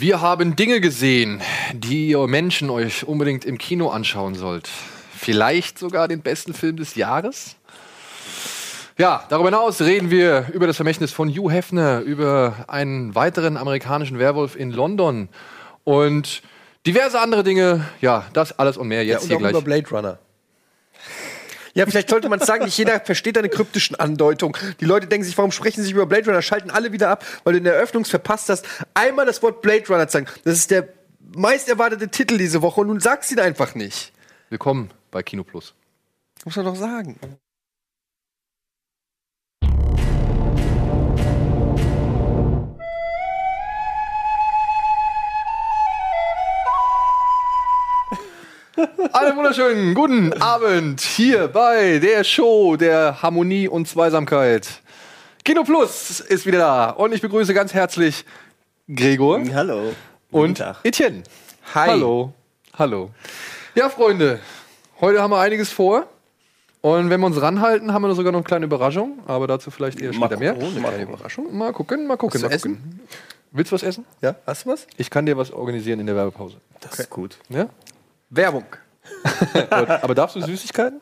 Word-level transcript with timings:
Wir 0.00 0.20
haben 0.20 0.54
Dinge 0.54 0.80
gesehen, 0.80 1.42
die 1.72 2.10
ihr 2.10 2.24
Menschen 2.28 2.70
euch 2.70 3.02
unbedingt 3.08 3.44
im 3.44 3.58
Kino 3.58 3.88
anschauen 3.88 4.36
sollt. 4.36 4.68
Vielleicht 5.16 5.76
sogar 5.76 6.06
den 6.06 6.20
besten 6.22 6.54
Film 6.54 6.76
des 6.76 6.94
Jahres. 6.94 7.56
Ja, 8.96 9.24
darüber 9.28 9.48
hinaus 9.48 9.80
reden 9.80 10.12
wir 10.12 10.50
über 10.52 10.68
das 10.68 10.76
Vermächtnis 10.76 11.10
von 11.10 11.28
Hugh 11.28 11.50
Hefner, 11.50 11.98
über 12.02 12.64
einen 12.68 13.16
weiteren 13.16 13.56
amerikanischen 13.56 14.20
Werwolf 14.20 14.54
in 14.54 14.70
London 14.70 15.30
und 15.82 16.42
diverse 16.86 17.18
andere 17.18 17.42
Dinge. 17.42 17.84
Ja, 18.00 18.24
das 18.34 18.56
alles 18.56 18.76
und 18.76 18.86
mehr 18.86 19.04
jetzt 19.04 19.14
ja, 19.14 19.20
und 19.22 19.26
hier 19.26 19.36
auch 19.36 19.40
gleich. 19.40 19.50
über 19.50 19.62
Blade 19.62 19.90
Runner. 19.90 20.18
Ja, 21.78 21.86
vielleicht 21.86 22.10
sollte 22.10 22.28
man 22.28 22.40
sagen, 22.40 22.64
nicht 22.64 22.76
jeder 22.76 22.98
versteht 22.98 23.36
deine 23.36 23.48
kryptischen 23.48 23.94
Andeutungen. 23.94 24.56
Die 24.80 24.84
Leute 24.84 25.06
denken 25.06 25.24
sich, 25.24 25.38
warum 25.38 25.52
sprechen 25.52 25.76
sie 25.76 25.84
sich 25.84 25.92
über 25.92 26.06
Blade 26.06 26.26
Runner? 26.26 26.42
Schalten 26.42 26.70
alle 26.70 26.90
wieder 26.90 27.08
ab, 27.08 27.24
weil 27.44 27.52
du 27.52 27.58
in 27.58 27.64
der 27.64 27.76
Eröffnung 27.76 28.04
verpasst 28.04 28.48
hast, 28.48 28.66
einmal 28.94 29.26
das 29.26 29.44
Wort 29.44 29.62
Blade 29.62 29.86
Runner 29.86 30.08
zu 30.08 30.14
sagen. 30.14 30.26
Das 30.42 30.54
ist 30.54 30.72
der 30.72 30.88
meist 31.36 31.68
erwartete 31.68 32.08
Titel 32.08 32.36
diese 32.36 32.62
Woche 32.62 32.80
und 32.80 32.88
du 32.88 32.98
sagst 32.98 33.30
ihn 33.30 33.38
einfach 33.38 33.76
nicht. 33.76 34.12
Willkommen 34.50 34.90
bei 35.12 35.22
Kino 35.22 35.44
Plus. 35.44 35.72
Muss 36.44 36.56
man 36.56 36.64
doch 36.64 36.74
sagen. 36.74 37.16
Einen 49.12 49.36
wunderschönen 49.36 49.92
guten 49.92 50.32
Abend 50.40 51.00
hier 51.00 51.48
bei 51.48 51.98
der 51.98 52.22
Show 52.22 52.76
der 52.76 53.20
Harmonie 53.22 53.66
und 53.66 53.88
Zweisamkeit. 53.88 54.68
Kino 55.44 55.64
Plus 55.64 56.20
ist 56.20 56.46
wieder 56.46 56.58
da 56.58 56.90
und 56.90 57.12
ich 57.12 57.20
begrüße 57.20 57.54
ganz 57.54 57.74
herzlich 57.74 58.24
Gregor 58.88 59.42
Hallo. 59.52 59.94
und 60.30 60.62
Etienne. 60.84 61.24
Hi. 61.74 61.88
Hallo. 61.88 62.32
Hallo. 62.78 63.10
Ja, 63.74 63.88
Freunde, 63.88 64.38
heute 65.00 65.20
haben 65.22 65.32
wir 65.32 65.40
einiges 65.40 65.72
vor. 65.72 66.06
Und 66.80 67.10
wenn 67.10 67.18
wir 67.18 67.26
uns 67.26 67.40
ranhalten, 67.42 67.92
haben 67.92 68.02
wir 68.02 68.14
sogar 68.14 68.30
noch 68.30 68.38
eine 68.38 68.44
kleine 68.44 68.66
Überraschung, 68.66 69.18
aber 69.26 69.48
dazu 69.48 69.72
vielleicht 69.72 70.00
eher 70.00 70.12
später 70.12 70.36
mehr. 70.36 70.54
Mal 70.54 70.94
eine 70.94 71.02
Überraschung. 71.02 71.56
Mal 71.56 71.72
gucken, 71.72 72.06
mal 72.06 72.16
gucken. 72.16 72.40
Was 72.40 72.48
Mal 72.48 72.56
gucken. 72.56 73.00
Willst 73.50 73.72
du 73.72 73.74
was 73.74 73.82
essen? 73.82 74.04
Ja, 74.20 74.36
hast 74.46 74.66
du 74.66 74.70
was? 74.70 74.86
Ich 74.98 75.10
kann 75.10 75.26
dir 75.26 75.36
was 75.36 75.50
organisieren 75.50 75.98
in 75.98 76.06
der 76.06 76.14
Werbepause. 76.14 76.58
Das 76.80 76.98
ist 77.00 77.10
gut. 77.10 77.38
Ja? 77.48 77.68
Werbung. 78.30 78.64
aber, 79.70 80.14
darfst 80.14 80.36
du 80.36 80.40
Süßigkeiten? 80.40 81.00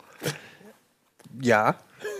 Ja. 1.41 1.75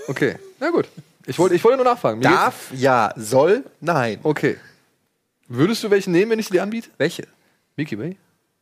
Okay, 0.08 0.38
na 0.60 0.70
gut. 0.70 0.88
Ich 1.26 1.38
wollte 1.40 1.56
ich 1.56 1.64
wollte 1.64 1.78
nur 1.78 1.86
nachfragen. 1.86 2.20
Mir 2.20 2.28
geht's- 2.28 2.36
Darf, 2.36 2.72
ja, 2.74 3.14
soll, 3.16 3.64
nein. 3.82 4.20
Okay. 4.24 4.58
Würdest 5.48 5.84
du 5.84 5.90
welche 5.90 6.12
nehmen, 6.12 6.32
wenn 6.32 6.40
ich 6.40 6.48
sie 6.48 6.54
dir 6.54 6.64
anbiete? 6.64 6.90
Welche? 6.98 7.24
Mickey 7.76 7.98
Way? 7.98 8.18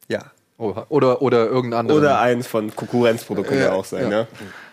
Ja. 0.07 0.31
Oh, 0.57 0.73
oder, 0.89 1.21
oder 1.21 1.47
irgendein 1.47 1.81
anderer. 1.81 1.97
Oder 1.97 2.19
eins 2.19 2.47
von 2.47 2.73
Konkurrenzprodukt 2.75 3.49
könnte 3.49 3.65
Ja, 3.65 3.73
auch 3.73 3.85
sein, 3.85 4.03
ja. 4.03 4.09
ne? 4.09 4.27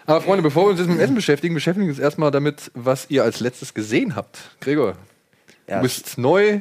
Aber 0.06 0.20
Freunde, 0.20 0.42
bevor 0.42 0.64
wir 0.66 0.70
uns 0.70 0.78
jetzt 0.80 0.88
mit 0.88 0.98
dem 0.98 1.02
Essen 1.02 1.14
beschäftigen, 1.14 1.54
beschäftigen 1.54 1.86
wir 1.86 1.92
uns 1.92 1.98
erstmal 1.98 2.30
damit, 2.30 2.70
was 2.74 3.06
ihr 3.10 3.24
als 3.24 3.40
letztes 3.40 3.72
gesehen 3.74 4.14
habt. 4.14 4.38
Gregor, 4.60 4.94
Ja, 5.68 5.76
du 5.76 5.82
bist 5.82 6.18
neu. 6.18 6.58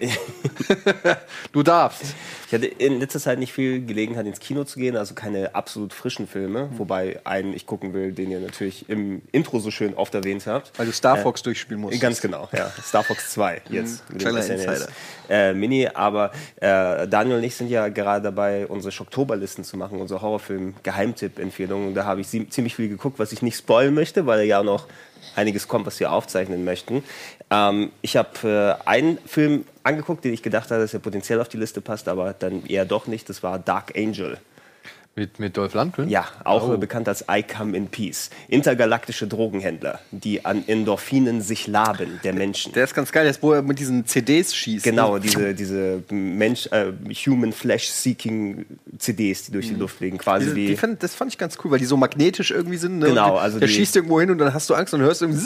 du 1.52 1.64
darfst. 1.64 2.16
Ich 2.48 2.54
hatte 2.54 2.66
in 2.66 3.00
letzter 3.00 3.20
Zeit 3.20 3.40
nicht 3.40 3.54
viel 3.54 3.86
Gelegenheit 3.86 4.26
ins 4.26 4.40
Kino 4.40 4.64
zu 4.64 4.78
gehen, 4.78 4.96
also 4.98 5.16
keine 5.16 5.56
absolut 5.56 5.94
frischen 5.94 6.28
Filme, 6.28 6.70
wobei 6.78 7.20
einen 7.24 7.54
ich 7.54 7.66
gucken 7.66 7.94
will, 7.94 8.12
den 8.12 8.30
ihr 8.30 8.40
natürlich 8.40 8.90
im 8.90 9.22
Intro 9.32 9.60
so 9.60 9.72
schön 9.72 9.96
oft 9.96 10.14
erwähnt 10.14 10.46
habt. 10.46 10.78
Weil 10.78 10.86
du 10.86 10.92
Star 10.92 11.18
Fox 11.18 11.42
durchspielen 11.42 11.82
musst. 11.82 12.00
Ganz 12.00 12.22
genau, 12.22 12.50
ja. 12.52 12.72
Star 12.84 13.04
Fox 13.04 13.32
2 13.32 13.62
jetzt. 13.70 14.10
mit 14.10 14.22
dem 14.22 14.30
kleiner. 14.34 14.54
Insider. 14.54 14.88
Äh, 15.30 15.54
Mini, 15.54 15.88
aber 15.88 16.32
äh, 16.58 17.08
Daniel 17.08 17.38
und 17.38 17.44
ich 17.44 17.56
sind 17.56 17.70
ja 17.70 17.88
gerade 17.88 18.24
dabei, 18.24 18.68
unsere 18.68 18.92
Schocktoberlisten 18.92 19.64
zu 19.64 19.78
machen, 19.78 20.00
unsere 20.02 20.22
Horrorfilm-Geheimtipp-Empfehlungen. 20.22 21.96
Da 21.96 22.06
habe 22.06 22.22
ich 22.22 22.28
ziemlich 22.28 22.76
viel 22.76 22.90
geguckt, 22.90 23.18
was 23.18 23.32
ich 23.32 23.42
nicht 23.42 23.58
spoilen 23.58 23.94
möchte, 23.94 24.26
weil 24.26 24.44
ja 24.44 24.62
noch 24.62 24.88
einiges 25.36 25.68
kommt, 25.68 25.86
was 25.86 26.00
wir 26.00 26.12
aufzeichnen 26.12 26.66
möchten. 26.66 27.04
Ähm, 27.52 27.92
ich 28.02 28.16
habe 28.16 28.80
äh, 28.84 28.88
einen 28.88 29.18
Film 29.26 29.66
angeguckt, 29.84 30.24
den 30.24 30.34
ich 30.34 30.42
gedacht 30.42 30.72
hatte, 30.72 30.82
dass 30.82 30.94
er 30.94 31.02
potenziell 31.02 31.40
auf 31.42 31.50
die 31.50 31.58
Liste 31.58 31.82
passt, 31.82 32.08
aber 32.08 32.34
dann 32.34 32.66
eher 32.66 32.86
doch 32.86 33.08
nicht. 33.08 33.30
Das 33.30 33.44
war 33.44 33.60
Dark 33.60 33.96
Angel. 33.96 34.38
Mit, 35.14 35.40
mit 35.40 35.58
Dolph 35.58 35.74
Lundgren? 35.74 36.08
Ja, 36.08 36.26
auch 36.46 36.70
Oh. 36.70 36.78
bekannt 36.78 37.10
als 37.10 37.26
I 37.30 37.44
Come 37.44 37.76
in 37.76 37.88
Peace. 37.88 38.30
Intergalaktische 38.48 39.28
Drogenhändler, 39.28 40.00
die 40.12 40.46
an 40.46 40.64
Endorphinen 40.68 41.42
sich 41.42 41.68
laben, 41.68 42.22
der 42.24 42.32
Menschen. 42.34 42.72
Der 42.72 42.86
ist 42.86 42.94
ganz 42.96 43.12
geil, 43.12 43.24
der 43.26 43.32
ist, 43.32 43.44
wo 43.44 43.52
er 43.52 43.62
mit 43.62 43.78
diesen 43.80 44.06
CDs 44.06 44.56
schießt. 44.56 44.86
Genau, 44.86 45.16
ne? 45.16 45.20
diese, 45.20 45.54
diese 45.54 46.02
Mensch, 46.12 46.68
äh, 46.72 46.94
Human 47.28 47.52
Flesh 47.52 47.90
Seeking 47.90 48.66
CDs, 49.00 49.44
die 49.48 49.52
durch 49.52 49.68
die 49.68 49.76
Luft 49.76 49.98
fliegen, 49.98 50.18
quasi 50.18 50.46
Diese, 50.46 50.56
wie. 50.56 50.68
die 50.68 50.78
fand, 50.78 51.04
das 51.04 51.14
fand 51.14 51.30
ich 51.34 51.38
ganz 51.38 51.58
cool, 51.64 51.72
weil 51.72 51.80
die 51.80 51.86
so 51.86 51.98
magnetisch 51.98 52.52
irgendwie 52.52 52.78
sind. 52.78 53.00
Ne? 53.00 53.08
Genau, 53.08 53.36
also 53.36 53.60
Der 53.60 53.68
die- 53.68 53.74
schießt 53.74 53.98
irgendwo 53.98 54.22
hin 54.22 54.32
und 54.32 54.38
dann 54.38 54.54
hast 54.54 54.70
du 54.70 54.76
Angst 54.76 54.94
und 54.94 55.02
hörst 55.02 55.22
irgendwie 55.24 55.42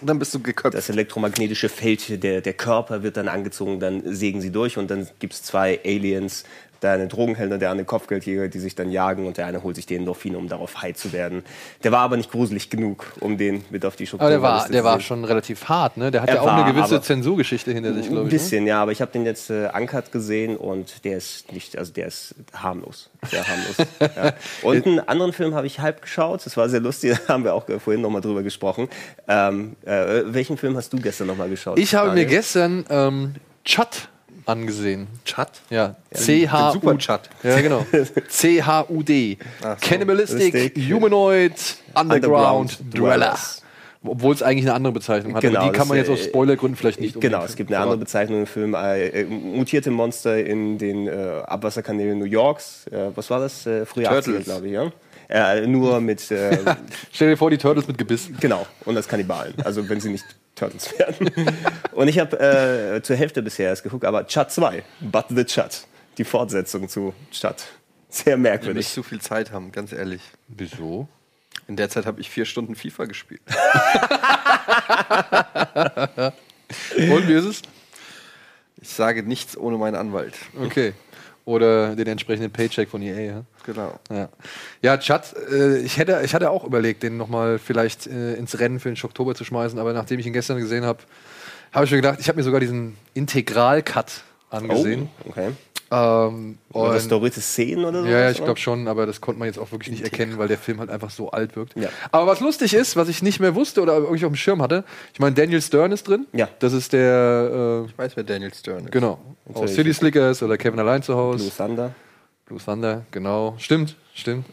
und 0.00 0.06
dann 0.08 0.18
bist 0.18 0.32
du 0.34 0.40
geköpft. 0.40 0.74
das 0.74 0.88
elektromagnetische 0.88 1.68
Feld, 1.68 2.22
der, 2.22 2.40
der 2.40 2.52
Körper 2.54 3.02
wird 3.02 3.18
dann 3.18 3.28
angezogen, 3.28 3.80
dann 3.80 4.14
sägen 4.14 4.40
sie 4.40 4.50
durch 4.50 4.78
und 4.78 4.90
dann 4.90 5.06
gibt 5.18 5.34
es 5.34 5.42
zwei 5.42 5.78
Aliens, 5.84 6.44
der 6.82 6.92
eine 6.92 7.08
Drogenhändler, 7.08 7.58
der 7.58 7.70
eine 7.70 7.84
Kopfgeldjäger, 7.84 8.48
die 8.48 8.58
sich 8.58 8.74
dann 8.74 8.90
jagen 8.90 9.26
und 9.26 9.36
der 9.36 9.46
eine 9.46 9.62
holt 9.62 9.76
sich 9.76 9.86
den 9.86 10.00
Endorphine, 10.00 10.38
um 10.38 10.48
darauf 10.48 10.82
high 10.82 10.94
zu 10.94 11.12
werden. 11.12 11.42
Der 11.82 11.92
war 11.92 12.00
aber 12.00 12.16
nicht 12.16 12.30
gruselig 12.30 12.70
genug, 12.70 13.12
um 13.20 13.38
den 13.38 13.64
mit 13.70 13.84
auf 13.84 13.96
die 13.96 14.06
Struktur 14.06 14.26
Aber 14.26 14.30
der 14.30 14.42
war, 14.42 14.68
der 14.68 14.84
war 14.84 15.00
schon 15.00 15.24
relativ 15.24 15.68
hart, 15.68 15.96
ne? 15.96 16.10
Der 16.10 16.22
hat 16.22 16.28
Er 16.28 16.36
ja 16.36 16.40
auch 16.42 16.46
war, 16.46 16.64
eine 16.64 16.72
gewisse 16.72 17.00
Zensurgeschichte 17.00 17.72
hinter 17.72 17.94
sich, 17.94 18.08
glaube 18.08 18.22
Ein 18.22 18.26
ich. 18.26 18.32
Ne? 18.32 18.38
bisschen, 18.38 18.66
ja, 18.66 18.82
aber 18.82 18.92
ich 18.92 19.00
habe 19.00 19.12
den 19.12 19.24
jetzt 19.24 19.50
äh, 19.50 19.68
Uncut 19.74 20.12
gesehen 20.12 20.56
und 20.56 21.04
der 21.04 21.16
ist 21.16 21.52
nicht, 21.52 21.78
also 21.78 21.92
der 21.92 22.06
ist 22.06 22.34
harmlos. 22.52 23.10
Sehr 23.30 23.46
harmlos. 23.46 23.76
ja. 24.00 24.32
Und 24.62 24.86
einen 24.86 25.00
anderen 25.00 25.32
Film 25.32 25.54
habe 25.54 25.66
ich 25.66 25.80
halb 25.80 26.02
geschaut, 26.02 26.44
das 26.44 26.56
war 26.56 26.68
sehr 26.68 26.80
lustig, 26.80 27.18
da 27.26 27.34
haben 27.34 27.44
wir 27.44 27.54
auch 27.54 27.64
vorhin 27.78 28.02
nochmal 28.02 28.20
drüber 28.20 28.42
gesprochen. 28.42 28.88
Ähm, 29.28 29.76
äh, 29.84 30.22
welchen 30.26 30.56
Film 30.56 30.76
hast 30.76 30.92
du 30.92 30.98
gestern 30.98 31.28
nochmal 31.28 31.48
geschaut? 31.48 31.78
Ich 31.78 31.94
habe 31.94 32.12
mir 32.12 32.26
gestern 32.26 32.84
ähm, 32.90 33.34
Chut 33.64 34.08
angesehen. 34.46 35.06
Chat? 35.24 35.50
Ja, 35.70 35.96
C-H-U. 36.12 36.72
Super-Chat. 36.74 37.30
Ja, 37.42 37.60
genau. 37.60 37.86
C-H-U-D. 38.28 39.38
Cannibalistic, 39.80 40.54
Lustig. 40.54 40.92
Humanoid, 40.92 41.52
Underground, 41.94 42.12
Underground 42.14 42.78
Dweller. 42.94 43.16
Dwellers. 43.16 43.60
Obwohl 44.06 44.34
es 44.34 44.42
eigentlich 44.42 44.66
eine 44.66 44.74
andere 44.74 44.92
Bezeichnung 44.92 45.34
hat. 45.34 45.40
Genau, 45.40 45.60
aber 45.60 45.72
die 45.72 45.78
kann 45.78 45.88
man 45.88 45.96
jetzt 45.96 46.10
aus 46.10 46.20
äh, 46.20 46.24
Spoilergründen 46.28 46.76
vielleicht 46.76 47.00
nicht 47.00 47.14
Genau, 47.14 47.38
unbedingt 47.38 47.50
es 47.50 47.56
gibt 47.56 47.70
eine 47.72 47.80
andere. 47.80 47.96
Bezeichnung 47.98 48.40
im 48.40 48.46
Film. 48.46 48.74
Äh, 48.74 49.06
äh, 49.08 49.24
mutierte 49.24 49.90
Monster 49.90 50.44
in 50.44 50.76
den 50.76 51.08
äh, 51.08 51.12
Abwasserkanälen 51.46 52.18
New 52.18 52.26
Yorks. 52.26 52.86
Äh, 52.88 53.12
was 53.14 53.30
war 53.30 53.40
das? 53.40 53.64
Äh, 53.66 53.86
früher 53.86 54.10
80er, 54.10 54.24
Turtles. 54.24 54.44
glaube 54.44 54.66
ich, 54.66 54.72
ja. 54.74 54.92
Äh, 55.28 55.66
nur 55.66 56.00
mit, 56.00 56.30
äh, 56.30 56.58
Stell 57.12 57.30
dir 57.30 57.36
vor, 57.36 57.50
die 57.50 57.58
Turtles 57.58 57.86
mit 57.88 57.98
Gebiss. 57.98 58.28
genau, 58.40 58.66
und 58.84 58.96
als 58.96 59.08
Kannibalen. 59.08 59.54
Also 59.64 59.88
wenn 59.88 60.00
sie 60.00 60.10
nicht 60.10 60.24
Turtles 60.54 60.96
werden. 60.98 61.30
und 61.92 62.08
ich 62.08 62.18
habe 62.18 62.38
äh, 62.38 63.02
zur 63.02 63.16
Hälfte 63.16 63.42
bisher 63.42 63.68
erst 63.70 63.82
geguckt, 63.82 64.04
aber 64.04 64.26
Chat 64.26 64.52
2, 64.52 64.82
But 65.00 65.26
the 65.30 65.44
Chat. 65.44 65.86
Die 66.18 66.24
Fortsetzung 66.24 66.88
zu 66.88 67.12
Chat. 67.32 67.64
Sehr 68.08 68.36
Nicht 68.36 68.42
merkwürdig. 68.44 68.86
so 68.88 69.02
viel 69.02 69.20
Zeit 69.20 69.50
haben, 69.50 69.72
ganz 69.72 69.92
ehrlich. 69.92 70.20
Wieso? 70.46 71.08
In 71.66 71.76
der 71.76 71.88
Zeit 71.88 72.06
habe 72.06 72.20
ich 72.20 72.30
vier 72.30 72.44
Stunden 72.44 72.74
FIFA 72.76 73.06
gespielt. 73.06 73.40
Und 76.96 77.28
wie 77.28 77.32
ist 77.32 77.44
es? 77.44 77.62
Ich 78.80 78.88
sage 78.90 79.22
nichts 79.22 79.56
ohne 79.56 79.78
meinen 79.78 79.94
Anwalt. 79.96 80.34
Okay. 80.60 80.92
Oder 81.46 81.94
den 81.94 82.06
entsprechenden 82.06 82.50
Paycheck 82.50 82.88
von 82.88 83.02
EA, 83.02 83.20
ja? 83.20 83.44
Genau. 83.64 83.98
Ja, 84.10 84.28
ja 84.80 84.96
Chad, 84.96 85.34
äh, 85.50 85.78
ich, 85.80 85.98
hätte, 85.98 86.22
ich 86.24 86.34
hatte 86.34 86.50
auch 86.50 86.64
überlegt, 86.64 87.02
den 87.02 87.18
nochmal 87.18 87.58
vielleicht 87.58 88.06
äh, 88.06 88.34
ins 88.34 88.58
Rennen 88.58 88.80
für 88.80 88.90
den 88.90 89.02
Oktober 89.04 89.34
zu 89.34 89.44
schmeißen, 89.44 89.78
aber 89.78 89.92
nachdem 89.92 90.18
ich 90.18 90.26
ihn 90.26 90.32
gestern 90.32 90.58
gesehen 90.58 90.84
habe, 90.84 91.00
habe 91.72 91.84
ich 91.84 91.90
mir 91.90 91.98
gedacht, 91.98 92.18
ich 92.20 92.28
habe 92.28 92.36
mir 92.36 92.44
sogar 92.44 92.60
diesen 92.60 92.96
Integral-Cut 93.12 94.22
angesehen. 94.48 95.10
Oh, 95.24 95.30
okay. 95.30 95.50
Ähm, 95.90 96.58
Oder 96.72 96.84
und- 96.84 96.90
restaurierte 96.92 97.40
Szenen 97.40 97.84
oder 97.84 98.02
so? 98.02 98.08
ja, 98.08 98.20
ja, 98.20 98.30
ich 98.30 98.42
glaube 98.42 98.58
schon, 98.58 98.88
aber 98.88 99.06
das 99.06 99.20
konnte 99.20 99.38
man 99.38 99.46
jetzt 99.46 99.58
auch 99.58 99.70
wirklich 99.70 99.90
nicht 99.90 100.02
erkennen, 100.02 100.38
weil 100.38 100.48
der 100.48 100.58
Film 100.58 100.80
halt 100.80 100.90
einfach 100.90 101.10
so 101.10 101.30
alt 101.30 101.56
wirkt. 101.56 101.76
Ja. 101.76 101.88
Aber 102.10 102.26
was 102.26 102.40
lustig 102.40 102.74
ist, 102.74 102.96
was 102.96 103.08
ich 103.08 103.22
nicht 103.22 103.40
mehr 103.40 103.54
wusste 103.54 103.82
oder 103.82 103.94
irgendwie 103.94 104.24
auf 104.24 104.32
dem 104.32 104.36
Schirm 104.36 104.62
hatte, 104.62 104.84
ich 105.12 105.20
meine, 105.20 105.34
Daniel 105.34 105.60
Stern 105.62 105.92
ist 105.92 106.08
drin. 106.08 106.26
Ja. 106.32 106.48
Das 106.58 106.72
ist 106.72 106.92
der, 106.92 107.84
Ich 107.88 107.98
weiß, 107.98 108.16
wer 108.16 108.24
Daniel 108.24 108.52
Stern 108.52 108.80
äh, 108.80 108.84
ist. 108.84 108.92
genau, 108.92 109.18
aus. 109.52 109.74
City 109.74 109.92
Slickers 109.92 110.42
oder 110.42 110.56
Kevin 110.56 110.80
allein 110.80 111.02
zu 111.02 111.14
Hause. 111.14 111.44
Blue 111.44 111.52
Thunder. 111.56 111.94
Blue 112.46 112.58
Thunder, 112.62 113.06
genau. 113.10 113.54
Stimmt, 113.58 113.96
stimmt. 114.14 114.44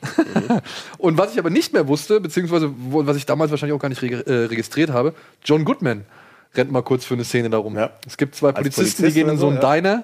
und 0.98 1.18
was 1.18 1.34
ich 1.34 1.40
aber 1.40 1.50
nicht 1.50 1.74
mehr 1.74 1.88
wusste, 1.88 2.22
beziehungsweise 2.22 2.74
wo, 2.78 3.06
was 3.06 3.18
ich 3.18 3.26
damals 3.26 3.52
wahrscheinlich 3.52 3.76
auch 3.76 3.82
gar 3.82 3.90
nicht 3.90 4.02
reg 4.02 4.26
äh, 4.28 4.46
registriert 4.46 4.92
habe, 4.92 5.14
John 5.44 5.66
Goodman 5.66 6.06
rennt 6.56 6.72
mal 6.72 6.84
kurz 6.84 7.06
für 7.06 7.16
eine 7.16 7.24
Szene 7.24 7.50
darum. 7.50 7.76
Ja. 7.78 7.92
Es 8.06 8.18
gibt 8.18 8.36
zwei 8.36 8.52
Polizisten, 8.52 8.82
Polizist 8.82 9.08
die 9.08 9.20
gehen 9.20 9.30
in 9.30 9.38
so, 9.38 9.48
einen 9.48 9.62
ja. 9.62 9.74
Diner, 9.76 10.04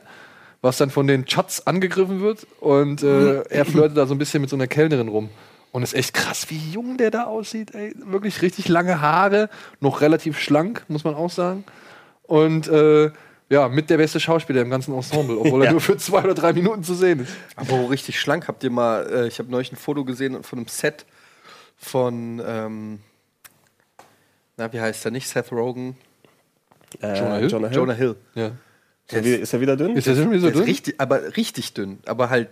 was 0.68 0.78
dann 0.78 0.90
von 0.90 1.08
den 1.08 1.26
Chats 1.26 1.66
angegriffen 1.66 2.20
wird 2.20 2.46
und 2.60 3.02
äh, 3.02 3.42
er 3.44 3.64
flirtet 3.64 3.96
da 3.96 4.06
so 4.06 4.14
ein 4.14 4.18
bisschen 4.18 4.42
mit 4.42 4.50
so 4.50 4.58
einer 4.58 4.68
Kellnerin 4.68 5.08
rum. 5.08 5.30
Und 5.72 5.82
es 5.82 5.94
ist 5.94 6.00
echt 6.00 6.14
krass, 6.14 6.50
wie 6.50 6.58
jung 6.58 6.98
der 6.98 7.10
da 7.10 7.24
aussieht. 7.24 7.74
Ey. 7.74 7.94
Wirklich 7.96 8.42
richtig 8.42 8.68
lange 8.68 9.00
Haare, 9.00 9.50
noch 9.80 10.02
relativ 10.02 10.38
schlank, 10.38 10.84
muss 10.90 11.06
man 11.06 11.16
auch 11.16 11.32
sagen. 11.32 11.64
Und 12.24 12.68
äh, 12.68 13.12
ja, 13.50 13.70
mit 13.70 13.90
der 13.90 13.96
beste 13.96 14.20
Schauspieler 14.20 14.62
im 14.62 14.70
ganzen 14.70 14.94
Ensemble, 14.94 15.38
obwohl 15.38 15.64
er 15.64 15.72
nur 15.72 15.80
für 15.80 15.96
zwei 15.96 16.22
oder 16.22 16.34
drei 16.34 16.52
Minuten 16.52 16.84
zu 16.84 16.96
sehen 16.96 17.22
ist. 17.22 17.32
Aber 17.56 17.90
richtig 17.90 18.20
schlank. 18.20 18.50
Habt 18.50 18.62
ihr 18.66 18.70
mal, 18.70 19.08
äh, 19.10 19.28
ich 19.28 19.40
habe 19.40 19.50
neulich 19.50 19.72
ein 19.72 19.78
Foto 19.78 20.04
gesehen 20.04 20.44
von 20.44 20.60
einem 20.60 20.68
Set 20.68 21.06
von, 21.78 22.42
ähm, 22.46 23.00
na, 24.58 24.74
wie 24.74 24.82
heißt 24.82 25.06
er 25.06 25.12
nicht? 25.12 25.30
Seth 25.30 25.54
Rogen? 25.54 25.96
Äh, 27.02 27.18
Jonah 27.18 27.38
Hill? 27.38 27.50
Jonah 27.50 27.68
Hill. 27.70 27.78
Jonah 27.78 27.94
Hill. 27.94 28.16
Ja. 28.36 28.52
Ist, 29.10 29.14
er 29.16 29.24
wieder, 29.24 29.40
ist 29.40 29.54
er 29.54 29.62
wieder 29.62 29.78
dünn? 29.78 29.96
Ist 29.96 30.08
der 30.08 30.16
schon 30.16 30.32
wieder 30.32 30.42
so 30.42 30.50
dünn? 30.52 30.64
richtig, 30.64 30.96
aber 31.00 31.38
richtig 31.38 31.74
dünn. 31.74 32.00
Aber 32.06 32.30
halt, 32.30 32.50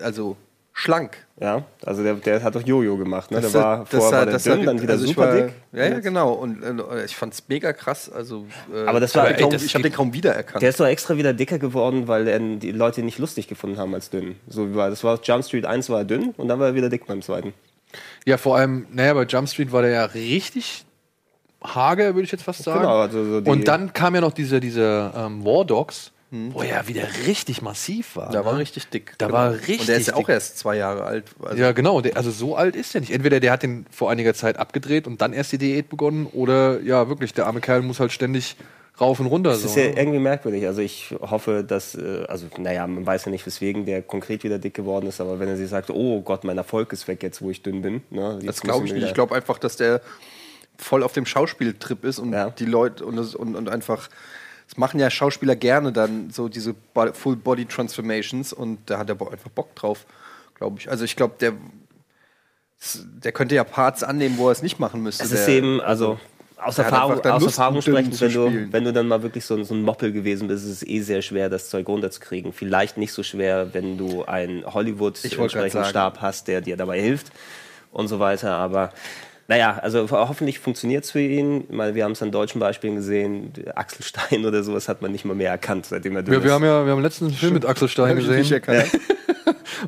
also 0.00 0.36
schlank. 0.72 1.16
Ja, 1.40 1.64
also 1.84 2.02
der, 2.02 2.14
der 2.14 2.42
hat 2.42 2.54
doch 2.54 2.62
Jojo 2.66 2.96
gemacht, 2.96 3.30
ne? 3.30 3.40
Das 3.40 3.52
der 3.52 3.60
war 3.62 3.78
das 3.80 3.88
vorher 3.90 4.18
war 4.18 4.24
der 4.24 4.32
das 4.34 4.42
dünn, 4.44 4.60
hat- 4.60 4.66
dann 4.66 4.82
wieder 4.82 4.92
also 4.94 5.06
super 5.06 5.28
war- 5.28 5.34
dick. 5.36 5.52
Ja, 5.72 5.84
ja, 5.86 6.00
genau. 6.00 6.32
Und 6.32 6.62
äh, 6.62 7.04
ich 7.04 7.14
fand's 7.14 7.44
mega 7.48 7.72
krass. 7.72 8.10
Also, 8.10 8.46
äh, 8.74 8.84
Aber 8.86 8.98
das 8.98 9.14
war- 9.14 9.24
ich 9.26 9.30
hab 9.30 9.36
den 9.36 9.36
ey, 9.36 9.42
kaum, 9.42 9.50
das 9.52 9.62
ich 9.64 9.74
habe 9.74 9.82
den 9.82 9.92
kaum 9.92 10.12
wiedererkannt. 10.14 10.62
Der 10.62 10.70
ist 10.70 10.80
doch 10.80 10.86
extra 10.86 11.16
wieder 11.16 11.32
dicker 11.34 11.58
geworden, 11.58 12.08
weil 12.08 12.26
er 12.26 12.38
die 12.38 12.72
Leute 12.72 13.00
ihn 13.00 13.06
nicht 13.06 13.18
lustig 13.18 13.46
gefunden 13.48 13.78
haben 13.78 13.94
als 13.94 14.10
dünn. 14.10 14.36
So 14.48 14.74
war 14.74 14.90
das 14.90 15.04
war 15.04 15.20
Jump 15.22 15.44
Street 15.44 15.66
1 15.66 15.88
war 15.90 15.98
er 15.98 16.04
dünn 16.04 16.30
und 16.36 16.48
dann 16.48 16.58
war 16.58 16.68
er 16.68 16.74
wieder 16.74 16.88
dick 16.88 17.06
beim 17.06 17.22
zweiten. 17.22 17.52
Ja, 18.24 18.38
vor 18.38 18.56
allem, 18.56 18.86
naja, 18.90 19.12
bei 19.14 19.24
Jump 19.24 19.48
Street 19.48 19.70
war 19.72 19.82
der 19.82 19.90
ja 19.90 20.04
richtig 20.06 20.84
hager, 21.64 22.14
würde 22.14 22.22
ich 22.24 22.32
jetzt 22.32 22.44
fast 22.44 22.62
sagen. 22.62 22.80
Genau, 22.80 22.98
also 23.00 23.24
so 23.24 23.40
die- 23.40 23.50
Und 23.50 23.68
dann 23.68 23.92
kam 23.92 24.14
ja 24.14 24.20
noch 24.20 24.32
diese, 24.32 24.60
diese 24.60 25.12
ähm, 25.16 25.44
War 25.44 25.64
Dogs, 25.64 26.10
Hm. 26.30 26.54
wo 26.54 26.62
er 26.62 26.68
ja 26.68 26.88
wieder 26.88 27.02
richtig 27.26 27.60
massiv 27.60 28.16
war. 28.16 28.30
da 28.30 28.42
war 28.46 28.54
ne? 28.54 28.60
richtig 28.60 28.88
dick. 28.88 29.12
Da 29.18 29.30
war 29.30 29.52
richtig 29.52 29.80
Und 29.80 29.88
der 29.88 29.96
ist 29.98 30.06
ja 30.08 30.14
auch 30.14 30.20
dick. 30.20 30.30
erst 30.30 30.58
zwei 30.58 30.76
Jahre 30.76 31.04
alt. 31.04 31.24
Also, 31.42 31.62
Ja, 31.62 31.72
genau. 31.72 32.00
Der, 32.00 32.16
also 32.16 32.30
so 32.30 32.56
alt 32.56 32.74
ist 32.74 32.94
er 32.94 33.02
nicht. 33.02 33.12
Entweder 33.12 33.38
der 33.38 33.52
hat 33.52 33.62
den 33.62 33.84
vor 33.90 34.10
einiger 34.10 34.32
Zeit 34.32 34.56
abgedreht 34.56 35.06
und 35.06 35.20
dann 35.20 35.34
erst 35.34 35.52
die 35.52 35.58
Diät 35.58 35.90
begonnen, 35.90 36.26
oder 36.32 36.80
ja, 36.80 37.08
wirklich, 37.10 37.34
der 37.34 37.46
arme 37.46 37.60
Kerl 37.60 37.82
muss 37.82 38.00
halt 38.00 38.12
ständig 38.12 38.56
rauf 38.98 39.20
und 39.20 39.26
runter. 39.26 39.50
Das 39.50 39.60
so, 39.60 39.68
ist 39.68 39.76
ja 39.76 39.84
ne? 39.90 39.98
irgendwie 39.98 40.18
merkwürdig. 40.20 40.66
Also 40.66 40.80
ich 40.80 41.14
hoffe, 41.20 41.64
dass, 41.66 41.94
äh, 41.96 42.24
also 42.28 42.46
naja, 42.56 42.86
man 42.86 43.04
weiß 43.04 43.26
ja 43.26 43.30
nicht, 43.30 43.44
weswegen 43.46 43.84
der 43.84 44.00
konkret 44.00 44.42
wieder 44.42 44.58
dick 44.58 44.72
geworden 44.72 45.06
ist, 45.08 45.20
aber 45.20 45.38
wenn 45.38 45.48
er 45.48 45.56
sich 45.58 45.68
sagt, 45.68 45.90
oh 45.90 46.22
Gott, 46.22 46.44
mein 46.44 46.56
Erfolg 46.56 46.94
ist 46.94 47.08
weg 47.08 47.22
jetzt, 47.22 47.42
wo 47.42 47.50
ich 47.50 47.62
dünn 47.62 47.82
bin. 47.82 48.02
Ne, 48.08 48.36
das 48.36 48.44
jetzt 48.44 48.62
glaube 48.62 48.86
ich 48.86 48.94
nicht. 48.94 49.04
Ich 49.06 49.12
glaube 49.14 49.34
einfach, 49.34 49.58
dass 49.58 49.76
der 49.76 50.00
voll 50.82 51.02
auf 51.02 51.12
dem 51.12 51.26
Schauspieltrip 51.26 52.04
ist 52.04 52.18
und 52.18 52.32
Ja. 52.32 52.50
die 52.50 52.64
Leute 52.66 53.04
und, 53.06 53.16
das- 53.16 53.34
und, 53.34 53.56
und 53.56 53.68
einfach. 53.68 54.08
Das 54.68 54.78
machen 54.78 54.98
ja 55.00 55.10
Schauspieler 55.10 55.54
gerne 55.54 55.92
dann 55.92 56.30
so 56.30 56.48
diese 56.48 56.72
Bo- 56.72 57.12
Full 57.12 57.36
Body 57.36 57.66
Transformations 57.66 58.52
und 58.54 58.78
da 58.86 58.96
hat 58.98 59.10
er 59.10 59.20
einfach 59.20 59.50
Bock 59.50 59.74
drauf, 59.74 60.06
glaube 60.54 60.78
ich. 60.80 60.90
Also 60.90 61.04
ich 61.04 61.14
glaube, 61.16 61.34
der 61.40 61.52
der 63.22 63.32
könnte 63.32 63.54
ja 63.54 63.64
Parts 63.64 64.02
annehmen, 64.02 64.38
wo 64.38 64.48
er 64.48 64.52
es 64.52 64.62
nicht 64.62 64.80
machen 64.80 65.02
müsste. 65.02 65.22
Es 65.24 65.30
der, 65.30 65.40
ist 65.40 65.48
eben, 65.48 65.80
also 65.80 66.18
aus 66.56 66.76
der 66.76 66.86
Erfahrung, 66.86 67.20
aus 67.24 67.44
Erfahrung 67.44 67.80
sprechend, 67.82 68.14
zu 68.14 68.22
wenn 68.22 68.32
du, 68.32 68.72
wenn 68.72 68.84
du 68.84 68.92
dann 68.92 69.08
mal 69.08 69.22
wirklich 69.22 69.44
so, 69.44 69.54
ein- 69.54 69.64
so 69.64 69.74
ein 69.74 69.82
Moppel 69.82 70.10
gewesen 70.12 70.48
bist, 70.48 70.64
ist 70.64 70.70
es 70.70 70.86
eh 70.86 71.00
sehr 71.00 71.22
schwer, 71.22 71.48
das 71.48 71.68
Zeug 71.70 71.86
runterzukriegen. 71.88 72.52
Vielleicht 72.52 72.96
nicht 72.96 73.12
so 73.12 73.22
schwer, 73.22 73.72
wenn 73.74 73.98
du 73.98 74.24
einen 74.24 74.64
Hollywood-entsprechenden. 74.64 75.84
Stab 75.84 76.20
hast, 76.20 76.48
der 76.48 76.60
dir 76.60 76.76
dabei 76.76 77.00
hilft 77.00 77.30
und 77.92 78.08
so 78.08 78.18
weiter. 78.20 78.52
Aber 78.54 78.90
naja, 79.52 79.78
also 79.82 80.10
hoffentlich 80.10 80.60
funktioniert 80.60 81.04
es 81.04 81.10
für 81.10 81.20
ihn. 81.20 81.64
Meine, 81.70 81.94
wir 81.94 82.04
haben 82.04 82.12
es 82.12 82.22
an 82.22 82.32
deutschen 82.32 82.58
Beispielen 82.58 82.94
gesehen. 82.96 83.52
Axel 83.74 84.02
Stein 84.02 84.46
oder 84.46 84.62
sowas 84.62 84.88
hat 84.88 85.02
man 85.02 85.12
nicht 85.12 85.26
mal 85.26 85.34
mehr 85.34 85.50
erkannt, 85.50 85.84
seitdem 85.84 86.16
er 86.16 86.22
dünn 86.22 86.32
Wir, 86.32 86.42
wir 86.42 86.52
haben 86.52 86.64
ja 86.64 86.86
wir 86.86 86.92
haben 86.92 87.02
letztens 87.02 87.32
einen 87.32 87.38
Film 87.38 87.52
mit 87.52 87.66
Axel 87.66 87.86
Stein 87.88 88.16
gesehen. 88.16 88.62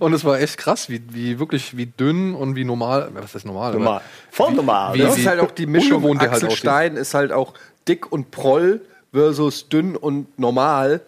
Und 0.00 0.12
es 0.12 0.22
war 0.22 0.38
echt 0.38 0.58
krass, 0.58 0.90
wie, 0.90 1.00
wie 1.08 1.38
wirklich, 1.38 1.78
wie 1.78 1.86
dünn 1.86 2.34
und 2.34 2.56
wie 2.56 2.64
normal, 2.64 3.10
was 3.14 3.36
ist 3.36 3.46
normal? 3.46 3.72
normal. 3.72 4.00
Voll 4.30 4.52
normal. 4.52 4.94
wie-? 4.94 4.98
Das 4.98 5.16
ist 5.16 5.26
halt 5.26 5.38
auch 5.38 5.52
die 5.52 5.66
Mischung. 5.66 6.02
halt 6.02 6.30
Axel 6.30 6.48
aussieht. 6.48 6.58
Stein 6.58 6.96
ist 6.96 7.14
halt 7.14 7.30
auch 7.30 7.54
dick 7.86 8.10
und 8.10 8.32
proll 8.32 8.80
versus 9.12 9.68
dünn 9.68 9.94
und 9.96 10.36
normal. 10.36 11.00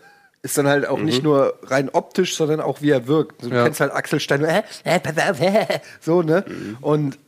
Ist 0.43 0.57
dann 0.57 0.69
halt 0.69 0.87
auch 0.87 1.01
nicht 1.01 1.25
nur 1.25 1.59
rein 1.65 1.91
optisch, 1.93 2.37
sondern 2.37 2.61
auch 2.61 2.81
wie 2.81 2.91
er 2.91 3.09
wirkt. 3.09 3.43
Du 3.43 3.49
Ja. 3.49 3.65
kennst 3.65 3.81
halt 3.81 3.93
Axel 3.93 4.21
Stein, 4.21 4.45
äh, 4.45 4.63
äh, 4.85 5.01
auf, 5.29 5.41
äh, 5.41 5.67
so, 6.01 6.23
ne? 6.23 6.45
Und 6.81 7.19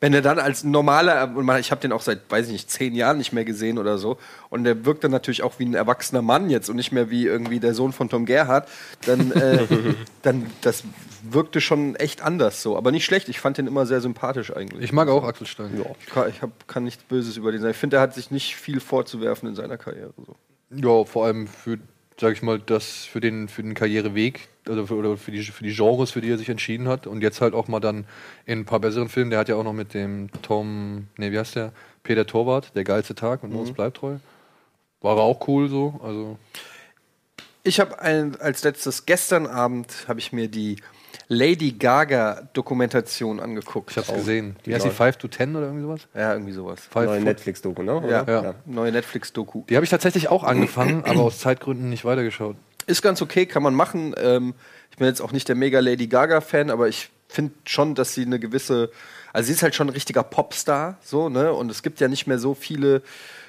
wenn 0.00 0.12
er 0.12 0.20
dann 0.20 0.38
als 0.38 0.62
normaler, 0.62 1.32
und 1.34 1.48
ich 1.58 1.70
habe 1.70 1.80
den 1.80 1.92
auch 1.92 2.02
seit, 2.02 2.30
weiß 2.30 2.46
ich 2.46 2.52
nicht, 2.52 2.70
zehn 2.70 2.94
Jahren 2.94 3.16
nicht 3.16 3.32
mehr 3.32 3.44
gesehen 3.44 3.78
oder 3.78 3.96
so, 3.96 4.18
und 4.50 4.64
der 4.64 4.84
wirkt 4.84 5.04
dann 5.04 5.10
natürlich 5.10 5.42
auch 5.42 5.58
wie 5.58 5.64
ein 5.64 5.74
erwachsener 5.74 6.22
Mann 6.22 6.50
jetzt 6.50 6.68
und 6.68 6.76
nicht 6.76 6.92
mehr 6.92 7.08
wie 7.10 7.24
irgendwie 7.24 7.60
der 7.60 7.72
Sohn 7.72 7.92
von 7.92 8.08
Tom 8.08 8.26
Gerhardt, 8.26 8.68
dann, 9.06 9.32
äh, 9.32 9.66
dann 10.22 10.46
das 10.60 10.84
wirkte 11.22 11.60
schon 11.60 11.96
echt 11.96 12.22
anders 12.22 12.62
so. 12.62 12.76
Aber 12.76 12.92
nicht 12.92 13.04
schlecht, 13.04 13.28
ich 13.28 13.40
fand 13.40 13.58
den 13.58 13.66
immer 13.66 13.86
sehr 13.86 14.00
sympathisch 14.00 14.54
eigentlich. 14.54 14.84
Ich 14.84 14.92
mag 14.92 15.08
auch 15.08 15.24
Axel 15.24 15.46
Stein. 15.46 15.82
Ich 16.00 16.06
kann, 16.06 16.28
ich 16.28 16.42
hab, 16.42 16.68
kann 16.68 16.84
nichts 16.84 17.02
Böses 17.04 17.36
über 17.36 17.50
den 17.52 17.60
sagen. 17.60 17.70
Ich 17.70 17.78
finde, 17.78 17.96
er 17.96 18.02
hat 18.02 18.14
sich 18.14 18.30
nicht 18.30 18.56
viel 18.56 18.80
vorzuwerfen 18.80 19.48
in 19.48 19.54
seiner 19.54 19.78
Karriere. 19.78 20.12
So. 20.26 20.36
Ja, 20.70 21.04
vor 21.04 21.26
allem 21.26 21.46
für, 21.46 21.78
sag 22.20 22.32
ich 22.32 22.42
mal, 22.42 22.58
das 22.58 23.04
für 23.04 23.20
den, 23.20 23.48
für 23.48 23.62
den 23.62 23.74
Karriereweg 23.74 24.48
also 24.68 24.86
für, 24.86 24.94
oder 24.94 25.16
für 25.16 25.30
die, 25.30 25.42
für 25.42 25.64
die 25.64 25.74
Genres, 25.74 26.10
für 26.10 26.20
die 26.20 26.30
er 26.30 26.38
sich 26.38 26.48
entschieden 26.48 26.88
hat. 26.88 27.06
Und 27.06 27.22
jetzt 27.22 27.40
halt 27.40 27.54
auch 27.54 27.68
mal 27.68 27.80
dann 27.80 28.06
in 28.44 28.60
ein 28.60 28.64
paar 28.64 28.80
besseren 28.80 29.08
Filmen. 29.08 29.30
Der 29.30 29.38
hat 29.40 29.48
ja 29.48 29.56
auch 29.56 29.64
noch 29.64 29.72
mit 29.72 29.94
dem 29.94 30.28
Tom, 30.42 31.08
nee, 31.16 31.32
wie 31.32 31.38
heißt 31.38 31.56
der? 31.56 31.72
Peter 32.02 32.26
Torwart, 32.26 32.74
der 32.76 32.84
geilste 32.84 33.14
Tag 33.14 33.42
und 33.42 33.52
uns 33.54 33.72
bleibt 33.72 33.96
treu. 33.98 34.16
War 35.00 35.16
er 35.16 35.22
auch 35.22 35.46
cool 35.48 35.68
so. 35.68 36.00
Also 36.02 36.38
Ich 37.64 37.80
habe 37.80 38.00
als 38.00 38.62
letztes 38.64 39.06
gestern 39.06 39.46
Abend 39.46 40.04
habe 40.08 40.20
ich 40.20 40.32
mir 40.32 40.48
die 40.48 40.76
Lady 41.28 41.72
Gaga 41.72 42.48
Dokumentation 42.52 43.40
angeguckt. 43.40 43.90
ich 43.90 43.96
hab's 43.96 44.12
gesehen. 44.12 44.54
Wie 44.64 44.72
heißt 44.74 44.84
die 44.84 44.90
5 44.90 45.16
to 45.16 45.26
10 45.28 45.56
oder 45.56 45.66
irgendwie 45.66 45.82
sowas? 45.82 46.06
Ja, 46.14 46.32
irgendwie 46.34 46.52
sowas. 46.52 46.80
Five 46.88 47.06
Neue 47.06 47.16
Foot- 47.18 47.24
Netflix-Doku, 47.24 47.82
ne? 47.82 48.02
Ja, 48.08 48.22
Oder? 48.22 48.42
Ja. 48.44 48.54
neue 48.66 48.92
Netflix-Doku. 48.92 49.64
Die 49.68 49.74
habe 49.74 49.82
ich 49.84 49.90
tatsächlich 49.90 50.28
auch 50.28 50.44
angefangen, 50.44 51.04
aber 51.04 51.22
aus 51.22 51.40
Zeitgründen 51.40 51.88
nicht 51.88 52.04
weitergeschaut. 52.04 52.56
Ist 52.86 53.02
ganz 53.02 53.20
okay, 53.20 53.46
kann 53.46 53.62
man 53.62 53.74
machen. 53.74 54.14
Ähm, 54.16 54.54
ich 54.90 54.96
bin 54.96 55.06
jetzt 55.06 55.20
auch 55.20 55.32
nicht 55.32 55.48
der 55.48 55.56
mega 55.56 55.80
Lady 55.80 56.06
Gaga-Fan, 56.06 56.70
aber 56.70 56.88
ich 56.88 57.10
finde 57.28 57.52
schon, 57.64 57.94
dass 57.94 58.14
sie 58.14 58.22
eine 58.22 58.38
gewisse. 58.38 58.90
Also, 59.32 59.48
sie 59.48 59.52
ist 59.52 59.62
halt 59.62 59.74
schon 59.74 59.88
ein 59.88 59.92
richtiger 59.92 60.22
Popstar, 60.22 60.96
so, 61.02 61.28
ne? 61.28 61.52
Und 61.52 61.70
es 61.70 61.82
gibt 61.82 62.00
ja 62.00 62.08
nicht 62.08 62.26
mehr 62.26 62.38
so 62.38 62.54
viele 62.54 63.02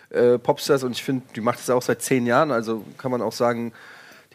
äh, 0.10 0.38
Popstars 0.38 0.84
und 0.84 0.92
ich 0.92 1.04
finde, 1.04 1.25
die 1.36 1.42
macht 1.42 1.60
es 1.60 1.69
auch 1.69 1.81
seit 1.81 2.01
zehn 2.01 2.25
Jahren, 2.25 2.51
also 2.51 2.84
kann 2.98 3.12
man 3.12 3.22
auch 3.22 3.34
sagen, 3.34 3.74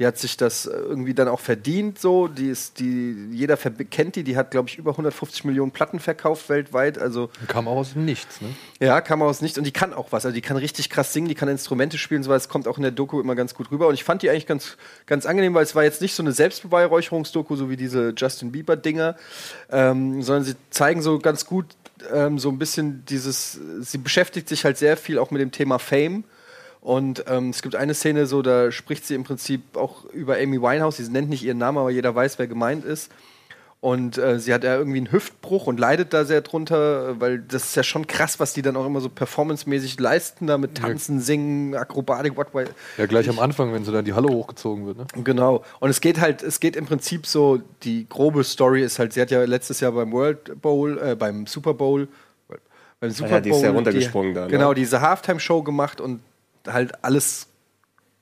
die 0.02 0.06
hat 0.08 0.18
sich 0.18 0.36
das 0.36 0.66
irgendwie 0.66 1.14
dann 1.14 1.28
auch 1.28 1.38
verdient, 1.38 1.96
so. 1.96 2.26
Die 2.26 2.48
ist, 2.48 2.80
die, 2.80 3.14
jeder 3.30 3.56
kennt 3.56 4.16
die, 4.16 4.24
die 4.24 4.36
hat, 4.36 4.50
glaube 4.50 4.68
ich, 4.68 4.76
über 4.76 4.90
150 4.90 5.44
Millionen 5.44 5.70
Platten 5.70 6.00
verkauft 6.00 6.48
weltweit, 6.48 6.98
also. 6.98 7.30
Kam 7.46 7.68
auch 7.68 7.76
aus 7.76 7.92
dem 7.92 8.04
Nichts, 8.04 8.40
ne? 8.40 8.48
Ja, 8.80 9.00
kam 9.00 9.22
aus 9.22 9.42
nichts. 9.42 9.58
Und 9.58 9.64
die 9.64 9.70
kann 9.70 9.94
auch 9.94 10.10
was. 10.10 10.26
Also 10.26 10.34
die 10.34 10.40
kann 10.40 10.56
richtig 10.56 10.90
krass 10.90 11.12
singen, 11.12 11.28
die 11.28 11.36
kann 11.36 11.48
Instrumente 11.48 11.98
spielen, 11.98 12.24
so 12.24 12.30
was. 12.30 12.48
kommt 12.48 12.66
auch 12.66 12.78
in 12.78 12.82
der 12.82 12.90
Doku 12.90 13.20
immer 13.20 13.36
ganz 13.36 13.54
gut 13.54 13.70
rüber. 13.70 13.86
Und 13.86 13.94
ich 13.94 14.02
fand 14.02 14.22
die 14.22 14.30
eigentlich 14.30 14.48
ganz, 14.48 14.76
ganz 15.06 15.24
angenehm, 15.24 15.54
weil 15.54 15.62
es 15.62 15.76
war 15.76 15.84
jetzt 15.84 16.02
nicht 16.02 16.14
so 16.14 16.22
eine 16.24 16.32
Selbstbeweihräucherungsdoku, 16.32 17.54
so 17.54 17.70
wie 17.70 17.76
diese 17.76 18.12
Justin 18.16 18.50
Bieber-Dinger, 18.50 19.14
ähm, 19.70 20.20
sondern 20.20 20.42
sie 20.42 20.56
zeigen 20.70 21.00
so 21.00 21.20
ganz 21.20 21.46
gut 21.46 21.66
ähm, 22.12 22.40
so 22.40 22.48
ein 22.48 22.58
bisschen 22.58 23.04
dieses, 23.06 23.60
sie 23.82 23.98
beschäftigt 23.98 24.48
sich 24.48 24.64
halt 24.64 24.78
sehr 24.78 24.96
viel 24.96 25.20
auch 25.20 25.30
mit 25.30 25.40
dem 25.40 25.52
Thema 25.52 25.78
Fame. 25.78 26.24
Und 26.82 27.24
ähm, 27.28 27.50
es 27.50 27.62
gibt 27.62 27.76
eine 27.76 27.94
Szene, 27.94 28.26
so 28.26 28.42
da 28.42 28.72
spricht 28.72 29.06
sie 29.06 29.14
im 29.14 29.22
Prinzip 29.22 29.76
auch 29.76 30.04
über 30.06 30.36
Amy 30.36 30.60
Winehouse. 30.60 30.96
Sie 30.96 31.08
nennt 31.08 31.28
nicht 31.28 31.44
ihren 31.44 31.58
Namen, 31.58 31.78
aber 31.78 31.90
jeder 31.90 32.12
weiß, 32.12 32.40
wer 32.40 32.48
gemeint 32.48 32.84
ist. 32.84 33.10
Und 33.80 34.18
äh, 34.18 34.38
sie 34.38 34.52
hat 34.52 34.62
ja 34.64 34.76
irgendwie 34.76 34.98
einen 34.98 35.10
Hüftbruch 35.10 35.66
und 35.66 35.78
leidet 35.78 36.12
da 36.12 36.24
sehr 36.24 36.40
drunter, 36.40 37.20
weil 37.20 37.38
das 37.40 37.64
ist 37.64 37.76
ja 37.76 37.82
schon 37.82 38.06
krass, 38.06 38.38
was 38.38 38.52
die 38.52 38.62
dann 38.62 38.76
auch 38.76 38.86
immer 38.86 39.00
so 39.00 39.08
performancemäßig 39.08 39.98
leisten, 39.98 40.46
da 40.46 40.58
mit 40.58 40.76
Tanzen, 40.76 41.20
Singen, 41.20 41.74
Akrobatik, 41.74 42.36
what, 42.36 42.52
what. 42.52 42.66
Ja, 42.96 43.06
gleich 43.06 43.28
am 43.28 43.38
Anfang, 43.40 43.72
wenn 43.72 43.84
so 43.84 43.90
dann 43.90 44.04
die 44.04 44.12
Halle 44.12 44.28
hochgezogen 44.28 44.86
wird, 44.86 44.98
ne? 44.98 45.06
Genau. 45.24 45.64
Und 45.80 45.90
es 45.90 46.00
geht 46.00 46.20
halt, 46.20 46.44
es 46.44 46.60
geht 46.60 46.76
im 46.76 46.86
Prinzip 46.86 47.26
so, 47.26 47.60
die 47.82 48.08
grobe 48.08 48.44
Story 48.44 48.84
ist 48.84 49.00
halt, 49.00 49.12
sie 49.12 49.20
hat 49.20 49.32
ja 49.32 49.42
letztes 49.44 49.80
Jahr 49.80 49.92
beim 49.92 50.12
World 50.12 50.60
Bowl, 50.62 50.98
äh, 50.98 51.16
beim 51.16 51.48
Super 51.48 51.74
Bowl, 51.74 52.06
beim 53.00 53.10
Super 53.10 53.30
ja, 53.30 53.40
die 53.40 53.50
ist 53.50 53.62
ja 53.62 53.68
Bowl 53.68 53.76
runtergesprungen 53.78 54.30
die, 54.30 54.34
da, 54.34 54.42
ne? 54.42 54.50
Genau, 54.50 54.74
diese 54.74 55.00
Halftime-Show 55.00 55.64
gemacht 55.64 56.00
und 56.00 56.20
halt 56.66 57.04
alles 57.04 57.48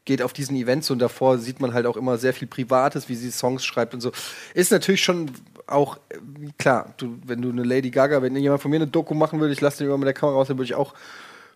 geht 0.05 0.23
auf 0.23 0.33
diesen 0.33 0.57
Events 0.57 0.91
und 0.91 0.99
davor 0.99 1.39
sieht 1.39 1.61
man 1.61 1.75
halt 1.75 1.87
auch 1.87 1.97
immer 1.97 2.19
sehr 2.19 2.33
viel 2.33 2.49
Privates, 2.49 3.09
wie 3.09 3.15
sie 3.15 3.31
Songs 3.31 3.65
schreibt 3.65 3.95
und 3.95 4.01
so. 4.01 4.13
Ist 4.55 4.73
natürlich 4.73 5.03
schon 5.03 5.31
auch, 5.67 5.99
äh, 6.09 6.17
klar, 6.59 6.95
du, 6.97 7.19
wenn 7.25 7.43
du 7.43 7.51
eine 7.51 7.63
Lady 7.63 7.91
Gaga, 7.91 8.23
wenn 8.23 8.35
jemand 8.35 8.61
von 8.63 8.71
mir 8.71 8.79
eine 8.79 8.87
Doku 8.87 9.15
machen 9.15 9.41
würde, 9.41 9.53
ich 9.53 9.61
lasse 9.61 9.79
den 9.79 9.87
immer 9.87 9.99
mit 9.99 10.07
der 10.07 10.15
Kamera 10.15 10.37
raus, 10.37 10.49
dann 10.49 10.57
würde 10.57 10.65
ich 10.65 10.75
auch 10.75 10.95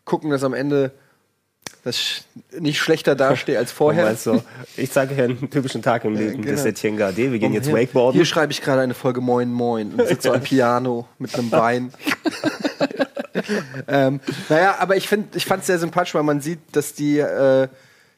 gucken, 0.05 0.31
dass 0.31 0.45
am 0.45 0.55
Ende 0.55 0.93
das 1.83 2.25
nicht 2.59 2.79
schlechter 2.79 3.15
dastehe 3.15 3.59
als 3.59 3.73
vorher. 3.73 4.05
Meinst 4.05 4.27
du, 4.27 4.43
ich 4.77 4.91
sage 4.91 5.15
hier 5.15 5.25
einen 5.25 5.51
typischen 5.51 5.83
Tag 5.83 6.05
im 6.05 6.15
Leben 6.15 6.43
genau. 6.43 6.55
des 6.55 6.65
Etienne 6.65 6.97
Gardet. 6.97 7.33
Wir 7.33 7.39
gehen 7.39 7.53
jetzt 7.53 7.67
Hier- 7.67 7.75
Wakeboarden. 7.75 8.15
Hier 8.19 8.25
schreibe 8.27 8.53
ich 8.53 8.61
gerade 8.63 8.83
eine 8.83 8.95
Folge 8.95 9.21
Moin 9.21 9.53
Moin 9.53 9.95
und 9.95 10.07
sitze 10.07 10.33
am 10.33 10.41
Piano 10.43 11.09
mit 11.19 11.35
einem 11.35 11.51
Bein. 11.51 11.93
ähm, 13.89 14.21
naja, 14.49 14.77
aber 14.79 14.97
ich, 14.97 15.09
find, 15.09 15.35
ich 15.37 15.47
fand 15.47 15.61
es 15.61 15.67
sehr 15.67 15.79
sympathisch, 15.79 16.15
weil 16.15 16.23
man 16.23 16.41
sieht, 16.41 16.61
dass 16.73 16.95
die, 16.95 17.19
äh, 17.19 17.69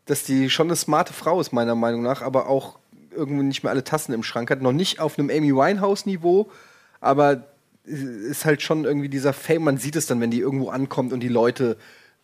dass 0.06 0.22
die 0.24 0.50
schon 0.50 0.68
eine 0.68 0.76
smarte 0.76 1.12
Frau 1.12 1.40
ist, 1.40 1.52
meiner 1.52 1.74
Meinung 1.74 2.02
nach, 2.02 2.22
aber 2.22 2.48
auch 2.48 2.78
irgendwie 3.14 3.44
nicht 3.44 3.62
mehr 3.62 3.70
alle 3.72 3.84
Tassen 3.84 4.12
im 4.12 4.22
Schrank 4.22 4.50
hat. 4.50 4.62
Noch 4.62 4.72
nicht 4.72 5.00
auf 5.00 5.18
einem 5.18 5.30
Amy 5.30 5.54
Winehouse-Niveau, 5.54 6.50
aber 7.00 7.44
ist 7.84 8.44
halt 8.44 8.62
schon 8.62 8.84
irgendwie 8.84 9.08
dieser 9.08 9.32
Fame. 9.32 9.62
Man 9.62 9.78
sieht 9.78 9.96
es 9.96 10.06
dann, 10.06 10.20
wenn 10.20 10.30
die 10.30 10.40
irgendwo 10.40 10.68
ankommt 10.68 11.12
und 11.12 11.20
die 11.20 11.28
Leute 11.28 11.76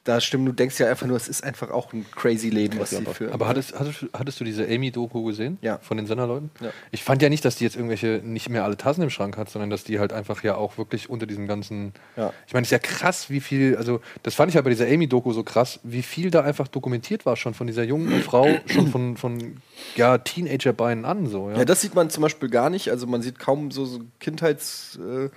da 0.05 0.21
stimmt, 0.21 0.49
du 0.49 0.53
denkst 0.53 0.81
ja 0.81 0.89
einfach 0.89 1.07
nur, 1.07 1.17
es 1.17 1.29
ist 1.29 1.45
einfach 1.45 1.71
auch 1.71 1.93
ein 1.93 2.05
crazy 2.11 2.49
Leben, 2.49 2.81
was 2.81 2.91
sie 2.91 3.05
führen. 3.05 3.33
Aber 3.33 3.47
hattest, 3.47 3.79
hattest, 3.79 4.07
hattest 4.13 4.41
du 4.41 4.45
diese 4.45 4.65
Amy-Doku 4.65 5.23
gesehen? 5.23 5.59
Ja. 5.63 5.79
Von 5.79 5.97
den 5.97 6.07
Senderleuten? 6.07 6.51
Ja. 6.61 6.71
Ich 6.91 7.05
fand 7.05 7.23
ja 7.23 7.29
nicht, 7.29 7.45
dass 7.45 7.55
die 7.55 7.65
jetzt 7.65 7.77
irgendwelche 7.77 8.21
nicht 8.25 8.49
mehr 8.49 8.65
alle 8.65 8.77
Tassen 8.77 9.03
im 9.03 9.11
Schrank 9.11 9.37
hat, 9.37 9.49
sondern 9.49 9.71
dass 9.71 9.85
die 9.85 10.01
halt 10.01 10.13
einfach 10.13 10.43
ja 10.43 10.57
auch 10.57 10.77
wirklich 10.77 11.09
unter 11.09 11.27
diesem 11.27 11.47
ganzen. 11.47 11.93
Ja. 12.17 12.33
Ich 12.49 12.53
meine, 12.53 12.63
es 12.63 12.69
ist 12.69 12.73
ja 12.73 12.81
krass, 12.81 13.31
wie 13.31 13.41
viel, 13.41 13.77
also 13.77 14.01
das 14.25 14.35
fand 14.35 14.49
ich 14.49 14.57
ja 14.57 14.63
bei 14.63 14.71
dieser 14.71 14.87
Amy-Doku 14.87 15.33
so 15.33 15.45
krass, 15.45 15.79
wie 15.85 16.03
viel 16.03 16.33
da 16.33 16.41
einfach 16.41 16.67
dokumentiert 16.67 17.25
war 17.25 17.37
schon 17.37 17.55
von 17.55 17.69
dieser 17.69 17.85
jungen 17.85 18.23
Frau, 18.25 18.49
schon 18.67 18.89
von, 18.89 19.17
von 19.17 19.57
ja, 19.95 20.19
Teenagerbeinen 20.19 21.05
an 21.05 21.29
so. 21.29 21.49
Ja. 21.51 21.59
Ja, 21.59 21.65
das 21.65 21.81
sieht 21.81 21.95
man 21.95 22.11
zum 22.11 22.23
Beispiel 22.23 22.49
gar 22.49 22.71
nicht. 22.71 22.91
Also 22.91 23.07
man 23.07 23.23
sieht 23.23 23.39
kaum 23.39 23.71
so, 23.71 23.85
so 23.85 24.01
Kindheitssachen, 24.19 25.31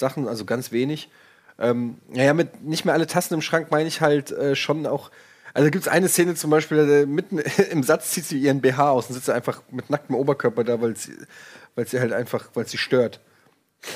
äh, 0.00 0.26
also 0.26 0.46
ganz 0.46 0.72
wenig. 0.72 1.10
Ähm, 1.60 1.98
naja, 2.08 2.32
mit 2.34 2.62
nicht 2.64 2.84
mehr 2.84 2.94
alle 2.94 3.06
Tassen 3.06 3.34
im 3.34 3.42
Schrank 3.42 3.70
meine 3.70 3.86
ich 3.86 4.00
halt 4.00 4.30
äh, 4.32 4.56
schon 4.56 4.86
auch. 4.86 5.10
Also 5.52 5.70
gibt 5.70 5.84
es 5.84 5.88
eine 5.88 6.08
Szene 6.08 6.34
zum 6.34 6.50
Beispiel, 6.50 7.06
mitten 7.06 7.38
im 7.70 7.82
Satz 7.82 8.10
zieht 8.12 8.24
sie 8.24 8.38
ihren 8.38 8.60
BH 8.60 8.90
aus 8.90 9.08
und 9.08 9.14
sitzt 9.14 9.30
einfach 9.30 9.62
mit 9.70 9.90
nacktem 9.90 10.16
Oberkörper 10.16 10.64
da, 10.64 10.80
weil 10.80 10.96
sie, 10.96 11.12
weil 11.74 11.86
sie 11.86 12.00
halt 12.00 12.12
einfach, 12.12 12.48
weil 12.54 12.66
sie 12.66 12.78
stört. 12.78 13.20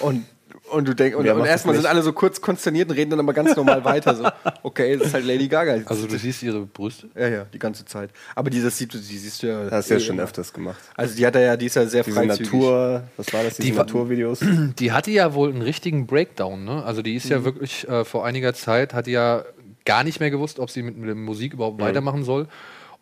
Und, 0.00 0.26
und 0.70 0.88
du 0.88 0.94
denkst, 0.94 1.16
und, 1.16 1.28
und 1.28 1.44
erstmal 1.44 1.75
sind 1.75 1.87
alle 1.87 2.02
so 2.02 2.12
kurz 2.12 2.40
konsterniert 2.40 2.88
und 2.90 2.96
reden 2.96 3.11
dann 3.11 3.20
aber 3.20 3.32
ganz 3.34 3.54
normal 3.56 3.84
weiter. 3.84 4.14
So, 4.14 4.25
okay, 4.62 4.96
das 4.96 5.08
ist 5.08 5.14
halt 5.14 5.25
Lady 5.26 5.49
Gaga. 5.49 5.78
Also 5.87 6.06
du 6.06 6.18
siehst 6.18 6.42
ihre 6.42 6.61
Brüste? 6.61 7.08
ja, 7.14 7.28
ja, 7.28 7.44
die 7.52 7.58
ganze 7.58 7.84
Zeit. 7.84 8.11
Aber 8.34 8.50
dieses 8.50 8.76
sieht, 8.78 8.94
du- 8.94 8.99
die 8.99 9.18
siehst 9.18 9.42
du 9.42 9.49
ja. 9.49 9.70
Hast 9.70 9.90
du 9.90 9.94
ja 9.94 10.00
eh 10.00 10.02
schon 10.02 10.16
immer. 10.16 10.25
öfters 10.25 10.52
gemacht. 10.52 10.78
Also 10.96 11.14
die 11.16 11.26
hat 11.26 11.34
er 11.37 11.42
ja, 11.42 11.56
die 11.56 11.66
ist 11.66 11.76
ja 11.76 11.87
sehr 11.87 12.02
Diese 12.02 12.16
freizügig. 12.16 12.52
Natur, 12.52 13.02
was 13.16 13.32
war 13.32 13.42
das, 13.44 13.56
diese 13.56 13.68
Die 13.70 13.76
Naturvideos? 13.76 14.40
Die 14.78 14.92
hatte 14.92 15.11
ja 15.11 15.34
wohl 15.34 15.50
einen 15.50 15.62
richtigen 15.62 16.06
Breakdown, 16.06 16.64
ne? 16.64 16.82
Also 16.84 17.02
die 17.02 17.14
ist 17.14 17.28
ja 17.28 17.44
wirklich 17.44 17.87
äh, 17.88 18.04
vor 18.04 18.25
einiger 18.25 18.54
Zeit, 18.54 18.94
hat 18.94 19.06
die 19.06 19.12
ja 19.12 19.44
gar 19.84 20.02
nicht 20.04 20.18
mehr 20.20 20.30
gewusst, 20.30 20.58
ob 20.58 20.70
sie 20.70 20.82
mit, 20.82 20.96
mit 20.96 21.08
der 21.08 21.14
Musik 21.14 21.52
überhaupt 21.52 21.80
weitermachen 21.80 22.25
soll. 22.25 22.49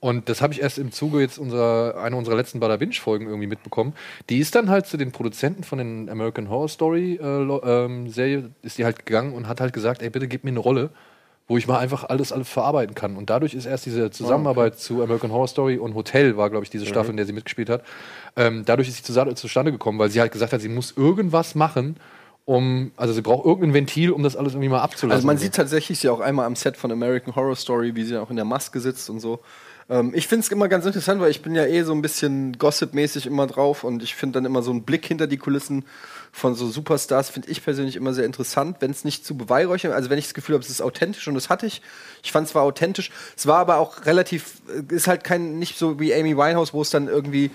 Und 0.03 0.29
das 0.29 0.43
habe 0.43 0.53
ich 0.53 0.61
erst 0.61 0.79
im 0.79 0.91
Zuge 0.91 1.21
jetzt 1.21 1.39
unserer, 1.39 1.97
einer 2.03 2.17
unserer 2.17 2.35
letzten 2.35 2.59
Bada 2.59 2.77
Binge-Folgen 2.77 3.29
irgendwie 3.29 3.47
mitbekommen. 3.47 3.93
Die 4.31 4.41
ist 4.41 4.57
dann 4.57 4.69
halt 4.69 4.89
zu 4.89 4.97
den 4.97 5.13
Produzenten 5.13 5.63
von 5.63 5.79
den 5.79 6.11
American 6.11 6.51
Horror 6.51 6.69
Story 6.69 7.21
äh, 7.23 7.25
ähm, 7.25 8.09
Serie, 8.09 8.51
ist 8.63 8.79
die 8.79 8.85
halt 8.85 9.07
gegangen 9.07 9.33
und 9.33 9.47
hat 9.47 9.61
halt 9.61 9.73
gesagt, 9.73 10.03
ey, 10.03 10.11
bitte 10.11 10.27
gib 10.27 10.43
mir 10.43 10.51
eine 10.51 10.59
Rolle, 10.59 10.91
wo 11.47 11.57
ich 11.57 11.69
mal 11.69 11.79
einfach 11.79 12.03
alles, 12.03 12.33
alles 12.33 12.49
verarbeiten 12.49 12.97
kann. 12.97 13.17
Und 13.17 13.31
dadurch 13.31 13.55
ist 13.55 13.65
erst 13.65 13.87
diese 13.87 14.11
Zusammenarbeit 14.11 14.77
zu 14.77 15.05
American 15.05 15.31
Horror 15.31 15.47
Story 15.47 15.79
und 15.79 15.95
Hotel 15.95 16.37
war, 16.37 16.51
glaube 16.51 16.65
ich, 16.65 16.71
diese 16.71 16.85
Staffel, 16.85 17.11
in 17.11 17.17
der 17.17 17.27
sie 17.27 17.33
mitgespielt 17.33 17.71
hat. 17.71 17.85
Ähm, 18.35 18.65
dadurch 18.67 18.89
ist 18.89 19.07
sie 19.07 19.35
zustande 19.37 19.71
gekommen, 19.71 20.01
weil 20.01 20.11
sie 20.11 20.21
halt 20.21 20.33
gesagt 20.33 20.53
hat, 20.53 20.61
sie 20.61 20.69
muss 20.69 20.95
irgendwas 20.97 21.55
machen, 21.55 21.95
um, 22.45 22.91
also 22.97 23.15
sie 23.15 23.23
braucht 23.23 23.47
irgendein 23.47 23.73
Ventil, 23.73 24.11
um 24.11 24.25
das 24.25 24.35
alles 24.35 24.55
irgendwie 24.55 24.71
mal 24.71 24.81
abzulassen. 24.81 25.15
Also 25.15 25.27
man 25.29 25.39
sieht 25.39 25.55
tatsächlich 25.55 26.01
sie 26.01 26.09
auch 26.09 26.19
einmal 26.19 26.47
am 26.47 26.57
Set 26.57 26.77
von 26.77 26.91
American 26.91 27.37
Horror 27.37 27.55
Story, 27.55 27.95
wie 27.95 28.03
sie 28.03 28.21
auch 28.21 28.31
in 28.31 28.37
der 28.37 28.45
Maske 28.45 28.81
sitzt 28.81 29.09
und 29.09 29.21
so. 29.21 29.39
Ähm, 29.89 30.13
ich 30.15 30.29
finde 30.29 30.45
es 30.45 30.53
immer 30.53 30.69
ganz 30.69 30.87
interessant, 30.87 31.21
weil 31.21 31.31
ich 31.31 31.43
bin 31.43 31.55
ja 31.55 31.67
eh 31.67 31.83
so 31.83 31.93
ein 31.93 32.03
bisschen 32.03 32.59
Gossip-mäßig 32.59 33.27
immer 33.27 33.47
drauf 33.47 33.85
und 33.85 34.03
ich 34.03 34.15
finde 34.15 34.35
dann 34.35 34.45
immer 34.45 34.63
so 34.63 34.71
einen 34.71 34.83
Blick 34.85 35.07
hinter 35.07 35.27
die 35.27 35.37
Kulissen 35.37 35.85
von 36.33 36.55
so 36.55 36.67
Superstars 36.69 37.29
finde 37.29 37.51
ich 37.51 37.63
persönlich 37.63 37.95
immer 37.95 38.15
sehr 38.15 38.25
interessant, 38.25 38.79
wenn 38.81 38.91
es 38.91 39.05
nicht 39.05 39.27
zu 39.27 39.37
beweihräuchern, 39.37 39.93
also 39.93 40.09
wenn 40.09 40.19
ich 40.19 40.25
das 40.25 40.35
Gefühl 40.35 40.55
habe, 40.55 40.65
es 40.65 40.71
ist 40.71 40.81
authentisch 40.81 41.29
und 41.29 41.35
das 41.35 41.51
hatte 41.51 41.67
ich. 41.67 41.83
Ich 42.23 42.33
fand 42.33 42.49
es 42.49 42.55
war 42.55 42.63
authentisch. 42.63 43.11
Es 43.37 43.47
war 43.47 43.59
aber 43.59 43.77
auch 43.77 44.07
relativ, 44.07 44.63
äh, 44.69 44.95
ist 44.95 45.09
halt 45.09 45.25
kein, 45.25 45.59
nicht 45.59 45.79
so 45.79 46.01
wie 46.01 46.15
Amy 46.15 46.37
Winehouse, 46.37 46.73
wo 46.73 46.81
es 46.81 46.91
dann 46.91 47.09
irgendwie 47.09 47.51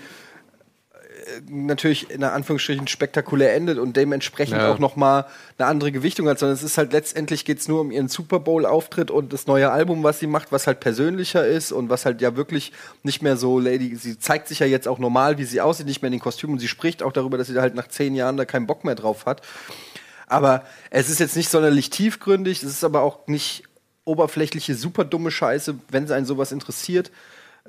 natürlich 1.48 2.10
in 2.10 2.24
Anführungsstrichen 2.24 2.86
spektakulär 2.88 3.54
endet 3.54 3.78
und 3.78 3.96
dementsprechend 3.96 4.56
Ja. 4.58 4.72
auch 4.72 4.78
noch 4.78 4.96
mal 4.96 5.26
eine 5.58 5.68
andere 5.68 5.92
Gewichtung 5.92 6.28
hat, 6.28 6.38
sondern 6.38 6.56
es 6.56 6.62
ist 6.62 6.78
halt 6.78 6.92
letztendlich 6.92 7.44
geht 7.44 7.58
es 7.58 7.68
nur 7.68 7.80
um 7.80 7.90
ihren 7.90 8.08
Super 8.08 8.40
Bowl 8.40 8.66
Auftritt 8.66 9.10
und 9.10 9.32
das 9.32 9.46
neue 9.46 9.70
Album, 9.70 10.02
was 10.02 10.18
sie 10.18 10.26
macht, 10.26 10.52
was 10.52 10.66
halt 10.66 10.80
persönlicher 10.80 11.46
ist 11.46 11.72
und 11.72 11.90
was 11.90 12.04
halt 12.04 12.20
ja 12.20 12.36
wirklich 12.36 12.72
nicht 13.02 13.22
mehr 13.22 13.36
so 13.36 13.58
Lady, 13.58 13.94
sie 13.96 14.18
zeigt 14.18 14.48
sich 14.48 14.58
ja 14.60 14.66
jetzt 14.66 14.88
auch 14.88 14.98
normal, 14.98 15.38
wie 15.38 15.44
sie 15.44 15.60
aussieht, 15.60 15.86
nicht 15.86 16.02
mehr 16.02 16.08
in 16.08 16.12
den 16.12 16.20
Kostümen 16.20 16.54
und 16.54 16.60
sie 16.60 16.68
spricht 16.68 17.02
auch 17.02 17.12
darüber, 17.12 17.38
dass 17.38 17.48
sie 17.48 17.58
halt 17.60 17.74
nach 17.74 17.88
zehn 17.88 18.14
Jahren 18.14 18.36
da 18.36 18.44
keinen 18.44 18.66
Bock 18.66 18.84
mehr 18.84 18.94
drauf 18.94 19.26
hat. 19.26 19.42
Aber 20.26 20.64
es 20.90 21.08
ist 21.08 21.20
jetzt 21.20 21.36
nicht 21.36 21.50
sonderlich 21.50 21.90
tiefgründig, 21.90 22.62
es 22.62 22.68
ist 22.70 22.84
aber 22.84 23.00
auch 23.02 23.26
nicht 23.28 23.64
oberflächliche, 24.04 24.74
super 24.74 25.04
dumme 25.04 25.30
Scheiße, 25.30 25.74
wenn 25.90 26.06
sie 26.06 26.14
einen 26.14 26.26
sowas 26.26 26.52
interessiert. 26.52 27.10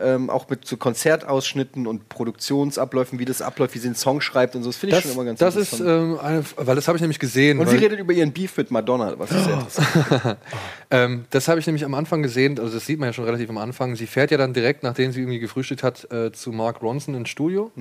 Ähm, 0.02 0.30
auch 0.30 0.50
mit 0.50 0.66
so 0.66 0.78
Konzertausschnitten 0.78 1.88
und 1.88 2.10
Produktionsabläufen, 2.10 3.20
wie 3.20 3.26
das 3.26 3.42
abläuft, 3.42 3.76
wie 3.76 3.80
sie 3.80 3.88
einen 3.88 3.96
Song 3.96 4.22
schreibt 4.22 4.56
und 4.56 4.64
so. 4.64 4.70
Das 4.70 4.78
finde 4.78 4.96
ich 4.96 5.04
das, 5.04 5.12
schon 5.12 5.20
immer 5.20 5.26
ganz 5.26 5.40
das 5.40 5.56
ist, 5.56 5.74
interessant. 5.74 6.20
ähm, 6.20 6.20
eine, 6.20 6.44
weil 6.56 6.76
das 6.76 6.88
habe 6.88 6.98
ich 6.98 7.02
nämlich 7.02 7.20
gesehen. 7.20 7.60
und 7.60 7.70
sie 7.70 7.78
redet 7.78 8.00
über 8.00 8.14
ihren 8.14 8.32
Beef 8.32 8.56
mit 8.58 8.72
Madonna, 8.72 9.14
was 9.18 9.32
ist 9.32 9.44
sehr 9.44 9.54
interessant. 9.54 10.38
Ähm, 10.92 11.26
das 11.30 11.48
habe 11.48 11.60
ich 11.60 11.68
nämlich 11.68 11.86
am 11.86 11.94
Anfang 11.94 12.24
gesehen, 12.24 12.58
also 12.60 12.74
das 12.74 12.88
sieht 12.88 13.00
man 13.00 13.10
ja 13.10 13.14
schon 13.14 13.26
relativ 13.26 13.48
am 13.52 13.60
Anfang. 13.60 13.96
Sie 13.96 14.08
fährt 14.08 14.32
ja 14.32 14.38
dann 14.38 14.54
direkt, 14.54 14.82
nachdem 14.82 15.12
sie 15.12 15.20
irgendwie 15.20 15.38
gefrühstückt 15.38 15.84
hat, 15.84 16.12
äh, 16.12 16.32
zu 16.32 16.52
Mark 16.52 16.82
Ronson 16.82 17.14
ins 17.14 17.30
Studio. 17.30 17.72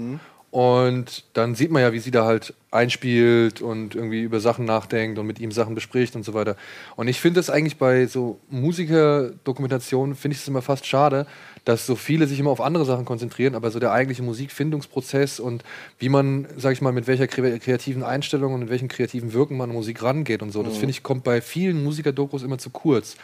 Und 0.50 1.24
dann 1.34 1.54
sieht 1.54 1.70
man 1.70 1.82
ja, 1.82 1.92
wie 1.92 1.98
sie 1.98 2.10
da 2.10 2.24
halt 2.24 2.54
einspielt 2.70 3.60
und 3.60 3.94
irgendwie 3.94 4.22
über 4.22 4.40
Sachen 4.40 4.64
nachdenkt 4.64 5.18
und 5.18 5.26
mit 5.26 5.40
ihm 5.40 5.52
Sachen 5.52 5.74
bespricht 5.74 6.16
und 6.16 6.24
so 6.24 6.32
weiter. 6.32 6.56
Und 6.96 7.08
ich 7.08 7.20
finde 7.20 7.40
es 7.40 7.50
eigentlich 7.50 7.76
bei 7.76 8.06
so 8.06 8.40
Musikerdokumentationen, 8.48 10.14
finde 10.14 10.34
ich 10.34 10.40
es 10.40 10.48
immer 10.48 10.62
fast 10.62 10.86
schade, 10.86 11.26
dass 11.68 11.84
so 11.84 11.96
viele 11.96 12.26
sich 12.26 12.40
immer 12.40 12.48
auf 12.48 12.62
andere 12.62 12.86
Sachen 12.86 13.04
konzentrieren, 13.04 13.54
aber 13.54 13.70
so 13.70 13.78
der 13.78 13.92
eigentliche 13.92 14.22
Musikfindungsprozess 14.22 15.38
und 15.38 15.64
wie 15.98 16.08
man, 16.08 16.46
sag 16.56 16.72
ich 16.72 16.80
mal, 16.80 16.94
mit 16.94 17.06
welcher 17.06 17.24
kre- 17.24 17.58
kreativen 17.58 18.02
Einstellung 18.02 18.54
und 18.54 18.60
mit 18.60 18.70
welchem 18.70 18.88
kreativen 18.88 19.34
Wirken 19.34 19.58
man 19.58 19.68
an 19.68 19.76
Musik 19.76 20.02
rangeht 20.02 20.40
und 20.40 20.50
so, 20.50 20.62
das 20.62 20.78
finde 20.78 20.92
ich, 20.92 21.02
kommt 21.02 21.24
bei 21.24 21.42
vielen 21.42 21.84
Musikerdokus 21.84 22.42
immer 22.42 22.56
zu 22.56 22.70
kurz. 22.70 23.16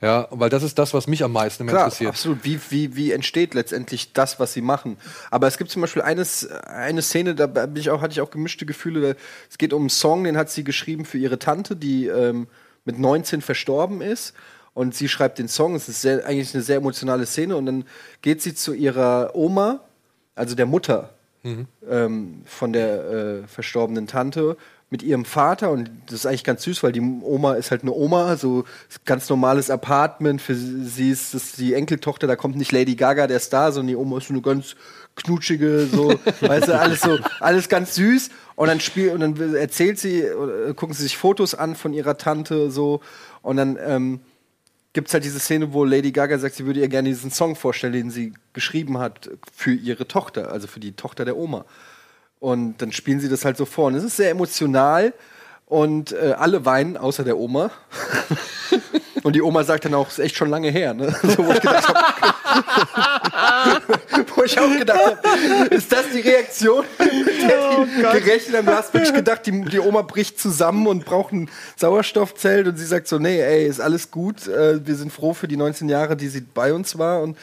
Ja, 0.00 0.26
weil 0.30 0.50
das 0.50 0.64
ist 0.64 0.80
das, 0.80 0.92
was 0.94 1.06
mich 1.06 1.22
am 1.22 1.30
meisten 1.30 1.64
Klar, 1.68 1.84
interessiert. 1.84 2.10
absolut. 2.10 2.44
Wie, 2.44 2.58
wie, 2.70 2.96
wie 2.96 3.12
entsteht 3.12 3.54
letztendlich 3.54 4.12
das, 4.12 4.40
was 4.40 4.52
sie 4.52 4.62
machen? 4.62 4.96
Aber 5.30 5.46
es 5.46 5.56
gibt 5.56 5.70
zum 5.70 5.80
Beispiel 5.80 6.02
eines, 6.02 6.50
eine 6.50 7.02
Szene, 7.02 7.36
da 7.36 7.46
bin 7.46 7.76
ich 7.76 7.88
auch, 7.90 8.00
hatte 8.02 8.10
ich 8.10 8.20
auch 8.20 8.32
gemischte 8.32 8.66
Gefühle. 8.66 9.14
Es 9.48 9.58
geht 9.58 9.72
um 9.72 9.82
einen 9.82 9.90
Song, 9.90 10.24
den 10.24 10.36
hat 10.36 10.50
sie 10.50 10.64
geschrieben 10.64 11.04
für 11.04 11.18
ihre 11.18 11.38
Tante, 11.38 11.76
die 11.76 12.08
ähm, 12.08 12.48
mit 12.84 12.98
19 12.98 13.42
verstorben 13.42 14.00
ist. 14.00 14.34
Und 14.74 14.94
sie 14.94 15.08
schreibt 15.08 15.38
den 15.38 15.48
Song. 15.48 15.74
Es 15.74 15.88
ist 15.88 16.00
sehr, 16.00 16.26
eigentlich 16.26 16.54
eine 16.54 16.62
sehr 16.62 16.76
emotionale 16.76 17.26
Szene. 17.26 17.56
Und 17.56 17.66
dann 17.66 17.84
geht 18.22 18.40
sie 18.42 18.54
zu 18.54 18.72
ihrer 18.72 19.34
Oma, 19.34 19.80
also 20.34 20.54
der 20.54 20.66
Mutter 20.66 21.10
ähm, 21.88 22.42
von 22.44 22.72
der 22.72 23.04
äh, 23.04 23.46
verstorbenen 23.48 24.06
Tante 24.06 24.56
mit 24.90 25.02
ihrem 25.02 25.24
Vater 25.24 25.70
und 25.70 25.90
das 26.06 26.16
ist 26.16 26.26
eigentlich 26.26 26.44
ganz 26.44 26.64
süß, 26.64 26.82
weil 26.82 26.92
die 26.92 27.00
Oma 27.00 27.54
ist 27.54 27.70
halt 27.70 27.80
eine 27.80 27.92
Oma, 27.92 28.36
so 28.36 28.64
ganz 29.06 29.28
normales 29.30 29.70
Apartment. 29.70 30.42
Für 30.42 30.54
sie 30.54 31.10
ist 31.10 31.32
das 31.32 31.52
die 31.52 31.72
Enkeltochter, 31.72 32.26
da 32.26 32.36
kommt 32.36 32.56
nicht 32.56 32.72
Lady 32.72 32.94
Gaga, 32.94 33.26
der 33.26 33.40
Star, 33.40 33.72
sondern 33.72 33.88
die 33.88 33.96
Oma 33.96 34.18
ist 34.18 34.28
so 34.28 34.34
eine 34.34 34.42
ganz 34.42 34.76
knutschige, 35.16 35.88
so, 35.90 36.10
weißt 36.42 36.68
du, 36.68 36.78
alles 36.78 37.00
so, 37.00 37.18
alles 37.40 37.70
ganz 37.70 37.94
süß. 37.94 38.28
Und 38.54 38.68
dann 38.68 38.80
spielt 38.80 39.14
und 39.14 39.20
dann 39.20 39.54
erzählt 39.54 39.98
sie, 39.98 40.24
gucken 40.76 40.94
sie 40.94 41.04
sich 41.04 41.16
Fotos 41.16 41.54
an 41.54 41.74
von 41.74 41.94
ihrer 41.94 42.18
Tante 42.18 42.70
so 42.70 43.00
und 43.40 43.56
dann 43.56 43.78
ähm, 43.82 44.20
gibt 44.92 45.08
es 45.08 45.14
halt 45.14 45.24
diese 45.24 45.40
Szene, 45.40 45.72
wo 45.72 45.84
Lady 45.84 46.12
Gaga 46.12 46.38
sagt, 46.38 46.54
sie 46.54 46.66
würde 46.66 46.80
ihr 46.80 46.88
gerne 46.88 47.08
diesen 47.08 47.30
Song 47.30 47.56
vorstellen, 47.56 47.92
den 47.92 48.10
sie 48.10 48.34
geschrieben 48.52 48.98
hat 48.98 49.30
für 49.52 49.72
ihre 49.72 50.06
Tochter, 50.06 50.52
also 50.52 50.66
für 50.66 50.80
die 50.80 50.92
Tochter 50.92 51.24
der 51.24 51.36
Oma. 51.36 51.64
Und 52.40 52.78
dann 52.82 52.92
spielen 52.92 53.20
sie 53.20 53.28
das 53.28 53.44
halt 53.44 53.56
so 53.56 53.64
vor. 53.64 53.86
Und 53.86 53.94
es 53.94 54.04
ist 54.04 54.16
sehr 54.16 54.30
emotional 54.30 55.14
und 55.66 56.12
äh, 56.12 56.34
alle 56.36 56.66
weinen, 56.66 56.96
außer 56.96 57.24
der 57.24 57.38
Oma. 57.38 57.70
und 59.22 59.34
die 59.34 59.42
Oma 59.42 59.64
sagt 59.64 59.86
dann 59.86 59.94
auch, 59.94 60.08
es 60.08 60.18
ist 60.18 60.24
echt 60.24 60.36
schon 60.36 60.50
lange 60.50 60.70
her. 60.70 60.92
Ne? 60.92 61.14
So, 61.22 61.46
wo 61.46 61.52
ich 61.52 61.60
gedacht 61.60 61.88
habe, 61.88 61.98
wo 64.42 64.46
ich 64.46 64.58
auch 64.58 64.76
gedacht 64.78 65.00
habe, 65.24 65.74
ist 65.74 65.92
das 65.92 66.06
die 66.12 66.20
Reaktion, 66.20 66.84
die 67.00 68.02
gerechnet? 68.02 68.66
Du 68.66 68.72
hast 68.74 68.92
wirklich 68.92 69.14
gedacht, 69.14 69.46
die, 69.46 69.62
die 69.66 69.78
Oma 69.78 70.02
bricht 70.02 70.40
zusammen 70.40 70.86
und 70.88 71.04
braucht 71.04 71.32
ein 71.32 71.48
Sauerstoffzelt 71.76 72.66
und 72.66 72.76
sie 72.76 72.84
sagt 72.86 73.06
so, 73.08 73.18
nee, 73.18 73.40
ey, 73.40 73.66
ist 73.66 73.80
alles 73.80 74.10
gut. 74.10 74.48
Äh, 74.48 74.84
wir 74.86 74.94
sind 74.96 75.12
froh 75.12 75.32
für 75.34 75.46
die 75.48 75.56
19 75.56 75.88
Jahre, 75.88 76.16
die 76.16 76.28
sie 76.28 76.40
bei 76.40 76.72
uns 76.72 76.98
war. 76.98 77.22
Und, 77.22 77.38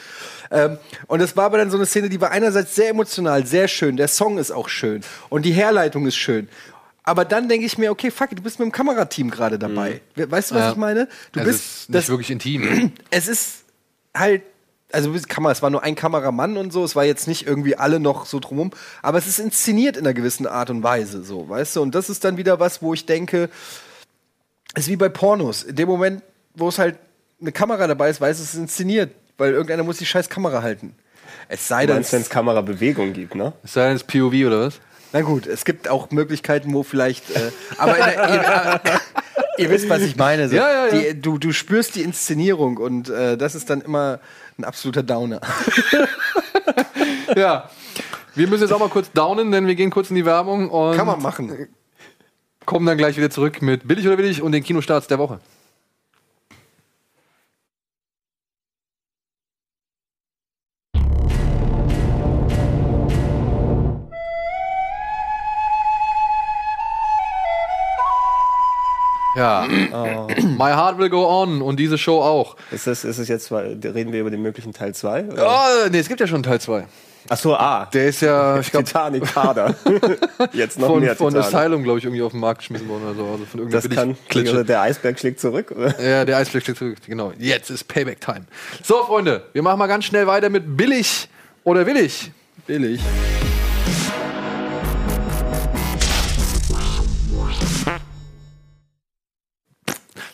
ähm, 0.50 0.78
und 1.06 1.20
das 1.22 1.36
war 1.36 1.44
aber 1.46 1.58
dann 1.58 1.70
so 1.70 1.76
eine 1.76 1.86
Szene, 1.86 2.08
die 2.08 2.20
war 2.20 2.30
einerseits 2.30 2.74
sehr 2.74 2.90
emotional, 2.90 3.46
sehr 3.46 3.66
schön. 3.68 3.96
Der 3.96 4.08
Song 4.08 4.38
ist 4.38 4.50
auch 4.50 4.68
schön 4.68 5.00
und 5.28 5.44
die 5.46 5.52
Herleitung 5.52 6.06
ist 6.06 6.16
schön. 6.16 6.48
Aber 7.02 7.24
dann 7.24 7.48
denke 7.48 7.64
ich 7.66 7.78
mir, 7.78 7.90
okay, 7.90 8.10
fuck, 8.10 8.30
du 8.30 8.42
bist 8.42 8.58
mit 8.58 8.66
dem 8.66 8.72
Kamerateam 8.72 9.30
gerade 9.30 9.58
dabei. 9.58 10.00
We- 10.14 10.30
Weißt 10.30 10.50
du, 10.50 10.54
was 10.56 10.62
Ja. 10.62 10.70
ich 10.72 10.76
meine? 10.76 11.08
Du 11.32 11.40
es 11.40 11.46
bist 11.46 11.60
ist 11.64 11.90
nicht 11.90 12.08
wirklich 12.10 12.30
intim. 12.30 12.92
es 13.10 13.26
ist 13.26 13.64
halt, 14.14 14.42
also 14.92 15.12
du 15.12 15.20
Kamera, 15.22 15.52
es 15.52 15.62
war 15.62 15.70
nur 15.70 15.82
ein 15.82 15.94
Kameramann 15.94 16.56
und 16.56 16.72
so, 16.72 16.84
es 16.84 16.96
war 16.96 17.04
jetzt 17.04 17.28
nicht 17.28 17.46
irgendwie 17.46 17.76
alle 17.76 18.00
noch 18.00 18.26
so 18.26 18.40
drumrum, 18.40 18.70
aber 19.02 19.18
es 19.18 19.26
ist 19.26 19.38
inszeniert 19.38 19.96
in 19.96 20.06
einer 20.06 20.14
gewissen 20.14 20.46
Art 20.46 20.70
und 20.70 20.82
Weise, 20.82 21.22
so, 21.22 21.48
weißt 21.48 21.76
du? 21.76 21.82
Und 21.82 21.94
das 21.94 22.10
ist 22.10 22.24
dann 22.24 22.36
wieder 22.36 22.60
was, 22.60 22.82
wo 22.82 22.94
ich 22.94 23.06
denke, 23.06 23.50
es 24.74 24.84
ist 24.84 24.88
wie 24.88 24.96
bei 24.96 25.08
Pornos. 25.08 25.62
In 25.62 25.76
dem 25.76 25.88
Moment, 25.88 26.22
wo 26.54 26.68
es 26.68 26.78
halt 26.78 26.96
eine 27.40 27.52
Kamera 27.52 27.86
dabei 27.86 28.10
ist, 28.10 28.20
weiß 28.20 28.38
es 28.38 28.54
ist 28.54 28.60
inszeniert, 28.60 29.12
weil 29.38 29.52
irgendeiner 29.52 29.82
muss 29.82 29.98
die 29.98 30.06
scheiß 30.06 30.28
Kamera 30.28 30.62
halten. 30.62 30.94
Es 31.48 31.66
sei 31.66 31.86
Du 31.86 31.94
denn, 31.94 32.04
wenn 32.10 32.22
es 32.22 32.30
Kamerabewegung 32.30 33.12
gibt, 33.12 33.34
ne? 33.34 33.52
Es 33.62 33.72
sei 33.72 33.86
denn, 33.86 33.96
es 33.96 34.02
ist 34.02 34.08
POV 34.08 34.34
oder 34.46 34.66
was? 34.66 34.80
na 35.12 35.22
gut, 35.22 35.46
es 35.46 35.64
gibt 35.64 35.88
auch 35.88 36.10
Möglichkeiten, 36.10 36.72
wo 36.72 36.82
vielleicht, 36.82 37.30
äh, 37.30 37.50
aber 37.78 37.98
in 37.98 38.04
der, 38.04 38.28
in, 38.28 38.92
äh, 38.92 38.98
Ihr 39.60 39.70
wisst, 39.70 39.88
was 39.88 40.02
ich 40.02 40.16
meine. 40.16 40.48
So. 40.48 40.56
Ja, 40.56 40.70
ja, 40.70 40.94
ja. 40.94 41.12
Die, 41.12 41.20
du, 41.20 41.38
du 41.38 41.52
spürst 41.52 41.94
die 41.94 42.02
Inszenierung 42.02 42.76
und 42.78 43.08
äh, 43.08 43.36
das 43.36 43.54
ist 43.54 43.70
dann 43.70 43.80
immer 43.80 44.20
ein 44.58 44.64
absoluter 44.64 45.02
Downer. 45.02 45.40
Ja. 47.36 47.70
Wir 48.34 48.46
müssen 48.48 48.62
jetzt 48.62 48.72
auch 48.72 48.78
mal 48.78 48.88
kurz 48.88 49.10
downen, 49.12 49.50
denn 49.50 49.66
wir 49.66 49.74
gehen 49.74 49.90
kurz 49.90 50.10
in 50.10 50.16
die 50.16 50.24
Werbung 50.24 50.70
und 50.70 50.96
Kann 50.96 51.06
man 51.06 51.20
machen. 51.20 51.68
kommen 52.64 52.86
dann 52.86 52.96
gleich 52.96 53.16
wieder 53.16 53.30
zurück 53.30 53.60
mit 53.60 53.86
Billig 53.86 54.06
oder 54.06 54.16
Billig 54.16 54.40
und 54.42 54.52
den 54.52 54.62
Kinostarts 54.62 55.08
der 55.08 55.18
Woche. 55.18 55.40
Ja, 69.40 69.66
My 70.58 70.70
Heart 70.70 70.98
Will 70.98 71.08
Go 71.08 71.26
On 71.26 71.62
und 71.62 71.76
diese 71.80 71.96
Show 71.96 72.20
auch. 72.20 72.56
Ist 72.70 72.86
es, 72.86 73.04
ist 73.04 73.18
es 73.18 73.28
jetzt, 73.28 73.50
weil- 73.50 73.78
reden 73.82 74.12
wir 74.12 74.20
über 74.20 74.30
den 74.30 74.42
möglichen 74.42 74.72
Teil 74.74 74.94
2? 74.94 75.24
Oh, 75.38 75.88
nee, 75.90 75.98
es 75.98 76.08
gibt 76.08 76.20
ja 76.20 76.26
schon 76.26 76.42
Teil 76.42 76.60
2. 76.60 76.86
Achso, 77.28 77.54
ah. 77.54 77.88
Der 77.92 78.08
ist 78.08 78.22
ja, 78.22 78.58
ich 78.60 78.70
glaube, 78.70 78.86
Titanic 78.86 79.24
Kader. 79.24 79.74
jetzt 80.52 80.78
noch 80.78 80.88
von, 80.88 81.00
mehr 81.00 81.16
von 81.16 81.32
Titanic. 81.32 81.54
Asylum, 81.54 81.82
glaube 81.82 81.98
ich, 81.98 82.04
irgendwie 82.04 82.22
auf 82.22 82.32
den 82.32 82.40
Markt 82.40 82.60
geschmissen 82.60 82.88
worden 82.88 83.04
oder 83.04 83.14
so. 83.14 83.26
Also 83.26 83.44
von 83.44 83.70
Das 83.70 83.88
kann, 83.88 84.16
oder 84.34 84.64
der 84.64 84.80
Eisberg 84.82 85.18
schlägt 85.18 85.40
zurück. 85.40 85.72
Oder? 85.76 86.02
Ja, 86.02 86.24
der 86.24 86.38
Eisblick 86.38 86.62
steht 86.62 86.78
zurück. 86.78 86.98
Genau. 87.06 87.32
Jetzt 87.38 87.70
ist 87.70 87.84
Payback-Time. 87.88 88.42
So, 88.82 89.04
Freunde, 89.04 89.44
wir 89.52 89.62
machen 89.62 89.78
mal 89.78 89.86
ganz 89.86 90.04
schnell 90.06 90.26
weiter 90.26 90.50
mit 90.50 90.76
billig 90.76 91.28
oder 91.64 91.86
willig. 91.86 92.30
Billig. 92.66 93.00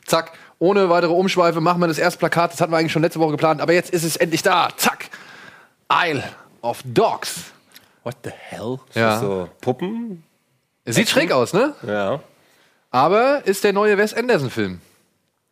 Zack. 0.07 0.33
Ohne 0.59 0.89
weitere 0.89 1.13
Umschweife 1.13 1.61
machen 1.61 1.81
wir 1.81 1.87
das 1.89 1.99
erste 1.99 2.19
Plakat. 2.19 2.53
Das 2.53 2.61
hatten 2.61 2.73
wir 2.73 2.79
eigentlich 2.79 2.93
schon 2.93 3.03
letzte 3.03 3.21
Woche 3.21 3.33
geplant, 3.33 3.61
aber 3.61 3.75
jetzt 3.75 3.91
ist 3.91 4.05
es 4.05 4.17
endlich 4.17 4.43
da. 4.43 4.71
Zack. 4.77 5.11
Isle 5.93 6.25
of 6.63 6.81
Dogs. 6.85 7.53
What 8.05 8.17
the 8.25 8.31
hell? 8.31 8.79
Ja. 8.95 9.19
So 9.21 9.49
Puppen. 9.61 10.23
Sieht 10.87 11.09
schräg 11.09 11.33
aus, 11.33 11.53
ne? 11.53 11.75
Ja. 11.87 12.21
Aber 12.91 13.43
ist 13.45 13.65
der 13.65 13.73
neue 13.73 13.99
Wes 13.99 14.15
Anderson-Film. 14.15 14.81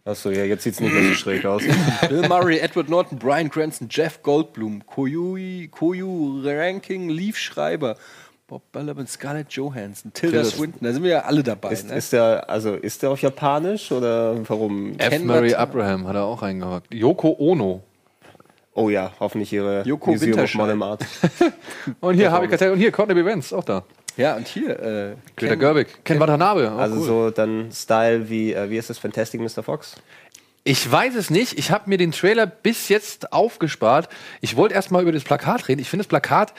Achso, 0.06 0.30
ja, 0.30 0.44
jetzt 0.44 0.62
sieht's 0.62 0.80
nicht 0.80 0.92
mehr 0.92 1.02
so 1.02 1.14
schräg 1.14 1.46
aus. 1.46 1.62
Bill 2.08 2.28
Murray, 2.28 2.58
Edward 2.58 2.90
Norton, 2.90 3.18
Brian 3.18 3.50
Cranston, 3.50 3.88
Jeff 3.90 4.22
Goldblum, 4.22 4.84
Koyu, 4.86 5.68
Koyu 5.70 6.42
Ranking, 6.44 7.08
Leaf 7.08 7.38
Schreiber, 7.38 7.96
Bob 8.54 8.70
Balaban, 8.70 9.04
Scarlett 9.08 9.50
Johansson, 9.50 10.12
Tilda 10.12 10.42
Tilda 10.42 10.48
Swinton. 10.56 10.78
Da 10.86 10.92
sind 10.92 11.02
wir 11.02 11.10
ja 11.10 11.20
alle 11.22 11.42
dabei. 11.42 11.72
Ist, 11.72 11.88
ne? 11.88 11.96
ist 11.96 12.12
der, 12.12 12.48
also 12.48 12.74
ist 12.76 13.02
der 13.02 13.10
auf 13.10 13.20
Japanisch 13.20 13.90
oder 13.90 14.48
warum? 14.48 14.92
F. 14.96 15.08
Kennen 15.10 15.26
Murray 15.26 15.54
Abraham 15.56 16.06
hat 16.06 16.14
er 16.14 16.22
auch 16.22 16.40
reingehockt. 16.40 16.94
Yoko 16.94 17.34
Ono. 17.36 17.82
Oh 18.74 18.90
ja, 18.90 19.10
hoffentlich 19.18 19.52
ihre 19.52 19.82
Joko 19.82 20.12
Museum 20.12 20.36
Winterscheid. 20.38 20.98
Und 22.00 22.14
hier 22.14 22.30
Harvey 22.30 22.46
Keitel 22.46 22.70
und 22.70 22.78
hier 22.78 22.92
Courtney 22.92 23.14
B. 23.16 23.24
Vance, 23.24 23.58
auch 23.58 23.64
da. 23.64 23.82
ja, 24.16 24.36
und 24.36 24.46
hier, 24.46 24.70
äh, 24.78 25.14
Greta 25.36 25.54
Ken- 25.54 25.58
Gerwig. 25.58 26.04
Ken 26.04 26.20
Watanabe. 26.20 26.70
auch 26.70 26.78
Also 26.78 26.98
cool. 26.98 27.06
so 27.06 27.30
dann 27.30 27.72
Style 27.72 28.30
wie, 28.30 28.52
äh, 28.52 28.70
wie 28.70 28.76
ist 28.76 28.88
das, 28.88 28.98
Fantastic 28.98 29.40
Mr. 29.40 29.64
Fox? 29.64 29.96
Ich 30.62 30.88
weiß 30.88 31.16
es 31.16 31.28
nicht. 31.28 31.58
Ich 31.58 31.72
habe 31.72 31.90
mir 31.90 31.98
den 31.98 32.12
Trailer 32.12 32.46
bis 32.46 32.88
jetzt 32.88 33.32
aufgespart. 33.32 34.08
Ich 34.40 34.56
wollte 34.56 34.76
erst 34.76 34.92
mal 34.92 35.02
über 35.02 35.10
das 35.10 35.24
Plakat 35.24 35.66
reden. 35.66 35.80
Ich 35.80 35.90
finde, 35.90 36.04
das 36.04 36.08
Plakat 36.08 36.54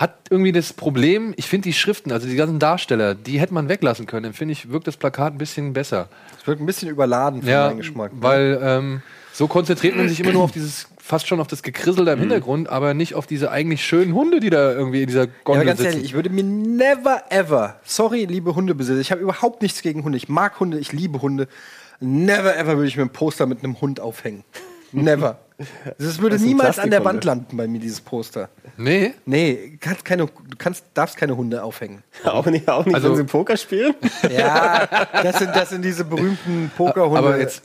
hat 0.00 0.14
irgendwie 0.30 0.50
das 0.52 0.72
Problem, 0.72 1.34
ich 1.36 1.46
finde 1.46 1.64
die 1.64 1.74
Schriften, 1.74 2.10
also 2.10 2.26
die 2.26 2.34
ganzen 2.34 2.58
Darsteller, 2.58 3.14
die 3.14 3.38
hätte 3.38 3.52
man 3.52 3.68
weglassen 3.68 4.06
können. 4.06 4.22
Dann 4.24 4.32
finde 4.32 4.52
ich, 4.52 4.70
wirkt 4.72 4.86
das 4.86 4.96
Plakat 4.96 5.34
ein 5.34 5.38
bisschen 5.38 5.74
besser. 5.74 6.08
Es 6.40 6.46
wird 6.46 6.58
ein 6.58 6.64
bisschen 6.64 6.88
überladen 6.88 7.42
für 7.42 7.50
Ja, 7.50 7.66
meinen 7.68 7.76
Geschmack. 7.76 8.12
ne? 8.14 8.18
weil 8.22 8.58
ähm, 8.62 9.02
so 9.34 9.46
konzentriert 9.46 9.96
man 9.96 10.08
sich 10.08 10.18
immer 10.20 10.32
nur 10.32 10.42
auf 10.42 10.52
dieses, 10.52 10.88
fast 10.98 11.28
schon 11.28 11.38
auf 11.38 11.48
das 11.48 11.62
Gekrissel 11.62 12.06
da 12.06 12.14
im 12.14 12.20
Hintergrund, 12.20 12.70
aber 12.70 12.94
nicht 12.94 13.14
auf 13.14 13.26
diese 13.26 13.50
eigentlich 13.50 13.84
schönen 13.84 14.14
Hunde, 14.14 14.40
die 14.40 14.48
da 14.48 14.72
irgendwie 14.72 15.02
in 15.02 15.06
dieser 15.06 15.24
Ja, 15.26 15.30
Gondel 15.44 15.60
aber 15.60 15.66
ganz 15.66 15.78
sitzen. 15.80 15.92
ehrlich, 15.92 16.04
ich 16.06 16.14
würde 16.14 16.30
mir 16.30 16.44
never 16.44 17.24
ever, 17.28 17.78
sorry, 17.84 18.24
liebe 18.24 18.54
Hundebesitzer, 18.54 19.00
ich 19.00 19.12
habe 19.12 19.20
überhaupt 19.20 19.60
nichts 19.60 19.82
gegen 19.82 20.02
Hunde. 20.04 20.16
Ich 20.16 20.30
mag 20.30 20.58
Hunde, 20.60 20.78
ich 20.78 20.92
liebe 20.92 21.20
Hunde. 21.20 21.46
Never 22.00 22.56
ever 22.56 22.76
würde 22.76 22.88
ich 22.88 22.96
mir 22.96 23.02
ein 23.02 23.10
Poster 23.12 23.44
mit 23.44 23.62
einem 23.62 23.78
Hund 23.82 24.00
aufhängen. 24.00 24.44
Never. 24.92 25.38
Das 25.98 26.20
würde 26.20 26.36
Das 26.36 26.44
niemals 26.44 26.78
an 26.78 26.90
der. 26.90 27.04
Wand 27.04 27.24
landen 27.24 27.56
bei 27.56 27.66
mir, 27.66 27.78
dieses 27.80 28.00
Poster. 28.00 28.48
nee, 28.76 29.14
Nee, 29.26 29.78
kannst 29.80 30.04
keine, 30.04 30.26
du 30.26 30.32
kannst, 30.58 30.84
darfst 30.94 31.16
keine 31.16 31.36
Hunde 31.36 31.62
aufhängen. 31.62 32.02
Auch 32.24 32.44
nicht, 32.46 32.68
auch 32.68 32.84
nicht 32.84 32.94
Also- 32.94 33.10
wenn 33.10 33.16
sie 33.16 33.24
Poker 33.24 33.56
spielen? 33.56 33.94
Ja, 34.30 34.86
das 35.22 35.38
sind, 35.38 35.54
das 35.56 35.70
sind 35.70 35.82
diese 35.84 36.04
berühmten 36.04 36.70
Pokerhunde. 36.76 37.18
aber 37.18 37.38
jetzt, 37.38 37.62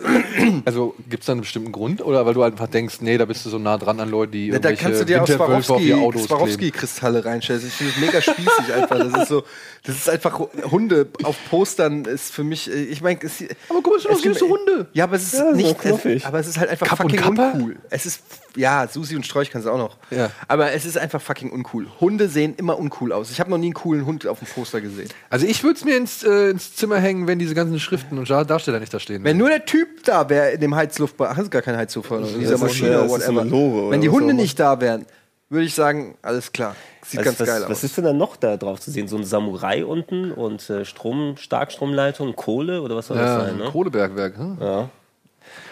also 0.65 0.95
gibt 1.09 1.23
es 1.23 1.27
da 1.27 1.33
einen 1.33 1.41
bestimmten 1.41 1.71
Grund 1.71 2.01
oder 2.03 2.25
weil 2.25 2.33
du 2.33 2.43
einfach 2.43 2.67
denkst, 2.67 2.97
nee, 3.01 3.17
da 3.17 3.25
bist 3.25 3.45
du 3.45 3.49
so 3.49 3.57
nah 3.59 3.77
dran 3.77 3.99
an 3.99 4.09
Leute, 4.09 4.31
die 4.33 4.47
Ja, 4.47 4.59
da 4.59 4.73
kannst 4.73 5.01
du 5.01 5.05
dir 5.05 5.21
auch. 5.23 5.27
Swarovski-Kristalle 5.27 7.23
reinstellen. 7.25 7.61
Ich 7.65 7.73
finde 7.73 7.93
das 7.93 8.01
mega 8.01 8.21
spießig 8.21 8.73
einfach. 8.73 8.97
Das 9.11 9.21
ist 9.23 9.27
so, 9.29 9.43
das 9.83 9.95
ist 9.95 10.09
einfach 10.09 10.39
Hunde 10.71 11.07
auf 11.23 11.35
Postern 11.49 12.05
ist 12.05 12.31
für 12.33 12.43
mich, 12.43 12.69
äh, 12.71 12.75
ich 12.85 13.01
meine, 13.01 13.19
es- 13.21 13.43
Aber 13.69 13.81
guck 13.81 13.87
mal, 13.87 13.95
es 13.97 14.03
sind 14.03 14.13
doch 14.13 14.21
süße 14.21 14.45
Hunde. 14.47 14.87
Ja, 14.93 15.05
aber 15.05 15.15
es 15.17 15.33
ist 15.33 15.39
Ja, 15.39 15.51
nicht, 15.51 15.75
es, 15.85 16.25
aber 16.25 16.39
es 16.39 16.47
ist 16.47 16.57
halt 16.59 16.69
einfach 16.69 16.87
Kapp 16.87 16.97
fucking 17.01 17.23
uncool. 17.23 17.75
Es 17.89 18.05
ist, 18.05 18.21
ja, 18.55 18.87
Susi 18.87 19.15
und 19.15 19.25
Strolch 19.25 19.51
kannst 19.51 19.67
du 19.67 19.71
auch 19.71 19.77
noch. 19.77 19.97
Ja. 20.11 20.29
Aber 20.47 20.71
es 20.71 20.85
ist 20.85 20.97
einfach 20.97 21.21
fucking 21.21 21.51
uncool. 21.51 21.87
Hunde 21.99 22.27
sehen 22.29 22.55
immer 22.57 22.77
uncool 22.79 23.11
aus. 23.11 23.31
Ich 23.31 23.39
habe 23.39 23.49
noch 23.49 23.57
nie 23.57 23.67
einen 23.67 23.73
coolen 23.73 24.05
Hund 24.05 24.25
auf 24.27 24.39
dem 24.39 24.47
Poster 24.47 24.81
gesehen. 24.81 25.09
Also 25.29 25.45
ich 25.45 25.63
würde 25.63 25.77
es 25.77 25.85
mir 25.85 25.97
ins, 25.97 26.23
äh, 26.23 26.49
ins 26.49 26.75
Zimmer 26.75 26.97
hängen, 26.99 27.27
wenn 27.27 27.39
diese 27.39 27.55
ganzen 27.55 27.79
Schriften 27.79 28.17
und 28.17 28.29
Dar- 28.29 28.45
Darsteller 28.45 28.79
nicht 28.79 28.93
da 28.93 28.99
stehen. 28.99 29.23
Wenn 29.23 29.37
nur 29.37 29.49
der 29.49 29.65
Typ 29.65 30.03
da 30.03 30.29
wäre 30.29 30.51
in 30.51 30.61
dem 30.61 30.75
Heizluftbad, 30.75 31.29
ach, 31.31 31.35
das 31.35 31.45
ist 31.45 31.51
gar 31.51 31.61
kein 31.61 31.77
Heizluftbad, 31.77 32.21
in 32.29 32.39
dieser 32.39 32.51
das 32.53 32.61
Maschine 32.61 32.89
oder 32.91 33.01
das 33.03 33.11
whatever. 33.11 33.41
eine 33.41 33.49
Lore 33.49 33.81
oder 33.83 33.91
Wenn 33.91 34.01
die 34.01 34.09
Hunde 34.09 34.33
nicht 34.33 34.59
da 34.59 34.79
wären, 34.81 35.05
würde 35.49 35.65
ich 35.65 35.75
sagen, 35.75 36.15
alles 36.21 36.51
klar. 36.51 36.75
Sieht 37.05 37.19
Was, 37.19 37.25
ganz 37.25 37.39
was, 37.39 37.47
geil 37.47 37.63
aus. 37.63 37.69
was 37.69 37.83
ist 37.83 37.97
denn 37.97 38.03
da 38.05 38.13
noch 38.13 38.35
da 38.35 38.57
drauf 38.57 38.79
zu 38.79 38.89
sehen? 38.89 39.07
So 39.07 39.15
ein 39.15 39.23
Samurai 39.23 39.85
unten 39.85 40.31
und 40.31 40.67
äh, 40.71 40.85
Strom, 40.85 41.37
Starkstromleitung, 41.37 42.35
Kohle 42.35 42.81
oder 42.81 42.95
was 42.95 43.07
soll 43.07 43.17
das 43.17 43.27
ja, 43.27 43.45
sein? 43.45 43.57
Ne? 43.57 43.65
Kohlebergwerk. 43.65 44.37
Hm? 44.37 44.57
Ja. 44.59 44.89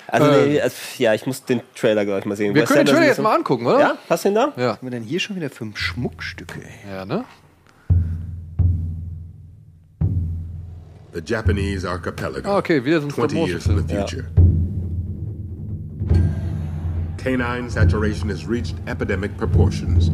Also, 0.08 0.30
Ähm. 0.32 0.50
nee, 0.50 0.62
also, 0.62 0.76
ja, 0.98 1.13
ich 1.13 1.26
muss 1.26 1.44
den 1.46 1.62
Trailer 1.76 2.06
gleich 2.06 2.26
mal 2.26 2.36
sehen. 2.36 2.54
Wir 2.54 2.63
Wes 2.63 2.70
können 2.70 2.86
den 2.86 2.94
Trailer 2.96 3.08
jetzt 3.08 3.22
mal 3.22 3.36
angucken, 3.36 3.66
oder? 3.66 3.80
Ja, 3.80 3.98
hast 4.10 4.26
du 4.26 4.30
ihn 4.30 4.36
da? 4.36 4.54
Ja. 4.58 4.70
Was 4.70 4.78
haben 4.78 4.88
wir 4.88 4.92
denn 4.92 5.04
hier 5.04 5.20
schon 5.20 5.36
wieder 5.36 5.50
für 5.50 5.66
Schmuckstücke? 5.74 6.60
Ey? 6.62 6.92
Ja, 6.92 7.06
ne? 7.06 7.24
The 11.13 11.22
Japanese 11.24 11.88
archipelago. 11.88 12.50
Ah, 12.50 12.58
okay, 12.58 12.84
wieder 12.84 13.00
so 13.00 13.08
ein 13.08 13.12
20 13.13 13.48
years 13.48 13.68
in 13.68 13.78
the 13.78 13.96
future. 13.96 14.26
Canine 17.18 17.70
saturation 17.70 18.30
has 18.30 18.46
reached 18.48 18.76
epidemic 18.88 19.38
proportions. 19.38 20.10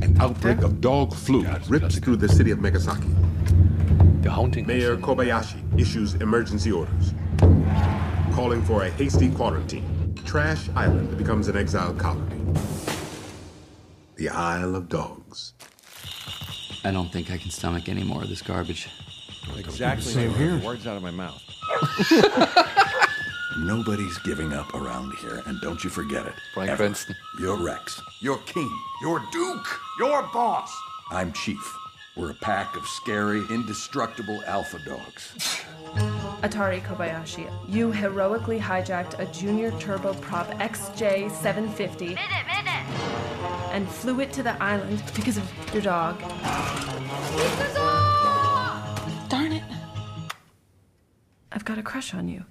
An 0.00 0.16
outbreak 0.20 0.62
of 0.62 0.80
dog 0.80 1.12
flu 1.14 1.44
rips 1.68 1.98
through 2.00 2.16
the 2.16 2.28
city 2.28 2.50
of 2.50 2.58
Megasaki. 2.60 3.08
The 4.22 4.30
Haunting. 4.30 4.66
Mayor 4.66 4.96
Kobayashi 4.96 5.56
issues 5.78 6.14
emergency 6.14 6.72
orders, 6.72 7.12
calling 8.38 8.62
for 8.62 8.84
a 8.84 8.90
hasty 8.90 9.28
quarantine. 9.30 10.14
Trash 10.24 10.68
Island 10.76 11.18
becomes 11.18 11.48
an 11.48 11.56
exile 11.56 11.92
colony. 11.94 12.40
The 14.14 14.28
Isle 14.28 14.76
of 14.76 14.88
Dogs. 14.88 15.54
I 16.84 16.92
don't 16.92 17.12
think 17.12 17.32
I 17.32 17.36
can 17.36 17.50
stomach 17.50 17.88
any 17.88 18.04
more 18.04 18.22
of 18.22 18.28
this 18.28 18.40
garbage. 18.40 18.88
Exactly. 19.56 20.12
Same 20.12 20.32
here. 20.34 20.56
Words 20.58 20.86
out 20.86 20.96
of 20.96 21.02
my 21.02 21.10
mouth. 21.10 21.42
Nobody's 23.58 24.18
giving 24.18 24.52
up 24.52 24.72
around 24.72 25.14
here, 25.14 25.42
and 25.46 25.60
don't 25.60 25.82
you 25.82 25.90
forget 25.90 26.24
it. 26.24 26.34
Bryan 26.54 26.70
Ever. 26.70 26.84
Cranston. 26.84 27.16
You're 27.40 27.60
Rex. 27.60 28.00
You're 28.22 28.38
King. 28.46 28.72
You're 29.02 29.20
Duke. 29.32 29.66
You're 29.98 30.22
Boss. 30.32 30.72
I'm 31.10 31.32
Chief. 31.32 31.58
We're 32.18 32.30
a 32.30 32.34
pack 32.34 32.76
of 32.76 32.84
scary, 32.84 33.44
indestructible 33.48 34.42
alpha 34.44 34.80
dogs. 34.84 35.62
Atari 36.42 36.82
Kobayashi, 36.82 37.48
you 37.68 37.92
heroically 37.92 38.58
hijacked 38.58 39.20
a 39.20 39.26
junior 39.26 39.70
turboprop 39.72 40.52
XJ750 40.58 42.18
and 43.70 43.88
flew 43.88 44.18
it 44.18 44.32
to 44.32 44.42
the 44.42 44.60
island 44.60 45.00
because 45.14 45.36
of 45.36 45.48
your 45.72 45.80
dog. 45.80 46.18
Darn 49.28 49.52
it. 49.52 49.62
I've 51.52 51.64
got 51.64 51.78
a 51.78 51.84
crush 51.84 52.14
on 52.14 52.26
you. 52.26 52.44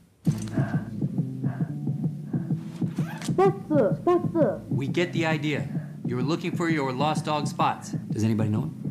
We 4.69 4.87
get 4.87 5.11
the 5.11 5.25
idea. 5.25 5.67
You 6.05 6.15
were 6.15 6.23
looking 6.23 6.55
for 6.55 6.69
your 6.69 6.93
lost 6.93 7.25
dog 7.25 7.47
spots. 7.47 7.89
Does 7.89 8.23
anybody 8.23 8.49
know 8.49 8.61
him? 8.61 8.87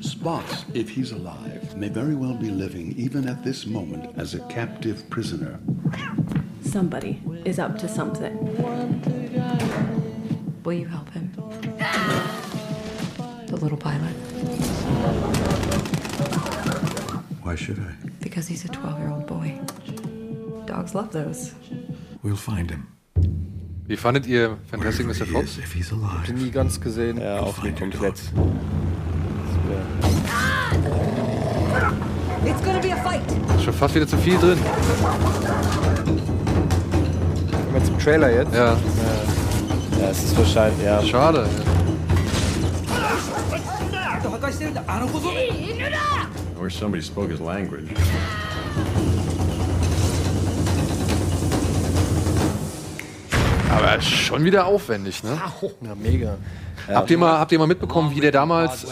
Spots, 0.00 0.66
if 0.74 0.90
he's 0.90 1.12
alive, 1.12 1.76
may 1.76 1.88
very 1.88 2.14
well 2.14 2.34
be 2.34 2.50
living, 2.50 2.92
even 2.98 3.26
at 3.26 3.42
this 3.42 3.66
moment, 3.66 4.18
as 4.18 4.34
a 4.34 4.40
captive 4.48 5.08
prisoner. 5.08 5.58
Somebody 6.62 7.22
is 7.46 7.58
up 7.58 7.78
to 7.78 7.88
something. 7.88 8.36
Will 10.62 10.74
you 10.74 10.86
help 10.86 11.08
him? 11.10 11.32
The 13.46 13.56
little 13.56 13.78
pilot. 13.78 14.14
Why 17.42 17.54
should 17.54 17.78
I? 17.78 17.94
Because 18.20 18.46
he's 18.46 18.64
a 18.66 18.68
12 18.68 18.98
year 18.98 19.10
old 19.10 19.26
boy. 19.26 19.58
Dogs 20.66 20.94
love 20.94 21.12
those. 21.12 21.54
We'll 22.22 22.36
find 22.36 22.70
him. 22.70 22.86
Wie 23.90 23.96
fandet 23.96 24.24
ihr 24.24 24.56
Fantastic 24.70 25.04
Mr. 25.04 25.26
Fox? 25.26 25.50
is, 25.50 25.58
if 25.58 25.72
he's 25.74 25.90
alive. 25.90 26.32
Nie 26.32 26.52
ganz 26.52 26.80
gesehen. 26.80 27.20
Ja, 27.20 27.40
auch 27.40 27.60
nicht 27.60 27.76
komplett. 27.76 28.14
It's 32.44 32.62
gonna 32.64 32.78
be 32.78 32.92
a 32.92 32.96
fight! 33.02 33.20
Ist 33.56 33.64
schon 33.64 33.74
fast 33.74 33.96
wieder 33.96 34.06
zu 34.06 34.16
viel 34.18 34.38
drin. 34.38 34.56
Kommen 37.50 37.74
wir 37.74 37.82
zum 37.82 37.98
Trailer 37.98 38.32
jetzt. 38.32 38.54
Ja, 38.54 38.76
Ja, 40.00 40.08
es 40.08 40.22
ist 40.22 40.38
wahrscheinlich, 40.38 40.84
ja. 40.84 41.02
schade. 41.02 41.48
I 46.56 46.62
wish 46.62 46.76
somebody 46.78 47.02
spoke 47.02 47.30
his 47.32 47.40
language. 47.40 47.88
Aber 53.70 54.00
schon 54.00 54.44
wieder 54.44 54.66
aufwendig, 54.66 55.22
ne? 55.22 55.38
Ja, 55.86 55.94
mega. 55.94 56.36
Habt, 56.88 57.10
ihr 57.10 57.18
mal, 57.18 57.38
habt 57.38 57.52
ihr 57.52 57.58
mal 57.58 57.66
mitbekommen, 57.66 58.10
wie 58.14 58.20
der 58.20 58.32
damals. 58.32 58.84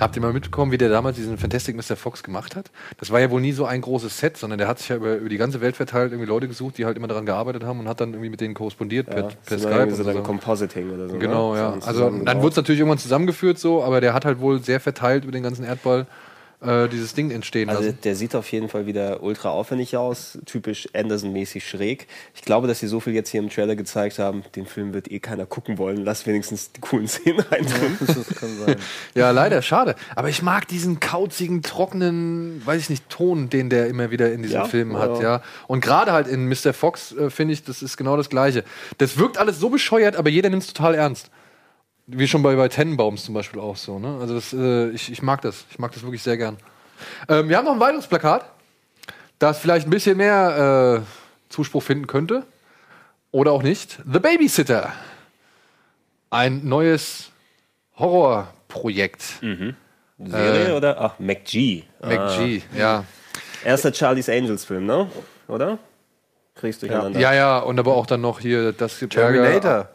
Habt 0.00 0.16
ihr 0.16 0.22
mal 0.22 0.32
mitbekommen, 0.32 0.72
wie 0.72 0.78
der 0.78 0.88
damals 0.88 1.16
diesen 1.16 1.36
Fantastic 1.36 1.76
Mr. 1.76 1.94
Fox 1.94 2.22
gemacht 2.22 2.56
hat? 2.56 2.70
Das 2.98 3.10
war 3.10 3.20
ja 3.20 3.30
wohl 3.30 3.40
nie 3.40 3.52
so 3.52 3.66
ein 3.66 3.82
großes 3.82 4.18
Set, 4.18 4.38
sondern 4.38 4.58
der 4.58 4.66
hat 4.66 4.78
sich 4.78 4.88
ja 4.88 4.96
über, 4.96 5.16
über 5.16 5.28
die 5.28 5.36
ganze 5.36 5.60
Welt 5.60 5.76
verteilt 5.76 6.12
irgendwie 6.12 6.28
Leute 6.28 6.48
gesucht, 6.48 6.78
die 6.78 6.86
halt 6.86 6.96
immer 6.96 7.06
daran 7.06 7.26
gearbeitet 7.26 7.64
haben 7.64 7.78
und 7.80 7.86
hat 7.88 8.00
dann 8.00 8.10
irgendwie 8.14 8.30
mit 8.30 8.40
denen 8.40 8.54
korrespondiert 8.54 9.06
per, 9.10 9.18
Ja, 9.24 9.28
per 9.44 9.58
so 9.58 9.68
Skype. 9.68 9.94
so 9.94 10.02
dann 10.02 10.16
so. 10.16 10.22
Compositing 10.22 10.90
oder 10.90 11.08
so. 11.08 11.18
Genau, 11.18 11.52
ne? 11.52 11.58
ja. 11.60 11.76
So 11.80 11.86
Also 11.86 12.10
dann 12.24 12.38
wurde 12.38 12.48
es 12.48 12.56
natürlich 12.56 12.80
irgendwann 12.80 12.98
zusammengeführt 12.98 13.58
so, 13.58 13.84
aber 13.84 14.00
der 14.00 14.14
hat 14.14 14.24
halt 14.24 14.40
wohl 14.40 14.62
sehr 14.62 14.80
verteilt 14.80 15.24
über 15.24 15.32
den 15.32 15.42
ganzen 15.42 15.64
Erdball 15.64 16.06
äh, 16.60 16.88
dieses 16.88 17.14
Ding 17.14 17.30
entstehen 17.30 17.68
Also 17.70 17.82
lassen. 17.82 17.98
der 18.04 18.14
sieht 18.14 18.34
auf 18.34 18.50
jeden 18.52 18.68
Fall 18.68 18.86
wieder 18.86 19.22
ultra 19.22 19.50
aufwendig 19.50 19.96
aus, 19.96 20.38
typisch 20.46 20.88
Anderson-mäßig 20.94 21.66
schräg. 21.66 22.06
Ich 22.34 22.42
glaube, 22.42 22.68
dass 22.68 22.80
sie 22.80 22.86
so 22.86 23.00
viel 23.00 23.14
jetzt 23.14 23.30
hier 23.30 23.40
im 23.40 23.48
Trailer 23.48 23.76
gezeigt 23.76 24.18
haben, 24.18 24.42
den 24.56 24.66
Film 24.66 24.92
wird 24.92 25.10
eh 25.10 25.20
keiner 25.20 25.46
gucken 25.46 25.78
wollen. 25.78 26.04
Lass 26.04 26.26
wenigstens 26.26 26.72
die 26.72 26.80
coolen 26.80 27.08
Szenen 27.08 27.40
rein 27.50 27.64
drin. 27.64 27.96
Das 28.06 28.26
kann 28.36 28.50
sein. 28.58 28.76
Ja, 29.14 29.30
leider, 29.30 29.62
schade. 29.62 29.94
Aber 30.14 30.28
ich 30.28 30.42
mag 30.42 30.68
diesen 30.68 31.00
kauzigen, 31.00 31.62
trockenen, 31.62 32.60
weiß 32.64 32.82
ich 32.82 32.90
nicht, 32.90 33.08
Ton, 33.08 33.48
den 33.50 33.70
der 33.70 33.86
immer 33.88 34.10
wieder 34.10 34.32
in 34.32 34.42
diesen 34.42 34.56
Ja, 34.56 34.64
Filmen 34.66 34.96
hat, 34.98 35.16
ja. 35.16 35.22
ja. 35.36 35.42
Und 35.66 35.80
gerade 35.80 36.12
halt 36.12 36.26
in 36.28 36.48
Mr. 36.48 36.72
Fox 36.72 37.12
äh, 37.12 37.30
finde 37.30 37.54
ich, 37.54 37.64
das 37.64 37.82
ist 37.82 37.96
genau 37.96 38.16
das 38.16 38.28
Gleiche. 38.28 38.64
Das 38.98 39.16
wirkt 39.18 39.38
alles 39.38 39.58
so 39.58 39.70
bescheuert, 39.70 40.16
aber 40.16 40.28
jeder 40.30 40.50
nimmt 40.50 40.62
es 40.62 40.72
total 40.72 40.94
ernst. 40.94 41.30
Wie 42.12 42.26
schon 42.26 42.42
bei, 42.42 42.56
bei 42.56 42.68
Tannenbaums 42.68 43.24
zum 43.24 43.34
Beispiel 43.34 43.60
auch 43.60 43.76
so, 43.76 43.98
ne? 43.98 44.18
Also 44.20 44.34
das, 44.34 44.52
äh, 44.52 44.90
ich, 44.90 45.12
ich 45.12 45.22
mag 45.22 45.42
das. 45.42 45.64
Ich 45.70 45.78
mag 45.78 45.92
das 45.92 46.02
wirklich 46.02 46.22
sehr 46.22 46.36
gern. 46.36 46.56
Ähm, 47.28 47.48
wir 47.48 47.56
haben 47.56 47.64
noch 47.64 47.74
ein 47.74 47.80
weiteres 47.80 48.06
Plakat, 48.06 48.44
das 49.38 49.58
vielleicht 49.58 49.86
ein 49.86 49.90
bisschen 49.90 50.16
mehr 50.16 51.02
äh, 51.02 51.52
Zuspruch 51.52 51.82
finden 51.82 52.06
könnte. 52.06 52.44
Oder 53.32 53.52
auch 53.52 53.62
nicht. 53.62 53.98
The 54.10 54.18
Babysitter. 54.18 54.92
Ein 56.30 56.66
neues 56.66 57.30
Horrorprojekt. 57.96 59.22
Serie 60.18 60.76
oder? 60.76 61.00
Ach, 61.00 61.18
McG. 61.18 61.84
McG, 62.02 62.62
ja. 62.76 63.04
Erster 63.64 63.92
Charlie's 63.92 64.28
Angels 64.28 64.64
Film, 64.64 64.86
ne? 64.86 65.08
Oder? 65.48 65.78
Kriegst 66.54 66.82
du 66.82 66.88
durcheinander. 66.88 67.20
Ja, 67.20 67.32
ja, 67.32 67.58
und 67.58 67.78
aber 67.78 67.94
auch 67.94 68.06
dann 68.06 68.20
noch 68.20 68.40
hier 68.40 68.72
das 68.72 68.98
Terminator. 68.98 69.88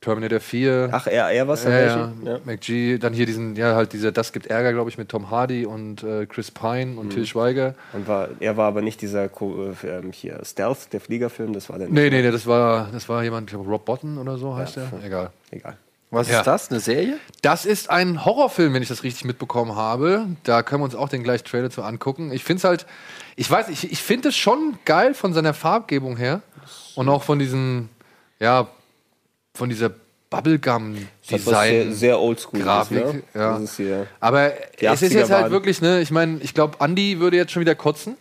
Terminator 0.00 0.38
4. 0.40 0.90
Ach, 0.92 1.06
er, 1.08 1.28
er 1.30 1.48
was? 1.48 1.64
ja, 1.64 1.70
ja, 1.70 1.96
welchen? 1.96 2.26
ja. 2.26 2.38
McG, 2.44 2.98
dann 2.98 3.12
hier 3.12 3.26
diesen, 3.26 3.56
ja, 3.56 3.74
halt 3.74 3.92
dieser 3.92 4.12
Das 4.12 4.32
gibt 4.32 4.46
Ärger, 4.46 4.72
glaube 4.72 4.90
ich, 4.90 4.96
mit 4.98 5.08
Tom 5.08 5.30
Hardy 5.30 5.66
und 5.66 6.02
äh, 6.04 6.26
Chris 6.26 6.50
Pine 6.52 6.98
und 6.98 7.10
Till 7.10 7.26
Schweiger. 7.26 7.74
Und 7.92 8.06
war, 8.06 8.28
er 8.38 8.56
war 8.56 8.68
aber 8.68 8.80
nicht 8.82 9.00
dieser 9.02 9.28
Co- 9.28 9.72
äh, 9.82 9.86
ähm, 9.88 10.12
hier 10.12 10.40
Stealth, 10.44 10.92
der 10.92 11.00
Fliegerfilm, 11.00 11.52
das 11.52 11.68
war 11.68 11.78
der. 11.78 11.88
Nee, 11.88 12.10
nee, 12.10 12.22
nee, 12.22 12.30
das 12.30 12.46
war, 12.46 12.88
das 12.92 13.08
war 13.08 13.24
jemand, 13.24 13.50
ich 13.50 13.54
glaube, 13.56 13.68
Rob 13.68 13.84
Botton 13.84 14.18
oder 14.18 14.38
so 14.38 14.54
heißt 14.56 14.76
der. 14.76 14.88
Egal. 15.04 15.30
Egal. 15.50 15.76
Was 16.10 16.30
Ja. 16.30 16.38
ist 16.38 16.46
das? 16.46 16.70
Eine 16.70 16.80
Serie? 16.80 17.18
Das 17.42 17.66
ist 17.66 17.90
ein 17.90 18.24
Horrorfilm, 18.24 18.72
wenn 18.72 18.82
ich 18.82 18.88
das 18.88 19.02
richtig 19.02 19.24
mitbekommen 19.26 19.76
habe. 19.76 20.24
Da 20.44 20.62
können 20.62 20.80
wir 20.80 20.84
uns 20.86 20.94
auch 20.94 21.10
den 21.10 21.22
gleichen 21.22 21.44
Trailer 21.44 21.68
zu 21.70 21.82
angucken. 21.82 22.32
Ich 22.32 22.44
finde 22.44 22.58
es 22.58 22.64
halt, 22.64 22.86
ich 23.36 23.50
weiß, 23.50 23.68
ich, 23.68 23.92
ich 23.92 24.00
finde 24.02 24.28
es 24.30 24.36
schon 24.36 24.78
geil 24.86 25.12
von 25.12 25.34
seiner 25.34 25.52
Farbgebung 25.52 26.16
her 26.16 26.40
und 26.94 27.10
auch 27.10 27.24
von 27.24 27.38
diesen, 27.38 27.90
ja, 28.40 28.68
von 29.58 29.68
dieser 29.68 29.90
was 30.30 30.44
sehr, 30.44 30.58
Bubblegum-Design. 30.58 31.94
sehr 31.94 32.20
oldschool. 32.20 32.60
Grafik, 32.60 32.98
ist, 32.98 33.14
ne? 33.14 33.22
ja. 33.34 33.52
Das 33.54 33.62
ist 33.62 33.76
hier. 33.76 34.06
Aber 34.20 34.52
es 34.78 35.02
ist 35.02 35.12
80er 35.12 35.18
jetzt 35.18 35.30
halt 35.30 35.50
wirklich, 35.50 35.80
ne, 35.80 36.00
ich 36.00 36.10
meine, 36.10 36.38
ich 36.42 36.52
glaube, 36.52 36.76
Andy 36.84 37.18
würde 37.18 37.38
jetzt 37.38 37.52
schon 37.52 37.60
wieder 37.60 37.74
kotzen, 37.74 38.16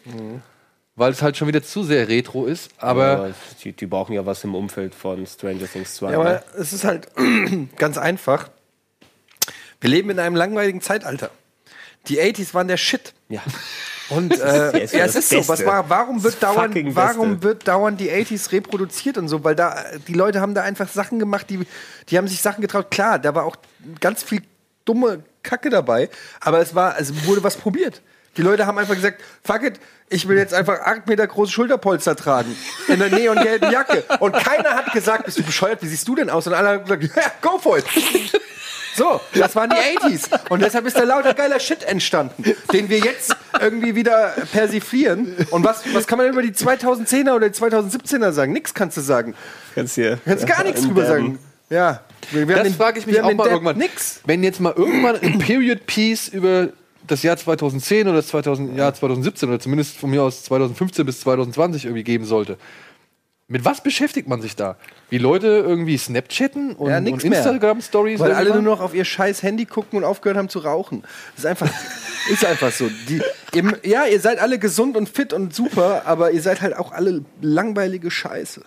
weil 0.95 1.11
es 1.11 1.21
halt 1.21 1.35
schon 1.35 1.47
wieder 1.49 1.61
zu 1.63 1.83
sehr 1.83 2.07
retro 2.07 2.45
ist. 2.45 2.71
Aber 2.77 3.11
Aber 3.11 3.33
die, 3.61 3.73
die 3.73 3.85
brauchen 3.85 4.13
ja 4.13 4.25
was 4.25 4.43
im 4.43 4.55
Umfeld 4.55 4.95
von 4.95 5.25
Stranger 5.27 5.67
Things 5.67 5.95
2. 5.95 6.11
Ja, 6.11 6.11
ne? 6.11 6.17
aber 6.17 6.43
es 6.57 6.71
ist 6.73 6.85
halt 6.85 7.09
ganz 7.77 7.97
einfach. 7.97 8.49
Wir 9.81 9.89
leben 9.89 10.09
in 10.09 10.19
einem 10.19 10.35
langweiligen 10.35 10.81
Zeitalter. 10.81 11.29
Die 12.07 12.21
80s 12.21 12.53
waren 12.53 12.67
der 12.67 12.77
Shit. 12.77 13.13
ja. 13.29 13.41
Und 14.09 14.39
äh, 14.39 14.83
ist 14.83 14.93
ja, 14.93 15.05
es 15.05 15.15
ist 15.15 15.29
so. 15.29 15.47
Was 15.47 15.65
war, 15.65 15.89
warum 15.89 16.23
wird 16.23 16.41
dauernd, 16.41 16.75
warum 16.95 17.31
Beste. 17.31 17.43
wird 17.43 17.67
dauernd 17.67 17.99
die 17.99 18.11
80s 18.11 18.51
reproduziert 18.51 19.17
und 19.17 19.27
so? 19.27 19.43
Weil 19.43 19.55
da 19.55 19.83
die 20.07 20.13
Leute 20.13 20.41
haben 20.41 20.53
da 20.53 20.63
einfach 20.63 20.87
Sachen 20.87 21.19
gemacht, 21.19 21.47
die, 21.49 21.65
die 22.09 22.17
haben 22.17 22.27
sich 22.27 22.41
Sachen 22.41 22.61
getraut. 22.61 22.89
Klar, 22.91 23.19
da 23.19 23.35
war 23.35 23.45
auch 23.45 23.57
ganz 23.99 24.23
viel 24.23 24.41
dumme 24.85 25.23
Kacke 25.43 25.69
dabei, 25.69 26.09
aber 26.39 26.59
es 26.59 26.73
war, 26.73 26.99
es 26.99 27.25
wurde 27.25 27.43
was 27.43 27.57
probiert. 27.57 28.01
Die 28.37 28.43
Leute 28.43 28.67
haben 28.67 28.77
einfach 28.77 28.93
gesagt, 28.93 29.21
fuck 29.43 29.63
it, 29.63 29.79
ich 30.09 30.27
will 30.27 30.37
jetzt 30.37 30.53
einfach 30.53 30.79
8 30.81 31.07
Meter 31.07 31.25
große 31.25 31.51
Schulterpolster 31.51 32.15
tragen. 32.15 32.55
In 32.87 32.99
der 32.99 33.09
neongelben 33.09 33.71
Jacke. 33.71 34.03
Und 34.19 34.33
keiner 34.33 34.75
hat 34.75 34.93
gesagt, 34.93 35.25
bist 35.25 35.39
du 35.39 35.43
bescheuert, 35.43 35.81
wie 35.81 35.87
siehst 35.87 36.07
du 36.07 36.15
denn 36.15 36.29
aus? 36.29 36.45
Und 36.45 36.53
alle 36.53 36.69
haben 36.69 36.83
gesagt, 36.83 37.03
ja, 37.15 37.31
go 37.41 37.57
for 37.57 37.79
it. 37.79 37.85
So, 38.97 39.21
das 39.35 39.55
waren 39.55 39.69
die 39.69 39.75
80s. 39.75 40.49
Und 40.49 40.63
deshalb 40.63 40.87
ist 40.87 40.97
da 40.97 41.03
lauter 41.03 41.35
geiler 41.35 41.59
Shit 41.59 41.83
entstanden, 41.83 42.43
den 42.73 42.89
wir 42.89 42.97
jetzt 42.97 43.35
irgendwie 43.61 43.93
wieder 43.93 44.33
persiflieren. 44.51 45.35
Und 45.51 45.63
was, 45.63 45.83
was 45.93 46.07
kann 46.07 46.17
man 46.17 46.27
über 46.27 46.41
die 46.41 46.51
2010er 46.51 47.35
oder 47.35 47.47
die 47.47 47.55
2017er 47.55 48.31
sagen? 48.31 48.53
Nix 48.53 48.73
kannst 48.73 48.97
du 48.97 49.01
sagen. 49.01 49.35
Kannst 49.75 49.93
hier. 49.95 50.17
Kannst 50.25 50.47
gar 50.47 50.63
nichts 50.63 50.81
drüber 50.81 51.05
sagen. 51.05 51.37
Ja. 51.69 52.01
Wir, 52.31 52.45
das 52.47 52.73
frage 52.73 52.99
ich 52.99 53.05
mich 53.05 53.21
auch 53.21 53.31
mal 53.33 53.43
Depp 53.43 53.53
irgendwann. 53.53 53.77
Nix. 53.77 54.21
Wenn 54.25 54.43
jetzt 54.43 54.59
mal 54.59 54.73
irgendwann 54.75 55.17
ein 55.21 55.37
Period 55.37 55.85
Piece 55.85 56.29
über 56.29 56.69
das 57.05 57.21
Jahr 57.21 57.37
2010 57.37 58.07
oder 58.07 58.17
das 58.17 58.27
2000, 58.27 58.75
Jahr 58.75 58.93
2017 58.93 59.47
oder 59.47 59.59
zumindest 59.59 59.97
von 59.97 60.09
mir 60.09 60.23
aus 60.23 60.43
2015 60.45 61.05
bis 61.05 61.21
2020 61.21 61.85
irgendwie 61.85 62.03
geben 62.03 62.25
sollte. 62.25 62.57
Mit 63.49 63.63
was 63.63 63.81
beschäftigt 63.81 64.27
man 64.27 64.41
sich 64.41 64.57
da? 64.57 64.75
Wie 65.09 65.19
Leute 65.19 65.47
irgendwie 65.47 65.97
Snapchatten 65.97 66.73
und, 66.73 66.89
Ja, 66.89 66.97
und 66.97 67.05
mehr. 67.05 67.37
Instagram-Stories? 67.37 68.19
Weil 68.19 68.33
alle 68.33 68.51
nur 68.51 68.61
noch 68.61 68.81
auf 68.81 68.93
ihr 68.93 69.05
scheiß 69.05 69.41
Handy 69.41 69.65
gucken 69.65 69.97
und 69.97 70.03
aufgehört 70.03 70.37
haben 70.37 70.49
zu 70.49 70.59
rauchen. 70.59 71.03
Das 71.35 71.39
ist 71.39 71.45
einfach, 71.45 71.69
ist 72.29 72.43
einfach 72.45 72.71
so. 72.73 72.89
Die, 73.07 73.21
ihr, 73.53 73.79
ja, 73.83 74.05
ihr 74.05 74.19
seid 74.19 74.39
alle 74.39 74.59
gesund 74.59 74.97
und 74.97 75.07
fit 75.07 75.31
und 75.31 75.55
super, 75.55 76.01
aber 76.05 76.31
ihr 76.31 76.41
seid 76.41 76.61
halt 76.61 76.75
auch 76.75 76.91
alle 76.91 77.23
langweilige 77.41 78.11
Scheiße. 78.11 78.61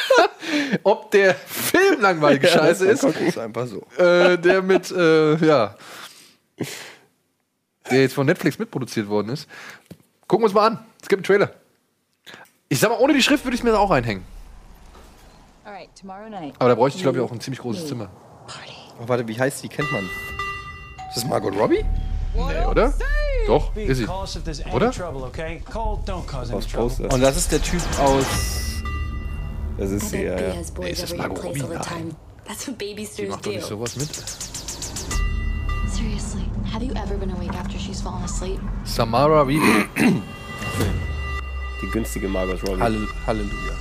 Ob 0.82 1.10
der 1.10 1.34
Film 1.34 2.00
langweilige 2.00 2.48
Scheiße 2.48 2.86
ist, 2.86 3.04
Ist 3.04 3.38
einfach 3.38 3.66
so. 3.66 3.86
äh, 4.02 4.38
der 4.38 4.62
mit, 4.62 4.90
äh, 4.90 5.36
ja, 5.44 5.76
der 7.90 8.00
jetzt 8.00 8.14
von 8.14 8.24
Netflix 8.26 8.58
mitproduziert 8.58 9.08
worden 9.08 9.28
ist. 9.28 9.46
Gucken 10.26 10.42
wir 10.44 10.46
uns 10.46 10.54
mal 10.54 10.66
an. 10.68 10.78
Es 11.02 11.08
gibt 11.08 11.18
einen 11.18 11.24
Trailer. 11.24 11.52
Ich 12.72 12.78
sag 12.78 12.88
mal, 12.88 13.00
ohne 13.00 13.12
die 13.14 13.20
Schrift 13.20 13.44
würde 13.44 13.56
ich 13.56 13.64
mir 13.64 13.72
da 13.72 13.78
auch 13.78 13.90
reinhängen. 13.90 14.22
All 15.64 15.72
right, 15.72 15.88
tomorrow 16.00 16.28
night. 16.28 16.54
Aber 16.60 16.68
da 16.68 16.76
bräuchte 16.76 16.98
ich, 16.98 17.02
glaube 17.02 17.18
ich, 17.18 17.24
auch 17.24 17.32
ein 17.32 17.40
ziemlich 17.40 17.60
großes 17.60 17.88
Zimmer. 17.88 18.08
Oh, 19.00 19.08
warte, 19.08 19.26
wie 19.26 19.36
heißt 19.38 19.64
die? 19.64 19.68
Kennt 19.68 19.90
man? 19.90 20.04
Ist 21.08 21.16
das 21.16 21.24
Margot 21.24 21.52
Robbie? 21.56 21.84
Nee, 22.32 22.64
oder? 22.64 22.94
Doch, 23.48 23.74
ist 23.74 23.98
sie. 23.98 24.06
Oder? 24.72 24.88
Aus. 24.88 26.66
Poster. 26.68 27.12
Und 27.12 27.20
das 27.20 27.36
ist 27.36 27.50
der 27.50 27.60
Typ 27.60 27.82
aus. 27.98 28.24
Das 29.76 29.90
ist 29.90 30.10
sie, 30.10 30.22
ja, 30.22 30.38
ja. 30.38 30.54
has 30.54 30.70
boys 30.70 30.90
ist 30.90 31.02
das 31.02 31.14
Margot 31.16 31.40
place 31.40 31.64
all 31.64 31.70
Robbie? 31.72 31.82
the 31.82 31.88
time. 31.88 32.14
That's 32.46 32.68
what 32.68 32.80
Die 32.80 33.26
macht 33.26 33.46
doch 33.46 33.50
nicht 33.50 33.64
do. 33.64 33.66
sowas 33.66 33.96
mit. 33.96 34.14
Seriously, 35.88 36.44
have 36.72 36.84
you 36.84 36.92
ever 36.92 37.16
been 37.16 37.32
awake 37.32 37.52
after 37.58 37.76
she's 37.80 38.00
fallen 38.00 38.22
asleep? 38.22 38.60
Samara 38.84 39.44
Weaving. 39.44 39.88
Die 41.80 41.86
günstige 41.86 42.28
Margot 42.28 42.62
Robbie. 42.68 42.80
Hall 42.80 43.08
Halleluja. 43.26 43.72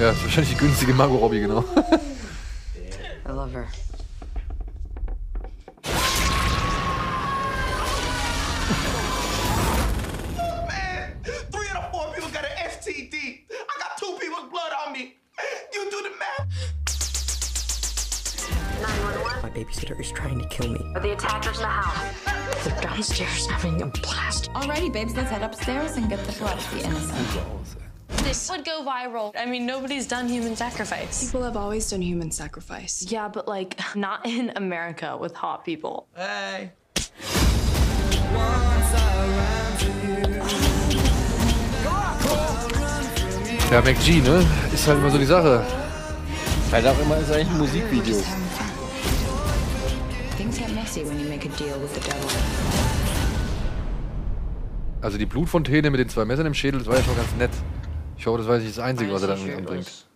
Ja, 0.00 0.10
ist 0.10 0.22
wahrscheinlich 0.22 0.54
die 0.54 0.58
günstige 0.58 0.94
Margot 0.94 1.20
Robbie, 1.20 1.40
genau. 1.40 1.64
I 3.26 3.30
love 3.30 3.52
her. 3.52 3.66
You 15.72 15.90
do 15.90 16.02
the 16.02 16.10
math. 16.18 16.77
Four 19.48 19.64
babysitter 19.64 19.98
is 20.00 20.10
trying 20.10 20.38
to 20.40 20.48
kill 20.48 20.70
me. 20.70 20.80
Are 20.94 21.00
the 21.00 21.12
attackers 21.12 21.56
in 21.56 21.62
the 21.62 21.68
house? 21.68 22.64
They're 22.64 22.80
downstairs 22.80 23.46
having 23.46 23.82
a 23.82 23.86
blast. 23.86 24.50
Alrighty, 24.52 24.92
babes, 24.92 25.14
let's 25.16 25.30
head 25.30 25.42
upstairs 25.42 25.96
and 25.96 26.08
get 26.08 26.24
the 26.24 26.32
blood 26.38 26.58
of 26.58 26.70
the 26.72 26.84
innocent. 26.84 28.24
This 28.24 28.50
would 28.50 28.64
go 28.64 28.82
viral. 28.84 29.32
I 29.38 29.46
mean, 29.46 29.66
nobody's 29.66 30.06
done 30.06 30.28
human 30.28 30.56
sacrifice. 30.56 31.26
People 31.26 31.42
have 31.44 31.56
always 31.56 31.88
done 31.90 32.02
human 32.02 32.30
sacrifice. 32.30 33.06
Yeah, 33.08 33.28
but 33.28 33.46
like, 33.46 33.78
not 33.94 34.26
in 34.26 34.52
America 34.56 35.16
with 35.16 35.34
hot 35.34 35.64
people. 35.64 36.08
Hey. 36.16 36.72
Ja, 43.70 43.82
McG, 43.82 44.22
ne? 44.22 44.46
Ist 44.72 44.86
halt 44.86 44.98
immer 44.98 45.10
so 45.10 45.18
die 45.18 45.26
Sache. 45.26 45.62
Halt 46.72 46.86
auch 46.86 46.98
immer 47.00 47.18
ist 47.18 47.30
eigentlich 47.30 47.48
ein 47.48 47.58
Musikvideo. 47.58 48.22
Messy 50.88 51.04
when 51.04 51.18
you 51.20 51.28
make 51.28 51.44
a 51.44 51.48
deal 51.56 51.78
with 51.80 51.94
the 51.94 52.00
devil. 52.00 52.28
Also 55.00 55.18
die 55.18 55.26
Blutfontäne 55.26 55.90
mit 55.90 56.00
den 56.00 56.08
zwei 56.08 56.24
Messern 56.24 56.46
im 56.46 56.54
Schädel, 56.54 56.80
das 56.80 56.88
war 56.88 56.96
ja 56.96 57.04
schon 57.04 57.16
ganz 57.16 57.28
nett. 57.38 57.50
Ich 58.16 58.26
hoffe, 58.26 58.38
das 58.38 58.48
war 58.48 58.58
nicht 58.58 58.70
das 58.70 58.78
Einzige, 58.82 59.12
was 59.12 59.22
er 59.22 59.28
dann 59.28 59.50
anbringt. 59.50 60.06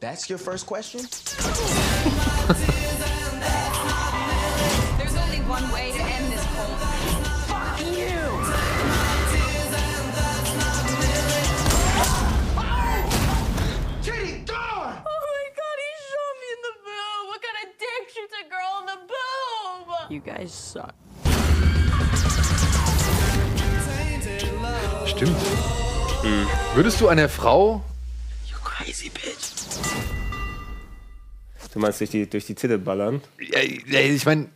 That's 0.00 0.28
your 0.28 0.38
first 0.38 0.66
question? 0.66 1.06
You 20.12 20.20
guys 20.20 20.52
suck. 20.52 20.92
Stimmt. 25.06 25.36
Würdest 26.74 27.00
du 27.00 27.08
einer 27.08 27.30
Frau 27.30 27.82
Crazy 28.62 29.08
bitch. 29.08 29.52
Du 31.72 31.78
meinst 31.78 32.00
durch 32.00 32.10
die, 32.10 32.28
durch 32.28 32.44
die 32.44 32.54
Zitte 32.54 32.78
ballern? 32.78 33.22
Ja, 33.38 33.60
ich 33.60 34.26
meine, 34.26 34.50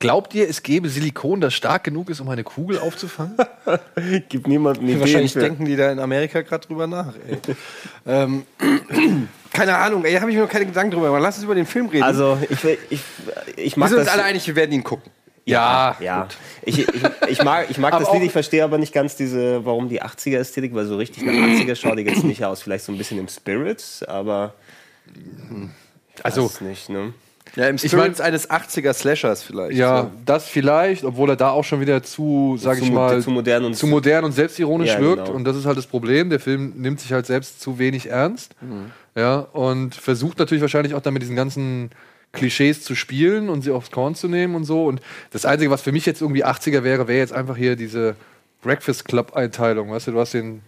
glaubt 0.00 0.34
ihr, 0.34 0.48
es 0.48 0.64
gäbe 0.64 0.88
Silikon, 0.88 1.40
das 1.40 1.54
stark 1.54 1.84
genug 1.84 2.10
ist, 2.10 2.20
um 2.20 2.28
eine 2.28 2.42
Kugel 2.42 2.80
aufzufangen? 2.80 3.36
Gibt 4.28 4.48
niemanden 4.48 4.84
Ideen 4.84 5.00
Wahrscheinlich 5.00 5.32
für- 5.32 5.40
denken 5.40 5.64
die 5.64 5.76
da 5.76 5.92
in 5.92 6.00
Amerika 6.00 6.40
gerade 6.42 6.66
drüber 6.66 6.88
nach. 6.88 7.14
Ey. 7.28 7.38
ähm, 8.06 8.44
keine 9.52 9.76
Ahnung, 9.76 10.04
ey, 10.04 10.14
da 10.14 10.20
habe 10.22 10.30
ich 10.32 10.36
mir 10.36 10.42
noch 10.42 10.50
keine 10.50 10.66
Gedanken 10.66 10.90
drüber 10.92 11.06
gemacht. 11.06 11.22
Lass 11.22 11.36
uns 11.36 11.44
über 11.44 11.54
den 11.54 11.66
Film 11.66 11.86
reden. 11.88 12.02
Also, 12.02 12.36
ich, 12.48 12.64
ich, 12.90 13.00
ich 13.56 13.76
wir 13.76 13.80
mag 13.80 13.88
sind 13.90 13.98
uns 13.98 14.06
das. 14.06 14.14
alle 14.14 14.24
einig, 14.24 14.44
wir 14.46 14.56
werden 14.56 14.72
ihn 14.72 14.82
gucken. 14.82 15.12
Ja, 15.44 15.96
ja. 16.00 16.28
Ich, 16.62 16.78
ich, 16.80 16.88
ich 17.28 17.42
mag, 17.42 17.66
ich 17.70 17.78
mag 17.78 17.98
das 17.98 18.12
Lied, 18.12 18.22
ich 18.22 18.32
verstehe 18.32 18.62
aber 18.62 18.78
nicht 18.78 18.92
ganz 18.92 19.16
diese, 19.16 19.64
warum 19.64 19.88
die 19.88 20.02
80er-Ästhetik, 20.02 20.74
weil 20.74 20.86
so 20.86 20.96
richtig 20.96 21.24
nach 21.24 21.32
80er 21.32 21.74
schaut 21.74 21.98
die 21.98 22.02
jetzt 22.02 22.24
nicht 22.24 22.44
aus. 22.44 22.62
Vielleicht 22.62 22.84
so 22.84 22.92
ein 22.92 22.98
bisschen 22.98 23.18
im 23.18 23.28
Spirit, 23.28 23.82
aber. 24.06 24.54
Also- 26.22 26.44
weiß 26.44 26.60
nicht, 26.60 26.88
ne? 26.88 27.12
Ja, 27.56 27.66
im 27.68 27.76
Ich 27.76 27.82
Spirit 27.82 28.18
mein- 28.18 28.26
eines 28.26 28.48
80er-Slashers 28.50 29.42
vielleicht. 29.42 29.76
Ja, 29.76 30.02
So. 30.02 30.10
das 30.24 30.46
vielleicht, 30.46 31.04
obwohl 31.04 31.30
er 31.30 31.36
da 31.36 31.50
auch 31.50 31.64
schon 31.64 31.80
wieder 31.80 32.02
zu, 32.02 32.56
sag 32.58 32.78
Zu 32.78 32.84
ich 32.84 32.90
mal, 32.92 33.20
zu 33.20 33.30
modern 33.30 33.64
und- 33.64 33.74
zu 33.76 33.86
modern 33.86 34.24
und 34.24 34.32
selbstironisch 34.32 34.90
Ja, 34.90 35.00
wirkt. 35.00 35.24
genau. 35.24 35.36
Und 35.36 35.44
das 35.44 35.56
ist 35.56 35.66
halt 35.66 35.76
das 35.76 35.86
Problem. 35.86 36.30
Der 36.30 36.40
Film 36.40 36.74
nimmt 36.76 37.00
sich 37.00 37.12
halt 37.12 37.26
selbst 37.26 37.60
zu 37.60 37.78
wenig 37.78 38.08
ernst. 38.10 38.54
Mhm. 38.60 38.92
Ja, 39.16 39.38
und 39.40 39.94
versucht 39.94 40.38
natürlich 40.38 40.62
wahrscheinlich 40.62 40.94
auch 40.94 41.02
damit 41.02 41.22
diesen 41.22 41.34
ganzen 41.36 41.90
Klischees 42.32 42.82
zu 42.84 42.94
spielen 42.94 43.48
und 43.48 43.62
sie 43.62 43.72
aufs 43.72 43.90
Korn 43.90 44.14
zu 44.14 44.28
nehmen 44.28 44.54
und 44.54 44.64
so. 44.64 44.84
Und 44.86 45.00
das 45.32 45.44
Einzige, 45.44 45.70
was 45.72 45.82
für 45.82 45.90
mich 45.90 46.06
jetzt 46.06 46.20
irgendwie 46.22 46.44
80er 46.44 46.84
wäre, 46.84 47.08
wäre 47.08 47.18
jetzt 47.18 47.32
einfach 47.32 47.56
hier 47.56 47.74
diese 47.74 48.14
Breakfast 48.62 49.06
Club 49.06 49.32
Einteilung. 49.34 49.90
Weißt 49.90 50.06
du, 50.06 50.12
du 50.12 50.20
hast 50.20 50.34
den 50.34 50.60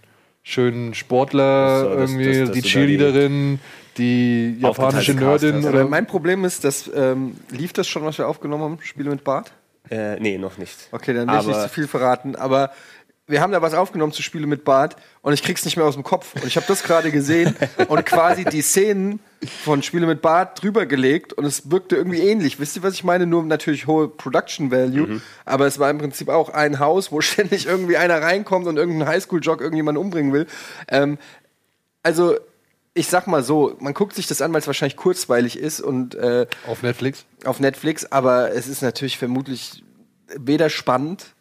schönen 0.42 0.94
Sportler, 0.94 1.80
so, 1.82 1.88
dass- 1.90 2.10
irgendwie 2.10 2.26
dass- 2.40 2.48
dass 2.48 2.56
die 2.56 2.62
Cheerleaderin, 2.62 3.60
die 3.60 3.81
japanische 3.98 4.66
Aufgeteiltes 4.68 5.06
Cast 5.06 5.42
Nerdin 5.44 5.68
oder 5.68 5.84
mein 5.88 6.06
Problem 6.06 6.44
ist, 6.44 6.64
dass 6.64 6.90
ähm, 6.94 7.36
lief 7.50 7.72
das 7.72 7.88
schon, 7.88 8.04
was 8.04 8.18
wir 8.18 8.28
aufgenommen 8.28 8.62
haben, 8.64 8.78
Spiele 8.82 9.10
mit 9.10 9.24
Bart? 9.24 9.52
Äh, 9.90 10.18
nee, 10.20 10.38
noch 10.38 10.58
nicht. 10.58 10.88
Okay, 10.92 11.12
dann 11.12 11.28
will 11.28 11.40
ich 11.40 11.46
nicht 11.46 11.60
zu 11.62 11.68
viel 11.68 11.88
verraten, 11.88 12.36
aber 12.36 12.70
wir 13.28 13.40
haben 13.40 13.52
da 13.52 13.62
was 13.62 13.72
aufgenommen 13.74 14.12
zu 14.12 14.22
Spiele 14.22 14.46
mit 14.46 14.64
Bart 14.64 14.96
und 15.22 15.32
ich 15.32 15.42
krieg's 15.42 15.64
nicht 15.64 15.76
mehr 15.76 15.86
aus 15.86 15.94
dem 15.94 16.02
Kopf. 16.02 16.34
Und 16.34 16.44
ich 16.44 16.56
habe 16.56 16.66
das 16.66 16.82
gerade 16.82 17.10
gesehen 17.10 17.54
und 17.88 18.04
quasi 18.04 18.44
die 18.44 18.62
Szenen 18.62 19.20
von 19.64 19.82
Spiele 19.82 20.06
mit 20.06 20.22
Bart 20.22 20.62
drüber 20.62 20.86
gelegt 20.86 21.32
und 21.32 21.44
es 21.44 21.70
wirkte 21.70 21.96
irgendwie 21.96 22.20
ähnlich. 22.20 22.58
Wisst 22.60 22.76
ihr, 22.76 22.82
was 22.82 22.94
ich 22.94 23.04
meine? 23.04 23.26
Nur 23.26 23.42
natürlich 23.44 23.86
hohe 23.86 24.08
Production 24.08 24.70
Value, 24.70 25.06
Mhm. 25.06 25.22
aber 25.44 25.66
es 25.66 25.78
war 25.78 25.88
im 25.90 25.98
Prinzip 25.98 26.28
auch 26.28 26.48
ein 26.50 26.78
Haus, 26.78 27.12
wo 27.12 27.20
ständig 27.22 27.66
irgendwie 27.66 27.96
einer 27.96 28.20
reinkommt 28.20 28.66
und 28.66 28.76
irgendein 28.76 29.08
Highschool-Jock 29.08 29.60
irgendjemanden 29.60 30.02
umbringen 30.02 30.32
will. 30.32 30.46
Ähm, 30.88 31.18
also, 32.02 32.36
ich 32.94 33.08
sag 33.08 33.26
mal 33.26 33.42
so, 33.42 33.76
man 33.80 33.94
guckt 33.94 34.14
sich 34.14 34.26
das 34.26 34.42
an, 34.42 34.52
weil 34.52 34.60
es 34.60 34.66
wahrscheinlich 34.66 34.96
kurzweilig 34.96 35.58
ist 35.58 35.80
und 35.80 36.14
äh, 36.14 36.46
auf 36.66 36.82
Netflix. 36.82 37.24
auf 37.44 37.60
Netflix, 37.60 38.04
aber 38.04 38.52
es 38.52 38.68
ist 38.68 38.82
natürlich 38.82 39.18
vermutlich 39.18 39.82
weder 40.38 40.68
spannend 40.70 41.34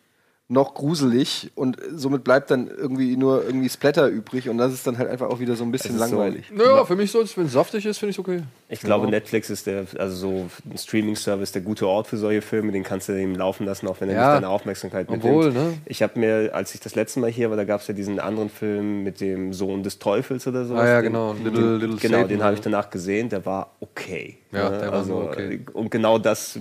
noch 0.52 0.74
gruselig 0.74 1.50
und 1.56 1.78
somit 1.96 2.24
bleibt 2.26 2.52
dann 2.52 2.68
irgendwie 2.68 3.16
nur 3.16 3.46
irgendwie 3.46 3.70
Splatter 3.70 4.08
übrig 4.08 4.50
und 4.50 4.58
das 4.58 4.74
ist 4.74 4.86
dann 4.86 4.98
halt 4.98 5.10
einfach 5.10 5.30
auch 5.30 5.40
wieder 5.40 5.56
so 5.56 5.64
ein 5.64 5.72
bisschen 5.72 5.96
ist 5.96 6.10
so- 6.10 6.18
langweilig. 6.18 6.52
Naja, 6.54 6.84
für 6.84 6.96
mich 6.98 7.10
so, 7.10 7.24
wenn 7.36 7.46
es 7.46 7.54
saftig 7.54 7.86
ist, 7.86 7.98
finde 8.00 8.12
ich 8.12 8.20
okay. 8.20 8.42
Ich 8.68 8.82
glaube, 8.82 9.06
Ja. 9.06 9.12
Netflix 9.12 9.50
ist 9.50 9.66
der, 9.68 9.86
also 9.98 10.16
so 10.16 10.50
ein 10.70 10.78
Streaming-Service 10.78 11.54
der 11.54 11.62
gute 11.62 11.88
Ort 11.88 12.08
für 12.08 12.18
solche 12.18 12.42
Filme. 12.42 12.72
Den 12.74 12.84
kannst 12.84 13.08
du 13.10 13.14
eben 13.14 13.36
laufen 13.36 13.66
lassen, 13.66 13.88
auch 13.88 14.00
wenn 14.02 14.10
er 14.10 14.16
Ja. 14.16 14.22
nicht 14.28 14.36
deine 14.44 14.50
Aufmerksamkeit 14.50 15.08
Obwohl, 15.10 15.46
mitnimmt. 15.46 15.68
ne? 15.72 15.78
Ich 15.86 16.04
habe 16.04 16.20
mir, 16.20 16.52
als 16.54 16.74
ich 16.76 16.82
das 16.82 16.96
letzte 16.96 17.20
Mal 17.22 17.30
hier 17.30 17.50
war, 17.50 17.58
da 17.58 17.64
gab 17.64 17.82
es 17.82 17.88
ja 17.88 17.94
diesen 17.94 18.20
anderen 18.20 18.50
Film 18.50 19.04
mit 19.04 19.22
dem 19.22 19.54
Sohn 19.54 19.84
des 19.84 20.00
Teufels 20.00 20.48
oder 20.48 20.66
so. 20.66 20.76
Ah 20.76 20.86
ja, 20.88 21.02
genau, 21.02 21.34
Little- 21.34 21.78
Little 21.78 21.98
Genau, 21.98 22.16
Satan 22.18 22.28
den 22.30 22.44
habe 22.44 22.54
ich 22.56 22.60
so. 22.60 22.64
danach 22.70 22.90
gesehen. 22.90 23.30
Der 23.30 23.46
war 23.46 23.72
okay. 23.80 24.38
Ja, 24.52 24.70
Ne? 24.70 24.78
der 24.80 24.92
war 24.92 25.06
nur 25.06 25.24
okay. 25.26 25.62
Und 25.74 25.90
genau 25.92 26.18
das 26.18 26.60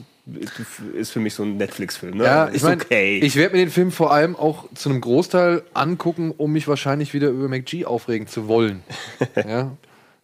ist 0.95 1.11
für 1.11 1.21
mich 1.21 1.35
so 1.35 1.43
ein 1.43 1.57
Netflix-Film. 1.57 2.19
Ne? 2.19 2.25
Ja, 2.25 2.45
ist 2.45 2.57
ich 2.57 2.63
meine, 2.63 2.83
okay. 2.83 3.19
ich 3.19 3.37
werde 3.37 3.57
mir 3.57 3.65
den 3.65 3.71
Film 3.71 3.93
vor 3.93 4.13
allem 4.13 4.37
auch 4.37 4.67
zu 4.75 4.89
einem 4.89 5.01
Großteil 5.01 5.63
angucken, 5.75 6.33
um 6.37 6.53
mich 6.53 6.69
wahrscheinlich 6.69 7.15
wieder 7.15 7.29
über 7.29 7.49
McG 7.49 7.85
aufregen 7.85 8.27
zu 8.27 8.49
wollen. 8.49 8.83
ja, 9.37 9.73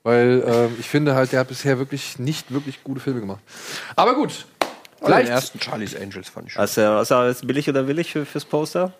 weil 0.02 0.44
ähm, 0.46 0.76
ich 0.78 0.88
finde 0.88 1.14
halt, 1.14 1.32
der 1.32 1.40
hat 1.40 1.48
bisher 1.48 1.78
wirklich 1.78 2.18
nicht 2.18 2.52
wirklich 2.52 2.84
gute 2.84 3.00
Filme 3.00 3.20
gemacht. 3.20 3.42
Aber 3.96 4.14
gut, 4.14 4.46
Den 5.00 5.06
vielleicht. 5.06 5.28
ersten 5.28 5.60
Charlie's 5.60 5.96
Angels 5.96 6.28
fand 6.28 6.48
ich 6.48 6.52
schon. 6.52 6.62
Was, 6.62 6.76
äh, 6.78 6.88
was 6.88 7.10
war 7.10 7.28
jetzt 7.28 7.46
billig 7.46 7.68
oder 7.68 7.88
willig 7.88 8.12
für, 8.12 8.24
fürs 8.24 8.44
Poster? 8.44 8.92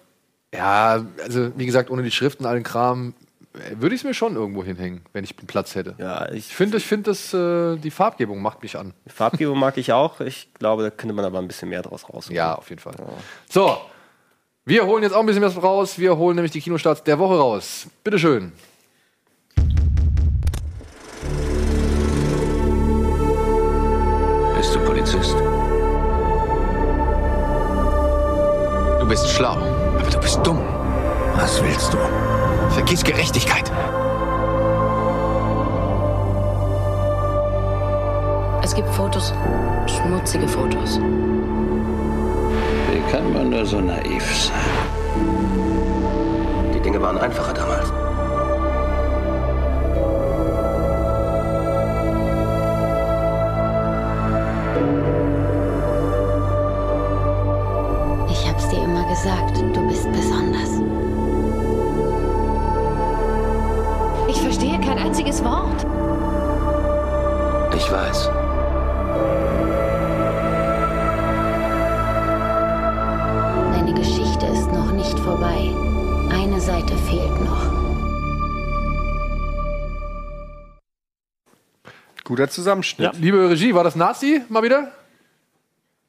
Ja, 0.55 1.05
also 1.23 1.51
wie 1.57 1.67
gesagt, 1.67 1.91
ohne 1.91 2.03
die 2.03 2.11
Schrift 2.11 2.41
und 2.41 2.47
allen 2.47 2.63
Kram 2.63 3.15
würde 3.79 3.95
ich 3.95 4.03
es 4.03 4.05
mir 4.05 4.15
schon 4.15 4.37
irgendwo 4.37 4.65
hinhängen, 4.65 5.03
wenn 5.13 5.25
ich 5.25 5.37
einen 5.39 5.47
Platz 5.47 5.75
hätte. 5.75 5.95
Ja, 5.99 6.31
ich 6.33 6.47
finde, 6.47 6.77
ich 6.77 6.87
finde, 6.87 7.11
das, 7.11 7.33
äh, 7.33 7.77
die 7.77 7.91
Farbgebung 7.91 8.41
macht 8.41 8.63
mich 8.63 8.77
an. 8.77 8.93
Die 9.05 9.11
Farbgebung 9.11 9.59
mag 9.59 9.77
ich 9.77 9.93
auch. 9.93 10.21
Ich 10.21 10.53
glaube, 10.55 10.83
da 10.83 10.91
könnte 10.91 11.15
man 11.15 11.25
aber 11.25 11.39
ein 11.39 11.49
bisschen 11.49 11.69
mehr 11.69 11.83
draus 11.83 12.09
rausholen. 12.09 12.37
Ja, 12.37 12.55
auf 12.55 12.69
jeden 12.71 12.81
Fall. 12.81 12.95
So, 13.49 13.79
wir 14.65 14.85
holen 14.87 15.03
jetzt 15.03 15.13
auch 15.13 15.21
ein 15.21 15.27
bisschen 15.27 15.43
was 15.43 15.63
raus. 15.63 15.99
Wir 15.99 16.17
holen 16.17 16.37
nämlich 16.37 16.53
die 16.53 16.61
Kinostarts 16.61 17.03
der 17.05 17.19
Woche 17.19 17.39
raus. 17.39 17.87
Bitteschön. 18.03 18.53
Bist 24.57 24.75
du 24.75 24.81
Polizist? 24.85 25.37
Du 29.01 29.07
bist 29.09 29.29
schlau, 29.29 29.57
aber 29.99 30.11
du 30.11 30.19
bist 30.19 30.41
dumm. 30.45 30.61
Was 31.37 31.63
willst 31.63 31.93
du? 31.93 31.99
Vergiss 32.71 33.05
Gerechtigkeit. 33.05 33.71
Es 38.63 38.75
gibt 38.75 38.89
Fotos. 38.91 39.33
Schmutzige 39.87 40.49
Fotos. 40.49 40.99
Wie 42.91 43.13
kann 43.13 43.33
man 43.33 43.51
da 43.51 43.65
so 43.65 43.81
naiv 43.81 44.25
sein? 44.35 44.55
Die 46.75 46.81
Dinge 46.81 47.01
waren 47.01 47.19
einfacher 47.19 47.55
damals. 47.55 47.93
Ich 67.87 67.93
weiß. 67.93 68.31
Deine 73.75 73.95
Geschichte 73.95 74.47
ist 74.47 74.73
noch 74.73 74.93
nicht 74.93 75.19
vorbei. 75.21 75.73
Eine 76.33 76.61
Seite 76.61 76.95
fehlt 77.09 77.41
noch. 77.45 77.67
Guter 82.25 82.49
Zusammenschnitt. 82.49 83.13
Liebe 83.21 83.49
Regie, 83.51 83.75
war 83.75 83.85
das 83.85 83.95
Nazi 83.95 84.43
mal 84.49 84.63
wieder? 84.63 84.91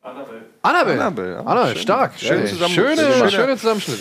Annabelle. 0.02 0.42
Annabelle, 0.64 1.32
ja, 1.34 1.40
Annabelle, 1.42 1.74
schön. 1.76 1.82
stark. 1.84 2.22
Ja, 2.22 2.28
Schön, 2.30 2.48
zusammen- 2.48 2.74
schöne, 2.74 3.30
schöne 3.30 3.58
Zusammenschnitt. 3.58 4.00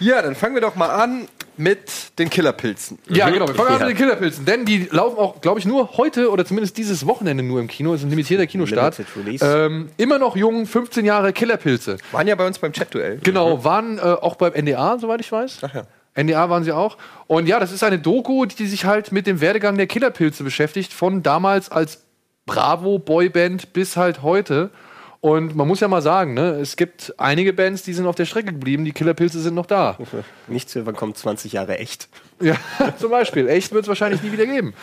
Ja, 0.00 0.22
dann 0.22 0.34
fangen 0.34 0.54
wir 0.54 0.62
doch 0.62 0.76
mal 0.76 0.88
an 0.90 1.28
mit 1.58 2.18
den 2.18 2.30
Killerpilzen. 2.30 2.98
Ja, 3.08 3.30
genau. 3.30 3.48
Wir 3.48 3.54
fangen 3.54 3.70
an 3.70 3.78
mit 3.80 3.90
den 3.90 3.96
Killerpilzen. 3.96 4.44
Denn 4.44 4.64
die 4.64 4.88
laufen 4.90 5.18
auch, 5.18 5.40
glaube 5.40 5.58
ich, 5.58 5.66
nur 5.66 5.96
heute 5.96 6.30
oder 6.30 6.44
zumindest 6.44 6.76
dieses 6.78 7.06
Wochenende 7.06 7.42
nur 7.42 7.60
im 7.60 7.68
Kino. 7.68 7.92
Es 7.94 8.00
ist 8.00 8.06
ein 8.06 8.10
limitierter 8.10 8.46
Kinostart. 8.46 9.00
Ähm, 9.40 9.90
immer 9.96 10.18
noch 10.18 10.36
jung, 10.36 10.66
15 10.66 11.04
Jahre 11.04 11.32
Killerpilze. 11.32 11.98
Waren 12.12 12.28
ja 12.28 12.34
bei 12.34 12.46
uns 12.46 12.58
beim 12.58 12.72
Chat-Duell. 12.72 13.18
Genau, 13.22 13.64
waren 13.64 13.98
äh, 13.98 14.02
auch 14.02 14.36
beim 14.36 14.52
NDA, 14.52 14.98
soweit 14.98 15.20
ich 15.20 15.30
weiß. 15.30 15.58
Ach 15.62 15.74
ja. 15.74 15.82
NDA 16.22 16.50
waren 16.50 16.64
sie 16.64 16.72
auch. 16.72 16.96
Und 17.26 17.46
ja, 17.46 17.60
das 17.60 17.72
ist 17.72 17.84
eine 17.84 17.98
Doku, 17.98 18.46
die 18.46 18.66
sich 18.66 18.84
halt 18.84 19.12
mit 19.12 19.26
dem 19.26 19.40
Werdegang 19.40 19.76
der 19.76 19.86
Killerpilze 19.86 20.44
beschäftigt, 20.44 20.92
von 20.92 21.22
damals 21.22 21.70
als 21.70 22.04
Bravo-Boyband 22.46 23.72
bis 23.72 23.96
halt 23.96 24.22
heute. 24.22 24.70
Und 25.20 25.56
man 25.56 25.66
muss 25.66 25.80
ja 25.80 25.88
mal 25.88 26.00
sagen, 26.00 26.34
ne, 26.34 26.58
es 26.60 26.76
gibt 26.76 27.12
einige 27.18 27.52
Bands, 27.52 27.82
die 27.82 27.92
sind 27.92 28.06
auf 28.06 28.14
der 28.14 28.24
Strecke 28.24 28.52
geblieben, 28.52 28.84
die 28.84 28.92
Killerpilze 28.92 29.40
sind 29.40 29.54
noch 29.54 29.66
da. 29.66 29.98
Nicht 30.46 30.70
zu, 30.70 30.84
kommt 30.84 31.18
20 31.18 31.52
Jahre 31.52 31.78
echt? 31.78 32.08
Ja, 32.40 32.54
zum 32.98 33.10
Beispiel. 33.10 33.48
Echt 33.48 33.72
wird 33.72 33.82
es 33.82 33.88
wahrscheinlich 33.88 34.22
nie 34.22 34.30
wieder 34.30 34.46
geben. 34.46 34.74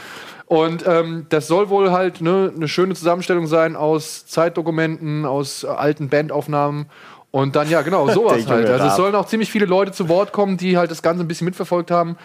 Und 0.48 0.86
ähm, 0.86 1.26
das 1.30 1.48
soll 1.48 1.70
wohl 1.70 1.92
halt 1.92 2.22
ne, 2.22 2.52
eine 2.54 2.68
schöne 2.68 2.96
Zusammenstellung 2.96 3.48
sein 3.48 3.76
aus 3.76 4.26
Zeitdokumenten, 4.28 5.26
aus 5.26 5.64
äh, 5.64 5.68
alten 5.68 6.10
Bandaufnahmen. 6.10 6.88
Und 7.32 7.56
dann, 7.56 7.70
ja, 7.70 7.82
genau, 7.82 8.08
sowas 8.14 8.46
halt. 8.48 8.70
Also 8.70 8.88
es 8.88 8.96
sollen 8.98 9.16
auch 9.16 9.26
ziemlich 9.28 9.50
viele 9.50 9.66
Leute 9.66 9.94
zu 9.94 10.10
Wort 10.10 10.34
kommen, 10.34 10.58
die 10.58 10.78
halt 10.78 10.92
das 10.92 11.02
Ganze 11.02 11.24
ein 11.24 11.28
bisschen 11.28 11.46
mitverfolgt 11.46 11.92
haben. 11.92 12.18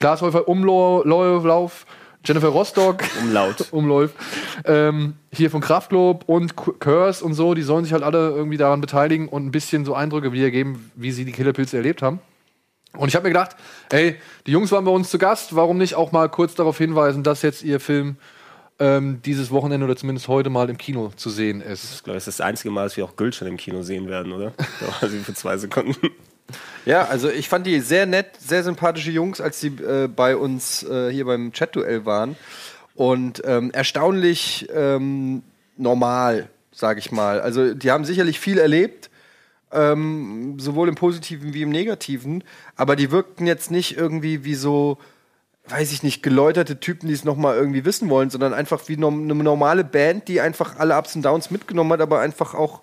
Glashäufer 0.00 0.48
Umlauf, 0.48 1.86
Jennifer 2.24 2.48
Rostock. 2.48 3.02
Umlaut. 3.22 3.68
Umlauf. 3.72 4.10
Ähm, 4.64 5.14
hier 5.32 5.50
von 5.50 5.60
Kraftklub 5.60 6.24
und 6.26 6.54
Curse 6.56 7.24
und 7.24 7.34
so, 7.34 7.54
die 7.54 7.62
sollen 7.62 7.84
sich 7.84 7.92
halt 7.92 8.02
alle 8.02 8.30
irgendwie 8.30 8.56
daran 8.56 8.80
beteiligen 8.80 9.28
und 9.28 9.46
ein 9.46 9.50
bisschen 9.50 9.84
so 9.84 9.94
Eindrücke 9.94 10.32
wiedergeben, 10.32 10.90
wie 10.94 11.12
sie 11.12 11.24
die 11.24 11.32
Killerpilze 11.32 11.76
erlebt 11.76 12.02
haben. 12.02 12.20
Und 12.96 13.08
ich 13.08 13.14
habe 13.14 13.24
mir 13.24 13.30
gedacht, 13.30 13.56
ey, 13.90 14.16
die 14.46 14.52
Jungs 14.52 14.70
waren 14.70 14.84
bei 14.84 14.90
uns 14.90 15.10
zu 15.10 15.18
Gast, 15.18 15.56
warum 15.56 15.78
nicht 15.78 15.94
auch 15.94 16.12
mal 16.12 16.28
kurz 16.28 16.54
darauf 16.54 16.76
hinweisen, 16.76 17.22
dass 17.22 17.42
jetzt 17.42 17.62
ihr 17.62 17.80
Film 17.80 18.16
ähm, 18.78 19.20
dieses 19.24 19.50
Wochenende 19.50 19.86
oder 19.86 19.96
zumindest 19.96 20.28
heute 20.28 20.50
mal 20.50 20.68
im 20.68 20.76
Kino 20.76 21.10
zu 21.16 21.30
sehen 21.30 21.60
ist. 21.60 21.94
Ich 21.94 22.02
glaube, 22.02 22.16
das 22.16 22.28
ist 22.28 22.38
das 22.38 22.46
einzige 22.46 22.70
Mal, 22.70 22.84
dass 22.84 22.96
wir 22.96 23.04
auch 23.04 23.16
Gülschin 23.16 23.48
im 23.48 23.56
Kino 23.56 23.82
sehen 23.82 24.08
werden, 24.08 24.32
oder? 24.32 24.52
Da 24.80 24.86
war 25.00 25.08
sie 25.08 25.20
für 25.20 25.34
zwei 25.34 25.56
Sekunden. 25.56 26.10
Ja, 26.84 27.04
also 27.04 27.30
ich 27.30 27.48
fand 27.48 27.66
die 27.66 27.80
sehr 27.80 28.06
nett, 28.06 28.30
sehr 28.38 28.62
sympathische 28.64 29.10
Jungs, 29.10 29.40
als 29.40 29.60
die 29.60 29.68
äh, 29.68 30.08
bei 30.08 30.36
uns 30.36 30.82
äh, 30.82 31.10
hier 31.10 31.24
beim 31.24 31.52
Chat-Duell 31.52 32.04
waren. 32.04 32.36
Und 32.94 33.42
ähm, 33.44 33.70
erstaunlich 33.72 34.68
ähm, 34.74 35.42
normal, 35.76 36.48
sage 36.72 36.98
ich 36.98 37.12
mal. 37.12 37.40
Also 37.40 37.74
die 37.74 37.90
haben 37.90 38.04
sicherlich 38.04 38.38
viel 38.40 38.58
erlebt, 38.58 39.10
ähm, 39.72 40.58
sowohl 40.58 40.88
im 40.88 40.94
Positiven 40.94 41.54
wie 41.54 41.62
im 41.62 41.70
Negativen. 41.70 42.44
Aber 42.76 42.96
die 42.96 43.10
wirkten 43.10 43.46
jetzt 43.46 43.70
nicht 43.70 43.96
irgendwie 43.96 44.44
wie 44.44 44.54
so, 44.54 44.98
weiß 45.68 45.92
ich 45.92 46.02
nicht, 46.02 46.22
geläuterte 46.22 46.80
Typen, 46.80 47.06
die 47.06 47.14
es 47.14 47.24
noch 47.24 47.36
mal 47.36 47.54
irgendwie 47.54 47.84
wissen 47.84 48.10
wollen, 48.10 48.30
sondern 48.30 48.52
einfach 48.52 48.88
wie 48.88 48.96
eine 48.96 49.10
normale 49.10 49.84
Band, 49.84 50.26
die 50.26 50.40
einfach 50.40 50.78
alle 50.78 50.96
Ups 50.98 51.14
und 51.14 51.22
Downs 51.22 51.50
mitgenommen 51.50 51.92
hat, 51.92 52.00
aber 52.00 52.20
einfach 52.20 52.54
auch 52.54 52.80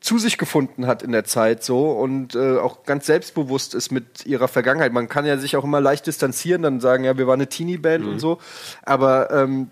zu 0.00 0.18
sich 0.18 0.38
gefunden 0.38 0.86
hat 0.86 1.02
in 1.02 1.12
der 1.12 1.24
Zeit 1.24 1.64
so 1.64 1.90
und 1.90 2.34
äh, 2.34 2.58
auch 2.58 2.84
ganz 2.84 3.06
selbstbewusst 3.06 3.74
ist 3.74 3.90
mit 3.90 4.26
ihrer 4.26 4.48
Vergangenheit. 4.48 4.92
Man 4.92 5.08
kann 5.08 5.26
ja 5.26 5.38
sich 5.38 5.56
auch 5.56 5.64
immer 5.64 5.80
leicht 5.80 6.06
distanzieren, 6.06 6.62
dann 6.62 6.80
sagen, 6.80 7.04
ja, 7.04 7.18
wir 7.18 7.26
waren 7.26 7.40
eine 7.40 7.48
Teenie-Band 7.48 8.04
und 8.04 8.18
so. 8.20 8.38
Aber 8.82 9.30
ähm, 9.30 9.70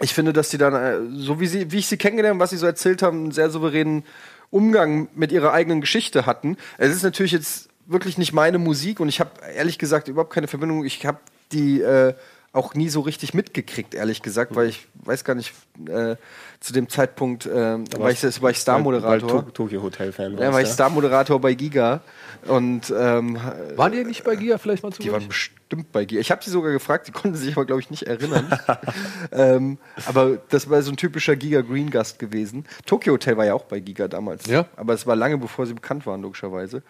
ich 0.00 0.14
finde, 0.14 0.32
dass 0.32 0.48
die 0.48 0.58
dann, 0.58 0.74
äh, 0.74 0.98
so 1.16 1.40
wie, 1.40 1.46
sie, 1.46 1.70
wie 1.70 1.78
ich 1.78 1.86
sie 1.86 1.96
kennengelernt 1.96 2.34
habe, 2.34 2.44
was 2.44 2.50
sie 2.50 2.56
so 2.56 2.66
erzählt 2.66 3.02
haben, 3.02 3.24
einen 3.24 3.32
sehr 3.32 3.50
souveränen 3.50 4.04
Umgang 4.50 5.08
mit 5.14 5.32
ihrer 5.32 5.52
eigenen 5.52 5.80
Geschichte 5.80 6.24
hatten. 6.24 6.56
Es 6.78 6.94
ist 6.94 7.02
natürlich 7.02 7.32
jetzt 7.32 7.68
wirklich 7.86 8.16
nicht 8.16 8.32
meine 8.32 8.58
Musik 8.58 9.00
und 9.00 9.08
ich 9.08 9.20
habe 9.20 9.30
ehrlich 9.54 9.78
gesagt 9.78 10.08
überhaupt 10.08 10.32
keine 10.32 10.46
Verbindung. 10.46 10.84
Ich 10.84 11.04
habe 11.04 11.18
die 11.52 11.80
äh, 11.80 12.14
auch 12.52 12.74
nie 12.74 12.88
so 12.88 13.00
richtig 13.00 13.34
mitgekriegt, 13.34 13.94
ehrlich 13.94 14.22
gesagt, 14.22 14.56
weil 14.56 14.68
ich 14.68 14.86
weiß 15.04 15.24
gar 15.24 15.34
nicht, 15.34 15.52
äh, 15.86 16.16
zu 16.60 16.72
dem 16.72 16.88
Zeitpunkt 16.88 17.46
äh, 17.46 17.78
war, 17.98 18.10
ich, 18.10 18.42
war 18.42 18.50
ich 18.50 18.58
Star-Moderator. 18.58 19.28
Weil- 19.30 19.44
weil 19.44 19.52
Tokyo 19.52 19.82
Hotel 19.82 20.12
Fan 20.12 20.36
Ja, 20.38 20.52
war 20.52 20.60
ich 20.60 20.68
Star-Moderator 20.68 21.40
bei 21.40 21.54
Giga. 21.54 22.00
Und 22.46 22.92
ähm, 22.96 23.38
Waren 23.76 23.92
die 23.92 24.04
nicht 24.04 24.24
bei 24.24 24.36
Gia 24.36 24.58
vielleicht 24.58 24.82
mal 24.82 24.92
zu 24.92 25.02
die 25.02 25.10
waren 25.12 25.26
bestimmt 25.26 25.90
bei 25.92 26.04
Giga. 26.04 26.20
Ich 26.20 26.30
habe 26.30 26.42
sie 26.42 26.50
sogar 26.50 26.72
gefragt, 26.72 27.08
die 27.08 27.12
konnten 27.12 27.36
sich 27.36 27.52
aber, 27.52 27.64
glaube 27.64 27.80
ich, 27.80 27.90
nicht 27.90 28.04
erinnern. 28.04 28.46
ähm, 29.32 29.78
aber 30.06 30.38
das 30.48 30.70
war 30.70 30.80
so 30.82 30.90
ein 30.92 30.96
typischer 30.96 31.36
Giga 31.36 31.60
Green 31.62 31.90
Gast 31.90 32.18
gewesen. 32.18 32.64
Tokyo 32.86 33.14
Hotel 33.14 33.36
war 33.36 33.44
ja 33.44 33.54
auch 33.54 33.64
bei 33.64 33.80
Giga 33.80 34.08
damals. 34.08 34.46
Ja. 34.46 34.66
Aber 34.76 34.94
es 34.94 35.06
war 35.06 35.16
lange 35.16 35.36
bevor 35.38 35.66
sie 35.66 35.74
bekannt 35.74 36.06
waren, 36.06 36.22
logischerweise. 36.22 36.82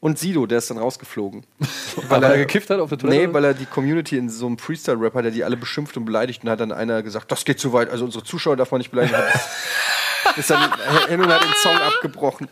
Und 0.00 0.18
Sido, 0.18 0.46
der 0.46 0.58
ist 0.58 0.70
dann 0.70 0.78
rausgeflogen. 0.78 1.44
Weil 2.08 2.22
er 2.24 2.36
gekifft 2.36 2.70
hat 2.70 2.80
auf 2.80 2.88
der 2.88 2.98
Toilette? 2.98 3.26
Nee, 3.28 3.32
weil 3.32 3.44
er 3.44 3.54
die 3.54 3.66
Community 3.66 4.16
in 4.16 4.28
so 4.28 4.46
einem 4.46 4.58
Freestyle-Rap 4.58 4.97
hat, 5.02 5.24
der 5.24 5.30
die 5.30 5.44
alle 5.44 5.56
beschimpft 5.56 5.96
und 5.96 6.04
beleidigt. 6.04 6.44
Und 6.44 6.50
hat 6.50 6.60
dann 6.60 6.72
einer 6.72 7.02
gesagt, 7.02 7.30
das 7.32 7.44
geht 7.44 7.60
zu 7.60 7.72
weit, 7.72 7.90
also 7.90 8.04
unsere 8.04 8.24
Zuschauer 8.24 8.56
darf 8.56 8.70
man 8.70 8.78
nicht 8.78 8.90
beleidigen. 8.90 9.18
ist 10.36 10.50
dann 10.50 10.70
hin 11.08 11.20
und 11.20 11.32
hat 11.32 11.42
den 11.42 11.54
Song 11.54 11.76
abgebrochen. 11.76 12.48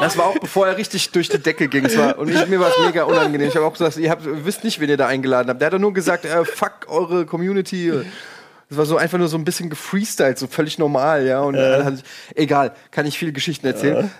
Das 0.00 0.16
war 0.16 0.26
auch 0.26 0.38
bevor 0.38 0.66
er 0.66 0.76
richtig 0.76 1.10
durch 1.10 1.28
die 1.28 1.38
Decke 1.38 1.68
ging. 1.68 1.84
War, 1.96 2.18
und 2.18 2.28
ich, 2.28 2.46
mir 2.48 2.60
war 2.60 2.70
es 2.70 2.78
mega 2.84 3.04
unangenehm. 3.04 3.48
Ich 3.48 3.56
habe 3.56 3.66
auch 3.66 3.72
gesagt, 3.72 3.96
ihr, 3.96 4.10
habt, 4.10 4.22
wisst 4.24 4.64
nicht, 4.64 4.80
wen 4.80 4.88
ihr 4.88 4.96
da 4.96 5.06
eingeladen 5.06 5.48
habt. 5.48 5.60
Der 5.60 5.66
hat 5.66 5.74
doch 5.74 5.78
nur 5.78 5.92
gesagt, 5.92 6.24
äh, 6.24 6.44
fuck 6.44 6.86
eure 6.88 7.26
Community. 7.26 7.92
Es 8.70 8.76
war 8.76 8.86
so 8.86 8.96
einfach 8.96 9.18
nur 9.18 9.28
so 9.28 9.36
ein 9.36 9.44
bisschen 9.44 9.70
gefreestylt, 9.70 10.38
so 10.38 10.46
völlig 10.46 10.78
normal, 10.78 11.26
ja. 11.26 11.40
Und 11.40 11.56
haben 11.56 11.96
sich, 11.96 12.04
egal, 12.34 12.72
kann 12.90 13.06
ich 13.06 13.18
viele 13.18 13.32
Geschichten 13.32 13.66
erzählen. 13.66 14.10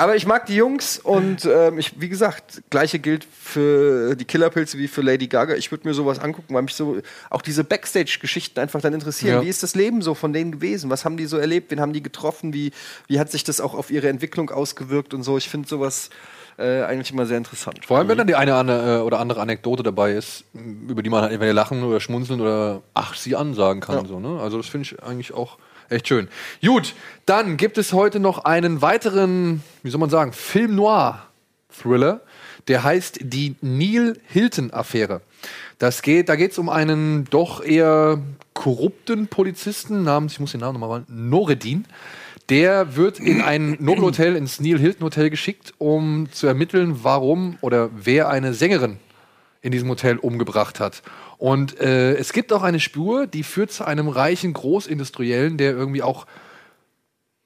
Aber 0.00 0.16
ich 0.16 0.26
mag 0.26 0.46
die 0.46 0.56
Jungs 0.56 0.98
und 0.98 1.44
ähm, 1.44 1.78
ich, 1.78 2.00
wie 2.00 2.08
gesagt, 2.08 2.62
gleiche 2.70 2.98
gilt 2.98 3.24
für 3.24 4.16
die 4.16 4.24
Killerpilze 4.24 4.78
wie 4.78 4.88
für 4.88 5.02
Lady 5.02 5.26
Gaga. 5.26 5.54
Ich 5.56 5.70
würde 5.70 5.86
mir 5.86 5.92
sowas 5.92 6.18
angucken, 6.18 6.54
weil 6.54 6.62
mich 6.62 6.74
so 6.74 6.96
auch 7.28 7.42
diese 7.42 7.64
Backstage-Geschichten 7.64 8.58
einfach 8.60 8.80
dann 8.80 8.94
interessieren. 8.94 9.34
Ja. 9.34 9.42
Wie 9.42 9.48
ist 9.48 9.62
das 9.62 9.74
Leben 9.74 10.00
so 10.00 10.14
von 10.14 10.32
denen 10.32 10.52
gewesen? 10.52 10.88
Was 10.88 11.04
haben 11.04 11.18
die 11.18 11.26
so 11.26 11.36
erlebt? 11.36 11.70
Wen 11.70 11.80
haben 11.80 11.92
die 11.92 12.02
getroffen? 12.02 12.54
Wie, 12.54 12.72
wie 13.08 13.20
hat 13.20 13.30
sich 13.30 13.44
das 13.44 13.60
auch 13.60 13.74
auf 13.74 13.90
ihre 13.90 14.08
Entwicklung 14.08 14.48
ausgewirkt 14.50 15.12
und 15.12 15.22
so? 15.22 15.36
Ich 15.36 15.50
finde 15.50 15.68
sowas 15.68 16.08
äh, 16.58 16.82
eigentlich 16.82 17.12
immer 17.12 17.26
sehr 17.26 17.36
interessant. 17.36 17.84
Vor 17.84 17.98
allem, 17.98 18.08
wenn 18.08 18.16
dann 18.16 18.26
die 18.26 18.36
eine 18.36 18.54
ane- 18.54 19.00
äh, 19.00 19.00
oder 19.02 19.18
andere 19.18 19.42
Anekdote 19.42 19.82
dabei 19.82 20.12
ist, 20.12 20.44
über 20.54 21.02
die 21.02 21.10
man 21.10 21.20
halt 21.22 21.32
entweder 21.32 21.52
lachen 21.52 21.82
oder 21.84 22.00
schmunzeln 22.00 22.40
oder 22.40 22.80
ach, 22.94 23.14
sie 23.14 23.36
ansagen 23.36 23.82
kann. 23.82 23.96
Ja. 23.96 24.06
So, 24.06 24.18
ne? 24.18 24.40
Also 24.40 24.56
das 24.56 24.66
finde 24.66 24.86
ich 24.86 25.02
eigentlich 25.02 25.34
auch 25.34 25.58
echt 25.90 26.08
schön. 26.08 26.28
Gut, 26.64 26.94
dann 27.26 27.56
gibt 27.56 27.78
es 27.78 27.92
heute 27.92 28.20
noch 28.20 28.44
einen 28.44 28.82
weiteren, 28.82 29.62
wie 29.82 29.90
soll 29.90 30.00
man 30.00 30.10
sagen, 30.10 30.32
Film 30.32 30.74
Noir 30.76 31.26
Thriller, 31.70 32.20
der 32.68 32.82
heißt 32.82 33.20
die 33.22 33.56
Neil 33.60 34.18
Hilton 34.26 34.72
Affäre. 34.72 35.20
Das 35.78 36.02
geht, 36.02 36.28
da 36.28 36.36
geht 36.36 36.52
es 36.52 36.58
um 36.58 36.68
einen 36.68 37.24
doch 37.30 37.62
eher 37.62 38.20
korrupten 38.54 39.28
Polizisten 39.28 40.02
namens, 40.02 40.34
ich 40.34 40.40
muss 40.40 40.52
den 40.52 40.60
Namen 40.60 40.78
nochmal 40.78 41.00
mal, 41.00 41.06
Noredin. 41.08 41.86
Der 42.48 42.96
wird 42.96 43.20
in 43.20 43.40
ein 43.40 43.76
Nobelhotel, 43.80 44.36
ins 44.36 44.60
Neil 44.60 44.78
Hilton 44.78 45.04
Hotel 45.04 45.30
geschickt, 45.30 45.72
um 45.78 46.30
zu 46.32 46.46
ermitteln, 46.46 47.04
warum 47.04 47.56
oder 47.60 47.90
wer 47.94 48.28
eine 48.28 48.54
Sängerin 48.54 48.98
in 49.62 49.72
diesem 49.72 49.88
Hotel 49.88 50.18
umgebracht 50.18 50.80
hat. 50.80 51.02
Und 51.40 51.80
äh, 51.80 52.16
es 52.16 52.34
gibt 52.34 52.52
auch 52.52 52.62
eine 52.62 52.80
Spur, 52.80 53.26
die 53.26 53.44
führt 53.44 53.72
zu 53.72 53.86
einem 53.86 54.08
reichen 54.08 54.52
Großindustriellen, 54.52 55.56
der 55.56 55.70
irgendwie 55.70 56.02
auch 56.02 56.26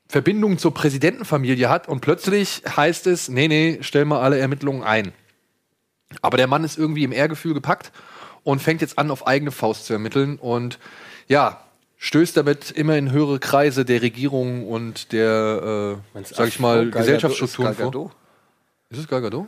Verbindungen 0.09 0.59
zur 0.59 0.75
Präsidentenfamilie 0.75 1.69
hat. 1.69 1.87
Und 1.89 2.01
plötzlich 2.01 2.63
heißt 2.67 3.07
es, 3.07 3.29
nee, 3.29 3.47
nee, 3.47 3.79
stell 3.83 4.05
mal 4.05 4.21
alle 4.21 4.37
Ermittlungen 4.37 4.83
ein. 4.83 5.13
Aber 6.23 6.37
der 6.37 6.49
Mann 6.49 6.65
ist 6.65 6.77
irgendwie 6.77 7.05
im 7.05 7.13
Ehrgefühl 7.13 7.55
gepackt 7.55 7.93
und 8.43 8.61
fängt 8.61 8.81
jetzt 8.81 8.99
an, 8.99 9.13
auf 9.13 9.29
eigene 9.29 9.53
Faust 9.53 9.87
zu 9.87 9.93
ermitteln. 9.93 10.39
Und 10.41 10.81
ja, 11.29 11.63
stößt 11.99 12.37
damit 12.37 12.73
immer 12.73 12.97
in 12.97 13.13
höhere 13.13 13.39
Kreise 13.39 13.85
der 13.85 14.03
Regierung 14.03 14.67
und 14.67 15.13
der, 15.13 16.01
äh, 16.15 16.23
sag 16.25 16.49
ich 16.49 16.59
mal, 16.59 16.91
Gesellschaftsstrukturen 16.91 17.75
vor. 17.75 18.11
Ist 18.91 18.99
es 18.99 19.07
Gal 19.07 19.23
Gadot? 19.23 19.47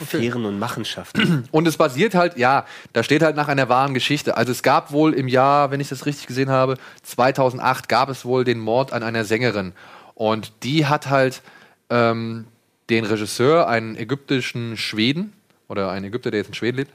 Affären 0.00 0.44
und 0.44 0.58
Machenschaften. 0.58 1.48
Und 1.52 1.66
es 1.68 1.76
basiert 1.76 2.14
halt, 2.14 2.36
ja, 2.36 2.64
da 2.92 3.02
steht 3.02 3.22
halt 3.22 3.36
nach 3.36 3.48
einer 3.48 3.68
wahren 3.68 3.94
Geschichte. 3.94 4.36
Also 4.36 4.52
es 4.52 4.62
gab 4.62 4.92
wohl 4.92 5.14
im 5.14 5.28
Jahr, 5.28 5.70
wenn 5.70 5.80
ich 5.80 5.88
das 5.88 6.06
richtig 6.06 6.26
gesehen 6.26 6.50
habe, 6.50 6.76
2008 7.02 7.88
gab 7.88 8.08
es 8.08 8.24
wohl 8.24 8.44
den 8.44 8.58
Mord 8.58 8.92
an 8.92 9.02
einer 9.02 9.24
Sängerin. 9.24 9.72
Und 10.14 10.52
die 10.62 10.86
hat 10.86 11.08
halt 11.08 11.42
ähm, 11.88 12.46
den 12.88 13.04
Regisseur, 13.04 13.68
einen 13.68 13.96
ägyptischen 13.96 14.76
Schweden, 14.76 15.32
oder 15.70 15.90
einen 15.90 16.06
Ägypter, 16.06 16.30
der 16.30 16.40
jetzt 16.40 16.48
in 16.48 16.54
Schweden 16.54 16.78
lebt, 16.78 16.90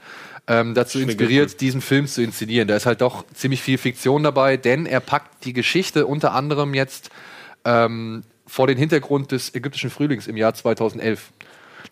ähm, 0.46 0.74
dazu 0.74 1.00
inspiriert, 1.00 1.60
diesen 1.60 1.80
Film 1.80 2.06
zu 2.06 2.22
inszenieren. 2.22 2.68
Da 2.68 2.76
ist 2.76 2.86
halt 2.86 3.00
doch 3.00 3.24
ziemlich 3.34 3.62
viel 3.62 3.78
Fiktion 3.78 4.22
dabei, 4.22 4.56
denn 4.58 4.86
er 4.86 5.00
packt 5.00 5.44
die 5.44 5.54
Geschichte 5.54 6.06
unter 6.06 6.34
anderem 6.34 6.74
jetzt 6.74 7.10
ähm, 7.64 8.22
vor 8.46 8.66
den 8.66 8.76
Hintergrund 8.76 9.32
des 9.32 9.54
ägyptischen 9.54 9.90
Frühlings 9.90 10.28
im 10.28 10.36
Jahr 10.36 10.54
2011. 10.54 11.32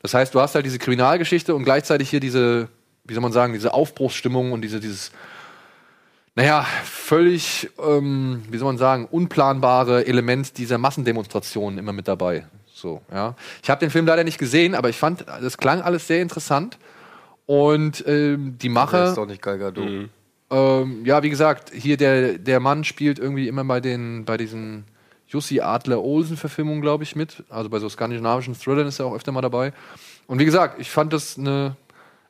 Das 0.04 0.12
heißt, 0.12 0.34
du 0.34 0.40
hast 0.42 0.54
halt 0.54 0.66
diese 0.66 0.78
Kriminalgeschichte 0.78 1.54
und 1.54 1.64
gleichzeitig 1.64 2.10
hier 2.10 2.20
diese, 2.20 2.68
wie 3.04 3.14
soll 3.14 3.22
man 3.22 3.32
sagen, 3.32 3.54
diese 3.54 3.72
Aufbruchsstimmung 3.72 4.52
und 4.52 4.60
diese, 4.60 4.78
dieses, 4.78 5.12
naja, 6.34 6.66
völlig, 6.84 7.70
ähm, 7.82 8.42
wie 8.50 8.58
soll 8.58 8.66
man 8.66 8.76
sagen, 8.76 9.08
unplanbare 9.10 10.06
Element 10.06 10.58
dieser 10.58 10.76
Massendemonstrationen 10.76 11.78
immer 11.78 11.94
mit 11.94 12.06
dabei. 12.06 12.44
So, 12.66 13.00
ja. 13.10 13.34
Ich 13.62 13.70
habe 13.70 13.80
den 13.80 13.88
Film 13.88 14.04
leider 14.04 14.24
nicht 14.24 14.36
gesehen, 14.36 14.74
aber 14.74 14.90
ich 14.90 14.96
fand, 14.98 15.24
das 15.26 15.56
klang 15.56 15.80
alles 15.80 16.06
sehr 16.06 16.20
interessant. 16.20 16.76
Und 17.46 18.04
ähm, 18.06 18.58
die 18.58 18.66
Der 18.68 18.74
Macher. 18.74 19.08
ist 19.08 19.16
doch 19.16 19.24
nicht 19.24 19.40
Gal 19.40 19.58
Gadot. 19.58 20.10
Ähm, 20.50 21.06
ja, 21.06 21.22
wie 21.22 21.30
gesagt, 21.30 21.72
hier 21.72 21.96
der, 21.96 22.36
der 22.36 22.60
Mann 22.60 22.84
spielt 22.84 23.18
irgendwie 23.18 23.48
immer 23.48 23.64
bei 23.64 23.80
den 23.80 24.26
bei 24.26 24.36
diesen 24.36 24.84
Jussi 25.34 25.60
Adler 25.60 26.02
Olsen 26.02 26.36
Verfilmungen, 26.36 26.80
glaube 26.80 27.02
ich, 27.02 27.16
mit. 27.16 27.42
Also 27.50 27.68
bei 27.68 27.80
so 27.80 27.88
skandinavischen 27.88 28.54
Thrillern 28.58 28.86
ist 28.86 29.00
er 29.00 29.06
auch 29.06 29.14
öfter 29.14 29.32
mal 29.32 29.42
dabei. 29.42 29.72
Und 30.28 30.38
wie 30.38 30.44
gesagt, 30.44 30.80
ich 30.80 30.90
fand 30.90 31.12
das 31.12 31.36
eine 31.36 31.76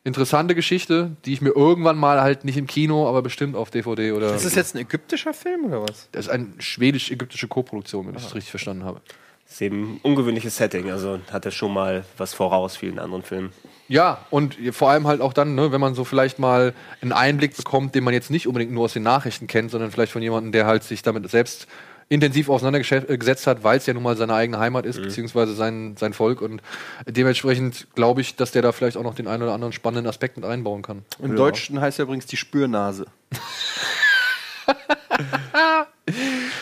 interessante 0.04 0.54
Geschichte, 0.54 1.16
die 1.26 1.34
ich 1.34 1.42
mir 1.42 1.50
irgendwann 1.50 1.98
mal 1.98 2.22
halt 2.22 2.44
nicht 2.44 2.56
im 2.56 2.66
Kino, 2.66 3.06
aber 3.06 3.20
bestimmt 3.20 3.56
auf 3.56 3.70
DVD 3.70 4.12
oder. 4.12 4.34
Ist 4.34 4.46
das 4.46 4.54
jetzt 4.54 4.74
ein 4.74 4.78
ägyptischer 4.78 5.34
Film 5.34 5.66
oder 5.66 5.82
was? 5.82 6.08
Das 6.12 6.26
ist 6.26 6.30
eine 6.30 6.48
schwedisch-ägyptische 6.58 7.46
Koproduktion, 7.46 8.06
wenn 8.06 8.14
ich 8.14 8.22
das 8.22 8.34
richtig 8.34 8.50
verstanden 8.50 8.84
habe. 8.84 9.02
ist 9.48 9.60
eben 9.60 9.94
ein 9.94 10.00
ungewöhnliches 10.02 10.56
Setting, 10.56 10.90
also 10.90 11.20
hat 11.30 11.44
er 11.44 11.50
schon 11.50 11.74
mal 11.74 12.04
was 12.16 12.32
voraus 12.32 12.76
vielen 12.76 12.98
anderen 12.98 13.22
Filmen. 13.22 13.52
Ja, 13.86 14.24
und 14.30 14.56
vor 14.72 14.90
allem 14.90 15.06
halt 15.06 15.20
auch 15.20 15.34
dann, 15.34 15.54
ne, 15.54 15.70
wenn 15.70 15.80
man 15.80 15.94
so 15.94 16.04
vielleicht 16.04 16.38
mal 16.38 16.72
einen 17.02 17.12
Einblick 17.12 17.54
bekommt, 17.54 17.94
den 17.94 18.02
man 18.02 18.14
jetzt 18.14 18.30
nicht 18.30 18.46
unbedingt 18.46 18.72
nur 18.72 18.86
aus 18.86 18.94
den 18.94 19.02
Nachrichten 19.02 19.46
kennt, 19.46 19.70
sondern 19.70 19.90
vielleicht 19.90 20.12
von 20.12 20.22
jemandem, 20.22 20.52
der 20.52 20.64
halt 20.64 20.84
sich 20.84 21.02
damit 21.02 21.28
selbst 21.30 21.66
intensiv 22.08 22.48
auseinandergesetzt 22.48 23.46
hat, 23.46 23.64
weil 23.64 23.78
es 23.78 23.86
ja 23.86 23.94
nun 23.94 24.02
mal 24.02 24.16
seine 24.16 24.34
eigene 24.34 24.58
Heimat 24.58 24.86
ist, 24.86 25.00
beziehungsweise 25.00 25.54
sein, 25.54 25.96
sein 25.98 26.12
Volk. 26.12 26.42
Und 26.42 26.62
dementsprechend 27.06 27.86
glaube 27.94 28.20
ich, 28.20 28.36
dass 28.36 28.52
der 28.52 28.62
da 28.62 28.72
vielleicht 28.72 28.96
auch 28.96 29.02
noch 29.02 29.14
den 29.14 29.26
einen 29.26 29.42
oder 29.42 29.52
anderen 29.52 29.72
spannenden 29.72 30.06
Aspekt 30.06 30.36
mit 30.36 30.44
einbauen 30.44 30.82
kann. 30.82 31.04
Im 31.22 31.36
Deutschen 31.36 31.80
heißt 31.80 31.98
er 31.98 32.04
übrigens 32.04 32.26
die 32.26 32.36
Spürnase. 32.36 33.06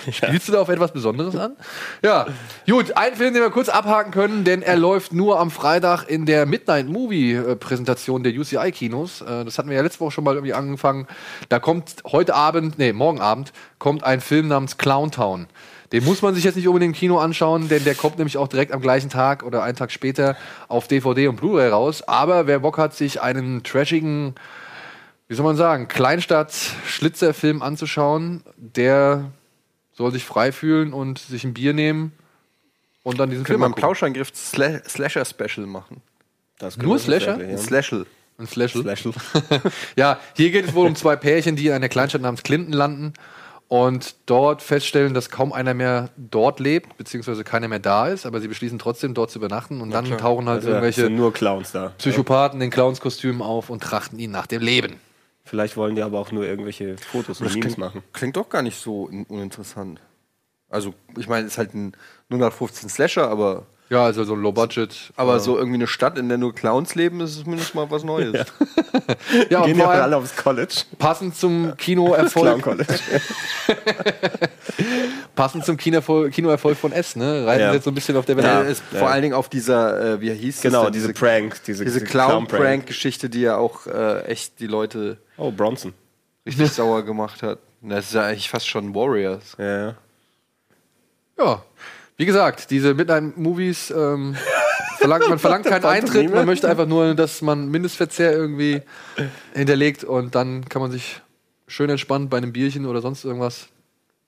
Spielst 0.11 0.49
du 0.49 0.53
da 0.53 0.61
auf 0.61 0.69
etwas 0.69 0.93
Besonderes 0.93 1.37
an? 1.37 1.57
Ja, 2.03 2.27
gut, 2.69 2.97
ein 2.97 3.15
Film, 3.15 3.35
den 3.35 3.43
wir 3.43 3.51
kurz 3.51 3.69
abhaken 3.69 4.13
können, 4.13 4.45
denn 4.45 4.63
er 4.63 4.77
läuft 4.77 5.13
nur 5.13 5.39
am 5.39 5.51
Freitag 5.51 6.09
in 6.09 6.27
der 6.27 6.47
Midnight 6.47 6.89
Movie 6.89 7.35
äh, 7.35 7.57
Präsentation 7.57 8.23
der 8.23 8.33
UCI 8.33 8.73
Kinos. 8.73 9.21
Äh, 9.21 9.45
Das 9.45 9.59
hatten 9.59 9.69
wir 9.69 9.77
ja 9.77 9.83
letzte 9.83 10.01
Woche 10.01 10.13
schon 10.13 10.25
mal 10.25 10.35
irgendwie 10.35 10.55
angefangen. 10.55 11.07
Da 11.49 11.59
kommt 11.59 12.03
heute 12.11 12.35
Abend, 12.35 12.79
nee, 12.79 12.93
morgen 12.93 13.21
Abend, 13.21 13.53
kommt 13.79 14.05
ein 14.05 14.21
Film 14.21 14.49
namens 14.49 14.79
Clowntown. 14.79 15.47
Den 15.93 16.05
muss 16.05 16.23
man 16.23 16.35
sich 16.35 16.45
jetzt 16.45 16.57
nicht 16.57 16.67
unbedingt 16.69 16.95
im 16.95 16.99
Kino 16.99 17.19
anschauen, 17.19 17.69
denn 17.69 17.85
der 17.85 17.95
kommt 17.95 18.17
nämlich 18.17 18.39
auch 18.39 18.49
direkt 18.49 18.73
am 18.73 18.81
gleichen 18.81 19.11
Tag 19.11 19.43
oder 19.43 19.63
einen 19.63 19.77
Tag 19.77 19.93
später 19.93 20.37
auf 20.69 20.89
DVD 20.89 21.29
und 21.29 21.37
Blu-ray 21.37 21.69
raus. 21.69 22.03
Aber 22.09 22.47
wer 22.47 22.61
Bock 22.61 22.79
hat, 22.79 22.95
sich 22.95 23.21
einen 23.21 23.63
trashigen, 23.63 24.35
wie 25.29 25.35
soll 25.35 25.45
man 25.45 25.57
sagen, 25.57 25.89
Kleinstadt-Schlitzerfilm 25.89 27.61
anzuschauen, 27.61 28.43
der 28.57 29.33
soll 29.93 30.13
sich 30.13 30.25
frei 30.25 30.53
fühlen 30.53 30.93
und 30.93 31.19
sich 31.19 31.45
ein 31.45 31.55
Bier 31.55 31.73
nehmen 31.73 32.13
und 33.03 33.19
dann 33.21 33.31
diesen 33.31 33.45
Können 33.45 33.55
Film 33.55 33.61
wir 33.61 33.67
einen. 33.67 33.75
Plauschangriff 33.75 34.31
Sla 34.35 34.81
Slasher-Special 34.89 35.67
machen. 35.67 36.03
Das 36.59 36.77
Nur 36.77 36.99
Slasher? 36.99 37.35
Ein 37.35 37.59
Slashel. 37.59 38.07
Ein 38.39 38.47
Slashel. 38.47 38.85
ja, 39.97 40.19
hier 40.37 40.51
geht 40.51 40.67
es 40.67 40.75
wohl 40.75 40.87
um 40.87 40.97
zwei 40.97 41.17
Pärchen, 41.17 41.57
die 41.57 41.67
in 41.67 41.73
einer 41.73 41.89
Kleinstadt 41.89 42.23
namens 42.23 42.43
Clinton 42.43 42.73
landen 42.73 43.13
und 43.69 44.17
dort 44.27 44.63
feststellen, 44.63 45.15
dass 45.15 45.31
kaum 45.31 45.53
einer 45.53 45.75
mehr 45.75 46.11
dort 46.17 46.61
lebt, 46.61 46.97
beziehungsweise 46.99 47.43
keiner 47.43 47.69
mehr 47.69 47.79
da 47.79 48.09
ist, 48.09 48.27
aber 48.27 48.41
sie 48.41 48.49
beschließen 48.49 48.79
trotzdem 48.79 49.15
dort 49.15 49.31
zu 49.31 49.39
übernachten 49.39 49.81
und 49.81 49.91
dann 49.91 50.05
tauchen 50.19 50.47
halt 50.47 50.59
Also, 50.59 50.69
irgendwelche 50.69 51.09
nur 51.09 51.33
Clowns 51.33 51.73
da. 51.73 51.93
Psychopathen 51.99 52.61
in 52.61 52.71
Clownskostümen 52.71 53.43
auf 53.43 53.71
und 53.71 53.83
trachten 53.83 54.19
ihn 54.19 54.31
nach 54.31 54.47
dem 54.47 54.63
Leben. 54.63 54.97
Vielleicht 55.45 55.77
wollen 55.77 55.97
die 55.97 56.03
aber 56.03 56.19
auch 56.21 56.31
nur 56.33 56.45
irgendwelche 56.47 56.97
Fotos 56.99 57.41
und 57.41 57.47
Das 57.47 57.55
Memes 57.55 57.65
klingt, 57.75 57.79
machen. 57.79 58.03
klingt 58.13 58.37
doch 58.37 58.49
gar 58.49 58.63
nicht 58.63 58.81
so 58.81 59.05
un- 59.09 59.25
uninteressant. 59.25 60.01
Also, 60.69 60.95
ich 61.19 61.29
meine, 61.29 61.47
es 61.47 61.53
ist 61.55 61.59
halt 61.59 61.75
ein 61.75 61.93
0815 62.31 62.89
Slasher, 62.89 63.29
aber. 63.29 63.67
Ja, 63.93 64.05
also 64.07 64.25
so 64.25 64.35
Low 64.35 64.53
Budget. 64.53 65.13
Aber 65.17 65.37
äh, 65.37 65.41
so 65.41 65.59
irgendwie 65.59 65.75
eine 65.77 65.87
Stadt, 65.87 66.17
in 66.17 66.31
der 66.31 66.39
nur 66.39 66.55
Clowns 66.55 66.95
leben, 66.95 67.21
ist 67.21 67.33
es 67.37 67.43
zumindest 67.45 67.75
mal 67.75 67.91
was 67.91 68.05
Neues. 68.05 68.47
Ja, 69.51 69.59
und 69.61 69.67
Gehen 69.67 69.79
ja 69.79 69.89
alle 69.91 70.17
aufs 70.17 70.35
College. 70.35 70.75
passend 70.99 71.37
zum 71.37 71.77
Kinoerfolg. 71.77 72.65
Passend 75.35 75.65
zum 75.65 75.77
Kinoerfolg, 75.77 76.33
Kinoerfolg 76.33 76.77
von 76.77 76.93
S, 76.93 77.17
ne? 77.17 77.47
Reiten 77.47 77.61
Ja. 77.61 77.73
jetzt 77.75 77.85
so 77.85 77.91
ein 77.91 77.95
bisschen 77.95 78.17
auf 78.17 78.25
der 78.25 78.37
Welle. 78.37 78.49
Der 78.49 78.65
ist 78.65 78.83
vor 78.83 79.09
allen 79.11 79.23
Dingen 79.23 79.35
auf 79.35 79.49
dieser, 79.49 80.15
äh, 80.15 80.21
wie 80.21 80.33
hieß 80.33 80.57
das 80.57 80.63
Genau, 80.63 80.85
denn? 80.85 80.93
diese 80.93 81.13
Prank, 81.13 81.61
diese- 81.67 81.85
diese 81.85 81.99
diese 82.01 82.07
Clown-Prank. 82.07 82.49
Clown-Prank-Geschichte, 82.49 83.29
die 83.31 83.43
ja 83.43 83.57
auch 83.57 83.87
äh, 83.87 84.23
echt 84.25 84.61
die 84.61 84.67
Leute 84.67 85.19
Oh, 85.37 85.51
Bronson. 85.51 85.93
richtig 86.47 86.71
sauer 86.73 87.03
gemacht 87.03 87.43
hat. 87.43 87.59
Das 87.83 88.07
ist 88.07 88.15
ja 88.15 88.23
eigentlich 88.27 88.49
fast 88.49 88.69
schon 88.69 88.95
Warriors. 88.95 89.57
Ja. 89.59 89.95
Ja, 91.39 91.63
wie 92.17 92.27
gesagt, 92.27 92.71
diese 92.71 92.95
Midnight-Movies, 92.95 93.91
ähm, 93.91 94.37
verlangt, 94.99 95.29
man 95.29 95.39
verlangt 95.39 95.67
keinen 95.67 95.85
Eintritt, 95.85 96.33
man 96.33 96.47
möchte 96.47 96.69
einfach 96.69 96.87
nur, 96.87 97.15
dass 97.15 97.43
man 97.43 97.69
Mindestverzehr 97.71 98.33
irgendwie 98.33 98.83
hinterlegt 99.55 100.05
und 100.05 100.35
dann 100.35 100.69
kann 100.69 100.83
man 100.83 100.91
sich 100.91 101.21
schön 101.67 101.91
entspannt 101.91 102.31
bei 102.31 102.37
einem 102.37 102.53
Bierchen 102.53 102.87
oder 102.87 103.01
sonst 103.01 103.25
irgendwas 103.25 103.69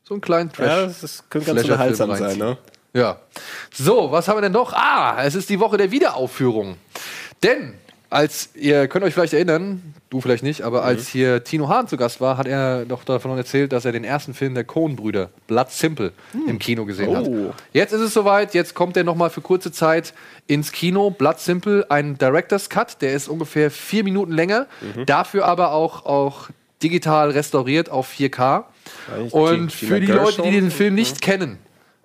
so 0.03 0.14
einen 0.14 0.20
kleinen 0.20 0.53
Trash. 0.53 0.66
Ja, 0.68 0.82
das 0.87 1.03
ist- 1.03 1.30
könnte 1.30 1.47
ganz 1.55 1.62
unterhaltsam 1.62 2.14
sein, 2.16 2.39
ne? 2.39 2.59
Ja. 2.93 3.18
So, 3.72 4.12
was 4.12 4.28
haben 4.28 4.37
wir 4.37 4.43
denn 4.43 4.53
noch? 4.53 4.72
Ah, 4.72 5.22
es 5.24 5.35
ist 5.35 5.49
die 5.49 5.59
Woche 5.59 5.76
der 5.76 5.91
Wiederaufführung. 5.91 6.76
Denn, 7.43 7.74
als 8.15 8.51
ihr 8.55 8.87
könnt 8.87 9.05
euch 9.05 9.12
vielleicht 9.12 9.33
erinnern, 9.33 9.95
du 10.09 10.21
vielleicht 10.21 10.45
nicht, 10.45 10.62
aber 10.62 10.85
als 10.85 11.09
hier 11.09 11.43
Tino 11.43 11.69
Hahn 11.69 11.89
zu 11.89 11.97
Gast 11.97 12.21
war, 12.21 12.39
hat 12.39 12.47
er 12.47 12.85
doch 12.85 13.03
davon 13.03 13.37
erzählt, 13.37 13.73
dass 13.73 13.85
er 13.85 13.91
den 13.91 14.05
ersten 14.05 14.35
Film 14.35 14.55
der 14.55 14.62
Coen-Brüder, 14.62 15.31
Blood 15.49 15.73
Simple, 15.73 16.12
im 16.47 16.61
Kino 16.61 16.85
gesehen 16.85 17.17
hat. 17.17 17.27
Oh. 17.27 17.53
Jetzt 17.73 17.93
ist 17.93 18.01
es 18.01 18.15
soweit, 18.15 18.55
jetzt 18.55 18.75
kommt 18.75 18.97
er 18.97 19.03
noch 19.03 19.17
mal 19.17 19.31
für 19.31 19.41
kurze 19.41 19.73
Zeit 19.73 20.15
ins 20.47 20.71
Kino. 20.71 21.11
Blood 21.11 21.41
Simple, 21.41 21.91
ein 21.91 22.17
Director's 22.17 22.71
Cut, 22.71 23.03
der 23.03 23.15
ist 23.15 23.27
ungefähr 23.27 23.69
vier 23.73 24.05
Minuten 24.05 24.33
länger, 24.33 24.69
dafür 25.07 25.47
aber 25.47 25.73
auch, 25.73 26.07
auch 26.07 26.51
digital 26.85 27.33
restauriert 27.33 27.91
auf 27.91 28.09
4K. 28.12 28.62
Und 29.33 29.73
für 29.73 29.99
die 29.99 30.07
Leute, 30.07 30.43
die 30.43 30.53
den 30.53 30.71
Film 30.71 30.95
nicht 30.95 31.21
kennen, 31.21 31.59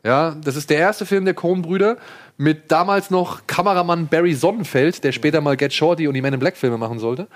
ja, 0.04 0.36
das 0.44 0.56
ist 0.56 0.70
der 0.72 0.78
erste 0.80 1.06
Film 1.06 1.26
der 1.26 1.34
Coen-Brüder 1.36 1.98
mit 2.40 2.72
damals 2.72 3.10
noch 3.12 3.48
Kameramann 3.48 4.08
Barry 4.08 4.34
Sonnenfeld, 4.34 5.04
der 5.04 5.12
später 5.12 5.42
mal 5.42 5.58
Get 5.58 5.74
Shorty 5.74 6.08
und 6.08 6.14
die 6.14 6.22
Men 6.22 6.34
in 6.34 6.40
Black 6.40 6.56
Filme 6.56 6.78
machen 6.78 6.98
sollte. 6.98 7.28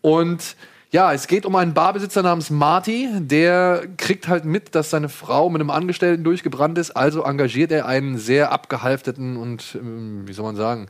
Und 0.00 0.56
ja, 0.90 1.12
es 1.12 1.28
geht 1.28 1.46
um 1.46 1.54
einen 1.54 1.74
Barbesitzer 1.74 2.24
namens 2.24 2.50
Marty, 2.50 3.08
der 3.20 3.84
kriegt 3.96 4.26
halt 4.26 4.44
mit, 4.44 4.74
dass 4.74 4.90
seine 4.90 5.08
Frau 5.08 5.48
mit 5.48 5.60
einem 5.60 5.70
Angestellten 5.70 6.24
durchgebrannt 6.24 6.76
ist, 6.76 6.90
also 6.90 7.22
engagiert 7.22 7.70
er 7.70 7.86
einen 7.86 8.18
sehr 8.18 8.50
abgehalfteten 8.50 9.36
und, 9.36 9.78
ähm, 9.80 10.26
wie 10.26 10.32
soll 10.32 10.44
man 10.44 10.56
sagen, 10.56 10.88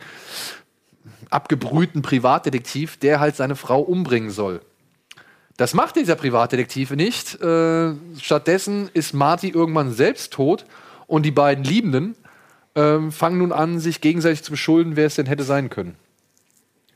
abgebrühten 1.29 2.01
Privatdetektiv, 2.01 2.97
der 2.97 3.21
halt 3.21 3.37
seine 3.37 3.55
Frau 3.55 3.83
umbringen 3.83 4.31
soll. 4.31 4.63
Das 5.59 5.75
macht 5.75 5.97
dieser 5.97 6.17
Privatdetektiv 6.17 6.91
nicht. 6.93 7.39
Äh, 7.43 7.93
stattdessen 8.19 8.89
ist 8.95 9.13
Marty 9.13 9.51
irgendwann 9.51 9.93
selbst 9.93 10.33
tot 10.33 10.65
und 11.07 11.27
die 11.27 11.31
beiden 11.31 11.65
Liebenden 11.65 12.17
ähm, 12.75 13.13
fangen 13.13 13.39
nun 13.39 13.53
an, 13.53 13.79
sich 13.79 14.01
gegenseitig 14.01 14.43
zu 14.43 14.51
beschulden, 14.51 14.97
wer 14.97 15.07
es 15.07 15.17
denn 15.17 15.27
hätte 15.27 15.45
sein 15.45 15.71
können. 15.71 15.97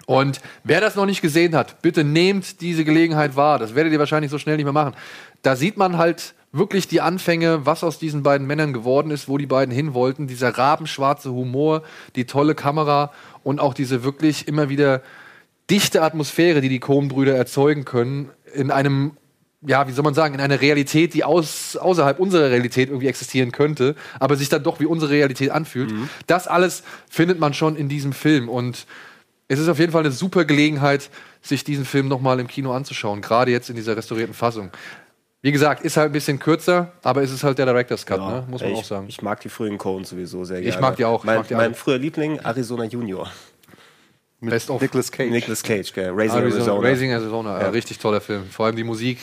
Und 0.07 0.41
wer 0.63 0.81
das 0.81 0.95
noch 0.95 1.07
nicht 1.07 1.21
gesehen 1.21 1.57
hat, 1.57 1.83
bitte 1.83 2.05
nehmt 2.05 2.61
diese 2.61 2.85
Gelegenheit 2.85 3.35
wahr. 3.35 3.59
Das 3.59 3.75
werdet 3.75 3.93
ihr 3.93 3.99
wahrscheinlich 3.99 4.31
so 4.31 4.39
schnell 4.39 4.57
nicht 4.57 4.65
mehr 4.65 4.73
machen. 4.73 4.95
Da 5.43 5.57
sieht 5.57 5.77
man 5.77 5.99
halt 5.99 6.35
wirklich 6.53 6.87
die 6.87 7.01
Anfänge, 7.01 7.67
was 7.67 7.85
aus 7.85 7.99
diesen 7.99 8.23
beiden 8.23 8.47
Männern 8.47 8.73
geworden 8.73 9.11
ist, 9.11 9.29
wo 9.29 9.37
die 9.37 9.47
beiden 9.47 9.75
hin 9.75 9.95
wollten. 9.95 10.29
Dieser 10.29 10.57
rabenschwarze 10.57 11.33
Humor, 11.33 11.83
die 12.15 12.25
tolle 12.25 12.55
Kamera 12.55 13.13
und 13.43 13.61
auch 13.61 13.75
diese 13.75 14.05
wirklich 14.05 14.47
immer 14.47 14.69
wieder 14.69 15.03
dichte 15.69 16.03
Atmosphäre, 16.03 16.61
die 16.61 16.69
die 16.69 16.81
Coen-Brüder 16.81 17.37
erzeugen 17.37 17.85
können, 17.85 18.31
in 18.55 18.71
einem, 18.71 19.17
ja, 19.67 19.89
wie 19.89 19.93
soll 19.93 20.05
man 20.05 20.15
sagen, 20.15 20.35
in 20.35 20.41
einer 20.41 20.61
Realität, 20.61 21.15
die 21.15 21.25
aus, 21.25 21.77
außerhalb 21.77 22.19
unserer 22.19 22.51
Realität 22.51 22.89
irgendwie 22.89 23.09
existieren 23.09 23.53
könnte, 23.53 23.95
aber 24.21 24.37
sich 24.37 24.49
dann 24.49 24.63
doch 24.63 24.81
wie 24.81 24.87
unsere 24.87 25.11
Realität 25.11 25.51
anfühlt. 25.51 25.93
Das 26.27 26.47
alles 26.47 26.83
findet 27.11 27.41
man 27.41 27.53
schon 27.55 27.77
in 27.77 27.89
diesem 27.89 28.13
Film 28.13 28.49
und 28.49 28.87
es 29.49 29.59
ist 29.59 29.69
auf 29.69 29.79
jeden 29.79 29.93
Fall 29.93 30.03
eine 30.03 30.13
super 30.13 30.45
Gelegenheit, 30.45 31.11
sich 31.43 31.65
diesen 31.65 31.85
Film 31.85 32.09
nochmal 32.09 32.41
im 32.41 32.49
Kino 32.49 32.73
anzuschauen, 32.73 33.21
gerade 33.21 33.51
jetzt 33.51 33.71
in 33.71 33.77
dieser 33.77 33.97
restaurierten 33.97 34.35
Fassung. 34.35 34.71
Wie 35.43 35.53
gesagt, 35.53 35.83
ist 35.85 35.97
halt 35.97 36.11
ein 36.11 36.13
bisschen 36.13 36.39
kürzer, 36.41 36.93
aber 37.05 37.23
es 37.23 37.31
ist 37.31 37.45
halt 37.45 37.59
der 37.59 37.67
Director's 37.67 38.05
Cut, 38.05 38.19
ne? 38.19 38.45
muss 38.49 38.63
man 38.63 38.73
ich, 38.73 38.79
auch 38.79 38.85
sagen. 38.85 39.07
Ich 39.09 39.23
mag 39.23 39.41
die 39.41 39.49
frühen 39.49 39.79
Cohen 39.79 40.05
sowieso 40.05 40.45
sehr 40.45 40.59
Ich 40.59 40.65
gerne. 40.65 40.81
mag 40.81 40.97
die 40.97 41.05
auch, 41.05 41.21
ich 41.21 41.27
Mein, 41.27 41.37
mag 41.37 41.49
die 41.49 41.55
mein 41.55 41.75
früher 41.75 41.99
Liebling, 41.99 42.41
Arizona 42.41 42.85
Junior. 42.85 43.31
Best 44.41 44.71
of 44.71 44.81
Nicolas 44.81 45.11
Cage. 45.11 45.31
Nicolas 45.31 45.63
Cage, 45.63 45.93
gell? 45.93 46.11
Raising 46.11 46.39
Arizona, 46.41 46.65
Arizona. 46.65 46.89
Raising 46.89 47.11
Arizona, 47.11 47.59
ja. 47.59 47.63
Ja. 47.63 47.69
richtig 47.71 47.99
toller 47.99 48.21
Film. 48.21 48.45
Vor 48.51 48.67
allem 48.67 48.77
die 48.77 48.85
Musik, 48.85 49.19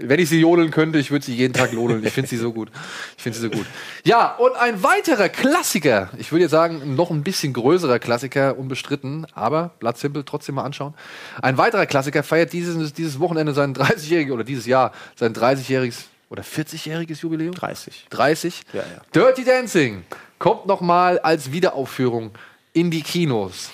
Wenn 0.00 0.20
ich 0.20 0.28
sie 0.28 0.40
jodeln 0.40 0.70
könnte, 0.70 1.00
ich 1.00 1.10
würde 1.10 1.24
sie 1.24 1.34
jeden 1.34 1.52
Tag 1.52 1.72
jodeln. 1.72 2.06
Ich 2.06 2.12
finde 2.12 2.30
sie 2.30 2.36
so 2.36 2.52
gut. 2.52 2.70
Ich 3.16 3.22
finde 3.24 3.36
sie 3.36 3.42
so 3.42 3.50
gut. 3.50 3.66
Ja, 4.04 4.36
und 4.36 4.54
ein 4.54 4.84
weiterer 4.84 5.28
Klassiker. 5.28 6.10
Ich 6.18 6.30
würde 6.30 6.42
jetzt 6.42 6.52
sagen, 6.52 6.94
noch 6.94 7.10
ein 7.10 7.24
bisschen 7.24 7.52
größerer 7.52 7.98
Klassiker, 7.98 8.56
unbestritten, 8.56 9.26
aber 9.34 9.72
Blood 9.80 9.98
Simple 9.98 10.24
trotzdem 10.24 10.54
mal 10.54 10.62
anschauen. 10.62 10.94
Ein 11.42 11.58
weiterer 11.58 11.86
Klassiker 11.86 12.22
feiert 12.22 12.52
dieses, 12.52 12.92
dieses 12.92 13.18
Wochenende 13.18 13.54
sein 13.54 13.74
30-jähriges 13.74 14.30
oder 14.30 14.44
dieses 14.44 14.66
Jahr 14.66 14.92
sein 15.16 15.34
30-jähriges 15.34 16.04
oder 16.30 16.44
40-jähriges 16.44 17.22
Jubiläum? 17.22 17.54
30. 17.54 18.06
30? 18.10 18.62
Ja, 18.72 18.82
ja. 18.82 18.84
Dirty 19.12 19.44
Dancing 19.44 20.04
kommt 20.38 20.66
noch 20.66 20.80
mal 20.80 21.18
als 21.18 21.50
Wiederaufführung 21.50 22.30
in 22.72 22.90
die 22.90 23.02
Kinos. 23.02 23.70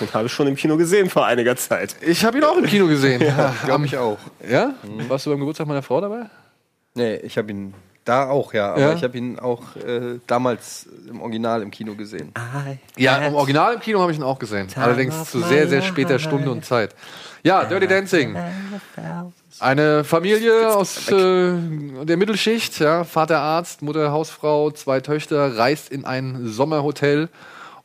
Den 0.00 0.08
habe 0.14 0.26
ich 0.26 0.32
schon 0.32 0.46
im 0.46 0.56
Kino 0.56 0.76
gesehen 0.76 1.08
vor 1.10 1.26
einiger 1.26 1.56
Zeit. 1.56 1.94
Ich 2.00 2.24
habe 2.24 2.38
ihn 2.38 2.44
auch 2.44 2.56
im 2.56 2.66
Kino 2.66 2.86
gesehen. 2.86 3.20
Ja, 3.28 3.54
glaube 3.64 3.86
ich 3.86 3.96
auch. 3.96 4.18
Ja? 4.48 4.74
Warst 5.08 5.26
du 5.26 5.30
beim 5.30 5.38
Geburtstag 5.40 5.66
meiner 5.66 5.82
Frau 5.82 6.00
dabei? 6.00 6.26
Nee, 6.94 7.16
ich 7.16 7.36
habe 7.38 7.50
ihn 7.50 7.74
da 8.04 8.28
auch, 8.30 8.54
ja. 8.54 8.70
Aber 8.72 8.80
Ja? 8.80 8.92
ich 8.94 9.02
habe 9.04 9.16
ihn 9.18 9.38
auch 9.38 9.76
äh, 9.76 10.18
damals 10.26 10.88
im 11.08 11.20
Original 11.20 11.62
im 11.62 11.70
Kino 11.70 11.94
gesehen. 11.94 12.32
Ja, 12.96 13.18
im 13.18 13.34
Original 13.34 13.74
im 13.74 13.80
Kino 13.80 14.00
habe 14.00 14.10
ich 14.12 14.18
ihn 14.18 14.24
auch 14.24 14.38
gesehen. 14.38 14.66
Allerdings 14.76 15.30
zu 15.30 15.40
sehr, 15.40 15.68
sehr 15.68 15.82
später 15.82 16.18
Stunde 16.18 16.50
und 16.50 16.64
Zeit. 16.64 16.94
Ja, 17.42 17.64
Dirty 17.64 17.86
Dancing. 17.86 18.36
Eine 19.60 20.04
Familie 20.04 20.74
aus 20.74 21.08
äh, 21.10 21.52
der 22.04 22.16
Mittelschicht, 22.16 22.78
ja, 22.80 23.04
Vater 23.04 23.40
Arzt, 23.40 23.82
Mutter 23.82 24.10
Hausfrau, 24.10 24.70
zwei 24.70 25.00
Töchter, 25.00 25.56
reist 25.56 25.90
in 25.90 26.04
ein 26.04 26.46
Sommerhotel 26.46 27.28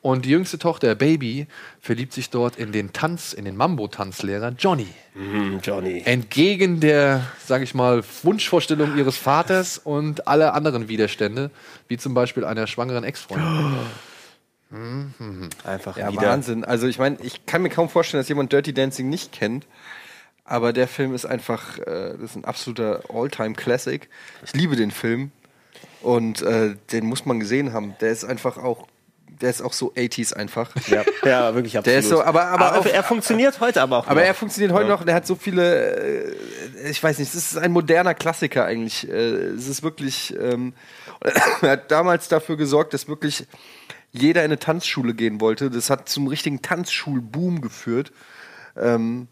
und 0.04 0.26
die 0.26 0.30
jüngste 0.30 0.60
Tochter, 0.60 0.94
Baby, 0.96 1.48
verliebt 1.82 2.14
sich 2.14 2.30
dort 2.30 2.58
in 2.58 2.72
den 2.72 2.94
Tanz, 2.94 3.34
in 3.34 3.46
den 3.46 3.56
Mambo-Tanzlehrer 3.56 4.50
Johnny. 4.60 4.88
Mhm, 5.16 5.62
Johnny. 5.64 6.04
Entgegen 6.06 6.80
der, 6.82 7.26
sage 7.44 7.64
ich 7.64 7.74
mal, 7.74 8.04
Wunschvorstellung 8.22 8.98
ihres 8.98 9.18
Vaters 9.18 9.78
und 9.78 10.28
aller 10.28 10.54
anderen 10.54 10.90
Widerstände, 10.90 11.50
wie 11.88 11.98
zum 11.98 12.14
Beispiel 12.14 12.44
einer 12.44 12.68
schwangeren 12.68 13.04
Ex-Freundin. 13.06 13.76
Mhm. 14.70 15.50
Einfach 15.64 15.96
Ja, 15.98 16.12
wieder. 16.12 16.24
Wahnsinn. 16.24 16.66
Also 16.66 16.88
ich 16.88 17.00
meine, 17.00 17.18
ich 17.22 17.46
kann 17.46 17.62
mir 17.62 17.70
kaum 17.70 17.88
vorstellen, 17.90 18.20
dass 18.22 18.28
jemand 18.30 18.52
Dirty 18.52 18.74
Dancing 18.74 19.08
nicht 19.08 19.32
kennt. 19.32 19.66
Aber 20.46 20.74
der 20.74 20.90
Film 20.90 21.16
ist 21.16 21.26
einfach, 21.26 21.78
äh, 21.80 22.16
das 22.20 22.32
ist 22.32 22.36
ein 22.36 22.44
absoluter 22.44 23.04
All-Time-Classic. 23.10 24.10
Ich 24.46 24.54
liebe 24.54 24.76
den 24.76 24.92
Film. 24.92 25.32
Und 26.02 26.42
äh, 26.42 26.76
den 26.92 27.06
muss 27.06 27.26
man 27.26 27.40
gesehen 27.40 27.72
haben. 27.72 27.96
Der 28.02 28.12
ist 28.12 28.26
einfach 28.26 28.58
auch, 28.58 28.88
der 29.42 29.50
ist 29.50 29.62
auch 29.62 29.74
so 29.74 29.94
80s 29.94 30.34
einfach. 30.34 30.72
Ja, 30.88 31.04
ja 31.26 31.56
wirklich 31.56 31.78
absolut. 31.78 31.88
Der 31.94 32.00
ist 32.00 32.10
so, 32.10 32.24
aber, 32.24 32.46
aber, 32.46 32.78
auf, 32.78 32.86
er 32.92 33.04
funktioniert 33.04 33.60
heute 33.60 33.82
aber 33.82 33.98
auch 34.00 34.08
aber 34.08 34.22
noch. 34.22 34.28
er 34.28 34.34
funktioniert 34.34 34.72
heute 34.74 34.86
Ja. 34.88 34.94
noch 34.94 35.02
und 35.02 35.08
er 35.10 35.16
hat 35.16 35.28
so 35.28 35.36
viele, 35.36 36.32
äh, 36.32 36.90
ich 36.90 37.04
weiß 37.04 37.20
nicht, 37.20 37.34
es 37.34 37.52
ist 37.54 37.58
ein 37.58 37.72
moderner 37.72 38.14
Klassiker 38.14 38.66
eigentlich. 38.66 39.08
Äh, 39.10 39.14
es 39.14 39.68
ist 39.68 39.84
wirklich, 39.84 40.34
ähm, 40.40 40.74
er 41.62 41.72
hat 41.72 41.92
damals 41.92 42.28
dafür 42.30 42.56
gesorgt, 42.58 42.94
dass 42.94 43.08
wirklich 43.08 43.46
jeder 44.12 44.42
in 44.42 44.46
eine 44.52 44.60
Tanzschule 44.60 45.14
gehen 45.16 45.42
wollte. 45.42 45.70
Das 45.72 45.90
hat 45.90 46.08
zum 46.08 46.28
richtigen 46.28 46.62
Tanzschulboom 46.62 47.62
geführt. 47.62 48.12
Ähm, 48.78 49.28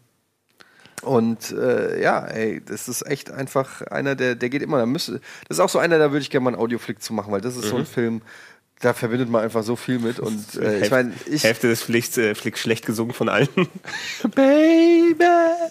und 1.02 1.50
äh, 1.50 2.00
ja, 2.00 2.24
ey, 2.26 2.62
das 2.64 2.86
ist 2.88 3.02
echt 3.02 3.30
einfach 3.30 3.82
einer, 3.82 4.14
der, 4.14 4.36
der 4.36 4.48
geht 4.50 4.62
immer. 4.62 4.78
Da 4.78 4.86
müsste, 4.86 5.20
das 5.48 5.56
ist 5.56 5.60
auch 5.60 5.68
so 5.68 5.80
einer, 5.80 5.98
da 5.98 6.12
würde 6.12 6.22
ich 6.22 6.30
gerne 6.30 6.44
mal 6.44 6.50
einen 6.52 6.60
Audioflick 6.62 7.02
zu 7.02 7.12
machen, 7.12 7.32
weil 7.32 7.40
das 7.40 7.56
ist 7.56 7.66
so 7.68 7.76
ein 7.76 7.82
Mhm. 7.82 7.86
Film, 7.86 8.22
da 8.82 8.92
verbindet 8.92 9.30
man 9.30 9.42
einfach 9.42 9.62
so 9.62 9.74
viel 9.76 9.98
mit. 9.98 10.18
Und 10.20 10.54
äh, 10.56 10.58
ich 10.58 10.64
Hälfte- 10.82 10.90
meine, 10.90 11.12
ich, 11.26 11.44
Hälfte 11.44 11.68
des 11.68 11.82
Flicks, 11.82 12.18
äh, 12.18 12.34
Flicks 12.34 12.60
schlecht 12.60 12.84
gesungen 12.84 13.14
von 13.14 13.28
allen. 13.28 13.48
Baby! 14.34 15.24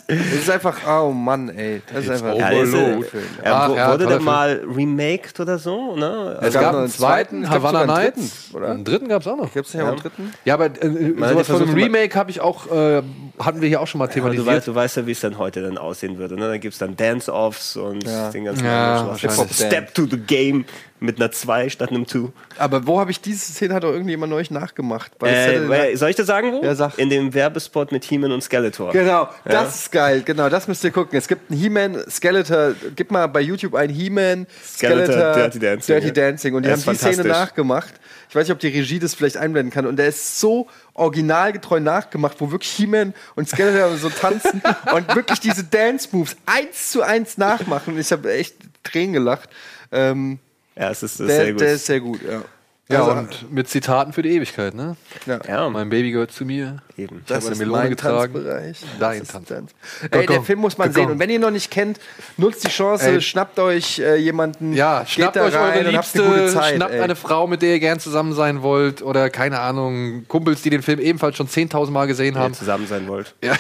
Es 0.08 0.34
ist 0.34 0.50
einfach, 0.50 0.78
oh 0.88 1.12
Mann, 1.12 1.50
ey. 1.50 1.82
Das 1.94 2.04
ist 2.06 2.10
einfach 2.12 2.36
Ja, 2.36 2.50
ist, 2.50 2.74
äh, 2.74 2.94
guter 2.96 3.08
Film. 3.10 3.24
ja, 3.44 3.74
ja, 3.76 3.92
wurde 3.92 4.08
der 4.08 4.20
mal 4.20 4.62
remaked 4.76 5.40
oder 5.40 5.58
so? 5.60 5.96
Ne? 5.96 6.38
Es 6.42 6.50
Es 6.50 6.54
gab 6.56 6.76
einen 6.76 6.90
zweiten, 6.90 7.50
Havana 7.50 7.86
Nights. 7.86 8.16
dritten, 8.16 8.58
oder? 8.58 8.72
Einen 8.72 8.84
dritten 8.86 9.08
gab 9.10 9.22
es 9.22 9.28
auch 9.28 9.38
noch. 9.38 9.54
Gibt 9.54 9.68
es 9.68 9.74
nicht 9.74 9.84
auch 9.84 9.88
einen 9.90 9.98
dritten? 9.98 10.34
Ja, 10.46 10.54
aber 10.56 10.66
äh, 10.66 10.70
hat 10.70 11.30
sowas 11.30 11.48
ja 11.48 11.56
von 11.56 11.64
einem 11.64 11.74
Remake 11.74 12.16
habe 12.18 12.32
ich 12.32 12.42
auch, 12.42 12.72
äh, 12.72 13.02
hatten 13.40 13.62
wir 13.62 13.68
hier 13.70 13.82
auch 13.82 13.88
schon 13.88 14.00
mal 14.00 14.08
Ja, 14.10 14.14
du, 14.16 14.22
weißt, 14.24 14.36
thematisiert. 14.36 14.68
du 14.68 14.76
weißt 14.76 14.98
ja, 14.98 15.08
wie 15.08 15.12
es 15.12 15.20
dann 15.22 15.38
heute 15.38 15.62
dann 15.62 15.78
aussehen 15.78 16.18
würde. 16.18 16.36
Ne? 16.36 16.48
Da 16.48 16.58
gibt 16.58 16.74
es 16.74 16.80
dann 16.80 16.96
Dance-Offs 16.96 17.76
und 17.78 18.04
Ja. 18.06 18.30
den 18.32 18.46
ganzen 18.46 18.66
Ja. 18.66 19.16
Step 19.52 19.94
to 19.94 20.06
the 20.10 20.18
Game 20.18 20.66
mit 21.02 21.20
einer 21.20 21.32
2 21.32 21.70
statt 21.70 21.90
einem 21.90 22.08
2. 22.08 22.30
Aber 22.58 22.86
wo 22.88 23.00
habe 23.00 23.10
ich 23.12 23.20
diese 23.20 23.40
Szene 23.54 23.74
hat 23.74 23.84
doch 23.84 23.92
irgendjemand 23.92 24.30
neulich 24.32 24.52
nachgemacht? 24.52 25.12
Das 25.20 25.30
Äh, 25.30 25.96
soll 25.96 26.12
ich 26.12 26.16
dir 26.16 26.24
sagen, 26.26 26.54
wo? 26.54 26.64
Ja, 26.64 26.76
sag. 26.76 26.98
In 27.00 27.10
dem 27.10 27.34
Werbespot 27.34 27.92
mit 27.92 28.06
He-Man 28.06 28.32
und 28.32 28.42
Skeletor. 28.42 28.92
Genau, 28.94 29.28
das 29.44 29.54
Ja. 29.54 29.64
ist 29.64 29.92
geil. 29.92 30.22
Genau, 30.24 30.48
das 30.48 30.68
müsst 30.68 30.84
ihr 30.84 30.92
gucken. 30.92 31.18
Es 31.18 31.28
gibt 31.28 31.50
einen 31.52 31.60
He-Man, 31.60 32.04
Skeletor. 32.10 32.74
Gib 32.96 33.10
mal 33.12 33.26
bei 33.28 33.42
YouTube 33.42 33.74
ein 33.76 33.90
He-Man, 33.90 34.46
Skeletor, 34.64 35.06
Skeletor, 35.14 35.34
Dirty 35.34 35.60
Dancing, 35.60 35.96
Dirty. 35.96 36.14
Dancing. 36.14 36.54
Und 36.56 36.66
die 36.66 36.72
haben 36.72 36.82
die 36.84 36.96
Szene 36.96 37.24
nachgemacht. 37.26 37.94
Ich 38.30 38.36
weiß 38.36 38.48
nicht, 38.48 38.54
ob 38.54 38.60
die 38.60 38.68
Regie 38.70 39.00
das 39.00 39.14
vielleicht 39.16 39.38
einblenden 39.38 39.74
kann. 39.74 39.86
Und 39.88 39.98
der 39.98 40.08
ist 40.08 40.40
so 40.40 40.68
originalgetreu 40.94 41.80
nachgemacht, 41.80 42.38
wo 42.40 42.52
wirklich 42.52 42.72
He-Man 42.72 43.14
und 43.36 43.50
Skeletor 43.50 43.98
so 43.98 44.10
tanzen 44.10 44.62
und 44.96 45.16
wirklich 45.16 45.40
diese 45.40 45.64
Dance-Moves 45.64 46.38
eins 46.46 46.92
zu 46.92 47.02
eins 47.02 47.38
nachmachen. 47.38 47.98
Ich 48.00 48.12
habe 48.12 48.32
echt 48.32 48.56
Tränen 48.84 49.14
gelacht. 49.14 49.50
Ähm, 49.92 50.40
Ja, 50.78 50.90
es 50.90 51.04
ist, 51.04 51.16
es 51.16 51.20
ist 51.22 51.28
der, 51.30 51.36
sehr 51.44 51.52
gut. 51.54 51.62
der 51.62 51.74
ist 51.74 51.86
sehr 51.86 52.00
gut, 52.00 52.20
ja. 52.24 52.42
Ja, 52.90 53.00
Also, 53.06 53.12
und 53.12 53.52
mit 53.54 53.70
Zitaten 53.70 54.12
für 54.12 54.22
die 54.22 54.32
Ewigkeit, 54.36 54.74
ne? 54.74 54.98
ja. 55.26 55.40
ja, 55.48 55.70
Mein 55.70 55.88
Baby 55.90 56.12
gehört 56.12 56.34
zu 56.34 56.44
mir. 56.44 56.80
eben. 56.98 57.22
Ich 57.26 57.32
habe 57.34 57.42
eine 57.46 57.52
ist 57.54 57.60
Melone 57.60 57.78
mein 57.84 57.90
getragen. 57.92 58.34
Tanzbereich. 58.34 58.78
Dein 59.00 59.20
Das 59.20 59.28
ist 59.28 59.32
Tanz. 59.32 59.48
Tanz. 59.48 59.72
Go, 60.12 60.20
Ey, 60.20 60.26
der 60.26 60.38
go. 60.38 60.44
Film 60.44 60.60
muss 60.60 60.78
man 60.78 60.90
Go, 60.90 60.94
sehen. 60.96 61.06
go. 61.06 61.12
Und 61.14 61.20
wenn 61.20 61.30
ihr 61.30 61.36
ihn 61.36 61.42
noch 61.42 61.52
nicht 61.52 61.72
kennt, 61.72 62.02
nutzt 62.36 62.66
die 62.66 62.70
Chance, 62.70 63.06
Ey. 63.10 63.22
schnappt 63.22 63.60
euch 63.60 64.00
äh, 64.00 64.18
jemanden, 64.18 64.74
Ja, 64.74 65.02
geht 65.02 65.10
schnappt 65.12 65.38
da 65.38 65.46
euch 65.46 65.54
rein 65.54 65.86
eure 65.86 65.98
habt 65.98 66.16
eine 66.16 66.24
gute 66.28 66.40
Liebste, 66.42 66.54
Zeit. 66.60 66.76
schnappt 66.76 66.94
ey. 66.94 67.00
eine 67.00 67.16
Frau, 67.16 67.48
mit 67.48 67.62
der 67.62 67.70
ihr 67.70 67.80
gern 67.80 68.00
zusammen 68.02 68.34
sein 68.34 68.62
wollt 68.62 69.02
oder 69.02 69.30
keine 69.30 69.60
Ahnung, 69.62 70.26
Kumpels, 70.28 70.62
die 70.62 70.70
den 70.70 70.82
Film 70.82 71.00
ebenfalls 71.00 71.38
schon 71.38 71.48
10.000 71.48 71.92
Mal 71.92 72.08
gesehen 72.08 72.38
haben. 72.38 72.54
zusammen 72.54 72.88
sein 72.88 73.08
wollt. 73.08 73.36
Ja. 73.44 73.54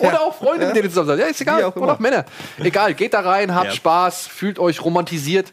Oder 0.00 0.20
auch 0.20 0.34
Freunde, 0.36 0.66
mit 0.66 0.74
denen 0.76 0.84
ihr 0.86 0.90
zusammen 0.90 1.06
seid. 1.08 1.20
Ja, 1.20 1.26
ist 1.26 1.40
egal. 1.40 1.62
Auch 1.64 1.76
Oder 1.76 1.92
auch 1.94 1.98
Männer. 2.00 2.24
Egal, 2.58 2.92
geht 2.94 3.14
da 3.14 3.20
rein, 3.20 3.54
habt 3.54 3.66
Ja. 3.68 3.72
Spaß, 3.72 4.26
fühlt 4.26 4.58
euch 4.58 4.84
romantisiert 4.84 5.52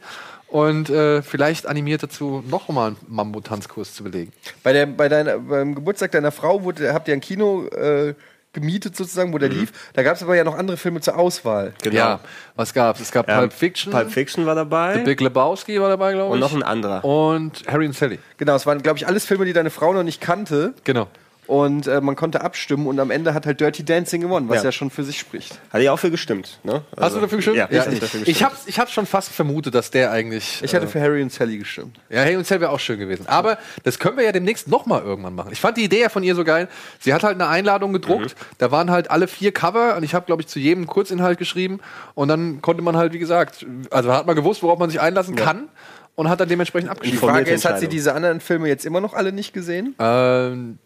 und 0.56 0.90
äh, 0.90 1.22
vielleicht 1.22 1.68
animiert 1.68 2.02
dazu, 2.02 2.42
noch 2.48 2.70
mal 2.70 2.88
einen 2.88 2.98
Mambo-Tanzkurs 3.10 3.94
zu 3.94 4.06
belegen. 4.06 4.32
Bei 4.64 4.72
der, 4.72 4.86
bei 4.86 5.10
deiner, 5.10 5.38
beim 5.38 5.76
Geburtstag 5.76 6.12
deiner 6.12 6.32
Frau 6.32 6.64
wurde, 6.64 6.94
habt 6.94 7.10
ihr 7.10 7.14
ein 7.14 7.20
Kino 7.20 7.66
äh, 7.68 8.14
gemietet 8.54 8.96
sozusagen, 8.96 9.34
wo 9.34 9.38
der 9.38 9.50
lief. 9.50 9.74
Da 9.96 10.02
gab 10.02 10.16
es 10.16 10.24
aber 10.24 10.34
ja 10.38 10.46
noch 10.46 10.58
andere 10.58 10.78
Filme 10.78 11.02
zur 11.02 11.18
Auswahl. 11.18 11.74
Genau. 11.84 11.98
Ja, 11.98 12.20
was 12.56 12.74
gab's? 12.74 13.02
Es 13.02 13.12
gab 13.12 13.28
Ja, 13.28 13.40
Pulp 13.40 13.52
Fiction, 13.52 13.92
Pulp 13.92 14.10
Fiction 14.10 14.46
war 14.46 14.56
dabei. 14.56 14.94
The 14.94 15.02
Big 15.02 15.20
Lebowski 15.20 15.82
war 15.82 15.90
dabei, 15.90 16.14
glaube 16.14 16.30
ich. 16.30 16.34
und 16.36 16.40
noch 16.40 16.54
ein 16.56 16.64
anderer. 16.64 17.04
Und 17.04 17.64
Harry 17.68 17.86
und 17.86 17.94
Sally. 17.94 18.20
Genau, 18.38 18.56
es 18.56 18.66
waren, 18.66 18.82
glaube 18.82 18.98
ich, 18.98 19.06
alles 19.06 19.26
Filme, 19.26 19.44
die 19.44 19.52
deine 19.52 19.72
Frau 19.72 19.92
noch 19.92 20.04
nicht 20.04 20.22
kannte. 20.22 20.74
Genau. 20.86 21.10
Und 21.48 21.86
äh, 21.88 22.02
man 22.02 22.16
konnte 22.16 22.42
abstimmen 22.42 22.88
und 22.88 23.00
am 23.00 23.12
Ende 23.12 23.34
hat 23.34 23.46
halt 23.46 23.60
Dirty 23.60 23.84
Dancing 23.86 24.22
gewonnen, 24.22 24.50
was 24.50 24.58
ja, 24.58 24.64
Ja. 24.66 24.72
schon 24.72 24.90
für 24.90 25.04
sich 25.04 25.20
spricht. 25.20 25.60
Hatte 25.72 25.84
ich 25.84 25.90
auch 25.90 26.00
für 26.00 26.10
gestimmt. 26.10 26.60
Ne? 26.64 26.82
Hast 26.92 27.02
Also- 27.04 27.16
du 27.18 27.22
dafür 27.22 27.38
gestimmt? 27.38 27.58
Ja, 27.58 27.68
ja 27.70 27.86
ich, 27.86 27.94
ich, 27.94 28.00
dafür 28.00 28.20
ich, 28.22 28.26
gestimmt. 28.28 28.50
hab's, 28.52 28.64
ich 28.68 28.80
hab's 28.80 28.92
schon 28.92 29.06
fast 29.06 29.30
vermutet, 29.32 29.76
dass 29.76 29.92
der 29.92 30.12
eigentlich. 30.12 30.62
Ich 30.64 30.74
hatte 30.74 30.86
äh, 30.86 30.90
für 30.90 31.00
Harry 31.02 31.22
und 31.22 31.32
Sally 31.32 31.58
gestimmt. 31.58 32.00
Ja, 32.10 32.22
Hey 32.22 32.36
und 32.36 32.48
Sally 32.48 32.62
wäre 32.62 32.72
auch 32.72 32.80
schön 32.80 32.98
gewesen. 33.00 33.28
Aber 33.28 33.58
das 33.84 34.00
können 34.00 34.18
wir 34.18 34.24
ja 34.24 34.32
demnächst 34.32 34.68
noch 34.68 34.86
mal 34.88 35.02
irgendwann 35.04 35.36
machen. 35.36 35.50
Ich 35.52 35.62
fand 35.62 35.78
die 35.78 35.84
Idee 35.84 36.02
ja 36.02 36.10
von 36.10 36.24
ihr 36.24 36.34
so 36.36 36.44
geil. 36.44 36.68
Sie 37.00 37.14
hat 37.14 37.24
halt 37.24 37.36
eine 37.36 37.48
Einladung 37.48 37.94
gedruckt. 37.94 38.36
Da 38.58 38.72
waren 38.72 38.90
halt 38.90 39.12
alle 39.12 39.28
vier 39.28 39.52
Cover 39.52 39.96
und 39.98 40.04
ich 40.04 40.16
habe, 40.16 40.26
glaube 40.26 40.42
ich, 40.42 40.48
zu 40.48 40.60
jedem 40.60 40.80
einen 40.84 40.88
Kurzinhalt 40.88 41.38
geschrieben. 41.38 41.80
Und 42.16 42.28
dann 42.28 42.62
konnte 42.62 42.82
man 42.82 42.98
halt, 42.98 43.14
wie 43.14 43.20
gesagt, 43.20 43.66
also 43.92 44.12
hat 44.12 44.26
man 44.26 44.36
gewusst, 44.36 44.64
worauf 44.64 44.80
man 44.80 44.90
sich 44.90 45.00
einlassen 45.00 45.36
kann 45.36 45.70
und 46.16 46.30
hat 46.30 46.40
dann 46.40 46.50
dementsprechend 46.50 46.88
Die 46.88 46.92
abgeschrieben. 46.92 47.18
Informierte 47.18 47.46
Frage 47.46 47.56
ist, 47.56 47.66
hat 47.66 47.80
sie 47.80 47.88
diese 47.88 48.14
anderen 48.14 48.40
Filme 48.40 48.68
jetzt 48.68 48.86
immer 48.86 49.02
noch 49.02 49.14
alle 49.14 49.32
nicht 49.32 49.54
gesehen? 49.54 49.96
Ähm, 50.00 50.80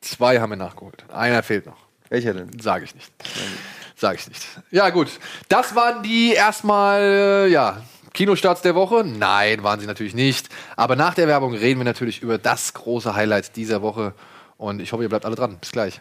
zwei 0.00 0.40
haben 0.40 0.50
wir 0.50 0.56
nachgeholt. 0.56 1.04
Einer 1.12 1.42
fehlt 1.42 1.66
noch. 1.66 1.76
Welcher 2.08 2.34
denn? 2.34 2.58
Sage 2.58 2.84
ich 2.84 2.94
nicht. 2.94 3.12
Sage 3.96 4.18
ich 4.18 4.28
nicht. 4.28 4.46
Ja, 4.70 4.90
gut. 4.90 5.08
Das 5.48 5.74
waren 5.74 6.02
die 6.02 6.32
erstmal, 6.32 7.00
äh, 7.02 7.46
ja, 7.48 7.82
Kinostarts 8.14 8.62
der 8.62 8.74
Woche. 8.74 9.04
Nein, 9.04 9.62
waren 9.62 9.80
sie 9.80 9.86
natürlich 9.86 10.14
nicht. 10.14 10.48
Aber 10.76 10.96
nach 10.96 11.14
der 11.14 11.28
Werbung 11.28 11.54
reden 11.54 11.80
wir 11.80 11.84
natürlich 11.84 12.22
über 12.22 12.38
das 12.38 12.74
große 12.74 13.14
Highlight 13.14 13.56
dieser 13.56 13.82
Woche. 13.82 14.14
Und 14.56 14.80
ich 14.80 14.92
hoffe, 14.92 15.02
ihr 15.02 15.08
bleibt 15.08 15.24
alle 15.24 15.36
dran. 15.36 15.58
Bis 15.60 15.72
gleich. 15.72 16.00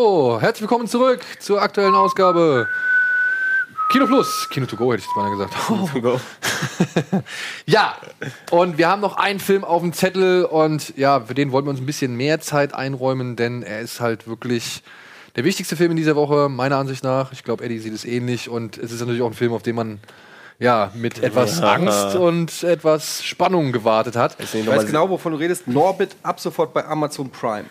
So, 0.00 0.40
herzlich 0.40 0.60
willkommen 0.60 0.86
zurück 0.86 1.22
zur 1.40 1.60
aktuellen 1.60 1.96
Ausgabe 1.96 2.68
Kino 3.90 4.06
Plus. 4.06 4.48
Kino 4.48 4.64
to 4.64 4.76
go 4.76 4.92
hätte 4.92 5.00
ich 5.00 5.06
jetzt 5.06 5.16
mal 5.16 5.28
gesagt. 5.28 5.54
To 5.92 6.00
go. 6.00 6.20
Ja, 7.66 7.96
und 8.52 8.78
wir 8.78 8.88
haben 8.88 9.00
noch 9.00 9.16
einen 9.16 9.40
Film 9.40 9.64
auf 9.64 9.82
dem 9.82 9.92
Zettel 9.92 10.44
und 10.44 10.96
ja, 10.96 11.18
für 11.22 11.34
den 11.34 11.50
wollten 11.50 11.66
wir 11.66 11.70
uns 11.70 11.80
ein 11.80 11.86
bisschen 11.86 12.16
mehr 12.16 12.38
Zeit 12.38 12.74
einräumen, 12.76 13.34
denn 13.34 13.64
er 13.64 13.80
ist 13.80 13.98
halt 13.98 14.28
wirklich 14.28 14.84
der 15.34 15.42
wichtigste 15.42 15.74
Film 15.74 15.90
in 15.90 15.96
dieser 15.96 16.14
Woche, 16.14 16.48
meiner 16.48 16.76
Ansicht 16.76 17.02
nach. 17.02 17.32
Ich 17.32 17.42
glaube, 17.42 17.64
Eddie 17.64 17.80
sieht 17.80 17.92
es 17.92 18.04
ähnlich 18.04 18.48
und 18.48 18.78
es 18.78 18.92
ist 18.92 19.00
natürlich 19.00 19.22
auch 19.22 19.26
ein 19.26 19.34
Film, 19.34 19.52
auf 19.52 19.64
den 19.64 19.74
man 19.74 19.98
ja, 20.60 20.92
mit 20.94 21.24
etwas 21.24 21.58
Ja. 21.58 21.72
Angst 21.72 22.14
und 22.14 22.62
etwas 22.62 23.24
Spannung 23.24 23.72
gewartet 23.72 24.14
hat. 24.14 24.36
Ich 24.38 24.64
weiß 24.64 24.86
genau, 24.86 25.10
wovon 25.10 25.32
du 25.32 25.38
redest. 25.38 25.66
Norbit 25.66 26.14
ab 26.22 26.38
sofort 26.38 26.72
bei 26.72 26.86
Amazon 26.86 27.30
Prime. 27.30 27.64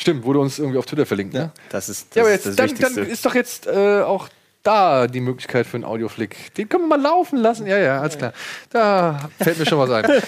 Stimmt, 0.00 0.24
wurde 0.24 0.38
uns 0.38 0.58
irgendwie 0.58 0.78
auf 0.78 0.86
Twitter 0.86 1.04
verlinkt, 1.04 1.34
ne? 1.34 1.50
Das 1.68 1.90
ist, 1.90 2.14
ja, 2.14 2.22
aber 2.22 2.32
ist 2.32 2.46
jetzt, 2.46 2.58
das 2.58 2.72
dann, 2.72 2.94
dann 2.94 3.06
ist 3.06 3.26
doch 3.26 3.34
jetzt 3.34 3.66
äh, 3.66 4.00
auch 4.00 4.30
da 4.62 5.06
die 5.06 5.20
Möglichkeit 5.20 5.66
für 5.66 5.74
einen 5.74 5.84
Audioflick. 5.84 6.54
Den 6.54 6.70
können 6.70 6.84
wir 6.84 6.96
mal 6.96 7.02
laufen 7.02 7.36
lassen. 7.36 7.66
Ja, 7.66 7.76
ja, 7.76 8.00
alles 8.00 8.16
klar. 8.16 8.32
Da 8.70 9.28
fällt 9.38 9.58
mir 9.58 9.66
schon 9.66 9.78
was 9.78 9.90
ein. 9.90 10.22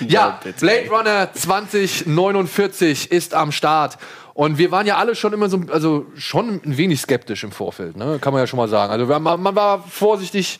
ja, 0.08 0.40
Blade 0.58 0.88
Runner 0.88 1.28
2049 1.34 3.12
ist 3.12 3.34
am 3.34 3.52
Start. 3.52 3.98
Und 4.32 4.56
wir 4.56 4.70
waren 4.70 4.86
ja 4.86 4.96
alle 4.96 5.14
schon 5.14 5.34
immer 5.34 5.50
so, 5.50 5.60
also 5.70 6.06
schon 6.16 6.62
ein 6.64 6.78
wenig 6.78 7.02
skeptisch 7.02 7.44
im 7.44 7.52
Vorfeld, 7.52 7.98
ne? 7.98 8.18
Kann 8.18 8.32
man 8.32 8.40
ja 8.40 8.46
schon 8.46 8.56
mal 8.56 8.68
sagen. 8.68 8.90
Also 8.90 9.04
man, 9.04 9.42
man 9.42 9.54
war 9.54 9.84
vorsichtig 9.86 10.58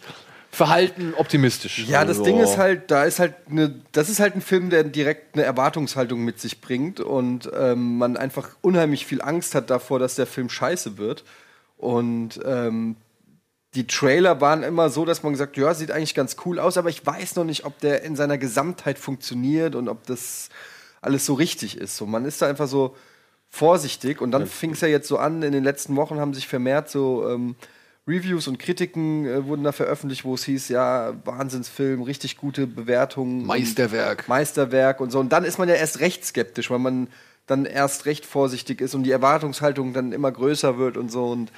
verhalten 0.52 1.14
optimistisch. 1.16 1.86
Ja, 1.88 2.04
das 2.04 2.18
Also, 2.18 2.24
Ding 2.24 2.38
ist 2.38 2.58
halt, 2.58 2.90
da 2.90 3.04
ist 3.04 3.18
halt 3.18 3.34
eine, 3.50 3.74
das 3.92 4.10
ist 4.10 4.20
halt 4.20 4.36
ein 4.36 4.42
Film, 4.42 4.68
der 4.68 4.84
direkt 4.84 5.34
eine 5.34 5.44
Erwartungshaltung 5.44 6.22
mit 6.22 6.38
sich 6.38 6.60
bringt 6.60 7.00
und 7.00 7.50
ähm, 7.58 7.96
man 7.96 8.18
einfach 8.18 8.50
unheimlich 8.60 9.06
viel 9.06 9.22
Angst 9.22 9.54
hat 9.54 9.70
davor, 9.70 9.98
dass 9.98 10.14
der 10.14 10.26
Film 10.26 10.50
scheiße 10.50 10.98
wird. 10.98 11.24
Und 11.78 12.38
ähm, 12.44 12.96
die 13.74 13.86
Trailer 13.86 14.42
waren 14.42 14.62
immer 14.62 14.90
so, 14.90 15.06
dass 15.06 15.22
man 15.22 15.32
gesagt, 15.32 15.56
ja, 15.56 15.72
sieht 15.72 15.90
eigentlich 15.90 16.14
ganz 16.14 16.36
cool 16.44 16.58
aus, 16.58 16.76
aber 16.76 16.90
ich 16.90 17.04
weiß 17.04 17.36
noch 17.36 17.44
nicht, 17.44 17.64
ob 17.64 17.78
der 17.80 18.02
in 18.02 18.14
seiner 18.14 18.36
Gesamtheit 18.36 18.98
funktioniert 18.98 19.74
und 19.74 19.88
ob 19.88 20.06
das 20.06 20.50
alles 21.00 21.24
so 21.24 21.32
richtig 21.32 21.78
ist. 21.78 21.96
So, 21.96 22.04
man 22.04 22.26
ist 22.26 22.42
da 22.42 22.46
einfach 22.46 22.68
so 22.68 22.94
vorsichtig 23.48 24.20
und 24.20 24.32
dann 24.32 24.46
fing 24.46 24.72
es 24.72 24.82
ja 24.82 24.88
jetzt 24.88 25.08
so 25.08 25.16
an, 25.16 25.42
in 25.42 25.52
den 25.52 25.64
letzten 25.64 25.96
Wochen 25.96 26.20
haben 26.20 26.34
sich 26.34 26.46
vermehrt 26.46 26.90
so 26.90 27.26
ähm, 27.28 27.56
Reviews 28.06 28.48
und 28.48 28.58
Kritiken 28.58 29.26
äh, 29.26 29.44
wurden 29.46 29.62
da 29.62 29.72
veröffentlicht, 29.72 30.24
wo 30.24 30.34
es 30.34 30.44
hieß, 30.44 30.68
ja, 30.70 31.14
Wahnsinnsfilm, 31.24 32.02
richtig 32.02 32.36
gute 32.36 32.66
Bewertungen. 32.66 33.46
Meisterwerk. 33.46 34.20
Und 34.20 34.28
Meisterwerk 34.28 35.00
und 35.00 35.10
so. 35.10 35.20
Und 35.20 35.32
dann 35.32 35.44
ist 35.44 35.58
man 35.58 35.68
ja 35.68 35.76
erst 35.76 36.00
recht 36.00 36.24
skeptisch, 36.24 36.70
weil 36.70 36.80
man 36.80 37.08
dann 37.46 37.64
erst 37.64 38.06
recht 38.06 38.24
vorsichtig 38.26 38.80
ist 38.80 38.94
und 38.94 39.04
die 39.04 39.10
Erwartungshaltung 39.12 39.92
dann 39.92 40.12
immer 40.12 40.32
größer 40.32 40.78
wird 40.78 40.96
und 40.96 41.10
so. 41.12 41.26
Und 41.26 41.52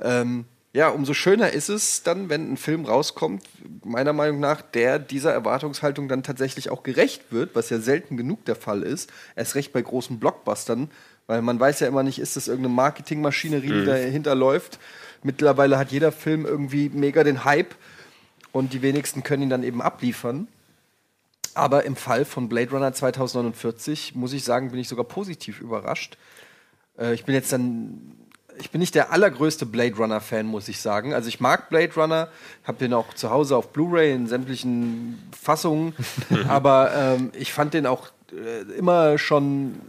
ähm, 0.00 0.44
ja, 0.74 0.88
umso 0.90 1.14
schöner 1.14 1.52
ist 1.52 1.70
es 1.70 2.02
dann, 2.02 2.28
wenn 2.28 2.52
ein 2.52 2.56
Film 2.58 2.84
rauskommt, 2.84 3.42
meiner 3.82 4.12
Meinung 4.12 4.40
nach, 4.40 4.60
der 4.60 4.98
dieser 4.98 5.32
Erwartungshaltung 5.32 6.08
dann 6.08 6.22
tatsächlich 6.22 6.68
auch 6.68 6.82
gerecht 6.82 7.32
wird, 7.32 7.54
was 7.54 7.70
ja 7.70 7.78
selten 7.78 8.18
genug 8.18 8.44
der 8.44 8.56
Fall 8.56 8.82
ist. 8.82 9.10
Erst 9.34 9.54
recht 9.54 9.72
bei 9.72 9.80
großen 9.80 10.18
Blockbustern, 10.18 10.90
weil 11.26 11.40
man 11.40 11.58
weiß 11.58 11.80
ja 11.80 11.86
immer 11.88 12.02
nicht, 12.02 12.18
ist 12.18 12.36
das 12.36 12.48
irgendeine 12.48 12.74
Marketingmaschinerie, 12.74 13.68
die 13.68 13.72
Mhm. 13.72 13.86
dahinter 13.86 14.34
läuft. 14.34 14.78
Mittlerweile 15.26 15.76
hat 15.76 15.90
jeder 15.90 16.12
Film 16.12 16.46
irgendwie 16.46 16.88
mega 16.88 17.24
den 17.24 17.44
Hype 17.44 17.74
und 18.52 18.72
die 18.72 18.80
wenigsten 18.80 19.24
können 19.24 19.42
ihn 19.42 19.50
dann 19.50 19.64
eben 19.64 19.82
abliefern. 19.82 20.46
Aber 21.52 21.84
im 21.84 21.96
Fall 21.96 22.24
von 22.24 22.48
Blade 22.48 22.70
Runner 22.70 22.92
2049 22.92 24.14
muss 24.14 24.32
ich 24.32 24.44
sagen, 24.44 24.70
bin 24.70 24.78
ich 24.78 24.86
sogar 24.86 25.04
positiv 25.04 25.60
überrascht. 25.60 26.16
Äh, 26.96 27.12
ich 27.14 27.24
bin 27.24 27.34
jetzt 27.34 27.52
dann, 27.52 28.12
ich 28.60 28.70
bin 28.70 28.78
nicht 28.78 28.94
der 28.94 29.10
allergrößte 29.10 29.66
Blade 29.66 29.96
Runner 29.96 30.20
Fan, 30.20 30.46
muss 30.46 30.68
ich 30.68 30.80
sagen. 30.80 31.12
Also 31.12 31.28
ich 31.28 31.40
mag 31.40 31.70
Blade 31.70 31.92
Runner, 31.96 32.28
habe 32.62 32.78
den 32.78 32.94
auch 32.94 33.12
zu 33.12 33.28
Hause 33.28 33.56
auf 33.56 33.72
Blu-ray 33.72 34.12
in 34.12 34.28
sämtlichen 34.28 35.18
Fassungen, 35.36 35.92
aber 36.48 36.92
ähm, 36.94 37.32
ich 37.36 37.52
fand 37.52 37.74
den 37.74 37.86
auch 37.86 38.10
äh, 38.30 38.60
immer 38.78 39.18
schon 39.18 39.80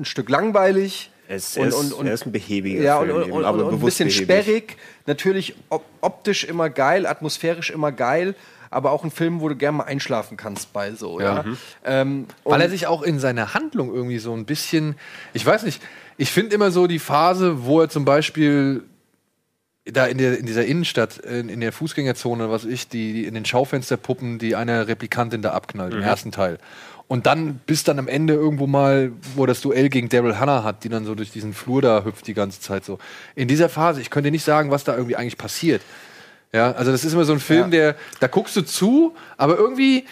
ein 0.00 0.04
Stück 0.04 0.28
langweilig. 0.28 1.12
Es- 1.32 1.56
er 1.56 1.66
ist- 1.68 1.92
er 2.04 2.12
ist 2.12 2.26
ein 2.26 2.32
behäbiger 2.32 2.82
ja, 2.82 2.98
Film 3.00 3.14
und, 3.16 3.22
eben, 3.22 3.32
und, 3.32 3.44
aber 3.44 3.58
und, 3.58 3.64
und 3.66 3.74
ein 3.74 3.80
bisschen 3.84 4.08
behäbig. 4.08 4.24
sperrig. 4.26 4.76
Natürlich 5.06 5.54
op 5.68 5.84
optisch 6.00 6.44
immer 6.44 6.70
geil, 6.70 7.06
atmosphärisch 7.06 7.70
immer 7.70 7.92
geil, 7.92 8.34
aber 8.70 8.90
auch 8.90 9.04
ein 9.04 9.10
Film, 9.10 9.40
wo 9.40 9.48
du 9.48 9.54
gerne 9.56 9.78
mal 9.78 9.84
einschlafen 9.84 10.36
kannst 10.36 10.72
bei 10.72 10.92
so. 10.92 11.20
Ja. 11.20 11.36
Ja. 11.36 11.42
Mhm. 11.44 11.56
Ähm, 11.84 12.26
Weil 12.44 12.54
und- 12.54 12.60
er 12.62 12.70
sich 12.70 12.86
auch 12.88 13.02
in 13.02 13.18
seiner 13.20 13.54
Handlung 13.54 13.94
irgendwie 13.94 14.18
so 14.18 14.32
ein 14.34 14.44
bisschen, 14.44 14.96
ich 15.32 15.44
weiß 15.46 15.62
nicht, 15.62 15.80
ich 16.16 16.30
finde 16.32 16.54
immer 16.54 16.70
so 16.72 16.86
die 16.88 16.98
Phase, 16.98 17.64
wo 17.64 17.80
er 17.80 17.88
zum 17.88 18.04
Beispiel 18.04 18.82
da 19.84 20.06
in, 20.06 20.18
der, 20.18 20.38
in 20.38 20.46
dieser 20.46 20.64
Innenstadt, 20.66 21.18
in, 21.18 21.48
in 21.48 21.60
der 21.60 21.72
Fußgängerzone, 21.72 22.50
was 22.50 22.64
ich, 22.64 22.88
die, 22.88 23.12
die 23.12 23.24
in 23.24 23.34
den 23.34 23.44
Schaufensterpuppen, 23.44 24.38
die 24.38 24.54
eine 24.54 24.86
Replikantin 24.88 25.42
da 25.42 25.52
abknallt, 25.52 25.92
im 25.94 26.00
Mhm. 26.00 26.04
ersten 26.04 26.32
Teil. 26.32 26.58
Und 27.10 27.26
dann 27.26 27.58
bis 27.66 27.82
dann 27.82 27.98
am 27.98 28.06
Ende 28.06 28.34
irgendwo 28.34 28.68
mal, 28.68 29.10
wo 29.34 29.44
das 29.44 29.60
Duell 29.60 29.88
gegen 29.88 30.08
Daryl 30.08 30.38
Hannah 30.38 30.62
hat, 30.62 30.84
die 30.84 30.88
dann 30.88 31.04
so 31.04 31.16
durch 31.16 31.32
diesen 31.32 31.54
Flur 31.54 31.82
da 31.82 32.04
hüpft 32.04 32.28
die 32.28 32.34
ganze 32.34 32.60
Zeit 32.60 32.84
so. 32.84 33.00
In 33.34 33.48
dieser 33.48 33.68
Phase, 33.68 34.00
ich 34.00 34.10
könnte 34.10 34.30
nicht 34.30 34.44
sagen, 34.44 34.70
was 34.70 34.84
da 34.84 34.94
irgendwie 34.94 35.16
eigentlich 35.16 35.36
passiert. 35.36 35.82
Ja, 36.52 36.70
also 36.70 36.92
das 36.92 37.04
ist 37.04 37.12
immer 37.12 37.24
so 37.24 37.32
ein 37.32 37.40
Film, 37.40 37.72
der, 37.72 37.96
da 38.20 38.28
guckst 38.28 38.54
du 38.54 38.62
zu, 38.62 39.12
aber 39.36 39.58
irgendwie 39.58 40.04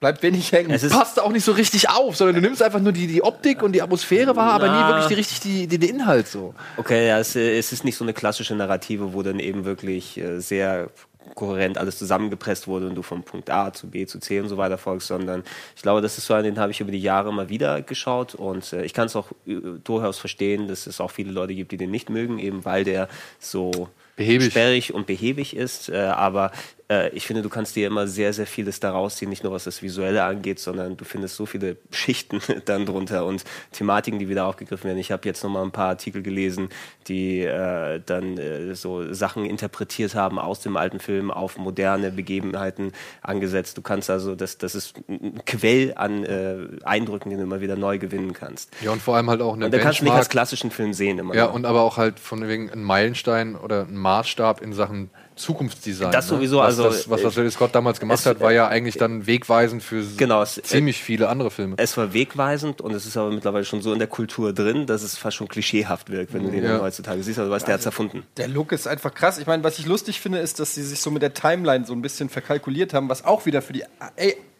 bleibt 0.00 0.22
wenig 0.22 0.50
hängen. 0.50 0.70
Es 0.70 0.88
passt 0.88 1.20
auch 1.20 1.32
nicht 1.32 1.44
so 1.44 1.52
richtig 1.52 1.90
auf, 1.90 2.16
sondern 2.16 2.36
du 2.36 2.40
nimmst 2.40 2.62
einfach 2.62 2.80
nur 2.80 2.92
die, 2.92 3.08
die 3.08 3.22
Optik 3.22 3.62
und 3.62 3.72
die 3.72 3.82
Atmosphäre 3.82 4.34
wahr, 4.34 4.54
aber 4.54 4.68
nie 4.70 4.88
wirklich 4.88 5.06
die, 5.08 5.14
richtig 5.14 5.40
die, 5.40 5.66
die, 5.66 5.78
den 5.78 5.96
Inhalt 5.96 6.28
so. 6.28 6.54
Okay, 6.78 7.08
ja, 7.08 7.18
es, 7.18 7.36
es 7.36 7.74
ist 7.74 7.84
nicht 7.84 7.96
so 7.96 8.06
eine 8.06 8.14
klassische 8.14 8.54
Narrative, 8.54 9.12
wo 9.12 9.22
dann 9.22 9.38
eben 9.38 9.66
wirklich 9.66 10.16
äh, 10.16 10.40
sehr 10.40 10.88
kohärent 11.34 11.78
alles 11.78 11.98
zusammengepresst 11.98 12.66
wurde 12.66 12.88
und 12.88 12.94
du 12.94 13.02
von 13.02 13.22
Punkt 13.22 13.50
A 13.50 13.72
zu 13.72 13.88
B 13.88 14.06
zu 14.06 14.18
C 14.18 14.40
und 14.40 14.48
so 14.48 14.56
weiter 14.56 14.78
folgst, 14.78 15.08
sondern 15.08 15.44
ich 15.76 15.82
glaube, 15.82 16.00
das 16.00 16.18
ist 16.18 16.26
so 16.26 16.34
ein, 16.34 16.44
den 16.44 16.58
habe 16.58 16.70
ich 16.72 16.80
über 16.80 16.92
die 16.92 17.00
Jahre 17.00 17.28
immer 17.28 17.48
wieder 17.48 17.82
geschaut 17.82 18.34
und 18.34 18.72
äh, 18.72 18.84
ich 18.84 18.94
kann 18.94 19.06
es 19.06 19.16
auch 19.16 19.32
äh, 19.46 19.56
durchaus 19.84 20.18
verstehen, 20.18 20.68
dass 20.68 20.86
es 20.86 21.00
auch 21.00 21.10
viele 21.10 21.32
Leute 21.32 21.54
gibt, 21.54 21.72
die 21.72 21.76
den 21.76 21.90
nicht 21.90 22.10
mögen, 22.10 22.38
eben 22.38 22.64
weil 22.64 22.84
der 22.84 23.08
so 23.38 23.88
Behäbig. 24.16 24.50
sperrig 24.50 24.94
und 24.94 25.06
behäbig 25.06 25.54
ist, 25.54 25.88
äh, 25.88 25.96
aber 25.96 26.50
äh, 26.90 27.10
ich 27.10 27.26
finde, 27.26 27.42
du 27.42 27.48
kannst 27.48 27.76
dir 27.76 27.86
immer 27.86 28.06
sehr, 28.06 28.32
sehr 28.32 28.46
vieles 28.46 28.80
daraus 28.80 29.16
ziehen, 29.16 29.28
nicht 29.28 29.44
nur 29.44 29.52
was 29.52 29.64
das 29.64 29.82
Visuelle 29.82 30.24
angeht, 30.24 30.58
sondern 30.58 30.96
du 30.96 31.04
findest 31.04 31.36
so 31.36 31.46
viele 31.46 31.76
Schichten 31.90 32.40
dann 32.64 32.86
drunter 32.86 33.24
und 33.26 33.44
Thematiken, 33.72 34.18
die 34.18 34.28
wieder 34.28 34.46
aufgegriffen 34.46 34.84
werden. 34.84 34.98
Ich 34.98 35.12
habe 35.12 35.26
jetzt 35.28 35.42
noch 35.42 35.50
mal 35.50 35.62
ein 35.62 35.70
paar 35.70 35.88
Artikel 35.88 36.22
gelesen, 36.22 36.70
die 37.06 37.40
äh, 37.40 38.00
dann 38.04 38.38
äh, 38.38 38.74
so 38.74 39.12
Sachen 39.12 39.44
interpretiert 39.44 40.14
haben 40.14 40.38
aus 40.38 40.60
dem 40.60 40.76
alten 40.76 41.00
Film 41.00 41.30
auf 41.30 41.58
moderne 41.58 42.10
Begebenheiten 42.10 42.92
angesetzt. 43.22 43.76
Du 43.76 43.82
kannst 43.82 44.10
also, 44.10 44.34
das, 44.34 44.58
das 44.58 44.74
ist 44.74 44.94
ein 45.08 45.42
Quell 45.46 45.92
an 45.96 46.24
äh, 46.24 46.56
Eindrücken, 46.84 47.30
den 47.30 47.38
du 47.38 47.44
immer 47.44 47.60
wieder 47.60 47.76
neu 47.76 47.98
gewinnen 47.98 48.32
kannst. 48.32 48.70
Ja, 48.82 48.90
und 48.92 49.02
vor 49.02 49.16
allem 49.16 49.28
halt 49.28 49.42
auch 49.42 49.54
eine 49.54 49.66
Und 49.66 49.74
da 49.74 49.78
kannst 49.78 50.00
du 50.00 50.04
nicht 50.04 50.14
als 50.14 50.28
klassischen 50.28 50.70
Film 50.70 50.92
sehen 50.92 51.18
immer 51.18 51.34
Ja, 51.34 51.46
noch. 51.46 51.54
und 51.54 51.66
aber 51.66 51.82
auch 51.82 51.96
halt 51.96 52.18
von 52.20 52.46
wegen 52.48 52.70
ein 52.70 52.82
Meilenstein 52.82 53.56
oder 53.56 53.82
ein 53.82 53.96
Maßstab 53.96 54.60
in 54.62 54.72
Sachen 54.72 55.10
Zukunftsdesign. 55.38 56.10
Das 56.12 56.26
ne? 56.30 56.36
sowieso, 56.36 56.58
was 56.58 56.66
also, 56.78 56.82
Das, 56.84 57.08
was, 57.08 57.24
was 57.24 57.36
Ridley 57.36 57.50
Scott 57.50 57.74
damals 57.74 58.00
gemacht 58.00 58.18
es- 58.20 58.26
hat, 58.26 58.40
war 58.40 58.52
ja 58.52 58.68
eigentlich 58.68 58.96
dann 58.96 59.26
wegweisend 59.26 59.82
für 59.82 60.04
Genau, 60.16 60.42
es- 60.42 60.60
ziemlich 60.62 61.02
viele 61.02 61.28
andere 61.28 61.50
Filme. 61.50 61.76
Es 61.78 61.96
war 61.96 62.12
wegweisend 62.12 62.80
und 62.80 62.92
es 62.94 63.06
ist 63.06 63.16
aber 63.16 63.30
mittlerweile 63.30 63.64
schon 63.64 63.80
so 63.80 63.92
in 63.92 63.98
der 63.98 64.08
Kultur 64.08 64.52
drin, 64.52 64.86
dass 64.86 65.02
es 65.02 65.16
fast 65.16 65.36
schon 65.36 65.48
klischeehaft 65.48 66.10
wirkt, 66.10 66.34
wenn 66.34 66.42
du 66.44 66.50
den 66.50 66.64
Ja. 66.64 66.80
heutzutage 66.80 67.22
siehst. 67.22 67.38
Also, 67.38 67.50
was 67.50 67.64
der 67.64 67.74
hat's 67.74 67.86
erfunden. 67.86 68.24
Der 68.36 68.48
Look 68.48 68.72
ist 68.72 68.86
einfach 68.86 69.14
krass. 69.14 69.38
Ich 69.38 69.46
meine, 69.46 69.64
was 69.64 69.78
ich 69.78 69.86
lustig 69.86 70.20
finde, 70.20 70.38
ist, 70.38 70.60
dass 70.60 70.74
sie 70.74 70.82
sich 70.82 71.00
so 71.00 71.10
mit 71.10 71.22
der 71.22 71.32
Timeline 71.34 71.86
so 71.86 71.92
ein 71.94 72.02
bisschen 72.02 72.28
verkalkuliert 72.28 72.92
haben, 72.94 73.08
was 73.08 73.24
auch 73.24 73.46
wieder 73.46 73.62
für 73.62 73.72
die 73.72 73.84
A- 73.84 74.10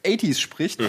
80s 0.05 0.39
spricht. 0.41 0.81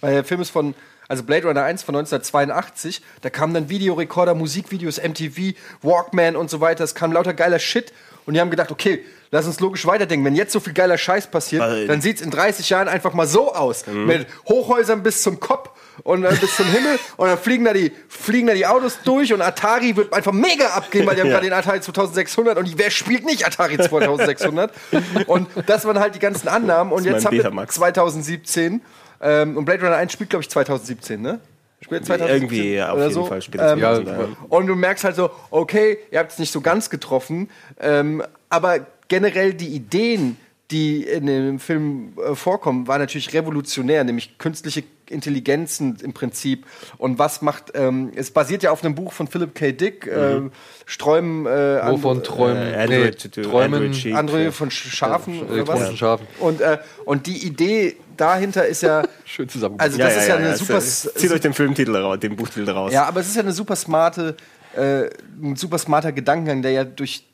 Weil 0.00 0.12
der 0.14 0.24
Film 0.24 0.40
ist 0.40 0.50
von, 0.50 0.74
also 1.08 1.24
Blade 1.24 1.46
Runner 1.48 1.62
1 1.64 1.82
von 1.82 1.94
1982, 1.96 3.02
da 3.20 3.28
kamen 3.30 3.52
dann 3.54 3.68
Videorekorder, 3.68 4.34
Musikvideos, 4.34 4.98
MTV, 4.98 5.54
Walkman 5.82 6.36
und 6.36 6.48
so 6.48 6.60
weiter. 6.60 6.84
Es 6.84 6.94
kam 6.94 7.12
lauter 7.12 7.34
geiler 7.34 7.58
Shit. 7.58 7.92
Und 8.24 8.34
die 8.34 8.40
haben 8.40 8.50
gedacht, 8.50 8.70
okay, 8.70 9.04
lass 9.32 9.46
uns 9.46 9.58
logisch 9.58 9.84
weiterdenken. 9.86 10.24
Wenn 10.24 10.36
jetzt 10.36 10.52
so 10.52 10.60
viel 10.60 10.72
geiler 10.74 10.96
Scheiß 10.96 11.26
passiert, 11.26 11.62
Weil- 11.62 11.88
dann 11.88 12.00
sieht 12.00 12.16
es 12.18 12.22
in 12.22 12.30
30 12.30 12.70
Jahren 12.70 12.86
einfach 12.86 13.12
mal 13.14 13.26
so 13.26 13.52
aus. 13.52 13.84
Mit 13.88 14.28
Hochhäusern 14.48 15.02
bis 15.02 15.22
zum 15.22 15.40
Kopf 15.40 15.70
und 16.04 16.24
äh, 16.24 16.34
bis 16.40 16.54
zum 16.56 16.66
Himmel. 16.66 16.98
Und 17.16 17.26
dann 17.28 17.38
fliegen 17.38 17.64
da, 17.64 17.72
die, 17.72 17.92
fliegen 18.08 18.46
da 18.46 18.54
die 18.54 18.66
Autos 18.66 18.98
durch 19.04 19.32
und 19.32 19.42
Atari 19.42 19.94
wird 19.96 20.12
einfach 20.12 20.32
mega 20.32 20.68
abgehen, 20.68 21.06
weil 21.06 21.14
die 21.16 21.20
haben 21.22 21.28
Ja. 21.32 21.34
gerade 21.34 21.46
den 21.48 21.52
Atari 21.52 21.80
2600 21.80 22.56
und 22.58 22.66
die, 22.68 22.78
wer 22.78 22.90
spielt 22.90 23.24
nicht 23.26 23.46
Atari 23.46 23.76
2600? 23.78 24.70
und 25.26 25.48
das 25.66 25.84
waren 25.84 25.98
halt 25.98 26.14
die 26.14 26.18
ganzen 26.18 26.48
Annahmen. 26.48 26.92
Und 26.92 27.04
jetzt 27.04 27.24
haben 27.26 27.32
wir 27.32 27.42
Betamax. 27.42 27.74
2017 27.74 28.80
ähm, 29.20 29.56
und 29.56 29.64
Blade 29.64 29.82
Runner 29.84 29.96
1 29.96 30.12
spielt, 30.12 30.30
glaube 30.30 30.42
ich, 30.42 30.50
2017, 30.50 31.20
ne? 31.20 31.40
Spielt 31.80 32.06
2017 32.06 32.42
Irgendwie, 32.42 32.74
ja, 32.74 32.88
auf 32.90 32.94
oder 32.94 33.02
jeden 33.04 33.14
so. 33.14 33.24
Fall 33.26 33.42
spielt 33.42 33.62
Ähm, 33.64 33.78
ja. 33.80 34.00
und 34.48 34.66
du 34.66 34.74
merkst 34.76 35.04
halt 35.04 35.16
so, 35.16 35.30
okay, 35.50 35.98
ihr 36.10 36.18
habt 36.20 36.32
es 36.32 36.38
nicht 36.38 36.52
so 36.52 36.60
ganz 36.60 36.90
getroffen, 36.90 37.50
ähm, 37.80 38.22
aber 38.50 38.86
generell 39.12 39.52
die 39.52 39.68
Ideen, 39.68 40.38
die 40.70 41.02
in 41.02 41.26
dem 41.26 41.58
Film 41.58 42.14
äh, 42.16 42.34
vorkommen, 42.34 42.88
waren 42.88 42.98
natürlich 43.02 43.34
revolutionär, 43.34 44.04
nämlich 44.04 44.38
künstliche 44.38 44.84
Intelligenzen 45.10 45.98
im 46.02 46.14
Prinzip. 46.14 46.64
Und 46.96 47.18
was 47.18 47.42
macht, 47.42 47.72
ähm, 47.74 48.10
es 48.14 48.30
basiert 48.30 48.62
ja 48.62 48.70
auf 48.70 48.82
einem 48.82 48.94
Buch 48.94 49.12
von 49.12 49.26
Philip 49.28 49.54
K. 49.54 49.72
Dick, 49.72 50.06
äh, 50.06 50.40
Sträumen, 50.86 51.44
äh, 51.44 51.82
Wovon 51.90 52.16
And- 52.16 52.26
träumen? 52.26 52.56
äh, 52.72 52.76
Android 52.76 53.18
to- 53.34 53.42
träumen. 53.42 53.82
Android. 53.84 54.14
Android 54.14 54.54
von 54.54 54.70
Sch- 54.70 54.88
Schafen 54.96 55.42
oder 55.42 55.68
was? 55.68 55.94
Schafen. 55.98 56.26
Und, 56.40 56.62
äh, 56.62 56.78
und 57.04 57.26
die 57.26 57.46
Idee 57.46 57.96
dahinter 58.16 58.64
ist 58.66 58.82
ja, 58.82 59.02
Schön 59.26 59.50
zusammengefasst. 59.50 60.00
also 60.00 60.08
das 60.14 60.22
ist 60.22 60.28
ja, 60.28 60.36
eine 60.36 60.56
super, 60.56 60.80
Zieht 60.80 61.32
euch 61.32 61.40
den 61.40 61.52
Filmtitel 61.52 61.94
raus, 61.96 62.18
den 62.18 62.34
Buchtitel 62.34 62.70
raus. 62.70 62.92
ja, 62.94 63.04
aber 63.04 63.20
es 63.20 63.28
ist 63.28 63.36
ja 63.36 63.42
eine 63.42 63.52
super 63.52 63.76
smarte, 63.76 64.36
äh, 64.74 65.10
ein 65.42 65.56
super 65.56 65.76
smarter 65.76 66.12
Gedankengang, 66.12 66.62
der 66.62 66.70
ja 66.72 66.84
durch 66.84 67.24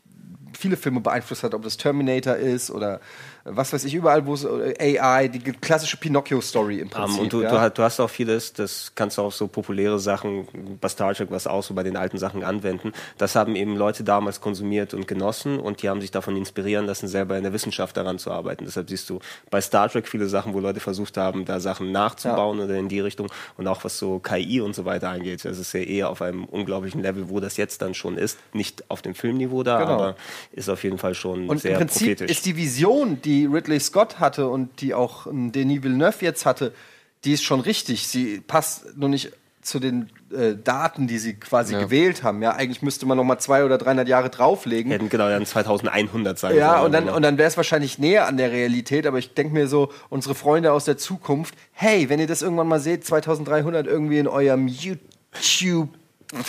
viele 0.58 0.76
Filme 0.76 1.00
beeinflusst 1.00 1.44
hat, 1.44 1.54
ob 1.54 1.62
das 1.62 1.76
Terminator 1.76 2.34
ist 2.34 2.70
oder 2.70 3.00
was 3.44 3.72
weiß 3.72 3.84
ich, 3.84 3.94
überall, 3.94 4.26
wo 4.26 4.34
es 4.34 4.44
äh, 4.44 4.98
AI, 4.98 5.28
die 5.28 5.38
klassische 5.40 5.96
Pinocchio-Story 5.96 6.78
im 6.80 6.90
Prinzip. 6.90 7.14
Um, 7.18 7.20
und 7.24 7.32
du, 7.32 7.42
ja? 7.42 7.70
du, 7.70 7.82
hast- 7.82 7.98
auch 8.00 8.10
vieles, 8.10 8.52
das 8.52 8.92
kannst 8.94 9.18
du 9.18 9.22
auch 9.22 9.32
so 9.32 9.48
populäre 9.48 9.98
Sachen, 9.98 10.46
bei 10.80 10.88
Star 10.88 11.14
Trek 11.14 11.28
was 11.30 11.46
auch 11.46 11.62
so 11.62 11.74
bei 11.74 11.82
den 11.82 11.96
alten 11.96 12.18
Sachen 12.18 12.44
anwenden. 12.44 12.92
Das 13.16 13.34
haben 13.34 13.56
eben 13.56 13.76
Leute 13.76 14.04
damals 14.04 14.40
konsumiert 14.40 14.94
und 14.94 15.08
genossen 15.08 15.58
und 15.58 15.82
die 15.82 15.88
haben 15.88 16.00
sich 16.00 16.10
davon 16.10 16.36
inspirieren 16.36 16.86
lassen, 16.86 17.08
selber 17.08 17.36
in 17.36 17.42
der 17.42 17.52
Wissenschaft 17.52 17.96
daran 17.96 18.18
zu 18.18 18.30
arbeiten. 18.30 18.64
Deshalb 18.66 18.88
siehst 18.88 19.08
du 19.10 19.18
bei 19.50 19.60
Star 19.60 19.88
Trek 19.88 20.06
viele 20.06 20.26
Sachen, 20.28 20.54
wo 20.54 20.60
Leute 20.60 20.80
versucht 20.80 21.16
haben, 21.16 21.44
da 21.44 21.58
Sachen 21.60 21.90
nachzubauen 21.92 22.60
oder 22.60 22.76
in 22.76 22.88
die 22.88 23.00
Richtung 23.00 23.28
und 23.56 23.66
auch 23.66 23.82
was 23.84 23.98
so 23.98 24.18
KI 24.18 24.60
und 24.60 24.74
so 24.74 24.84
weiter 24.84 25.08
angeht. 25.08 25.44
Das 25.44 25.58
ist 25.58 25.72
ja 25.72 25.80
eher 25.80 26.10
auf 26.10 26.22
einem 26.22 26.44
unglaublichen 26.44 27.02
Level, 27.02 27.28
wo 27.30 27.40
das 27.40 27.56
jetzt 27.56 27.82
dann 27.82 27.94
schon 27.94 28.16
ist. 28.18 28.38
Nicht 28.52 28.90
auf 28.90 29.02
dem 29.02 29.14
Filmniveau 29.14 29.62
da, 29.62 29.78
Genau. 29.80 29.92
aber 29.94 30.16
ist 30.52 30.68
auf 30.68 30.84
jeden 30.84 30.98
Fall 30.98 31.14
schon 31.14 31.48
Und 31.48 31.60
sehr 31.60 31.72
im 31.72 31.78
Prinzip 31.78 32.00
prophetisch. 32.18 32.30
ist 32.30 32.46
die 32.46 32.56
Vision, 32.56 33.20
die 33.22 33.37
Ridley 33.46 33.80
Scott 33.80 34.18
hatte 34.20 34.48
und 34.48 34.80
die 34.80 34.94
auch 34.94 35.26
ähm, 35.26 35.52
Denis 35.52 35.82
Villeneuve 35.82 36.24
jetzt 36.24 36.46
hatte, 36.46 36.72
die 37.24 37.32
ist 37.32 37.42
schon 37.44 37.60
richtig. 37.60 38.06
Sie 38.08 38.40
passt 38.40 38.96
nur 38.96 39.08
nicht 39.08 39.32
zu 39.60 39.80
den 39.80 40.08
äh, 40.32 40.54
Daten, 40.62 41.06
die 41.08 41.18
sie 41.18 41.34
quasi 41.34 41.74
Ja. 41.74 41.80
gewählt 41.80 42.22
haben. 42.22 42.40
Ja, 42.42 42.52
eigentlich 42.54 42.80
müsste 42.80 43.04
man 43.06 43.16
noch 43.18 43.24
mal 43.24 43.38
200 43.38 43.66
oder 43.66 43.76
300 43.84 44.08
Jahre 44.08 44.30
drauflegen. 44.30 44.90
Hätten 44.92 45.08
genau 45.10 45.28
dann 45.28 45.44
2100 45.44 46.38
sein 46.38 46.56
Ja, 46.56 46.80
und 46.80 46.92
dann, 46.92 47.04
genau. 47.04 47.16
und 47.16 47.22
dann 47.22 47.36
wäre 47.38 47.48
es 47.48 47.56
wahrscheinlich 47.56 47.98
näher 47.98 48.26
an 48.28 48.36
der 48.38 48.50
Realität, 48.50 49.06
aber 49.06 49.18
ich 49.18 49.34
denke 49.34 49.52
mir 49.52 49.66
so, 49.68 49.90
unsere 50.08 50.34
Freunde 50.34 50.72
aus 50.72 50.84
der 50.86 50.96
Zukunft, 50.96 51.54
hey, 51.72 52.08
wenn 52.08 52.18
ihr 52.20 52.26
das 52.26 52.40
irgendwann 52.40 52.68
mal 52.68 52.80
seht, 52.80 53.04
2300 53.04 53.86
irgendwie 53.86 54.18
in 54.18 54.28
eurem 54.28 54.68
YouTube 54.68 55.88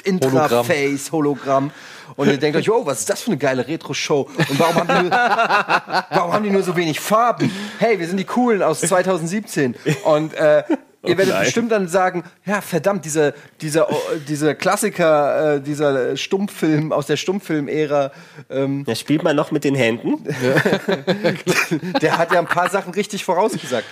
Intraface 0.04 1.12
Hologramm 1.12 1.72
und 2.16 2.28
ihr 2.28 2.38
denkt 2.38 2.58
euch, 2.58 2.70
oh, 2.70 2.86
was 2.86 3.00
ist 3.00 3.10
das 3.10 3.22
für 3.22 3.32
eine 3.32 3.38
geile 3.38 3.68
Retro-Show 3.68 4.30
und 4.38 4.60
warum 4.60 4.76
haben, 4.76 4.88
die 4.88 5.04
nur, 5.04 5.12
warum 6.10 6.34
haben 6.34 6.44
die 6.44 6.50
nur 6.50 6.64
so 6.64 6.76
wenig 6.76 7.00
Farben? 7.00 7.52
Hey, 7.78 8.00
wir 8.00 8.08
sind 8.08 8.18
die 8.18 8.26
Coolen 8.26 8.62
aus 8.62 8.82
2017 8.82 9.76
und 10.04 10.34
äh, 10.34 10.64
Ihr 11.06 11.18
werdet 11.18 11.34
nein. 11.34 11.46
bestimmt 11.46 11.72
dann 11.72 11.88
sagen, 11.88 12.26
ja, 12.46 12.60
verdammt, 12.60 13.06
dieser, 13.06 13.34
dieser, 13.62 13.90
oh, 13.90 13.96
dieser 14.28 14.54
Klassiker, 14.54 15.56
äh, 15.56 15.62
dieser 15.62 16.18
Stummfilm 16.18 16.92
aus 16.92 17.06
der 17.06 17.16
Stummfilm-Ära, 17.16 18.12
ähm, 18.50 18.84
ja, 18.86 18.96
spielt 18.96 19.24
man 19.24 19.34
noch 19.34 19.52
mit 19.52 19.64
den 19.64 19.76
Händen? 19.76 20.26
der 22.02 22.18
hat 22.18 22.34
ja 22.34 22.40
ein 22.40 22.48
paar 22.48 22.70
Sachen 22.70 22.94
richtig 22.94 23.24
vorausgesagt. 23.24 23.86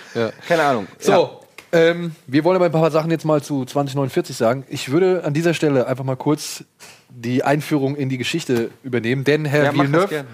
Keine 0.46 0.62
Ahnung. 0.62 0.86
So, 0.98 1.40
ähm, 1.72 2.12
wir 2.26 2.44
wollen 2.44 2.56
aber 2.56 2.66
ein 2.66 2.72
paar 2.72 2.90
Sachen 2.90 3.10
jetzt 3.10 3.24
mal 3.24 3.42
zu 3.42 3.64
2049 3.64 4.36
sagen. 4.36 4.64
Ich 4.68 4.90
würde 4.90 5.24
an 5.24 5.34
dieser 5.34 5.54
Stelle 5.54 5.86
einfach 5.86 6.04
mal 6.04 6.16
kurz 6.16 6.64
die 7.10 7.42
Einführung 7.44 7.96
in 7.96 8.08
die 8.08 8.18
Geschichte 8.18 8.70
übernehmen, 8.82 9.24
denn 9.24 9.44
Herr 9.44 9.64
Ja, 9.64 9.74
Villeneuve. 9.74 10.24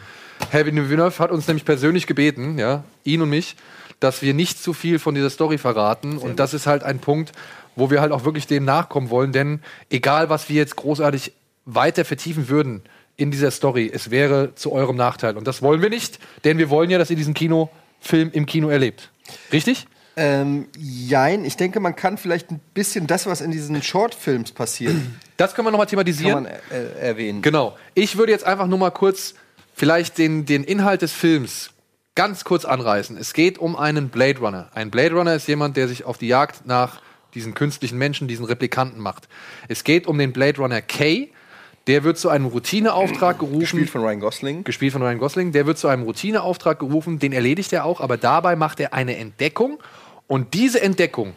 Herr 0.51 0.67
Villeneuve 0.67 1.19
hat 1.19 1.31
uns 1.31 1.47
nämlich 1.47 1.65
persönlich 1.65 2.07
gebeten, 2.07 2.59
ja, 2.59 2.85
ihn 3.05 3.23
und 3.23 3.31
mich, 3.31 3.57
dass 4.01 4.23
wir 4.23 4.35
nicht 4.35 4.63
zu 4.63 4.73
viel 4.73 4.99
von 4.99 5.15
dieser 5.15 5.31
Story 5.31 5.59
verraten. 5.59 6.19
und 6.19 6.39
das 6.39 6.55
ist 6.55 6.67
halt 6.67 6.83
ein 6.83 6.99
Punkt, 6.99 7.33
wo 7.77 7.91
wir 7.91 8.01
halt 8.01 8.13
auch 8.13 8.25
wirklich 8.25 8.47
dem 8.47 8.65
nachkommen 8.65 9.11
wollen, 9.11 9.33
denn 9.33 9.61
egal, 9.91 10.29
was 10.29 10.49
wir 10.49 10.57
jetzt 10.57 10.77
großartig 10.77 11.33
weiter 11.65 12.05
vertiefen 12.05 12.49
würden 12.49 12.83
in 13.17 13.31
dieser 13.31 13.51
Story, 13.51 13.91
es 13.93 14.11
wäre 14.11 14.55
zu 14.55 14.73
eurem 14.73 14.97
Nachteil. 14.97 15.37
Und 15.37 15.47
das 15.47 15.63
wollen 15.63 15.83
wir 15.83 15.91
nicht, 15.91 16.19
denn 16.45 16.59
wir 16.59 16.69
wollen 16.71 16.91
ja, 16.91 16.99
dass 16.99 17.11
ihr 17.11 17.17
diesen 17.17 17.35
Kinofilm 17.35 18.31
im 18.33 18.47
Kino 18.47 18.69
erlebt. 18.69 19.11
Richtig? 19.53 19.87
Ähm, 20.17 20.69
jein, 20.79 21.45
ich 21.45 21.57
denke, 21.57 21.81
man 21.81 21.97
kann 21.97 22.19
vielleicht 22.19 22.51
ein 22.51 22.61
bisschen 22.73 23.07
das, 23.07 23.27
was 23.27 23.41
in 23.41 23.51
diesen 23.51 23.83
Shortfilms 23.83 24.53
passiert, 24.53 24.95
Das 25.37 25.55
können 25.55 25.67
wir 25.67 25.73
nochmal 25.73 25.89
thematisieren. 25.89 26.45
kann 26.45 26.45
man 26.45 26.53
äh, 26.71 27.01
erwähnen. 27.01 27.43
Genau. 27.43 27.77
Ich 27.95 28.17
würde 28.17 28.31
jetzt 28.31 28.45
einfach 28.45 28.69
nur 28.69 28.79
mal 28.79 28.91
kurz 28.91 29.35
vielleicht 29.75 30.19
den, 30.19 30.47
den 30.47 30.63
Inhalt 30.63 31.03
des 31.03 31.13
Films 31.13 31.71
ganz 32.15 32.45
kurz 32.45 32.65
anreißen. 32.65 33.17
Es 33.17 33.33
geht 33.33 33.59
um 33.59 33.75
einen 33.75 34.11
Blade 34.11 34.39
Runner. 34.39 34.71
Ein 34.75 34.91
Blade 34.91 35.15
Runner 35.15 35.35
ist 35.35 35.49
jemand, 35.49 35.77
der 35.77 35.89
sich 35.89 36.05
auf 36.05 36.19
die 36.19 36.29
Jagd 36.29 36.67
nach 36.67 37.01
diesen 37.35 37.55
künstlichen 37.55 37.99
Menschen, 37.99 38.29
diesen 38.29 38.45
Replikanten 38.45 39.01
macht. 39.01 39.29
Es 39.67 39.83
geht 39.83 40.07
um 40.07 40.19
den 40.19 40.33
Blade 40.33 40.59
Runner 40.59 40.81
K. 40.81 41.31
Der 41.89 42.05
wird 42.05 42.17
zu 42.17 42.31
einem 42.31 42.47
Routineauftrag 42.47 43.41
gerufen. 43.41 43.61
Gespielt 43.61 43.91
von 43.91 44.03
Ryan 44.03 44.21
Gosling. 44.21 44.65
Gespielt 44.65 44.93
von 44.93 45.03
Ryan 45.03 45.19
Gosling. 45.19 45.53
Der 45.53 45.67
wird 45.67 45.77
zu 45.77 45.89
einem 45.89 46.05
Routineauftrag 46.05 46.79
gerufen. 46.79 47.19
Den 47.19 47.33
erledigt 47.33 47.73
er 47.73 47.85
auch, 47.85 48.01
aber 48.01 48.17
dabei 48.17 48.57
macht 48.57 48.81
er 48.81 48.95
eine 48.95 49.17
Entdeckung. 49.17 49.81
Und 50.27 50.55
diese 50.55 50.81
Entdeckung 50.81 51.35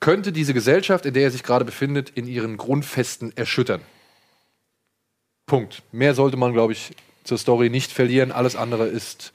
könnte 0.00 0.32
diese 0.32 0.54
Gesellschaft, 0.54 1.06
in 1.06 1.14
der 1.14 1.24
er 1.24 1.30
sich 1.30 1.42
gerade 1.42 1.64
befindet, 1.64 2.10
in 2.10 2.26
ihren 2.26 2.56
Grundfesten 2.56 3.36
erschüttern. 3.36 3.82
Punkt. 5.46 5.82
Mehr 5.92 6.14
sollte 6.14 6.36
man, 6.36 6.52
glaube 6.52 6.72
ich, 6.72 6.92
zur 7.24 7.38
Story 7.38 7.70
nicht 7.70 7.92
verlieren. 7.92 8.32
Alles 8.32 8.56
andere 8.56 8.86
ist. 8.86 9.32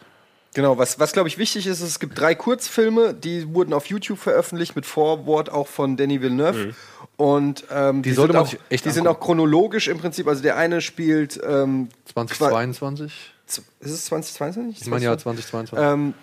Genau, 0.54 0.78
was, 0.78 1.00
was 1.00 1.12
glaube 1.12 1.28
ich 1.28 1.38
wichtig 1.38 1.68
ist, 1.68 1.82
es 1.82 2.00
gibt 2.00 2.18
drei 2.18 2.34
Kurzfilme, 2.34 3.14
die 3.14 3.54
wurden 3.54 3.74
auf 3.74 3.88
YouTube 3.88 4.18
veröffentlicht 4.18 4.74
mit 4.76 4.86
Vorwort 4.86 5.52
auch 5.52 5.68
von 5.68 5.98
Danny 5.98 6.22
Villeneuve. 6.22 6.74
Und 7.18 7.66
ähm, 7.70 8.02
die, 8.02 8.14
sollte 8.14 8.32
sind, 8.32 8.38
man 8.38 8.46
auch, 8.46 8.50
sich 8.50 8.60
echt 8.70 8.86
die 8.86 8.92
sind 8.92 9.08
auch 9.08 9.20
chronologisch 9.20 9.90
im 9.90 10.00
Prinzip. 10.00 10.28
Also 10.28 10.42
der 10.42 10.56
eine 10.56 10.80
spielt 10.82 11.40
ähm, 11.46 11.90
2022? 12.06 13.34
Ist 13.48 13.62
es 13.82 14.06
2022? 14.06 14.82
Ich 14.82 14.88
meine 14.88 15.04
ja 15.04 15.18
2022. 15.18 15.78
Ähm, 15.78 16.14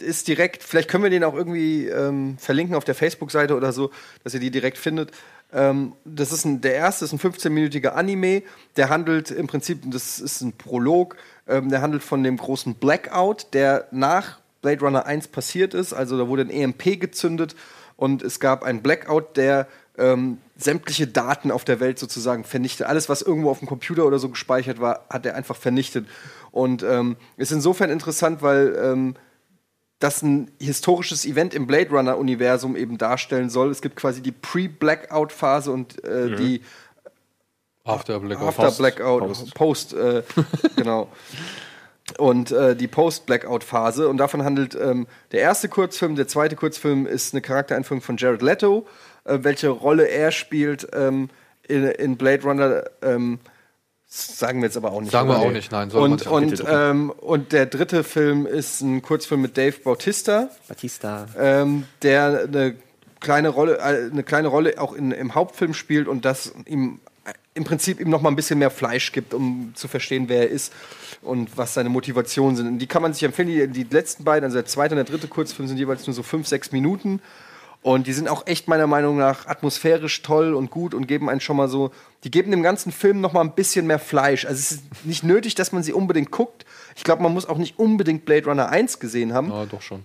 ist 0.00 0.28
direkt, 0.28 0.62
vielleicht 0.62 0.88
können 0.88 1.04
wir 1.04 1.10
den 1.10 1.24
auch 1.24 1.34
irgendwie 1.34 1.86
ähm, 1.86 2.38
verlinken 2.38 2.74
auf 2.74 2.84
der 2.84 2.94
Facebook-Seite 2.94 3.56
oder 3.56 3.72
so, 3.72 3.90
dass 4.24 4.34
ihr 4.34 4.40
die 4.40 4.50
direkt 4.50 4.78
findet. 4.78 5.12
Ähm, 5.52 5.92
das 6.04 6.32
ist 6.32 6.44
ein, 6.44 6.60
der 6.60 6.74
erste 6.74 7.04
ist 7.04 7.12
ein 7.12 7.18
15-minütiger 7.18 7.90
Anime, 7.90 8.42
der 8.76 8.88
handelt 8.88 9.30
im 9.30 9.46
Prinzip, 9.46 9.82
das 9.86 10.18
ist 10.18 10.40
ein 10.40 10.52
Prolog, 10.52 11.16
ähm, 11.46 11.68
der 11.68 11.82
handelt 11.82 12.02
von 12.02 12.22
dem 12.22 12.36
großen 12.36 12.74
Blackout, 12.74 13.48
der 13.52 13.86
nach 13.90 14.40
Blade 14.62 14.80
Runner 14.80 15.06
1 15.06 15.28
passiert 15.28 15.74
ist. 15.74 15.92
Also 15.92 16.18
da 16.18 16.28
wurde 16.28 16.42
ein 16.42 16.50
EMP 16.50 17.00
gezündet 17.00 17.54
und 17.96 18.22
es 18.22 18.40
gab 18.40 18.64
einen 18.64 18.82
Blackout, 18.82 19.36
der 19.36 19.68
ähm, 19.98 20.38
sämtliche 20.56 21.06
Daten 21.06 21.50
auf 21.50 21.64
der 21.64 21.80
Welt 21.80 21.98
sozusagen 21.98 22.44
vernichtet. 22.44 22.86
Alles, 22.86 23.08
was 23.08 23.22
irgendwo 23.22 23.50
auf 23.50 23.60
dem 23.60 23.68
Computer 23.68 24.04
oder 24.04 24.18
so 24.18 24.28
gespeichert 24.28 24.80
war, 24.80 25.06
hat 25.08 25.24
er 25.26 25.34
einfach 25.34 25.56
vernichtet. 25.56 26.06
Und 26.50 26.82
ähm, 26.82 27.16
ist 27.36 27.52
insofern 27.52 27.90
interessant, 27.90 28.42
weil 28.42 28.76
ähm, 28.82 29.14
das 29.98 30.22
ein 30.22 30.50
historisches 30.60 31.24
Event 31.24 31.54
im 31.54 31.66
Blade 31.66 31.90
Runner-Universum 31.90 32.76
eben 32.76 32.98
darstellen 32.98 33.48
soll. 33.48 33.70
Es 33.70 33.80
gibt 33.80 33.96
quasi 33.96 34.20
die 34.22 34.32
Pre-Blackout-Phase 34.32 35.70
und 35.72 36.04
äh, 36.04 36.26
Mhm. 36.28 36.36
die 36.36 36.60
After 37.84 38.18
Blackout. 38.20 38.48
After 38.48 38.70
Blackout, 38.72 39.20
Post. 39.20 39.54
Post, 39.54 39.92
äh, 39.94 40.22
genau. 40.76 41.08
Und 42.18 42.50
äh, 42.50 42.76
die 42.76 42.88
Post-Blackout-Phase. 42.88 44.08
Und 44.08 44.18
davon 44.18 44.44
handelt 44.44 44.74
ähm, 44.74 45.06
der 45.32 45.40
erste 45.40 45.68
Kurzfilm. 45.68 46.14
Der 46.16 46.28
zweite 46.28 46.56
Kurzfilm 46.56 47.06
ist 47.06 47.32
eine 47.32 47.40
Charaktereinführung 47.40 48.00
von 48.02 48.16
Jared 48.16 48.42
Leto, 48.42 48.86
äh, 49.24 49.38
welche 49.42 49.68
Rolle 49.68 50.08
er 50.08 50.30
spielt 50.30 50.88
ähm, 50.92 51.30
in, 51.66 51.84
in 51.84 52.16
Blade 52.16 52.42
Runner. 52.42 52.84
Ähm, 53.02 53.38
sagen 54.08 54.60
wir 54.60 54.66
jetzt 54.66 54.76
aber 54.76 54.92
auch 54.92 55.00
nicht. 55.00 55.12
Sagen 55.12 55.28
wir 55.28 55.38
auch 55.38 55.50
nicht, 55.50 55.72
nein, 55.72 55.90
Und, 55.90 56.26
und, 56.26 56.64
ähm, 56.66 57.10
und 57.10 57.52
der 57.52 57.66
dritte 57.66 58.04
Film 58.04 58.46
ist 58.46 58.80
ein 58.80 59.02
Kurzfilm 59.02 59.42
mit 59.42 59.56
Dave 59.56 59.76
Bautista. 59.82 60.48
Batista. 60.68 61.26
Ähm, 61.38 61.84
der 62.02 62.44
eine 62.44 62.76
kleine 63.20 63.48
Rolle, 63.48 63.78
äh, 63.78 64.10
eine 64.10 64.22
kleine 64.22 64.48
Rolle 64.48 64.80
auch 64.80 64.92
in, 64.92 65.10
im 65.10 65.34
Hauptfilm 65.34 65.74
spielt 65.74 66.08
und 66.08 66.24
das 66.24 66.54
ihm 66.66 67.00
äh, 67.24 67.32
im 67.54 67.64
Prinzip 67.64 68.00
ihm 68.00 68.10
noch 68.10 68.20
mal 68.20 68.28
ein 68.28 68.36
bisschen 68.36 68.58
mehr 68.58 68.70
Fleisch 68.70 69.12
gibt, 69.12 69.34
um 69.34 69.72
zu 69.74 69.88
verstehen, 69.88 70.28
wer 70.28 70.42
er 70.42 70.50
ist 70.50 70.72
und 71.22 71.56
was 71.56 71.74
seine 71.74 71.88
Motivationen 71.88 72.56
sind. 72.56 72.66
Und 72.68 72.78
die 72.78 72.86
kann 72.86 73.02
man 73.02 73.12
sich 73.12 73.24
empfehlen. 73.24 73.48
Die, 73.48 73.84
die 73.84 73.94
letzten 73.94 74.24
beiden, 74.24 74.44
also 74.44 74.56
der 74.56 74.66
zweite 74.66 74.94
und 74.94 74.96
der 74.96 75.04
dritte 75.04 75.28
Kurzfilm, 75.28 75.66
sind 75.66 75.78
jeweils 75.78 76.06
nur 76.06 76.14
so 76.14 76.22
fünf, 76.22 76.46
sechs 76.46 76.70
Minuten. 76.70 77.20
Und 77.86 78.08
die 78.08 78.12
sind 78.12 78.28
auch 78.28 78.48
echt 78.48 78.66
meiner 78.66 78.88
Meinung 78.88 79.16
nach 79.16 79.46
atmosphärisch 79.46 80.20
toll 80.22 80.54
und 80.54 80.72
gut 80.72 80.92
und 80.92 81.06
geben 81.06 81.30
einen 81.30 81.38
schon 81.38 81.56
mal 81.56 81.68
so, 81.68 81.92
die 82.24 82.32
geben 82.32 82.50
dem 82.50 82.64
ganzen 82.64 82.90
Film 82.90 83.20
noch 83.20 83.32
mal 83.32 83.42
ein 83.42 83.54
bisschen 83.54 83.86
mehr 83.86 84.00
Fleisch. 84.00 84.44
Also 84.44 84.58
es 84.58 84.72
ist 84.72 85.06
nicht 85.06 85.22
nötig, 85.22 85.54
dass 85.54 85.70
man 85.70 85.84
sie 85.84 85.92
unbedingt 85.92 86.32
guckt. 86.32 86.66
Ich 86.96 87.04
glaube, 87.04 87.22
man 87.22 87.32
muss 87.32 87.46
auch 87.46 87.58
nicht 87.58 87.78
unbedingt 87.78 88.24
Blade 88.24 88.46
Runner 88.46 88.68
1 88.68 88.98
gesehen 88.98 89.32
haben. 89.32 89.50
Ja, 89.50 89.66
doch 89.66 89.82
schon. 89.82 90.02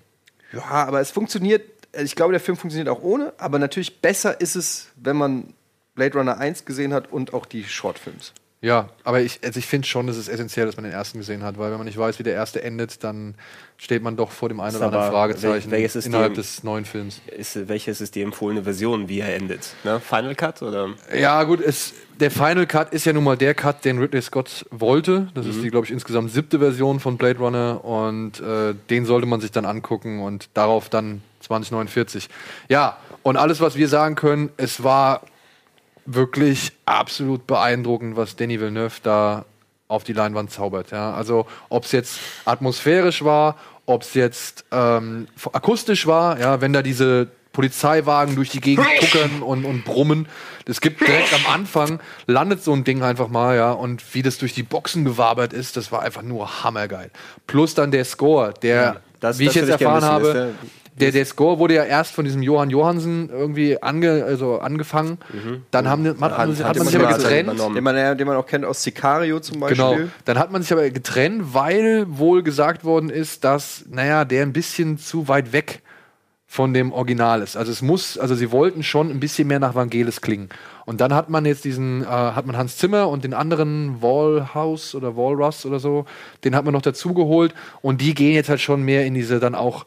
Ja, 0.54 0.62
aber 0.62 1.02
es 1.02 1.10
funktioniert, 1.10 1.64
äh, 1.94 2.04
ich 2.04 2.16
glaube, 2.16 2.34
der 2.34 2.40
Film 2.40 2.56
funktioniert 2.56 2.88
auch 2.88 3.02
ohne, 3.02 3.34
aber 3.40 3.58
natürlich 3.58 4.00
besser 4.00 4.40
ist 4.40 4.56
es, 4.56 4.90
wenn 4.98 5.18
man 5.18 5.56
Blade 5.96 6.20
Runner 6.20 6.38
1 6.38 6.66
gesehen 6.66 6.94
hat 6.94 7.12
und 7.12 7.34
auch 7.34 7.48
die 7.48 7.64
Shortfilms. 7.64 8.34
Ja, 8.64 8.90
aber 9.04 9.22
ich, 9.22 9.40
also 9.44 9.58
ich 9.58 9.66
finde 9.66 9.88
schon, 9.88 10.08
es 10.08 10.18
ist 10.18 10.28
essentiell, 10.28 10.68
dass 10.68 10.76
man 10.76 10.84
den 10.84 10.94
ersten 10.94 11.18
gesehen 11.18 11.42
hat, 11.42 11.58
weil 11.58 11.72
wenn 11.72 11.80
man 11.80 11.88
nicht 11.88 11.98
weiß, 11.98 12.20
wie 12.20 12.24
der 12.24 12.36
erste 12.36 12.62
endet, 12.64 13.04
dann 13.04 13.34
steht 13.78 14.04
man 14.04 14.16
doch 14.16 14.30
vor 14.30 14.50
dem 14.50 14.60
einen 14.60 14.76
oder 14.76 14.86
anderen 14.86 15.10
Fragezeichen 15.10 15.70
wel- 15.70 15.72
welches 15.72 15.96
ist 15.96 16.06
innerhalb 16.06 16.36
des 16.36 16.64
neuen 16.64 16.86
Films. 16.86 17.22
Ist, 17.36 17.68
welches 17.68 18.02
ist 18.02 18.14
die 18.14 18.22
empfohlene 18.22 18.64
Version, 18.64 19.10
wie 19.10 19.20
er 19.22 19.36
endet? 19.36 19.74
Ne? 19.84 20.00
Final 20.00 20.36
Cut 20.36 20.62
oder? 20.62 20.90
Ja, 21.18 21.44
gut, 21.44 21.60
es, 21.60 21.94
der 22.20 22.30
Final 22.30 22.68
Cut 22.68 22.94
ist 22.94 23.06
ja 23.06 23.14
nun 23.14 23.24
mal 23.24 23.36
der 23.36 23.56
Cut, 23.56 23.84
den 23.84 23.98
Ridley 23.98 24.22
Scott 24.22 24.64
wollte. 24.70 25.30
Das 25.34 25.48
ist 25.48 25.56
Mhm. 25.56 25.62
die, 25.64 25.70
glaube 25.72 25.88
ich, 25.88 25.92
insgesamt 25.92 26.30
siebte 26.32 26.60
Version 26.60 27.00
von 27.00 27.18
Blade 27.18 27.40
Runner 27.40 27.84
und 27.84 28.40
äh, 28.42 28.76
den 28.92 29.06
sollte 29.06 29.26
man 29.26 29.42
sich 29.42 29.50
dann 29.50 29.66
angucken 29.66 30.22
und 30.22 30.50
darauf 30.54 30.88
dann 30.88 31.24
2049. 31.40 32.30
Ja, 32.70 32.98
und 33.24 33.38
alles, 33.38 33.60
was 33.60 33.76
wir 33.76 33.88
sagen 33.88 34.14
können, 34.14 34.50
es 34.58 34.84
war 34.84 35.22
wirklich 36.06 36.72
absolut 36.86 37.48
beeindruckend, 37.48 38.16
was 38.16 38.36
Denis 38.36 38.60
Villeneuve 38.60 38.96
da 39.04 39.46
auf 39.88 40.04
die 40.04 40.14
Leinwand 40.14 40.52
zaubert. 40.52 40.92
Ja. 40.92 41.14
Also 41.14 41.46
ob 41.70 41.86
es 41.86 41.92
jetzt 41.92 42.20
atmosphärisch 42.46 43.24
war, 43.24 43.58
ob 43.86 44.04
es 44.04 44.14
jetzt 44.14 44.66
ähm, 44.72 45.28
akustisch 45.52 46.08
war, 46.08 46.40
ja, 46.40 46.62
wenn 46.62 46.72
da 46.74 46.82
diese 46.82 47.28
Polizeiwagen 47.52 48.36
durch 48.36 48.50
die 48.50 48.62
Gegend 48.62 48.88
gucken 49.00 49.42
und, 49.42 49.66
und 49.66 49.84
brummen. 49.84 50.28
Es 50.66 50.80
gibt 50.80 51.02
direkt 51.02 51.34
am 51.34 51.54
Anfang, 51.54 52.00
landet 52.26 52.64
so 52.64 52.72
ein 52.72 52.86
Ding 52.86 53.04
einfach 53.04 53.28
mal, 53.28 53.58
ja, 53.58 53.74
und 53.74 54.14
wie 54.16 54.22
das 54.22 54.38
durch 54.38 54.54
die 54.54 54.64
Boxen 54.64 55.04
gewabert 55.04 55.52
ist, 55.52 55.76
das 55.76 55.92
war 55.92 56.02
einfach 56.02 56.22
nur 56.22 56.64
hammergeil. 56.64 57.12
Plus 57.48 57.74
dann 57.74 57.92
der 57.92 58.06
Score, 58.06 58.54
der, 58.62 58.82
Ja, 58.82 58.96
das- 59.20 59.40
wie 59.40 59.44
ich 59.44 59.48
das 59.50 59.56
jetzt 59.56 59.70
ich 59.72 59.78
gerne 59.80 59.96
erfahren 59.96 60.06
habe, 60.10 60.28
ist 60.28 60.81
der, 61.00 61.12
der 61.12 61.26
Score 61.26 61.58
wurde 61.58 61.76
ja 61.76 61.84
erst 61.84 62.14
von 62.14 62.26
diesem 62.26 62.42
Johann 62.42 62.70
Johansen 62.70 63.30
irgendwie 63.30 63.82
ange, 63.82 64.24
also 64.26 64.60
angefangen. 64.60 65.18
Dann 65.72 65.88
haben, 65.88 66.06
hat, 66.06 66.20
hat, 66.20 66.32
hat, 66.64 66.78
man 66.78 66.88
sich 66.88 66.96
aber 67.00 67.14
getrennt. 67.18 67.60
Den 67.76 67.84
man, 67.84 67.96
ja- 67.96 68.16
den 68.16 68.28
man 68.28 68.36
auch 68.36 68.46
kennt 68.46 68.66
aus 68.66 68.84
Sicario 68.84 69.40
zum 69.40 69.60
Beispiel. 69.62 69.78
Genau. 69.78 70.10
Dann 70.26 70.38
hat 70.38 70.52
man 70.52 70.62
sich 70.62 70.72
aber 70.72 70.90
getrennt, 70.90 71.54
weil 71.54 72.06
wohl 72.10 72.44
gesagt 72.44 72.84
worden 72.84 73.10
ist, 73.10 73.44
dass, 73.44 73.86
naja, 73.90 74.26
der 74.26 74.44
ein 74.44 74.54
bisschen 74.54 74.98
zu 74.98 75.28
weit 75.28 75.54
weg 75.54 75.82
von 76.46 76.74
dem 76.74 76.92
Original 76.92 77.42
ist. 77.42 77.56
Also 77.56 77.72
es 77.72 77.82
muss, 77.82 78.18
also 78.18 78.36
sie 78.36 78.52
wollten 78.52 78.84
schon 78.84 79.10
ein 79.10 79.22
bisschen 79.22 79.48
mehr 79.48 79.60
nach 79.60 79.74
Vangelis 79.74 80.20
klingen. 80.20 80.50
Und 80.86 81.00
dann 81.00 81.14
hat 81.14 81.30
man 81.30 81.46
jetzt 81.46 81.64
diesen, 81.64 82.02
äh, 82.04 82.08
hat 82.08 82.46
man 82.46 82.58
Hans 82.58 82.76
Zimmer 82.78 83.08
und 83.08 83.24
den 83.24 83.34
anderen 83.34 84.02
Wallhaus 84.02 84.94
oder 84.94 85.16
Walrus 85.16 85.66
oder 85.66 85.80
so, 85.80 86.04
den 86.44 86.54
hat 86.54 86.66
man 86.66 86.74
noch 86.74 86.82
dazugeholt 86.82 87.56
und 87.82 88.02
die 88.02 88.14
gehen 88.14 88.34
jetzt 88.34 88.50
halt 88.50 88.60
schon 88.60 88.84
mehr 88.84 89.06
in 89.06 89.14
diese 89.14 89.40
dann 89.40 89.56
auch 89.56 89.86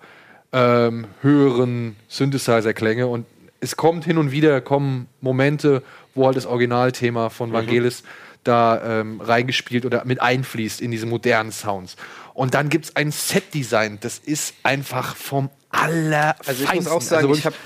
ähm, 0.54 1.06
höheren 1.20 1.96
Synthesizer-Klänge 2.08 3.08
und 3.08 3.26
es 3.60 3.76
kommt 3.76 4.04
hin 4.04 4.18
und 4.18 4.30
wieder 4.30 4.60
kommen 4.60 5.08
Momente, 5.20 5.82
wo 6.14 6.26
halt 6.26 6.36
das 6.36 6.46
Originalthema 6.46 7.28
von 7.28 7.52
Vangelis 7.52 8.04
da 8.44 9.00
ähm, 9.00 9.20
reingespielt 9.20 9.84
oder 9.84 10.04
mit 10.04 10.22
einfließt 10.22 10.80
in 10.80 10.90
diese 10.90 11.06
modernen 11.06 11.50
Sounds. 11.50 11.96
Und 12.34 12.54
dann 12.54 12.68
gibt 12.68 12.84
es 12.84 12.96
ein 12.96 13.10
Set-Design, 13.10 13.98
das 14.00 14.18
ist 14.18 14.54
einfach 14.62 15.16
vom 15.16 15.50
aller 15.70 16.36
Also 16.46 16.64
ich 16.64 16.74
muss 16.74 16.86
auch 16.86 17.00
sagen, 17.00 17.32
ich 17.32 17.46
habe 17.46 17.56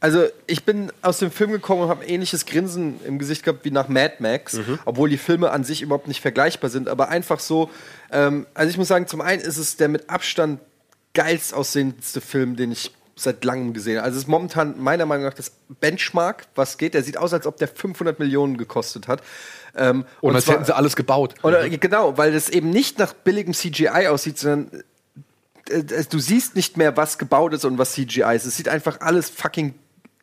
also 0.00 0.26
ich 0.46 0.64
bin 0.64 0.92
aus 1.00 1.20
dem 1.20 1.30
Film 1.30 1.52
gekommen 1.52 1.82
und 1.82 1.88
habe 1.88 2.02
ein 2.02 2.08
ähnliches 2.10 2.44
Grinsen 2.44 3.00
im 3.06 3.18
Gesicht 3.18 3.42
gehabt 3.42 3.64
wie 3.64 3.70
nach 3.70 3.88
Mad 3.88 4.16
Max, 4.18 4.58
obwohl 4.84 5.08
die 5.08 5.16
Filme 5.16 5.50
an 5.50 5.64
sich 5.64 5.80
überhaupt 5.80 6.08
nicht 6.08 6.20
vergleichbar 6.20 6.68
sind, 6.68 6.88
aber 6.88 7.08
einfach 7.08 7.40
so. 7.40 7.70
Ähm, 8.12 8.46
also 8.52 8.68
ich 8.68 8.76
muss 8.76 8.88
sagen, 8.88 9.06
zum 9.06 9.22
einen 9.22 9.40
ist 9.40 9.56
es 9.56 9.78
der 9.78 9.88
mit 9.88 10.10
Abstand 10.10 10.60
geilst 11.14 11.54
aussehendste 11.54 12.20
Film, 12.20 12.56
den 12.56 12.72
ich 12.72 12.92
seit 13.16 13.44
langem 13.44 13.72
gesehen 13.72 13.98
habe. 13.98 14.06
Also 14.06 14.16
es 14.16 14.24
ist 14.24 14.28
momentan 14.28 14.80
meiner 14.80 15.06
Meinung 15.06 15.24
nach 15.24 15.34
das 15.34 15.52
Benchmark, 15.80 16.46
was 16.56 16.78
geht. 16.78 16.94
Der 16.94 17.04
sieht 17.04 17.16
aus, 17.16 17.32
als 17.32 17.46
ob 17.46 17.56
der 17.58 17.68
500 17.68 18.18
Millionen 18.18 18.56
gekostet 18.56 19.06
hat. 19.06 19.22
Ähm, 19.76 20.04
Und 20.20 20.34
als 20.34 20.46
zwar- 20.46 20.56
hätten 20.56 20.64
sie 20.64 20.74
alles 20.74 20.96
gebaut. 20.96 21.34
oder, 21.44 21.68
genau, 21.68 22.18
weil 22.18 22.32
das 22.32 22.48
eben 22.48 22.70
nicht 22.70 22.98
nach 22.98 23.12
billigem 23.12 23.54
CGI 23.54 24.08
aussieht, 24.08 24.38
sondern 24.38 24.82
äh, 25.70 25.82
du 26.10 26.18
siehst 26.18 26.56
nicht 26.56 26.76
mehr, 26.76 26.96
was 26.96 27.16
gebaut 27.18 27.52
ist 27.54 27.64
und 27.64 27.78
was 27.78 27.92
CGI 27.92 28.34
ist. 28.34 28.46
Es 28.46 28.56
sieht 28.56 28.68
einfach 28.68 29.00
alles 29.00 29.30
fucking 29.30 29.74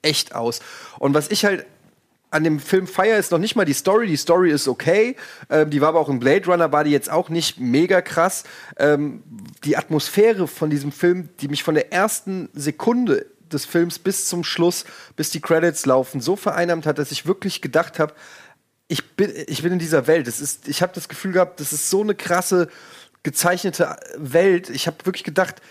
echt 0.01 0.35
aus. 0.35 0.59
Und 0.99 1.13
was 1.13 1.29
ich 1.31 1.45
halt 1.45 1.65
an 2.31 2.45
dem 2.45 2.59
Film 2.59 2.87
feier 2.87 3.19
ist 3.19 3.31
noch 3.31 3.39
nicht 3.39 3.55
mal 3.55 3.65
die 3.65 3.73
Story. 3.73 4.07
Die 4.07 4.17
Story 4.17 4.51
ist 4.51 4.67
okay. 4.67 5.15
Ähm, 5.49 5.69
die 5.69 5.81
war 5.81 5.89
aber 5.89 5.99
auch 5.99 6.09
in 6.09 6.19
Blade 6.19 6.45
Runner, 6.47 6.71
war 6.71 6.85
die 6.85 6.91
jetzt 6.91 7.11
auch 7.11 7.29
nicht 7.29 7.59
mega 7.59 8.01
krass. 8.01 8.45
Ähm, 8.77 9.21
die 9.65 9.77
Atmosphäre 9.77 10.47
von 10.47 10.69
diesem 10.69 10.91
Film, 10.91 11.29
die 11.41 11.49
mich 11.49 11.63
von 11.63 11.75
der 11.75 11.91
ersten 11.91 12.49
Sekunde 12.53 13.25
des 13.51 13.65
Films 13.65 13.99
bis 13.99 14.27
zum 14.27 14.45
Schluss, 14.45 14.85
bis 15.17 15.29
die 15.29 15.41
Credits 15.41 15.85
laufen, 15.85 16.21
so 16.21 16.37
vereinnahmt 16.37 16.85
hat, 16.85 16.97
dass 16.97 17.11
ich 17.11 17.25
wirklich 17.25 17.61
gedacht 17.61 17.99
habe, 17.99 18.13
ich 18.87 19.11
bin, 19.11 19.31
ich 19.47 19.61
bin 19.61 19.73
in 19.73 19.79
dieser 19.79 20.07
Welt. 20.07 20.25
Das 20.25 20.39
ist, 20.39 20.69
ich 20.69 20.81
habe 20.81 20.93
das 20.95 21.09
Gefühl 21.09 21.33
gehabt, 21.33 21.59
das 21.59 21.73
ist 21.73 21.89
so 21.89 22.01
eine 22.01 22.15
krasse 22.15 22.69
gezeichnete 23.23 23.97
Welt. 24.17 24.69
Ich 24.69 24.87
habe 24.87 25.05
wirklich 25.05 25.25
gedacht, 25.25 25.61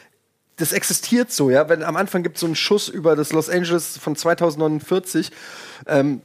das 0.57 0.73
existiert 0.73 1.33
so, 1.33 1.51
ja. 1.51 1.71
Wenn 1.71 1.83
am 1.83 1.97
Anfang 1.97 2.23
gibt 2.23 2.37
es 2.37 2.41
so 2.41 2.47
einen 2.47 2.55
Schuss 2.55 2.89
über 2.89 3.17
das 3.17 3.33
Los 3.33 3.49
Angeles 3.49 3.97
von 3.97 4.15
2049. 4.15 5.33
Ähm, 5.87 6.21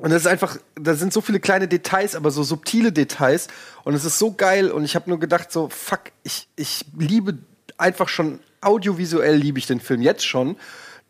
und 0.00 0.10
das 0.10 0.22
ist 0.22 0.26
einfach, 0.26 0.56
da 0.76 0.94
sind 0.94 1.12
so 1.12 1.20
viele 1.20 1.40
kleine 1.40 1.68
Details, 1.68 2.14
aber 2.16 2.30
so 2.30 2.42
subtile 2.42 2.90
Details. 2.92 3.48
Und 3.84 3.94
es 3.94 4.04
ist 4.04 4.18
so 4.18 4.32
geil. 4.32 4.70
Und 4.70 4.84
ich 4.84 4.94
habe 4.94 5.08
nur 5.10 5.20
gedacht, 5.20 5.52
so, 5.52 5.68
fuck, 5.68 6.00
ich, 6.22 6.48
ich 6.56 6.84
liebe 6.98 7.38
einfach 7.78 8.08
schon, 8.08 8.40
audiovisuell 8.62 9.36
liebe 9.36 9.58
ich 9.58 9.66
den 9.66 9.80
Film 9.80 10.02
jetzt 10.02 10.26
schon. 10.26 10.56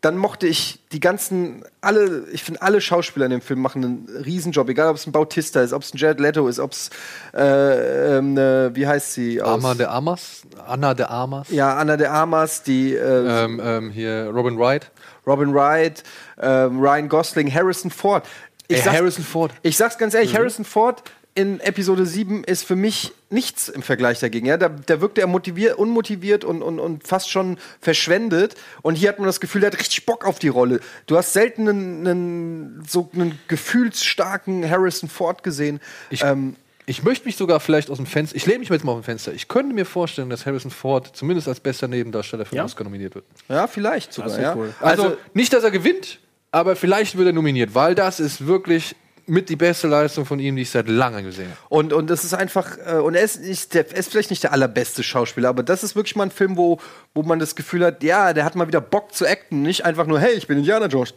Dann 0.01 0.17
mochte 0.17 0.47
ich 0.47 0.79
die 0.91 0.99
ganzen, 0.99 1.63
alle, 1.79 2.25
ich 2.31 2.43
finde 2.43 2.63
alle 2.63 2.81
Schauspieler 2.81 3.25
in 3.25 3.31
dem 3.31 3.41
Film 3.41 3.61
machen 3.61 3.83
einen 3.85 4.09
Riesenjob, 4.25 4.67
egal 4.69 4.89
ob 4.89 4.95
es 4.95 5.05
ein 5.05 5.11
Bautista 5.11 5.61
ist, 5.61 5.73
ob 5.73 5.83
es 5.83 5.93
ein 5.93 5.97
Jared 5.97 6.19
Leto 6.19 6.47
ist, 6.47 6.59
ob 6.59 6.71
es, 6.71 6.89
äh, 7.35 8.17
ähm, 8.17 8.33
ne, 8.33 8.71
wie 8.73 8.87
heißt 8.87 9.13
sie? 9.13 9.41
aus- 9.41 9.49
Arma 9.63 9.75
de 9.75 9.85
Armas? 9.85 10.41
Anna 10.67 10.93
de 10.95 11.05
Armas? 11.05 11.49
Ja, 11.51 11.75
Anna 11.77 11.97
de 11.97 12.07
Armas, 12.07 12.63
die 12.63 12.95
äh, 12.95 13.43
Ähm, 13.43 13.61
ähm, 13.63 13.89
hier 13.91 14.31
Robin 14.33 14.57
Wright. 14.57 14.89
Robin 15.27 15.53
Wright, 15.53 16.01
ähm, 16.41 16.79
Ryan 16.79 17.07
Gosling, 17.07 17.53
Harrison 17.53 17.91
Ford. 17.91 18.23
Ich 18.71 18.77
Ey, 18.77 18.83
sag's- 18.83 18.97
Harrison 18.97 19.23
Ford. 19.23 19.51
Ich 19.63 19.77
sag's 19.77 19.97
ganz 19.97 20.13
ehrlich, 20.13 20.31
Mhm. 20.33 20.37
Harrison 20.37 20.65
Ford 20.65 21.03
in 21.33 21.61
Episode 21.61 22.05
7 22.05 22.43
ist 22.43 22.63
für 22.65 22.75
mich 22.75 23.13
nichts 23.29 23.69
im 23.69 23.81
Vergleich 23.83 24.19
dagegen. 24.19 24.45
Ja? 24.47 24.57
Da, 24.57 24.67
da 24.67 24.99
wirkte 24.99 25.21
er 25.21 25.27
motiviert, 25.27 25.77
unmotiviert 25.77 26.43
und, 26.43 26.61
und, 26.61 26.77
und 26.79 27.07
fast 27.07 27.29
schon 27.29 27.57
verschwendet. 27.79 28.55
Und 28.81 28.95
hier 28.95 29.07
hat 29.09 29.17
man 29.19 29.27
das 29.27 29.39
Gefühl, 29.39 29.61
der 29.61 29.71
hat 29.71 29.79
richtig 29.79 30.05
Bock 30.05 30.25
auf 30.25 30.39
die 30.39 30.49
Rolle. 30.49 30.81
Du 31.05 31.15
hast 31.17 31.31
selten 31.31 31.69
einen, 31.69 32.05
einen, 32.07 32.83
so 32.85 33.09
einen 33.13 33.39
gefühlsstarken 33.47 34.69
Harrison 34.69 35.09
Ford 35.09 35.43
gesehen. 35.43 35.79
Ich, 36.09 36.23
ähm, 36.23 36.55
ich 36.85 37.03
möchte 37.03 37.25
mich 37.25 37.37
sogar 37.37 37.59
vielleicht 37.59 37.89
aus 37.89 37.97
dem 37.97 38.05
Fenster, 38.05 38.35
ich 38.35 38.45
lehne 38.45 38.59
mich 38.59 38.69
jetzt 38.69 38.83
mal 38.83 38.91
aus 38.93 38.99
dem 39.01 39.03
Fenster. 39.05 39.33
Ich 39.33 39.47
könnte 39.47 39.73
mir 39.73 39.85
vorstellen, 39.85 40.29
dass 40.29 40.45
Harrison 40.45 40.71
Ford 40.71 41.11
zumindest 41.15 41.47
als 41.47 41.59
bester 41.59 41.87
Nebendarsteller 41.87 42.45
für 42.45 42.55
den 42.55 42.65
Oscar 42.65 42.83
nominiert 42.83 43.15
wird. 43.15 43.25
ja, 43.49 43.67
vielleicht 43.67 44.13
sogar. 44.13 44.39
Ja. 44.39 44.57
Also, 44.81 45.15
nicht, 45.33 45.53
dass 45.53 45.63
er 45.63 45.71
gewinnt, 45.71 46.19
aber 46.51 46.75
vielleicht 46.75 47.17
wird 47.17 47.27
er 47.27 47.33
nominiert, 47.33 47.73
weil 47.73 47.95
das 47.95 48.19
ist 48.19 48.45
wirklich 48.45 48.95
mit 49.27 49.49
die 49.49 49.55
beste 49.55 49.87
Leistung 49.87 50.25
von 50.25 50.39
ihm, 50.39 50.55
die 50.55 50.63
ich 50.63 50.69
seit 50.69 50.89
langem 50.89 51.23
gesehen 51.23 51.49
habe. 51.49 51.59
Und, 51.69 51.93
und 51.93 52.09
das 52.09 52.25
ist 52.25 52.33
einfach, 52.33 52.77
äh, 52.85 52.95
und 52.95 53.15
er 53.15 53.23
ist, 53.23 53.39
nicht 53.39 53.73
der, 53.73 53.89
er 53.89 53.97
ist 53.97 54.11
vielleicht 54.11 54.29
nicht 54.29 54.43
der 54.43 54.51
allerbeste 54.51 55.03
Schauspieler, 55.03 55.47
aber 55.47 55.63
das 55.63 55.83
ist 55.83 55.95
wirklich 55.95 56.15
mal 56.15 56.23
ein 56.23 56.31
Film, 56.31 56.57
wo, 56.57 56.79
wo 57.13 57.23
man 57.23 57.39
das 57.39 57.55
Gefühl 57.55 57.85
hat, 57.85 58.03
ja, 58.03 58.33
der 58.33 58.43
hat 58.43 58.55
mal 58.55 58.67
wieder 58.67 58.81
Bock 58.81 59.13
zu 59.13 59.25
acten, 59.25 59.61
nicht 59.61 59.85
einfach 59.85 60.05
nur, 60.05 60.19
hey, 60.19 60.33
ich 60.33 60.47
bin 60.47 60.57
Indiana 60.57 60.87
Jones. 60.87 61.13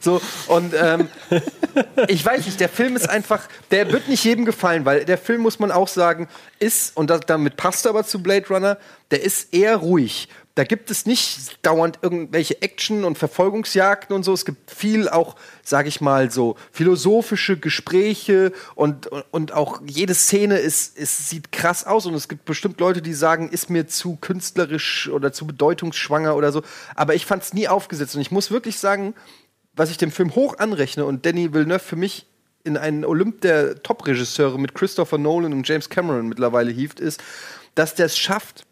So, 0.00 0.20
und 0.48 0.74
ähm, 0.74 1.08
ich 2.08 2.24
weiß 2.24 2.46
nicht, 2.46 2.58
der 2.58 2.68
Film 2.68 2.96
ist 2.96 3.08
einfach, 3.08 3.46
der 3.70 3.92
wird 3.92 4.08
nicht 4.08 4.24
jedem 4.24 4.44
gefallen, 4.44 4.84
weil 4.84 5.04
der 5.04 5.18
Film, 5.18 5.42
muss 5.42 5.58
man 5.58 5.70
auch 5.70 5.88
sagen, 5.88 6.26
ist, 6.58 6.96
und 6.96 7.10
das, 7.10 7.20
damit 7.26 7.56
passt 7.56 7.86
er 7.86 7.90
aber 7.90 8.04
zu 8.04 8.22
Blade 8.22 8.48
Runner, 8.48 8.78
der 9.10 9.22
ist 9.22 9.54
eher 9.54 9.76
ruhig. 9.76 10.28
Da 10.58 10.64
gibt 10.64 10.90
es 10.90 11.06
nicht 11.06 11.64
dauernd 11.64 12.00
irgendwelche 12.02 12.60
Action- 12.62 13.04
und 13.04 13.16
Verfolgungsjagden 13.16 14.16
und 14.16 14.24
so. 14.24 14.32
Es 14.32 14.44
gibt 14.44 14.72
viel 14.72 15.08
auch, 15.08 15.36
sag 15.62 15.86
ich 15.86 16.00
mal, 16.00 16.32
so 16.32 16.56
philosophische 16.72 17.56
Gespräche 17.56 18.52
und, 18.74 19.06
und, 19.30 19.52
auch 19.52 19.80
jede 19.86 20.16
Szene 20.16 20.58
ist, 20.58 20.98
ist, 20.98 21.28
sieht 21.28 21.52
krass 21.52 21.86
aus. 21.86 22.06
Und 22.06 22.14
es 22.14 22.26
gibt 22.26 22.44
bestimmt 22.44 22.80
Leute, 22.80 23.02
die 23.02 23.14
sagen, 23.14 23.50
ist 23.50 23.70
mir 23.70 23.86
zu 23.86 24.16
künstlerisch 24.16 25.08
oder 25.08 25.32
zu 25.32 25.46
bedeutungsschwanger 25.46 26.34
oder 26.34 26.50
so. 26.50 26.62
Aber 26.96 27.14
ich 27.14 27.24
fand 27.24 27.44
es 27.44 27.54
nie 27.54 27.68
aufgesetzt. 27.68 28.16
Und 28.16 28.22
ich 28.22 28.32
muss 28.32 28.50
wirklich 28.50 28.80
sagen, 28.80 29.14
was 29.74 29.92
ich 29.92 29.96
dem 29.96 30.10
Film 30.10 30.34
hoch 30.34 30.58
anrechne 30.58 31.04
und 31.04 31.24
Danny 31.24 31.54
Villeneuve 31.54 31.78
für 31.78 31.94
mich 31.94 32.26
in 32.64 32.76
einen 32.76 33.04
Olymp 33.04 33.42
der 33.42 33.80
Top-Regisseure 33.84 34.58
mit 34.58 34.74
Christopher 34.74 35.18
Nolan 35.18 35.52
und 35.52 35.68
James 35.68 35.88
Cameron 35.88 36.26
mittlerweile 36.26 36.72
hieft, 36.72 36.98
ist, 36.98 37.22
dass 37.76 37.94
der 37.94 38.06
es 38.06 38.18
schafft, 38.18 38.66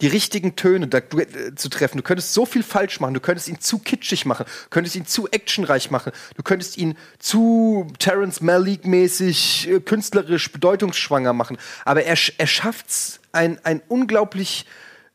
die 0.00 0.06
richtigen 0.06 0.56
Töne 0.56 0.88
da, 0.88 0.98
äh, 0.98 1.54
zu 1.54 1.68
treffen. 1.68 1.98
Du 1.98 2.02
könntest 2.02 2.32
so 2.32 2.46
viel 2.46 2.62
falsch 2.62 3.00
machen. 3.00 3.14
Du 3.14 3.20
könntest 3.20 3.48
ihn 3.48 3.60
zu 3.60 3.78
kitschig 3.78 4.26
machen. 4.26 4.46
Du 4.46 4.70
könntest 4.70 4.96
ihn 4.96 5.06
zu 5.06 5.28
actionreich 5.30 5.90
machen. 5.90 6.12
Du 6.36 6.42
könntest 6.42 6.78
ihn 6.78 6.96
zu 7.18 7.86
Terrence 7.98 8.40
Malick-mäßig, 8.40 9.68
äh, 9.68 9.80
künstlerisch, 9.80 10.50
bedeutungsschwanger 10.52 11.32
machen. 11.32 11.58
Aber 11.84 12.02
er, 12.04 12.16
er 12.38 12.46
schafft's, 12.46 13.20
ein, 13.32 13.64
ein 13.64 13.80
unglaublich 13.88 14.66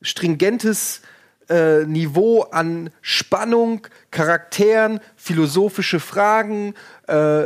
stringentes 0.01 1.01
äh, 1.49 1.85
Niveau 1.85 2.41
an 2.43 2.91
Spannung, 3.01 3.87
Charakteren, 4.11 4.99
philosophische 5.15 5.99
Fragen, 5.99 6.75
äh, 7.07 7.45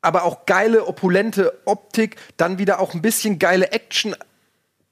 aber 0.00 0.22
auch 0.24 0.46
geile, 0.46 0.86
opulente 0.86 1.52
Optik, 1.64 2.16
dann 2.36 2.58
wieder 2.58 2.80
auch 2.80 2.94
ein 2.94 3.02
bisschen 3.02 3.38
geile 3.38 3.72
Action, 3.72 4.14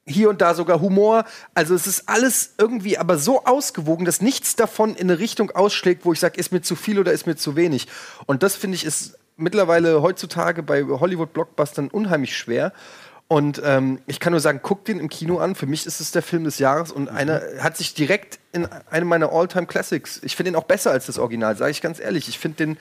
hier 0.07 0.29
und 0.29 0.41
da 0.41 0.55
sogar 0.55 0.81
Humor. 0.81 1.25
Also 1.53 1.75
es 1.75 1.85
ist 1.85 2.07
alles 2.07 2.53
irgendwie 2.57 2.97
aber 2.97 3.17
so 3.17 3.43
ausgewogen, 3.45 4.05
dass 4.05 4.21
nichts 4.21 4.55
davon 4.55 4.95
in 4.95 5.09
eine 5.09 5.19
Richtung 5.19 5.51
ausschlägt, 5.51 6.05
wo 6.05 6.13
ich 6.13 6.19
sage, 6.19 6.39
ist 6.39 6.51
mir 6.51 6.61
zu 6.61 6.75
viel 6.75 6.99
oder 6.99 7.11
ist 7.11 7.27
mir 7.27 7.35
zu 7.35 7.55
wenig. 7.55 7.87
Und 8.25 8.41
das 8.43 8.55
finde 8.55 8.75
ich 8.75 8.85
ist 8.85 9.17
mittlerweile 9.35 10.01
heutzutage 10.01 10.63
bei 10.63 10.83
Hollywood-Blockbustern 10.83 11.89
unheimlich 11.89 12.35
schwer. 12.35 12.73
Und 13.29 13.61
ähm, 13.63 13.99
ich 14.07 14.21
kann 14.21 14.31
nur 14.31 14.39
sagen, 14.39 14.61
guck 14.63 14.85
den 14.85 14.99
im 14.99 15.09
Kino 15.09 15.37
an. 15.39 15.53
Für 15.55 15.65
mich 15.65 15.85
ist 15.85 15.99
es 15.99 16.11
der 16.11 16.21
Film 16.21 16.45
des 16.45 16.59
Jahres 16.59 16.93
und 16.93 17.09
einer 17.09 17.41
hat 17.59 17.75
sich 17.75 17.93
direkt 17.93 18.39
in 18.53 18.65
einem 18.89 19.09
meiner 19.09 19.33
All-Time 19.33 19.67
Classics. 19.67 20.21
Ich 20.23 20.37
finde 20.37 20.51
ihn 20.51 20.55
auch 20.55 20.63
besser 20.63 20.91
als 20.91 21.07
das 21.07 21.19
Original, 21.19 21.57
sage 21.57 21.71
ich 21.71 21.81
ganz 21.81 21.99
ehrlich. 21.99 22.29
Ich 22.29 22.39
finde 22.39 22.57
den. 22.57 22.77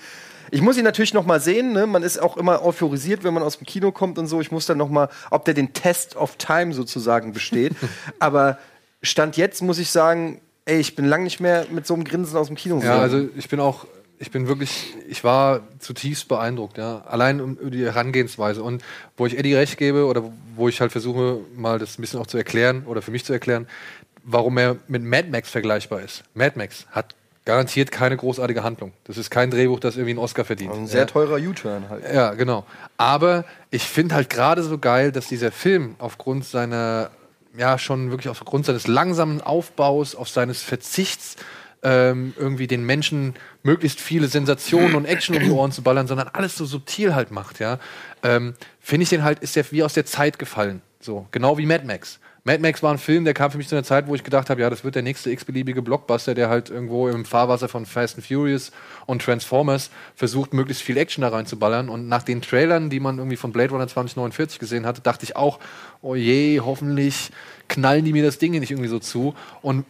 Ich 0.51 0.61
muss 0.63 0.77
ihn 0.77 0.85
natürlich 0.85 1.15
noch 1.15 1.27
mal 1.27 1.41
sehen. 1.41 1.73
Ne? 1.73 1.87
Man 1.87 2.03
ist 2.03 2.21
auch 2.21 2.37
immer 2.37 2.65
euphorisiert, 2.65 3.25
wenn 3.25 3.35
man 3.35 3.43
aus 3.43 3.59
dem 3.59 3.67
Kino 3.67 3.93
kommt 3.93 4.19
und 4.19 4.27
so. 4.27 4.41
Ich 4.41 4.51
muss 4.51 4.67
dann 4.67 4.79
noch 4.79 4.91
mal, 4.91 5.09
ob 5.31 5.45
der 5.45 5.55
den 5.55 5.73
Test 5.73 6.17
of 6.17 6.37
Time 6.37 6.73
sozusagen 6.73 7.33
besteht. 7.33 7.73
Aber 8.19 8.59
stand 9.03 9.37
jetzt 9.37 9.63
muss 9.63 9.79
ich 9.79 9.91
sagen, 9.91 10.41
ey, 10.65 10.79
ich 10.79 10.97
bin 10.97 11.05
lang 11.07 11.23
nicht 11.23 11.41
mehr 11.41 11.67
mit 11.71 11.87
so 11.87 11.95
einem 11.95 12.05
Grinsen 12.05 12.37
aus 12.37 12.49
dem 12.49 12.57
Kino. 12.57 12.81
Ja, 12.83 12.99
also 12.99 13.29
ich 13.37 13.49
bin 13.49 13.61
auch, 13.61 13.87
ich 14.19 14.31
bin 14.31 14.49
wirklich, 14.49 14.95
ich 15.09 15.25
war 15.25 15.61
zutiefst 15.79 16.29
beeindruckt, 16.29 16.79
ja. 16.79 17.03
Allein 17.07 17.41
um 17.41 17.71
die 17.71 17.85
Herangehensweise. 17.85 18.63
Und 18.63 18.83
wo 19.17 19.27
ich 19.27 19.39
Eddie 19.39 19.55
recht 19.55 19.79
gebe 19.79 20.07
oder 20.07 20.23
wo 20.55 20.69
ich 20.69 20.81
halt 20.81 20.93
versuche, 20.93 21.41
mal 21.57 21.79
das 21.79 21.99
ein 21.99 22.03
bisschen 22.03 22.21
auch 22.21 22.27
zu 22.27 22.37
erklären 22.37 22.85
oder 22.87 23.03
für 23.03 23.11
mich 23.11 23.25
zu 23.25 23.33
erklären, 23.33 23.67
warum 24.23 24.59
er 24.59 24.77
mit 24.89 25.03
Mad 25.03 25.29
Max 25.31 25.51
vergleichbar 25.51 26.03
ist. 26.03 26.25
Mad 26.35 26.57
Max 26.57 26.87
hat 26.91 27.15
garantiert 27.47 27.93
keine 27.93 28.17
großartige 28.17 28.63
Handlung. 28.63 28.93
Das 29.05 29.17
ist 29.17 29.31
kein 29.31 29.51
Drehbuch, 29.51 29.81
das 29.81 29.95
irgendwie 29.97 30.11
einen 30.11 30.19
Oscar 30.19 30.45
verdient. 30.45 30.75
ein 30.75 30.87
sehr 30.87 31.01
ja. 31.01 31.07
teurer 31.07 31.37
U-Turn 31.37 31.89
halt. 31.89 32.05
Ja, 32.13 32.35
genau. 32.35 32.67
Aber 32.99 33.45
ich 33.71 33.85
finde 33.85 34.17
halt 34.17 34.29
gerade 34.29 34.63
so 34.63 34.79
geil, 34.79 35.13
dass 35.13 35.29
dieser 35.29 35.53
Film 35.53 35.95
aufgrund 35.99 36.45
seiner, 36.45 37.11
ja, 37.57 37.79
schon 37.79 38.11
wirklich 38.11 38.29
aufgrund 38.29 38.67
seines 38.67 38.89
langsamen 38.89 39.41
Aufbaus, 39.41 40.17
auf 40.17 40.29
seines 40.29 40.61
Verzichts, 40.61 41.37
ähm, 41.85 42.35
irgendwie 42.37 42.67
den 42.67 42.85
Menschen 42.85 43.35
möglichst 43.63 44.01
viele 44.01 44.27
Sensationen 44.27 44.97
und 44.97 45.05
Action 45.05 45.37
um 45.37 45.43
die 45.43 45.51
Ohren 45.51 45.71
zu 45.71 45.83
ballern, 45.83 46.09
sondern 46.09 46.27
alles 46.27 46.57
so 46.57 46.65
subtil 46.65 47.15
halt 47.15 47.31
macht, 47.31 47.61
ja. 47.61 47.79
Ähm, 48.25 48.55
finde 48.81 49.05
ich 49.05 49.09
den 49.09 49.23
halt, 49.23 49.39
ist 49.39 49.55
der 49.55 49.71
wie 49.71 49.85
aus 49.85 49.95
der 49.95 50.05
Zeit 50.05 50.41
gefallen. 50.41 50.83
So, 50.99 51.29
genau 51.31 51.59
wie 51.59 51.67
Mad 51.67 51.85
Max. 51.87 52.19
Mad 52.47 52.63
Max 52.63 52.81
war 52.81 52.93
ein 52.93 52.99
Film, 52.99 53.25
der 53.25 53.35
kam 53.35 53.51
für 53.51 53.59
mich 53.59 53.67
zu 53.67 53.75
einer 53.75 53.83
Zeit, 53.83 54.07
wo 54.07 54.15
ich 54.15 54.23
gedacht 54.23 54.51
habe, 54.51 54.61
ja, 54.61 54.71
das 54.71 54.85
wird 54.85 54.95
der 54.95 55.03
nächste 55.03 55.33
x-beliebige 55.33 55.83
Blockbuster, 55.83 56.33
der 56.33 56.49
halt 56.49 56.71
irgendwo 56.71 57.09
im 57.09 57.25
Fahrwasser 57.25 57.69
von 57.69 57.87
Fast 57.87 58.19
and 58.19 58.25
Furious 58.25 58.71
und 59.07 59.21
Transformers 59.21 59.91
versucht, 60.15 60.55
möglichst 60.55 60.85
viel 60.85 60.97
Action 60.97 61.23
da 61.23 61.31
reinzuballern. 61.31 61.89
Und 61.89 62.07
nach 62.07 62.23
den 62.23 62.43
Trailern, 62.43 62.89
die 62.89 63.01
man 63.01 63.19
irgendwie 63.19 63.37
von 63.37 63.51
Blade 63.51 63.73
Runner 63.73 63.89
2049 63.89 64.61
gesehen 64.61 64.87
hatte, 64.87 65.01
dachte 65.01 65.25
ich 65.25 65.35
auch, 65.35 65.59
oh 66.03 66.15
je, 66.15 66.61
hoffentlich 66.61 67.33
knallen 67.67 68.05
die 68.05 68.13
mir 68.13 68.23
das 68.23 68.39
Ding 68.39 68.53
nicht 68.53 68.71
irgendwie 68.71 68.91
so 68.91 69.01
zu. 69.01 69.35
Und 69.61 69.85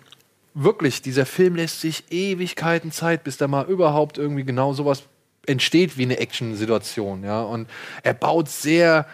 wirklich, 0.54 1.02
dieser 1.02 1.26
Film 1.26 1.56
lässt 1.56 1.82
sich 1.82 2.04
Ewigkeiten 2.10 2.90
Zeit, 2.90 3.22
bis 3.22 3.36
da 3.36 3.48
mal 3.48 3.66
überhaupt 3.66 4.16
irgendwie 4.16 4.44
genau 4.44 4.72
sowas 4.72 5.02
entsteht 5.44 5.98
wie 5.98 6.04
eine 6.04 6.20
Action-Situation, 6.20 7.22
ja. 7.22 7.42
Und 7.42 7.68
er 8.02 8.14
baut 8.14 8.48
sehr 8.48 9.06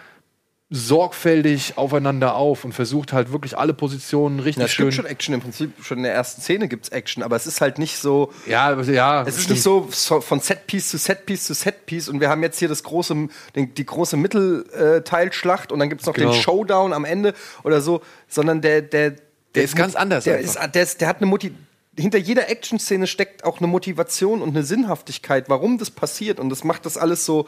sorgfältig 0.75 1.73
aufeinander 1.77 2.33
auf 2.35 2.65
und 2.65 2.73
versucht 2.73 3.13
halt 3.13 3.31
wirklich 3.31 3.55
alle 3.57 3.73
Positionen 3.75 4.39
richtig 4.39 4.61
Ja, 4.61 4.65
es 4.65 4.71
schön. 4.71 4.85
gibt 4.87 4.95
schon 4.95 5.05
Action 5.05 5.33
im 5.35 5.41
Prinzip. 5.41 5.71
Schon 5.83 5.99
in 5.99 6.03
der 6.03 6.13
ersten 6.13 6.41
Szene 6.41 6.67
gibt 6.67 6.85
es 6.85 6.91
Action, 6.91 7.21
aber 7.21 7.35
es 7.35 7.45
ist 7.45 7.61
halt 7.61 7.77
nicht 7.77 7.97
so. 7.99 8.33
Ja, 8.47 8.73
ja. 8.81 9.21
Es 9.21 9.35
ist 9.35 9.43
stimmt. 9.43 9.49
nicht 9.51 9.61
so, 9.63 9.87
so 9.91 10.19
von 10.19 10.39
Setpiece 10.39 10.89
zu 10.89 10.97
Setpiece 10.97 11.45
zu 11.45 11.53
Setpiece 11.53 12.09
und 12.09 12.19
wir 12.21 12.29
haben 12.29 12.41
jetzt 12.41 12.57
hier 12.57 12.67
das 12.69 12.81
große, 12.81 13.27
den, 13.55 13.75
die 13.75 13.85
große 13.85 14.17
Mittelteilschlacht 14.17 15.71
und 15.71 15.77
dann 15.79 15.89
gibt 15.89 16.01
es 16.01 16.07
noch 16.07 16.13
Genau. 16.15 16.31
den 16.31 16.41
Showdown 16.41 16.93
am 16.93 17.05
Ende 17.05 17.33
oder 17.63 17.79
so, 17.81 18.01
sondern 18.27 18.61
der, 18.61 18.81
der, 18.81 19.13
Der 19.53 19.63
ist 19.63 19.75
ganz 19.75 19.95
anders 19.95 20.23
Der, 20.23 20.39
ist, 20.39 20.57
der, 20.73 20.81
ist, 20.83 21.01
der 21.01 21.07
hat 21.07 21.17
eine 21.17 21.27
Motiv 21.27 21.51
hinter 21.95 22.17
jeder 22.17 22.49
Action-Szene 22.49 23.05
steckt 23.05 23.43
auch 23.43 23.59
eine 23.59 23.67
Motivation 23.67 24.41
und 24.41 24.49
eine 24.49 24.63
Sinnhaftigkeit, 24.63 25.47
warum 25.49 25.77
das 25.77 25.91
passiert 25.91 26.39
und 26.39 26.49
das 26.49 26.63
macht 26.63 26.87
das 26.87 26.97
alles 26.97 27.23
so, 27.23 27.47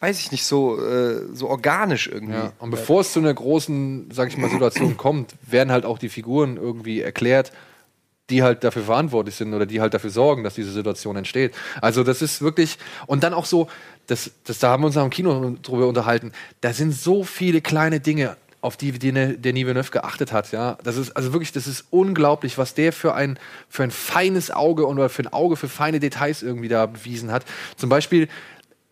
weiß 0.00 0.18
ich 0.18 0.32
nicht, 0.32 0.44
so, 0.44 0.82
äh, 0.82 1.26
so 1.34 1.48
organisch 1.48 2.08
irgendwie. 2.08 2.34
Ja, 2.34 2.52
und 2.58 2.70
bevor 2.70 3.02
es 3.02 3.12
zu 3.12 3.20
einer 3.20 3.34
großen, 3.34 4.08
sag 4.12 4.28
ich 4.28 4.36
mal, 4.38 4.50
Situation 4.50 4.96
kommt, 4.96 5.34
werden 5.46 5.70
halt 5.70 5.84
auch 5.84 5.98
die 5.98 6.08
Figuren 6.08 6.56
irgendwie 6.56 7.00
erklärt, 7.00 7.52
die 8.30 8.42
halt 8.42 8.64
dafür 8.64 8.82
verantwortlich 8.82 9.34
sind 9.34 9.52
oder 9.52 9.66
die 9.66 9.80
halt 9.80 9.92
dafür 9.92 10.10
sorgen, 10.10 10.44
dass 10.44 10.54
diese 10.54 10.72
Situation 10.72 11.16
entsteht. 11.16 11.54
Also 11.80 12.04
das 12.04 12.22
ist 12.22 12.40
wirklich 12.42 12.78
und 13.06 13.22
dann 13.24 13.34
auch 13.34 13.44
so, 13.44 13.68
das, 14.06 14.30
das 14.44 14.58
da 14.58 14.70
haben 14.70 14.82
wir 14.82 14.86
uns 14.86 14.96
auch 14.96 15.04
im 15.04 15.10
Kino 15.10 15.56
drüber 15.62 15.86
unterhalten. 15.88 16.32
Da 16.60 16.72
sind 16.72 16.92
so 16.92 17.24
viele 17.24 17.60
kleine 17.60 18.00
Dinge, 18.00 18.36
auf 18.62 18.76
die, 18.76 18.92
die 18.92 19.12
ne- 19.12 19.38
der 19.38 19.54
Villeneuve 19.54 19.90
geachtet 19.90 20.32
hat. 20.32 20.52
Ja, 20.52 20.76
das 20.84 20.96
ist 20.96 21.16
also 21.16 21.32
wirklich, 21.32 21.52
das 21.52 21.66
ist 21.66 21.86
unglaublich, 21.90 22.58
was 22.58 22.74
der 22.74 22.92
für 22.92 23.14
ein 23.14 23.38
für 23.68 23.82
ein 23.82 23.90
feines 23.90 24.50
Auge 24.50 24.86
und 24.86 24.98
oder 24.98 25.08
für 25.08 25.22
ein 25.22 25.32
Auge 25.32 25.56
für 25.56 25.68
feine 25.68 25.98
Details 25.98 26.42
irgendwie 26.42 26.68
da 26.68 26.86
bewiesen 26.86 27.32
hat. 27.32 27.44
Zum 27.76 27.88
Beispiel 27.88 28.28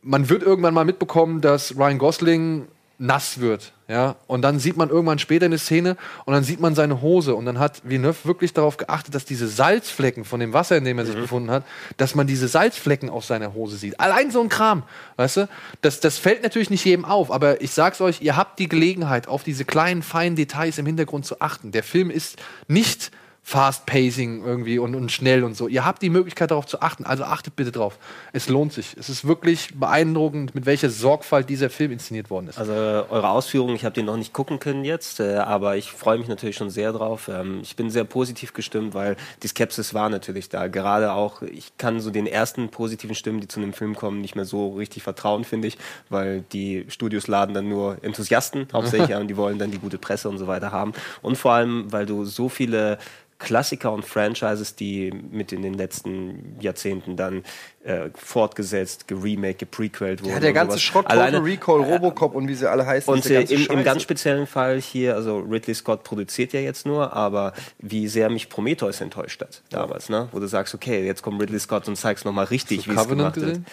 man 0.03 0.29
wird 0.29 0.43
irgendwann 0.43 0.75
mal 0.75 0.85
mitbekommen, 0.85 1.41
dass 1.41 1.77
Ryan 1.77 1.99
Gosling 1.99 2.69
nass 3.01 3.41
wird, 3.41 3.73
ja, 3.87 4.17
und 4.27 4.43
dann 4.43 4.59
sieht 4.59 4.77
man 4.77 4.91
irgendwann 4.91 5.21
später 5.21 5.47
eine 5.47 5.57
Szene 5.57 5.97
und 6.25 6.35
dann 6.35 6.43
sieht 6.43 6.59
man 6.59 6.75
seine 6.75 7.01
Hose 7.01 7.37
und 7.37 7.45
dann 7.45 7.61
hat 7.61 7.89
Villeneuve 7.89 8.25
wirklich 8.25 8.53
darauf 8.53 8.77
geachtet, 8.77 9.15
dass 9.15 9.25
diese 9.25 9.47
Salzflecken 9.47 10.25
von 10.25 10.41
dem 10.41 10.53
Wasser, 10.53 10.77
in 10.77 10.85
dem 10.85 10.99
er 10.99 11.07
sich 11.07 11.15
befunden 11.15 11.49
hat, 11.49 11.65
dass 11.97 12.17
man 12.17 12.27
diese 12.27 12.49
Salzflecken 12.49 13.09
auf 13.09 13.25
seiner 13.25 13.55
Hose 13.55 13.77
sieht. 13.77 14.01
Allein 14.01 14.33
so 14.33 14.41
ein 14.43 14.49
Kram, 14.49 14.83
weißt 15.15 15.37
du? 15.39 15.49
Das, 15.81 16.01
das 16.01 16.19
fällt 16.19 16.43
natürlich 16.43 16.71
nicht 16.71 16.85
jedem 16.85 17.05
auf, 17.05 17.31
aber 17.31 17.61
ich 17.61 17.71
sag's 17.71 18.01
euch, 18.01 18.21
ihr 18.21 18.37
habt 18.37 18.59
die 18.59 18.69
Gelegenheit, 18.69 19.29
auf 19.29 19.45
diese 19.45 19.65
kleinen, 19.65 20.03
feinen 20.03 20.35
Details 20.35 20.79
im 20.79 20.87
Hintergrund 20.87 21.25
zu 21.25 21.41
achten. 21.41 21.71
Der 21.71 21.85
Film 21.85 22.11
ist 22.11 22.37
nicht 22.67 23.13
Fast 23.49 23.87
Pacing 23.87 24.45
irgendwie 24.45 24.79
und, 24.79 24.95
und 24.95 25.11
schnell 25.11 25.43
und 25.43 25.57
so. 25.57 25.69
Ihr 25.69 25.87
habt 25.87 26.03
die 26.03 26.11
Möglichkeit 26.11 26.51
darauf 26.51 26.67
zu 26.67 26.83
achten, 26.83 27.07
also 27.07 27.25
achtet 27.25 27.57
bitte 27.57 27.73
drauf. 27.73 27.99
Es 28.35 28.51
lohnt 28.51 28.75
sich. 28.75 28.95
Es 29.01 29.09
ist 29.09 29.27
wirklich 29.27 29.71
beeindruckend, 29.75 30.55
mit 30.55 30.67
welcher 30.67 30.91
Sorgfalt 30.91 31.49
dieser 31.49 31.71
Film 31.71 31.93
inszeniert 31.93 32.29
worden 32.29 32.49
ist. 32.49 32.59
Also 32.59 32.75
eure 32.75 33.31
Ausführungen, 33.31 33.75
ich 33.75 33.87
habe 33.87 33.95
den 33.95 34.05
noch 34.05 34.19
nicht 34.19 34.35
gucken 34.35 34.59
können 34.59 34.85
jetzt, 34.85 35.21
äh, 35.21 35.37
aber 35.37 35.79
ich 35.79 35.93
freue 35.93 36.19
mich 36.19 36.29
natürlich 36.29 36.57
schon 36.57 36.69
sehr 36.69 36.93
drauf. 36.93 37.31
Ähm, 37.33 37.61
ich 37.63 37.75
bin 37.75 37.89
sehr 37.89 38.05
positiv 38.05 38.53
gestimmt, 38.53 38.93
weil 38.93 39.17
die 39.43 39.49
Skepsis 39.49 39.95
war 39.95 40.11
natürlich 40.11 40.51
da. 40.51 40.67
Gerade 40.67 41.13
auch, 41.13 41.41
ich 41.41 41.73
kann 41.79 42.01
so 42.01 42.11
den 42.11 42.27
ersten 42.27 42.69
positiven 42.69 43.15
Stimmen, 43.15 43.41
die 43.41 43.49
zu 43.49 43.61
einem 43.61 43.73
Film 43.73 43.97
kommen, 43.97 44.21
nicht 44.21 44.37
mehr 44.37 44.45
so 44.45 44.75
richtig 44.75 45.05
vertrauen, 45.05 45.45
finde 45.45 45.69
ich, 45.69 45.79
weil 46.11 46.43
die 46.53 46.85
Studios 46.89 47.29
laden 47.29 47.55
dann 47.55 47.71
nur 47.71 47.97
Enthusiasten 48.05 48.69
hauptsächlich 48.75 49.15
an 49.15 49.23
und 49.23 49.29
die 49.29 49.39
wollen 49.39 49.59
dann 49.59 49.71
die 49.71 49.79
gute 49.79 49.97
Presse 49.97 50.29
und 50.29 50.37
so 50.37 50.47
weiter 50.49 50.71
haben. 50.71 50.93
Und 51.23 51.39
vor 51.39 51.53
allem, 51.53 51.91
weil 51.91 52.05
du 52.05 52.27
so 52.27 52.51
viele 52.51 52.99
Klassiker 53.39 53.93
und 53.93 54.05
Franchises, 54.05 54.75
die 54.75 55.13
mit 55.13 55.53
in 55.53 55.63
den 55.63 55.75
letzten 55.75 56.57
Jahrzehnten 56.61 57.17
dann 57.17 57.45
äh, 57.85 58.11
fortgesetzt, 58.15 59.07
geremake, 59.07 59.55
geprequelt 59.55 60.23
wurden. 60.23 60.33
Ja, 60.33 60.41
der 60.41 60.53
ganze 60.53 60.73
sowas. 60.73 60.83
Schrott, 60.83 61.07
Alleine, 61.07 61.45
Recall, 61.45 61.83
Robocop 61.83 62.35
und 62.35 62.49
wie 62.49 62.55
sie 62.55 62.69
alle 62.69 62.85
heißen. 62.85 63.13
und 63.13 63.25
äh, 63.27 63.43
im, 63.43 63.67
im 63.67 63.85
ganz 63.85 64.03
speziellen 64.03 64.47
Fall 64.49 64.81
hier, 64.81 65.15
also 65.15 65.39
Ridley 65.39 65.75
Scott 65.75 66.03
produziert 66.03 66.53
ja 66.53 66.61
jetzt 66.61 66.85
nur, 66.85 67.13
aber 67.13 67.53
wie 67.79 68.09
sehr 68.09 68.29
mich 68.29 68.49
Prometheus 68.49 69.01
enttäuscht 69.01 69.41
hat 69.41 69.63
damals, 69.71 70.09
ne? 70.09 70.29
Wo 70.33 70.41
du 70.41 70.49
sagst, 70.49 70.75
okay, 70.75 71.07
jetzt 71.07 71.23
kommt 71.23 71.41
Ridley 71.41 71.61
Scott 71.61 71.87
und 71.87 71.97
zeigst 71.97 72.25
nochmal 72.25 72.47
richtig, 72.47 72.89
wie 72.89 72.95
es 72.95 73.09
gemacht 73.09 73.35
gesehen? 73.35 73.67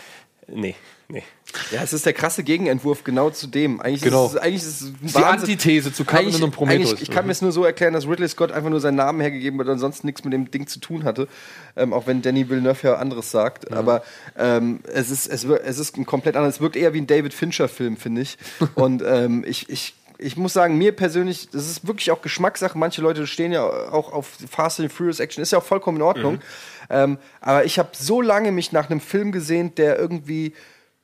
wird. 0.48 0.58
Nee, 0.58 0.76
nee. 1.10 1.24
Ja, 1.72 1.82
es 1.84 1.94
ist 1.94 2.06
der 2.06 2.14
krasse 2.14 2.44
Gegenentwurf 2.44 3.04
genau 3.04 3.30
zu 3.30 3.48
dem. 3.48 3.80
Eigentlich 3.80 4.02
Genau. 4.02 4.26
ist 4.26 4.34
es, 4.34 4.38
eigentlich 4.38 4.62
ist 4.64 4.82
es 4.82 4.94
Die 5.02 5.14
Wahnsinn- 5.16 5.24
Antithese 5.24 5.94
zu 5.94 6.04
Covenant 6.04 6.44
und 6.44 6.52
Prometheus. 6.52 7.02
Ich 7.02 7.10
kann 7.10 7.24
Mhm. 7.24 7.28
mir 7.28 7.32
es 7.32 7.42
nur 7.42 7.52
so 7.54 7.64
erklären, 7.64 7.94
dass 7.94 8.08
Ridley 8.08 8.28
Scott 8.28 8.52
einfach 8.52 8.70
nur 8.70 8.82
seinen 8.82 8.96
Namen 8.96 9.22
hergegeben 9.22 9.60
hat 9.60 9.68
und 9.68 9.74
ansonsten 9.74 10.08
nichts 10.08 10.24
mit 10.26 10.34
dem 10.34 10.52
Ding 10.52 10.68
zu 10.68 10.80
tun 10.80 11.04
hatte. 11.06 11.28
Ähm, 11.78 11.94
auch 11.94 12.08
wenn 12.08 12.22
Danny 12.22 12.50
Villeneuve 12.50 12.88
ja 12.88 12.96
anderes 12.96 13.32
sagt. 13.32 13.72
Aber 13.72 14.04
ähm, 14.38 14.80
es, 14.92 15.10
ist, 15.12 15.28
es, 15.28 15.44
es 15.46 15.80
ist 15.80 15.98
ein 15.98 16.06
komplett 16.06 16.36
anderes. 16.36 16.56
Es 16.56 16.62
wirkt 16.62 16.76
eher 16.76 16.94
wie 16.94 17.00
ein 17.02 17.08
David 17.08 17.34
Fincher-Film, 17.34 17.96
finde 17.98 18.22
ich. 18.22 18.38
und 18.76 19.02
ähm, 19.06 19.46
ich, 19.48 19.70
ich, 19.70 19.96
ich 20.18 20.36
muss 20.38 20.54
sagen, 20.54 20.78
mir 20.78 20.92
persönlich, 20.94 21.50
das 21.52 21.70
ist 21.70 21.88
wirklich 21.88 22.12
auch 22.12 22.22
Geschmackssache. 22.22 22.78
Manche 22.78 23.02
Leute 23.02 23.28
stehen 23.28 23.52
ja 23.54 23.64
auch 23.64 24.12
auf 24.12 24.30
Fast 24.50 24.80
and 24.82 24.92
Furious 24.92 25.20
Action. 25.22 25.42
Ist 25.42 25.52
ja 25.52 25.60
auch 25.60 25.64
vollkommen 25.64 25.98
in 25.98 26.04
Ordnung. 26.04 26.34
Mhm. 26.36 26.40
Ähm, 26.90 27.18
aber 27.42 27.64
ich 27.66 27.80
habe 27.80 27.90
so 27.94 28.22
lange 28.22 28.52
mich 28.52 28.72
nach 28.72 28.90
einem 28.90 29.00
Film 29.00 29.32
gesehnt, 29.32 29.78
der 29.78 29.98
irgendwie 29.98 30.54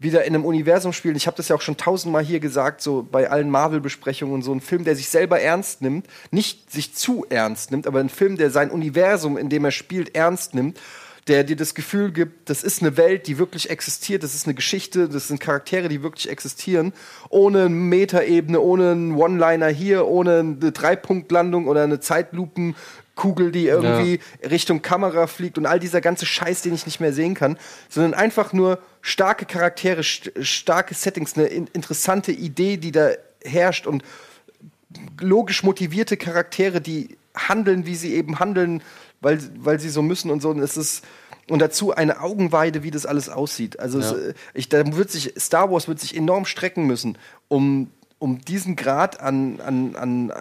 wieder 0.02 0.24
in 0.26 0.34
einem 0.34 0.46
Universum 0.46 0.94
spielt. 0.94 1.16
Ich 1.16 1.28
habe 1.28 1.38
das 1.38 1.48
ja 1.48 1.56
auch 1.56 1.62
schon 1.62 1.78
tausendmal 1.78 2.24
hier 2.24 2.40
gesagt, 2.40 2.82
so 2.82 3.08
bei 3.10 3.30
allen 3.30 3.52
Marvel-Besprechungen 3.52 4.34
und 4.34 4.42
so 4.42 4.52
ein 4.52 4.60
Film, 4.60 4.84
der 4.84 4.96
sich 4.96 5.10
selber 5.10 5.40
ernst 5.40 5.82
nimmt, 5.82 6.08
nicht 6.32 6.72
sich 6.72 6.96
zu 6.96 7.26
ernst 7.30 7.70
nimmt, 7.70 7.86
aber 7.86 8.00
ein 8.00 8.10
Film, 8.10 8.36
der 8.36 8.50
sein 8.50 8.72
Universum, 8.72 9.38
in 9.38 9.50
dem 9.50 9.64
er 9.64 9.72
spielt, 9.72 10.16
ernst 10.16 10.56
nimmt, 10.56 10.80
der 11.28 11.44
dir 11.44 11.56
das 11.56 11.76
Gefühl 11.76 12.12
gibt, 12.12 12.50
das 12.50 12.64
ist 12.64 12.82
eine 12.82 12.98
Welt, 12.98 13.28
die 13.28 13.38
wirklich 13.38 13.70
existiert, 13.70 14.24
das 14.24 14.34
ist 14.34 14.48
eine 14.48 14.56
Geschichte, 14.56 15.08
das 15.08 15.28
sind 15.28 15.40
Charaktere, 15.40 15.88
die 15.88 16.02
wirklich 16.02 16.30
existieren, 16.30 16.94
ohne 17.30 17.66
eine 17.66 17.70
Metaebene, 17.70 18.60
ohne 18.60 18.92
einen 18.92 19.16
One-Liner 19.16 19.68
hier, 19.68 20.08
ohne 20.08 20.40
eine 20.40 20.72
Dreipunktlandung 20.72 21.68
oder 21.68 21.84
eine 21.84 22.00
Zeitlupen. 22.00 22.76
Kugel, 23.22 23.52
die 23.52 23.68
irgendwie 23.68 24.20
Richtung 24.50 24.82
Kamera 24.82 25.28
fliegt 25.28 25.60
und 25.60 25.68
all 25.68 25.80
dieser 25.80 26.02
ganze 26.02 26.26
Scheiß, 26.26 26.64
den 26.64 26.74
ich 26.74 26.88
nicht 26.88 27.00
mehr 27.00 27.14
sehen 27.14 27.36
kann, 27.36 27.56
sondern 27.88 28.16
einfach 28.16 28.52
nur 28.52 28.80
starke 29.02 29.46
Charaktere, 29.46 30.02
st 30.04 30.32
starke 30.42 30.96
Settings, 30.96 31.38
eine 31.38 31.46
in 31.46 31.68
interessante 31.68 32.32
Idee, 32.32 32.78
die 32.78 32.92
da 32.92 33.12
herrscht 33.44 33.86
und 33.86 34.04
logisch 35.20 35.62
motivierte 35.62 36.18
Charaktere, 36.18 36.82
die 36.82 37.16
handeln, 37.36 37.86
wie 37.86 37.96
sie 37.96 38.16
eben 38.16 38.40
handeln, 38.40 38.82
weil, 39.22 39.40
weil 39.60 39.80
sie 39.80 39.90
so 39.90 40.02
müssen 40.02 40.32
und 40.32 40.42
so. 40.42 40.50
Und 40.50 40.60
es 40.60 40.76
ist 40.76 41.04
und 41.48 41.60
dazu 41.60 41.94
eine 41.94 42.22
Augenweide, 42.22 42.82
wie 42.82 42.92
das 42.92 43.06
alles 43.06 43.30
aussieht. 43.30 43.80
Also 43.80 44.00
Ja. 44.00 44.06
es, 44.06 44.14
äh, 44.14 44.34
ich, 44.56 44.68
da 44.68 44.96
wird 44.96 45.12
sich 45.12 45.36
Star 45.38 45.70
Wars 45.72 45.88
wird 45.88 46.00
sich 46.00 46.18
enorm 46.18 46.46
strecken 46.46 46.88
müssen, 46.88 47.20
um 47.50 47.92
um 48.22 48.40
diesen 48.40 48.76
Grad 48.76 49.20
an, 49.20 49.60
an, 49.62 49.96
an 49.96 50.30
äh, 50.30 50.34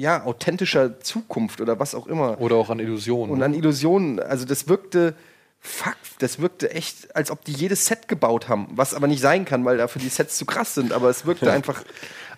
ja, 0.00 0.24
authentischer 0.24 1.00
Zukunft 1.00 1.60
oder 1.60 1.78
was 1.78 1.94
auch 1.94 2.06
immer. 2.06 2.40
Oder 2.40 2.56
auch 2.56 2.70
an 2.70 2.78
Illusionen. 2.78 3.30
Und 3.30 3.42
an 3.42 3.52
Illusionen. 3.52 4.20
Also 4.20 4.46
das 4.46 4.68
wirkte, 4.68 5.14
fuck, 5.60 5.96
das 6.18 6.40
wirkte 6.40 6.70
echt, 6.70 7.14
als 7.14 7.30
ob 7.30 7.44
die 7.44 7.52
jedes 7.52 7.84
Set 7.84 8.08
gebaut 8.08 8.48
haben. 8.48 8.68
Was 8.70 8.94
aber 8.94 9.06
nicht 9.06 9.20
sein 9.20 9.44
kann, 9.44 9.66
weil 9.66 9.76
dafür 9.76 10.00
die 10.00 10.08
Sets 10.08 10.38
zu 10.38 10.46
krass 10.46 10.74
sind. 10.74 10.94
Aber 10.94 11.10
es 11.10 11.26
wirkte 11.26 11.52
einfach 11.52 11.84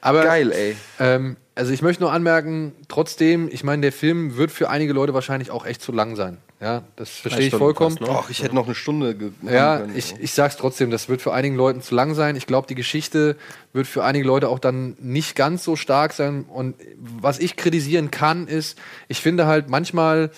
Aber, 0.01 0.25
geil, 0.25 0.51
ey. 0.51 0.77
Ähm, 0.99 1.37
also 1.55 1.73
ich 1.73 1.81
möchte 1.81 2.03
nur 2.03 2.13
anmerken, 2.13 2.75
trotzdem, 2.89 3.49
ich 3.53 3.63
meine, 3.63 3.83
der 3.83 3.93
Film 3.93 4.37
wird 4.37 4.51
für 4.51 4.69
einige 4.69 4.93
Leute 4.93 5.15
wahrscheinlich 5.15 5.53
auch 5.53 5.65
echt 5.65 5.81
zu 5.81 5.93
lang 5.93 6.17
sein. 6.17 6.39
Ja, 6.61 6.83
das 6.97 7.11
verstehe 7.11 7.47
ich 7.47 7.55
vollkommen. 7.55 7.97
fast, 7.99 8.11
ne? 8.11 8.19
Och, 8.19 8.31
ich 8.31 8.43
hätte 8.43 8.55
noch 8.55 8.67
eine 8.67 8.75
Stunde 8.75 9.17
Ja, 9.43 9.79
können. 9.79 9.97
ich, 9.97 10.15
ich 10.19 10.33
sag's 10.33 10.57
trotzdem, 10.57 10.91
das 10.91 11.09
wird 11.09 11.23
für 11.23 11.33
einigen 11.33 11.55
Leuten 11.55 11.83
zu 11.83 11.95
lang 11.95 12.15
sein. 12.15 12.35
Ich 12.35 12.47
glaube, 12.47 12.67
die 12.67 12.75
Geschichte 12.75 13.37
wird 13.73 13.87
für 13.87 14.03
einige 14.03 14.27
Leute 14.27 14.49
auch 14.49 14.59
dann 14.59 14.97
nicht 15.01 15.37
ganz 15.37 15.63
so 15.63 15.77
stark 15.77 16.13
sein. 16.13 16.45
Und 16.49 16.75
was 16.99 17.39
ich 17.39 17.55
kritisieren 17.57 18.11
kann, 18.11 18.49
ist, 18.49 18.77
ich 19.07 19.21
finde 19.21 19.47
halt, 19.47 19.69
manchmal 19.69 20.31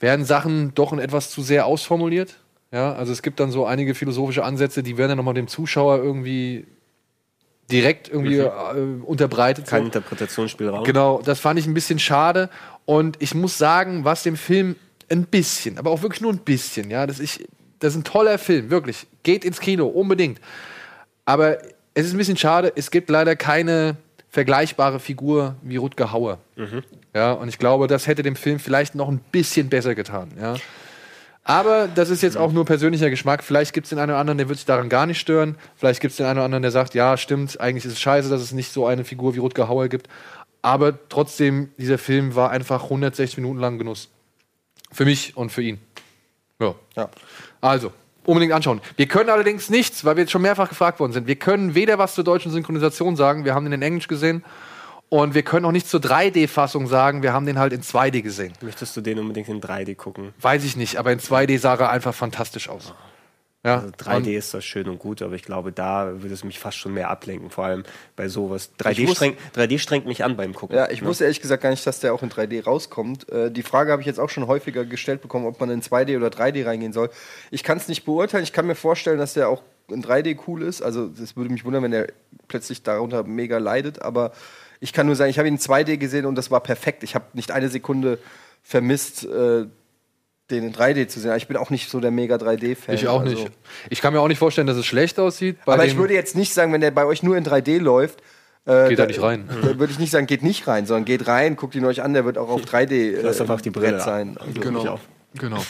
werden 0.00 0.26
Sachen 0.26 0.74
doch 0.74 0.92
in 0.92 0.98
etwas 0.98 1.30
zu 1.30 1.40
sehr 1.40 1.64
ausformuliert. 1.64 2.36
Ja, 2.70 2.92
also 2.92 3.12
es 3.12 3.22
gibt 3.22 3.40
dann 3.40 3.50
so 3.50 3.64
einige 3.64 3.94
philosophische 3.94 4.44
Ansätze, 4.44 4.82
die 4.82 4.98
werden 4.98 5.10
dann 5.10 5.16
nochmal 5.18 5.32
dem 5.32 5.48
Zuschauer 5.48 5.96
irgendwie 5.96 6.66
direkt 7.72 8.08
irgendwie 8.08 8.38
äh, 8.38 8.50
unterbreitet. 9.02 9.66
Kein 9.66 9.80
so. 9.80 9.86
Interpretationsspielraum. 9.86 10.84
Genau, 10.84 11.22
das 11.24 11.40
fand 11.40 11.58
ich 11.58 11.66
ein 11.66 11.74
bisschen 11.74 11.98
schade. 11.98 12.50
Und 12.84 13.16
ich 13.20 13.34
muss 13.34 13.56
sagen, 13.56 14.04
was 14.04 14.22
dem 14.22 14.36
Film 14.36 14.76
ein 15.10 15.24
bisschen, 15.24 15.78
aber 15.78 15.90
auch 15.90 16.02
wirklich 16.02 16.20
nur 16.20 16.32
ein 16.32 16.38
bisschen, 16.38 16.90
ja, 16.90 17.06
das 17.06 17.18
ist, 17.18 17.40
das 17.78 17.94
ist 17.94 18.00
ein 18.00 18.04
toller 18.04 18.38
Film, 18.38 18.70
wirklich. 18.70 19.06
Geht 19.22 19.44
ins 19.44 19.60
Kino, 19.60 19.86
unbedingt. 19.86 20.40
Aber 21.24 21.58
es 21.94 22.06
ist 22.06 22.12
ein 22.12 22.18
bisschen 22.18 22.36
schade, 22.36 22.72
es 22.76 22.90
gibt 22.90 23.10
leider 23.10 23.36
keine 23.36 23.96
vergleichbare 24.30 25.00
Figur 25.00 25.56
wie 25.62 25.76
Rutger 25.76 26.12
Hauer. 26.12 26.38
Mhm. 26.56 26.82
Ja, 27.14 27.32
und 27.32 27.48
ich 27.48 27.58
glaube, 27.58 27.86
das 27.86 28.06
hätte 28.06 28.22
dem 28.22 28.36
Film 28.36 28.58
vielleicht 28.58 28.94
noch 28.94 29.08
ein 29.08 29.20
bisschen 29.32 29.68
besser 29.68 29.94
getan, 29.94 30.30
ja. 30.40 30.56
Aber 31.44 31.88
das 31.88 32.10
ist 32.10 32.22
jetzt 32.22 32.36
auch 32.36 32.52
nur 32.52 32.66
persönlicher 32.66 33.08
Geschmack. 33.08 33.42
Vielleicht 33.42 33.72
gibt 33.72 33.86
es 33.86 33.88
den 33.88 33.98
einen 33.98 34.10
oder 34.10 34.20
anderen, 34.20 34.36
der 34.36 34.50
wird 34.50 34.58
sich 34.58 34.66
daran 34.66 34.90
gar 34.90 35.06
nicht 35.06 35.18
stören. 35.18 35.56
Vielleicht 35.76 36.00
gibt 36.00 36.10
es 36.10 36.18
den 36.18 36.26
einen 36.26 36.38
oder 36.38 36.44
anderen, 36.44 36.60
der 36.60 36.72
sagt, 36.72 36.94
ja, 36.94 37.16
stimmt, 37.16 37.58
eigentlich 37.58 37.86
ist 37.86 37.92
es 37.92 38.00
scheiße, 38.00 38.28
dass 38.28 38.42
es 38.42 38.52
nicht 38.52 38.70
so 38.70 38.86
eine 38.86 39.02
Figur 39.02 39.34
wie 39.34 39.38
Rutger 39.38 39.66
Hauer 39.66 39.88
gibt. 39.88 40.08
Aber 40.60 40.92
trotzdem, 41.08 41.70
dieser 41.78 41.96
Film 41.96 42.34
war 42.34 42.50
einfach 42.50 42.84
160 42.84 43.38
Minuten 43.38 43.60
lang 43.60 43.78
Genuss. 43.78 44.10
Für 44.90 45.04
mich 45.04 45.36
und 45.36 45.50
für 45.50 45.62
ihn. 45.62 45.80
Ja. 46.60 46.74
Ja. 46.96 47.08
Also, 47.60 47.92
unbedingt 48.24 48.52
anschauen. 48.52 48.80
Wir 48.96 49.06
können 49.06 49.30
allerdings 49.30 49.70
nichts, 49.70 50.04
weil 50.04 50.16
wir 50.16 50.22
jetzt 50.22 50.30
schon 50.30 50.42
mehrfach 50.42 50.68
gefragt 50.68 51.00
worden 51.00 51.12
sind. 51.12 51.26
Wir 51.26 51.36
können 51.36 51.74
weder 51.74 51.98
was 51.98 52.14
zur 52.14 52.24
deutschen 52.24 52.52
Synchronisation 52.52 53.16
sagen, 53.16 53.44
wir 53.44 53.54
haben 53.54 53.64
den 53.64 53.74
in 53.74 53.82
Englisch 53.82 54.08
gesehen. 54.08 54.44
Und 55.10 55.34
wir 55.34 55.42
können 55.42 55.64
auch 55.64 55.72
nichts 55.72 55.88
zur 55.88 56.00
3D-Fassung 56.00 56.86
sagen, 56.86 57.22
wir 57.22 57.32
haben 57.32 57.46
den 57.46 57.58
halt 57.58 57.72
in 57.72 57.80
2D 57.80 58.20
gesehen. 58.20 58.52
Möchtest 58.60 58.94
du 58.94 59.00
den 59.00 59.18
unbedingt 59.18 59.48
in 59.48 59.62
3D 59.62 59.94
gucken? 59.94 60.34
Weiß 60.40 60.64
ich 60.64 60.76
nicht, 60.76 60.96
aber 60.96 61.12
in 61.12 61.18
2D 61.18 61.58
sah 61.58 61.74
er 61.76 61.90
einfach 61.90 62.14
fantastisch 62.14 62.68
aus. 62.68 62.92
Ja, 63.68 63.74
Also 63.80 63.90
3D 63.98 64.36
ist 64.36 64.54
das 64.54 64.64
schön 64.64 64.88
und 64.88 64.98
gut, 64.98 65.20
aber 65.22 65.34
ich 65.34 65.42
glaube, 65.42 65.72
da 65.72 66.22
würde 66.22 66.32
es 66.34 66.42
mich 66.44 66.58
fast 66.58 66.78
schon 66.78 66.94
mehr 66.94 67.10
ablenken, 67.10 67.50
vor 67.50 67.64
allem 67.66 67.84
bei 68.16 68.28
sowas. 68.28 68.70
3D, 68.78 69.02
muss- 69.06 69.16
strengt, 69.16 69.38
3D 69.54 69.78
strengt 69.78 70.06
mich 70.06 70.24
an 70.24 70.36
beim 70.36 70.54
Gucken. 70.54 70.76
Ja, 70.76 70.90
ich 70.90 71.02
Ne? 71.02 71.08
wusste 71.08 71.24
ehrlich 71.24 71.40
gesagt 71.40 71.62
gar 71.62 71.70
nicht, 71.70 71.86
dass 71.86 72.00
der 72.00 72.14
auch 72.14 72.22
in 72.22 72.30
3D 72.30 72.64
rauskommt. 72.64 73.28
Äh, 73.30 73.50
die 73.50 73.62
Frage 73.62 73.92
habe 73.92 74.00
ich 74.02 74.06
jetzt 74.06 74.18
auch 74.20 74.30
schon 74.30 74.46
häufiger 74.46 74.84
gestellt 74.84 75.20
bekommen, 75.22 75.46
ob 75.46 75.60
man 75.60 75.70
in 75.70 75.82
2D 75.82 76.16
oder 76.16 76.28
3D 76.30 76.64
reingehen 76.64 76.92
soll. 76.92 77.10
Ich 77.50 77.62
kann 77.62 77.76
es 77.78 77.88
nicht 77.88 78.04
beurteilen. 78.04 78.42
Ich 78.44 78.52
kann 78.52 78.66
mir 78.66 78.74
vorstellen, 78.74 79.18
dass 79.18 79.34
der 79.34 79.48
auch 79.48 79.62
in 79.88 80.02
3D 80.02 80.38
cool 80.46 80.62
ist. 80.62 80.82
Also 80.82 81.10
es 81.22 81.36
würde 81.36 81.50
mich 81.50 81.64
wundern, 81.64 81.82
wenn 81.82 81.90
der 81.92 82.08
plötzlich 82.48 82.82
darunter 82.82 83.22
mega 83.24 83.58
leidet. 83.58 84.02
Aber 84.02 84.32
ich 84.80 84.92
kann 84.92 85.06
nur 85.06 85.16
sagen, 85.16 85.30
ich 85.30 85.38
habe 85.38 85.48
ihn 85.48 85.54
in 85.54 85.60
2D 85.60 85.96
gesehen 85.98 86.24
und 86.26 86.34
das 86.36 86.50
war 86.50 86.60
perfekt. 86.60 87.02
Ich 87.02 87.14
habe 87.14 87.24
nicht 87.32 87.50
eine 87.50 87.68
Sekunde 87.68 88.18
vermisst, 88.62 89.24
äh, 89.24 89.66
den 90.50 90.64
in 90.64 90.74
3D 90.74 91.08
zu 91.08 91.20
sehen. 91.20 91.30
Aber 91.30 91.36
Ich 91.36 91.48
bin 91.48 91.56
auch 91.56 91.70
nicht 91.70 91.90
so 91.90 92.00
der 92.00 92.10
mega 92.10 92.36
3D-Fan. 92.36 92.94
Ich 92.94 93.08
auch 93.08 93.20
also. 93.20 93.34
nicht. 93.34 93.50
Ich 93.90 94.00
kann 94.00 94.12
mir 94.12 94.20
auch 94.20 94.28
nicht 94.28 94.38
vorstellen, 94.38 94.66
dass 94.66 94.76
es 94.76 94.86
schlecht 94.86 95.18
aussieht. 95.18 95.58
Bei 95.64 95.74
Aber 95.74 95.84
ich 95.84 95.96
würde 95.96 96.14
jetzt 96.14 96.36
nicht 96.36 96.54
sagen, 96.54 96.72
wenn 96.72 96.80
der 96.80 96.90
bei 96.90 97.04
euch 97.04 97.22
nur 97.22 97.36
in 97.36 97.44
3D 97.44 97.78
läuft, 97.78 98.22
äh, 98.66 98.88
Geht 98.90 98.98
da 98.98 99.06
nicht 99.06 99.22
rein. 99.22 99.48
Würde 99.62 99.90
ich 99.90 99.98
nicht 99.98 100.10
sagen, 100.10 100.26
geht 100.26 100.42
nicht 100.42 100.68
rein, 100.68 100.84
sondern 100.84 101.06
geht 101.06 101.26
rein, 101.26 101.56
guckt 101.56 101.74
ihn 101.74 101.86
euch 101.86 102.02
an, 102.02 102.12
der 102.12 102.26
wird 102.26 102.36
auch 102.36 102.50
auf 102.50 102.64
3D 102.64 102.92
äh, 102.92 103.20
Lass 103.22 103.40
einfach 103.40 103.62
die 103.62 103.70
Brille 103.70 103.92
Brett 103.92 104.02
sein. 104.02 104.36
ab. 104.36 104.46
Also, 104.46 104.60
Genau. 104.60 105.00
genau. 105.38 105.64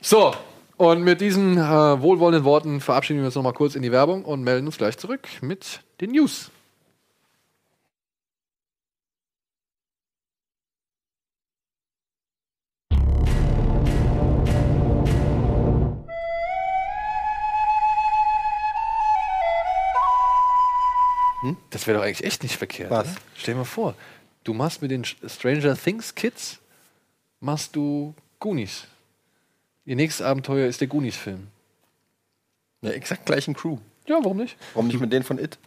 So, 0.00 0.32
und 0.76 1.02
mit 1.02 1.20
diesen 1.20 1.56
äh, 1.56 1.60
wohlwollenden 1.60 2.44
Worten 2.44 2.80
verabschieden 2.80 3.20
wir 3.20 3.26
uns 3.26 3.34
noch 3.34 3.42
mal 3.42 3.52
kurz 3.52 3.74
in 3.74 3.82
die 3.82 3.90
Werbung 3.90 4.24
und 4.24 4.42
melden 4.42 4.66
uns 4.66 4.78
gleich 4.78 4.98
zurück 4.98 5.26
mit 5.40 5.80
den 6.00 6.12
News. 6.12 6.50
Das 21.70 21.86
wäre 21.86 21.98
doch 21.98 22.04
eigentlich 22.04 22.24
echt 22.24 22.42
nicht 22.42 22.56
verkehrt. 22.56 22.90
Was? 22.90 23.06
Oder? 23.08 23.16
Stell 23.36 23.54
dir 23.54 23.58
mal 23.58 23.64
vor, 23.64 23.94
du 24.44 24.54
machst 24.54 24.80
mit 24.82 24.90
den 24.90 25.04
Stranger 25.04 25.76
Things 25.76 26.14
Kids, 26.14 26.58
machst 27.40 27.76
du 27.76 28.14
Goonies. 28.40 28.84
Ihr 29.84 29.96
nächstes 29.96 30.24
Abenteuer 30.24 30.66
ist 30.66 30.80
der 30.80 30.88
Goonies-Film. 30.88 31.48
Ja, 32.82 32.90
exakt 32.90 33.26
gleichen 33.26 33.54
Crew. 33.54 33.78
Ja, 34.06 34.16
warum 34.22 34.38
nicht? 34.38 34.56
Warum 34.74 34.86
nicht 34.86 35.00
mit 35.00 35.12
denen 35.12 35.24
von 35.24 35.38
It? 35.38 35.58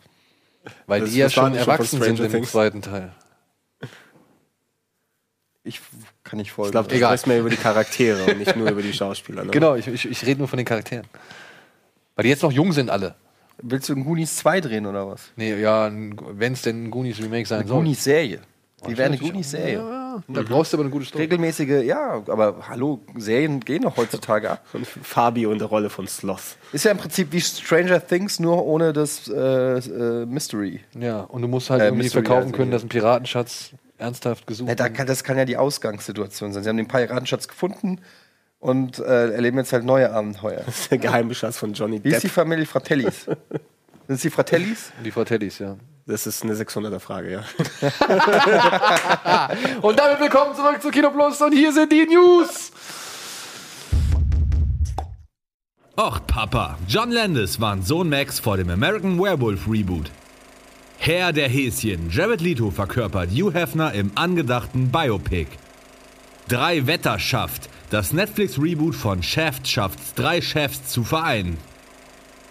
Weil 0.88 1.01
Das- 1.01 1.11
die 1.11 1.17
ja 1.17 1.30
schon 1.30 1.55
erwachsen 1.55 2.01
sind 2.01 2.15
Stranger 2.15 2.25
im 2.25 2.32
Things. 2.32 2.51
zweiten 2.51 2.82
Teil. 2.82 3.13
Ich 5.63 5.82
kann 6.23 6.38
nicht 6.38 6.51
folgen. 6.51 6.69
Ich 6.69 6.71
glaube, 6.71 6.88
du 6.88 6.95
Egal. 6.95 7.09
sprichst 7.09 7.28
mehr 7.28 7.39
über 7.39 7.49
die 7.49 7.57
Charaktere 7.57 8.23
und 8.25 8.38
nicht 8.39 8.55
nur 8.55 8.69
über 8.69 8.82
die 8.82 8.93
Schauspieler. 8.93 9.43
Ne? 9.43 9.51
Genau, 9.51 9.75
ich, 9.75 9.88
ich, 9.88 10.05
ich 10.09 10.25
rede 10.25 10.39
nur 10.39 10.47
von 10.47 10.57
den 10.57 10.65
Charakteren. 10.65 11.05
Weil 12.15 12.23
die 12.23 12.30
jetzt 12.30 12.41
noch 12.43 12.51
jung 12.51 12.71
sind 12.71 12.89
alle. 12.89 13.15
Willst 13.62 13.89
du 13.89 13.93
ein 13.93 14.03
Goonies 14.05 14.36
2 14.38 14.62
drehen 14.62 14.86
oder 14.86 15.08
was? 15.08 15.32
Nee, 15.36 15.55
ja, 15.60 15.91
wenn 15.91 16.53
es 16.53 16.62
denn 16.62 16.86
ein 16.86 16.91
Goonies-Remake 16.91 17.47
sein 17.47 17.60
Eine 17.62 17.68
soll. 17.68 17.78
Goonies-Serie. 17.78 18.39
Oh, 18.82 18.88
Die 18.88 18.97
wäre 18.97 19.05
eine 19.08 19.16
natürlich. 19.16 19.32
Goonies-Serie. 19.34 19.74
Ja, 19.80 19.89
ja. 19.89 20.24
Da 20.28 20.41
brauchst 20.43 20.74
du 20.74 20.78
aber 20.78 20.84
eine 20.84 20.91
gute 20.91 21.05
Story. 21.05 21.24
Regelmäßige, 21.24 21.84
ja, 21.84 22.24
aber 22.28 22.68
hallo, 22.70 22.99
Serien 23.18 23.60
gehen 23.60 23.84
doch 23.84 23.97
heutzutage 23.97 24.49
ab. 24.51 24.66
Und 24.74 24.86
Fabio 24.88 25.51
in 25.51 25.60
der 25.60 25.68
Rolle 25.68 25.89
von 25.89 26.08
Sloth. 26.08 26.58
Ist 26.72 26.86
ja 26.86 26.91
im 26.91 26.97
Prinzip 26.97 27.32
wie 27.32 27.41
Stranger 27.41 28.05
Things, 28.05 28.39
nur 28.39 28.64
ohne 28.66 28.93
das 28.93 29.28
äh, 29.28 29.78
äh, 29.78 30.26
Mystery. 30.26 30.82
Ja, 30.99 31.22
und 31.22 31.41
du 31.41 31.47
musst 31.47 31.70
halt 31.70 31.82
Äh, 31.82 31.86
irgendwie 31.86 32.03
Mystery, 32.03 32.24
verkaufen 32.24 32.45
also 32.47 32.55
können, 32.58 32.72
dass 32.72 32.84
ein 32.84 32.89
Piratenschatz 32.89 33.72
ernsthaft 33.99 34.45
gesucht 34.47 34.70
Ja, 34.70 34.76
da 34.76 34.84
wird. 34.86 34.93
kann, 34.95 35.08
das 35.08 35.24
kann 35.24 35.38
ja 35.38 35.45
die 35.45 35.58
Ausgangssituation 35.58 36.53
sein. 36.53 36.64
Sie 36.64 36.70
haben 36.70 36.78
den 36.78 36.88
Piratenschatz 36.88 37.47
gefunden 37.47 37.99
und 38.68 38.99
äh, 38.99 39.32
erleben 39.32 39.57
jetzt 39.59 39.72
halt 39.72 39.86
neue 39.86 40.11
Abenteuer. 40.11 40.61
Das 40.65 40.80
ist 40.82 40.91
der 40.91 40.97
geheime 40.97 41.34
Schatz 41.34 41.57
von 41.57 41.72
Johnny 41.72 42.03
Wie 42.03 42.09
ist 42.09 42.24
die 42.24 42.28
Depp. 42.28 42.36
Familie 42.36 42.65
Fratellis? 42.65 43.24
Sind 43.24 43.39
es 44.09 44.22
die 44.22 44.30
Fratellis? 44.30 44.91
Die 45.05 45.11
Fratellis, 45.11 45.59
ja. 45.59 45.78
Das 46.05 46.28
ist 46.28 46.43
eine 46.43 46.53
600er 46.53 46.99
Frage, 46.99 47.32
ja. 47.32 47.43
Und 49.82 49.97
damit 49.97 50.20
willkommen 50.20 50.53
zurück 50.53 50.82
zu 50.82 50.89
Kino 50.89 51.11
Plus 51.11 51.41
und 51.41 51.53
hier 51.53 51.72
sind 51.72 51.91
die 51.91 52.05
News. 52.07 52.72
Och, 55.97 56.20
Papa. 56.28 56.78
John 56.88 57.11
Landis 57.11 57.61
warnt 57.61 57.88
Sohn 57.88 58.09
Max 58.09 58.39
vor 58.39 58.58
dem 58.58 58.70
American 58.70 59.17
Werewolf 59.17 59.66
Reboot. 59.70 60.12
Herr 60.97 61.32
der 61.32 61.47
Häschen. 61.47 62.09
Jared 62.09 62.41
Leto 62.41 62.70
verkörpert 62.70 63.29
Hugh 63.32 63.54
Hefner 63.54 63.93
im 63.93 64.12
angedachten 64.16 64.91
Biopic. 64.91 65.47
Drei 66.50 66.86
Wetter 66.86 67.20
schafft. 67.20 67.70
Das 67.89 68.12
Netflix-Reboot 68.12 68.96
von 68.96 69.24
Shaft 69.24 69.66
schafft's, 69.66 70.14
drei 70.14 70.42
Chefs 70.42 70.88
zu 70.88 71.05
vereinen. 71.05 71.58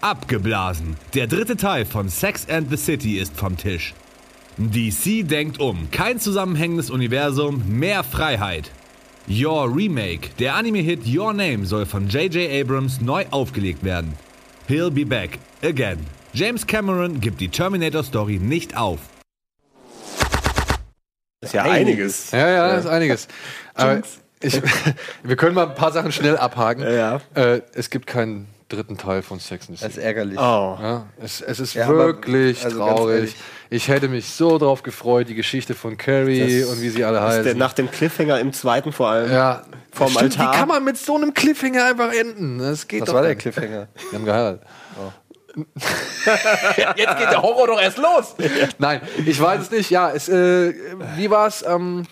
Abgeblasen. 0.00 0.96
Der 1.12 1.26
dritte 1.26 1.58
Teil 1.58 1.84
von 1.84 2.08
Sex 2.08 2.48
and 2.48 2.70
the 2.70 2.76
City 2.78 3.18
ist 3.18 3.36
vom 3.36 3.58
Tisch. 3.58 3.92
DC 4.56 5.28
denkt 5.28 5.60
um. 5.60 5.90
Kein 5.90 6.18
zusammenhängendes 6.18 6.88
Universum, 6.88 7.62
mehr 7.68 8.02
Freiheit. 8.02 8.70
Your 9.28 9.76
Remake, 9.76 10.30
der 10.38 10.54
Anime-Hit 10.54 11.00
Your 11.06 11.34
Name 11.34 11.66
soll 11.66 11.84
von 11.84 12.08
J.J. 12.08 12.50
Abrams 12.50 13.02
neu 13.02 13.26
aufgelegt 13.30 13.84
werden. 13.84 14.14
He'll 14.68 14.90
be 14.90 15.04
back 15.04 15.38
again. 15.62 15.98
James 16.32 16.66
Cameron 16.66 17.20
gibt 17.20 17.42
die 17.42 17.48
Terminator-Story 17.48 18.38
nicht 18.38 18.74
auf. 18.74 19.00
Das 21.40 21.50
ist 21.50 21.54
ja 21.54 21.64
einiges. 21.64 22.30
Ja, 22.30 22.48
ja, 22.48 22.68
das 22.68 22.84
ist 22.86 22.90
einiges. 22.90 23.28
Aber 23.74 24.02
ich, 24.46 24.62
wir 25.22 25.36
können 25.36 25.54
mal 25.54 25.68
ein 25.68 25.74
paar 25.74 25.92
Sachen 25.92 26.12
schnell 26.12 26.36
abhaken. 26.36 26.82
Ja, 26.82 27.20
Äh, 27.34 27.60
es 27.74 27.90
gibt 27.90 28.06
keinen 28.06 28.46
dritten 28.68 28.96
Teil 28.98 29.22
von 29.22 29.38
Sex 29.38 29.68
and 29.68 29.78
the 29.78 29.84
Das 29.84 29.92
City. 29.94 30.00
ist 30.00 30.04
ärgerlich. 30.06 30.38
Oh. 30.38 30.76
Ja, 30.80 31.06
es, 31.22 31.40
es 31.40 31.60
ist 31.60 31.74
Ja, 31.74 31.86
aber, 31.86 31.98
wirklich 31.98 32.64
also 32.64 32.78
ganz 32.78 32.90
traurig. 32.96 33.36
Ich 33.70 33.88
hätte 33.88 34.08
mich 34.08 34.28
so 34.28 34.58
drauf 34.58 34.82
gefreut, 34.82 35.28
die 35.28 35.34
Geschichte 35.36 35.74
von 35.74 35.96
Carrie 35.96 36.62
Das 36.62 36.70
und 36.70 36.80
wie 36.82 36.88
sie 36.88 37.04
alle 37.04 37.18
Das 37.18 37.30
ist 37.30 37.36
der, 37.38 37.44
heißen. 37.46 37.58
nach 37.58 37.72
dem 37.74 37.90
Cliffhanger 37.90 38.40
im 38.40 38.52
zweiten 38.52 38.92
vor 38.92 39.08
allem. 39.10 39.30
ja, 39.30 39.62
Vorm 39.92 40.10
Stimmt, 40.10 40.38
Altar. 40.38 40.52
Wie 40.52 40.58
kann 40.58 40.68
man 40.68 40.84
mit 40.84 40.96
so 40.98 41.14
einem 41.16 41.32
Cliffhanger 41.32 41.84
einfach 41.84 42.12
enden? 42.12 42.58
Das 42.58 42.86
geht 42.88 43.02
Was 43.02 43.06
doch 43.06 43.14
war 43.14 43.22
gar 43.22 43.28
der 43.28 43.34
nicht. 43.36 43.42
Cliffhanger? 43.42 43.88
Die 44.10 44.16
haben 44.16 44.24
geheiratet. 44.24 44.62
Jetzt 46.96 47.18
geht 47.18 47.30
der 47.30 47.40
Horror 47.42 47.66
doch 47.68 47.80
erst 47.80 47.98
los. 47.98 48.34
Nein, 48.78 49.00
ich 49.24 49.40
weiß 49.40 49.62
es 49.62 49.70
nicht. 49.70 49.90
Ja, 49.90 50.10
es, 50.10 50.28
äh, 50.28 50.74
wie 51.16 51.30
war's? 51.30 51.64
Ähm, 51.66 52.02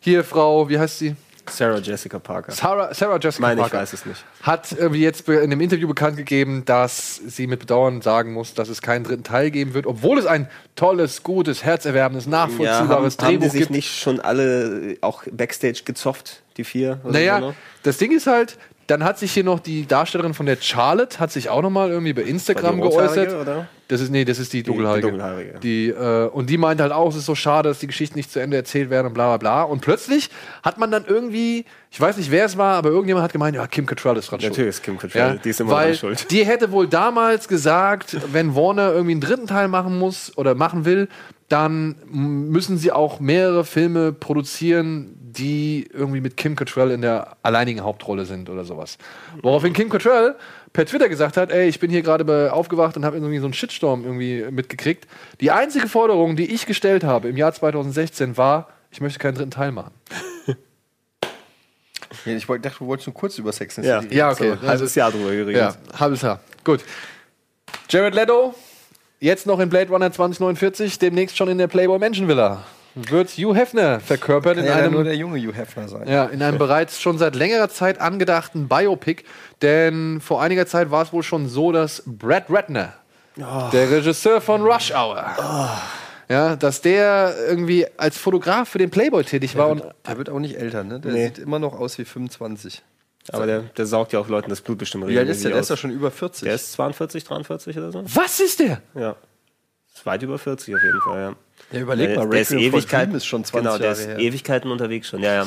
hier, 0.00 0.24
Frau, 0.24 0.68
wie 0.68 0.78
heißt 0.78 0.98
sie? 0.98 1.14
Sarah 1.50 1.78
Jessica 1.78 2.18
Parker. 2.18 2.52
Sarah, 2.52 2.94
Sarah 2.94 3.18
Jessica 3.20 3.42
Meine, 3.42 3.60
ich 3.60 3.62
Parker 3.62 3.78
weiß 3.78 3.92
es 3.92 4.06
nicht. 4.06 4.24
hat 4.42 4.72
irgendwie 4.72 5.02
jetzt 5.02 5.28
in 5.28 5.38
einem 5.38 5.60
Interview 5.60 5.86
bekannt 5.88 6.16
gegeben, 6.16 6.64
dass 6.64 7.16
sie 7.16 7.46
mit 7.46 7.60
Bedauern 7.60 8.00
sagen 8.02 8.32
muss, 8.32 8.54
dass 8.54 8.68
es 8.68 8.82
keinen 8.82 9.04
dritten 9.04 9.24
Teil 9.24 9.50
geben 9.50 9.74
wird, 9.74 9.86
obwohl 9.86 10.18
es 10.18 10.26
ein 10.26 10.48
tolles, 10.76 11.22
gutes, 11.22 11.64
herzerwärmendes, 11.64 12.26
Ja, 12.26 12.32
haben, 12.42 12.56
nachvollziehbares 12.56 13.18
haben 13.18 13.28
die 13.28 13.38
Drehbuch 13.38 13.52
sich 13.52 13.60
gibt. 13.62 13.70
nicht 13.72 13.98
schon 14.00 14.20
alle 14.20 14.96
auch 15.00 15.24
Backstage 15.30 15.82
gezofft, 15.84 16.42
die 16.56 16.64
vier? 16.64 17.00
Naja, 17.04 17.40
so, 17.40 17.46
ne? 17.48 17.54
das 17.82 17.98
Ding 17.98 18.12
ist 18.12 18.26
halt, 18.26 18.56
dann 18.90 19.04
hat 19.04 19.18
sich 19.18 19.32
hier 19.32 19.44
noch 19.44 19.60
die 19.60 19.86
Darstellerin 19.86 20.34
von 20.34 20.46
der 20.46 20.56
Charlotte, 20.60 21.20
hat 21.20 21.30
sich 21.30 21.48
auch 21.48 21.62
noch 21.62 21.70
mal 21.70 21.90
irgendwie 21.90 22.12
bei 22.12 22.22
Instagram 22.22 22.76
die 22.76 22.82
geäußert. 22.82 23.34
Oder? 23.34 23.68
Das 23.86 24.00
ist, 24.00 24.10
nee, 24.10 24.24
das 24.24 24.38
ist 24.38 24.52
die 24.52 24.62
dunkelhaarige. 24.62 25.06
die 25.06 25.10
dunkelhaarige. 25.10 25.58
Die, 25.60 25.88
äh, 25.88 26.28
und 26.28 26.50
die 26.50 26.58
meint 26.58 26.80
halt 26.80 26.92
auch, 26.92 27.10
es 27.10 27.16
ist 27.16 27.26
so 27.26 27.34
schade, 27.34 27.68
dass 27.68 27.78
die 27.78 27.86
Geschichten 27.86 28.16
nicht 28.16 28.30
zu 28.32 28.40
Ende 28.40 28.56
erzählt 28.56 28.90
werden 28.90 29.08
und 29.08 29.14
bla 29.14 29.28
bla 29.28 29.36
bla. 29.36 29.62
Und 29.62 29.80
plötzlich 29.80 30.30
hat 30.62 30.78
man 30.78 30.90
dann 30.90 31.04
irgendwie, 31.06 31.64
ich 31.90 32.00
weiß 32.00 32.16
nicht, 32.16 32.30
wer 32.30 32.44
es 32.44 32.56
war, 32.56 32.76
aber 32.76 32.90
irgendjemand 32.90 33.24
hat 33.24 33.32
gemeint, 33.32 33.56
ja, 33.56 33.66
Kim 33.66 33.86
Cattrall 33.86 34.16
ist 34.16 34.30
dran 34.30 34.40
schuld. 34.40 34.52
Natürlich 34.52 34.70
ist 34.70 34.82
Kim 34.82 34.98
Cattrall, 34.98 35.40
die 35.42 35.50
ist 35.50 35.60
immer 35.60 35.72
weil 35.72 35.86
dran 35.88 35.96
schuld. 35.96 36.30
Die 36.30 36.44
hätte 36.44 36.72
wohl 36.72 36.88
damals 36.88 37.46
gesagt, 37.46 38.16
wenn 38.32 38.54
Warner 38.56 38.92
irgendwie 38.92 39.12
einen 39.12 39.20
dritten 39.20 39.46
Teil 39.46 39.68
machen 39.68 39.98
muss 39.98 40.36
oder 40.36 40.54
machen 40.54 40.84
will, 40.84 41.08
dann 41.48 41.96
müssen 42.06 42.78
sie 42.78 42.92
auch 42.92 43.18
mehrere 43.18 43.64
Filme 43.64 44.12
produzieren, 44.12 45.16
die 45.32 45.88
irgendwie 45.92 46.20
mit 46.20 46.36
Kim 46.36 46.56
Cattrall 46.56 46.90
in 46.90 47.02
der 47.02 47.36
alleinigen 47.42 47.82
Hauptrolle 47.82 48.24
sind 48.24 48.48
oder 48.50 48.64
sowas. 48.64 48.98
Woraufhin 49.42 49.72
Kim 49.72 49.88
Cattrall 49.88 50.36
per 50.72 50.86
Twitter 50.86 51.08
gesagt 51.08 51.36
hat, 51.36 51.50
ey, 51.50 51.68
ich 51.68 51.80
bin 51.80 51.90
hier 51.90 52.02
gerade 52.02 52.52
aufgewacht 52.52 52.96
und 52.96 53.04
habe 53.04 53.16
irgendwie 53.16 53.38
so 53.38 53.44
einen 53.46 53.54
Shitstorm 53.54 54.04
irgendwie 54.04 54.44
mitgekriegt. 54.50 55.06
Die 55.40 55.50
einzige 55.50 55.88
Forderung, 55.88 56.36
die 56.36 56.52
ich 56.52 56.66
gestellt 56.66 57.04
habe 57.04 57.28
im 57.28 57.36
Jahr 57.36 57.52
2016 57.52 58.36
war, 58.36 58.68
ich 58.90 59.00
möchte 59.00 59.18
keinen 59.18 59.34
dritten 59.34 59.50
Teil 59.50 59.72
machen. 59.72 59.92
Ja, 62.24 62.32
ich 62.34 62.44
dachte, 62.44 62.78
du 62.80 62.86
wolltest 62.86 63.06
nur 63.06 63.14
kurz 63.14 63.38
über 63.38 63.52
Sex 63.52 63.78
and 63.78 63.86
Ja. 63.86 64.02
City 64.02 64.16
Ja, 64.16 64.30
okay. 64.30 64.56
So, 64.60 64.66
halbes 64.66 64.94
Jahr 64.94 65.10
drüber 65.12 65.30
geredet. 65.30 65.56
Ja, 65.56 65.74
halbes 65.98 66.22
Jahr. 66.22 66.40
Gut. 66.64 66.80
Jared 67.88 68.14
Leto, 68.14 68.54
jetzt 69.20 69.46
noch 69.46 69.60
in 69.60 69.68
Blade 69.68 69.90
Runner 69.90 70.10
2049, 70.12 70.98
demnächst 70.98 71.36
schon 71.36 71.48
in 71.48 71.58
der 71.58 71.68
Playboy 71.68 71.98
Mansion 71.98 72.28
Villa. 72.28 72.64
Wird 72.94 73.30
Hugh 73.30 73.54
Hefner 73.54 74.00
verkörpert 74.00 74.56
Kann 74.56 74.64
in 74.64 74.70
ja 74.70 74.76
einem, 74.76 74.92
nur 74.94 75.04
der 75.04 75.14
junge 75.16 75.38
Hugh 75.38 75.52
Hefner 75.56 75.88
sein. 75.88 76.08
ja, 76.08 76.24
in 76.24 76.42
einem 76.42 76.58
bereits 76.66 77.00
schon 77.00 77.18
seit 77.18 77.36
längerer 77.36 77.68
Zeit 77.68 78.00
angedachten 78.00 78.68
Biopic. 78.68 79.22
Denn 79.62 80.20
vor 80.20 80.42
einiger 80.42 80.66
Zeit 80.66 80.90
war 80.90 81.02
es 81.02 81.12
wohl 81.12 81.22
schon 81.22 81.48
so, 81.48 81.70
dass 81.72 82.02
Brad 82.06 82.44
Ratner, 82.48 82.94
der 83.36 83.90
Regisseur 83.90 84.40
von 84.40 84.62
Rush 84.62 84.92
Hour, 84.92 85.24
ja, 86.28 86.56
dass 86.56 86.80
der 86.80 87.34
irgendwie 87.48 87.86
als 87.96 88.18
Fotograf 88.18 88.68
für 88.68 88.78
den 88.78 88.90
Playboy 88.90 89.24
tätig 89.24 89.56
war. 89.56 89.68
Und 89.68 89.82
Der 90.06 90.18
wird 90.18 90.28
auch 90.30 90.38
nicht 90.40 90.56
älter, 90.56 90.84
ne? 90.84 91.00
Der 91.00 91.12
Nee. 91.12 91.26
sieht 91.26 91.38
immer 91.38 91.58
noch 91.58 91.78
aus 91.78 91.96
wie 91.98 92.04
25. 92.04 92.82
Aber 93.32 93.46
der, 93.46 93.60
der 93.60 93.86
saugt 93.86 94.12
ja 94.12 94.18
auch 94.18 94.28
Leuten 94.28 94.50
das 94.50 94.60
Blut 94.60 94.78
bestimmt 94.78 95.06
Wie 95.06 95.18
alt 95.18 95.28
ist 95.28 95.44
der? 95.44 95.52
Der 95.52 95.60
ist 95.60 95.70
ja 95.70 95.76
schon 95.76 95.90
über 95.90 96.10
40. 96.10 96.44
Der 96.44 96.54
ist 96.54 96.72
42, 96.72 97.22
43 97.24 97.78
oder 97.78 97.92
so? 97.92 98.02
was 98.14 98.40
ist 98.40 98.58
der? 98.60 98.80
Ja. 98.94 99.14
Ist 99.94 100.06
weit 100.06 100.22
über 100.22 100.38
40 100.38 100.74
auf 100.74 100.82
jeden 100.82 101.00
Fall, 101.02 101.20
ja. 101.20 101.34
Ja, 101.72 101.80
überleg 101.80 102.08
der, 102.08 102.16
mal, 102.24 102.28
der 102.28 102.40
ist 102.40 102.50
ist 102.50 103.26
schon 103.26 103.44
20 103.44 103.52
genau, 103.52 103.78
der 103.78 103.86
Jahre 103.90 104.00
ist 104.00 104.06
her. 104.08 104.18
Ewigkeiten 104.18 104.70
unterwegs 104.70 105.08
schon, 105.08 105.22
ja, 105.22 105.34
ja. 105.34 105.46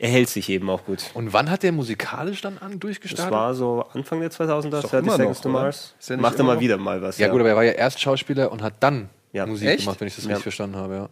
Er 0.00 0.08
hält 0.10 0.28
sich 0.28 0.48
eben 0.48 0.70
auch 0.70 0.84
gut. 0.84 1.02
Und 1.14 1.32
wann 1.32 1.50
hat 1.50 1.64
der 1.64 1.72
musikalisch 1.72 2.40
dann 2.40 2.58
an, 2.58 2.72
Das 2.72 2.80
durchgestartet? 2.80 3.32
war 3.32 3.52
so 3.54 3.84
Anfang 3.94 4.20
der 4.20 4.30
2000er, 4.30 4.70
doch 4.70 4.90
30 4.90 4.98
immer 5.00 5.16
Seconds 5.16 5.38
noch, 5.38 5.42
to? 5.42 5.48
Mars. 5.48 5.94
Macht 6.18 6.34
er 6.34 6.40
immer 6.40 6.54
mal 6.54 6.60
wieder 6.60 6.76
mal 6.76 7.02
was. 7.02 7.18
ja, 7.18 7.26
gut, 7.28 7.40
aber 7.40 7.48
er 7.48 7.56
war 7.56 7.64
ja 7.64 7.72
erst 7.72 8.00
Schauspieler 8.00 8.52
und 8.52 8.62
hat 8.62 8.74
dann 8.80 9.08
Ja. 9.32 9.44
Musik 9.44 9.68
Echt? 9.68 9.80
gemacht, 9.84 10.00
wenn 10.00 10.06
ich 10.08 10.14
das 10.14 10.24
Ja. 10.24 10.28
richtig 10.30 10.44
verstanden 10.44 10.76
habe. 10.76 11.08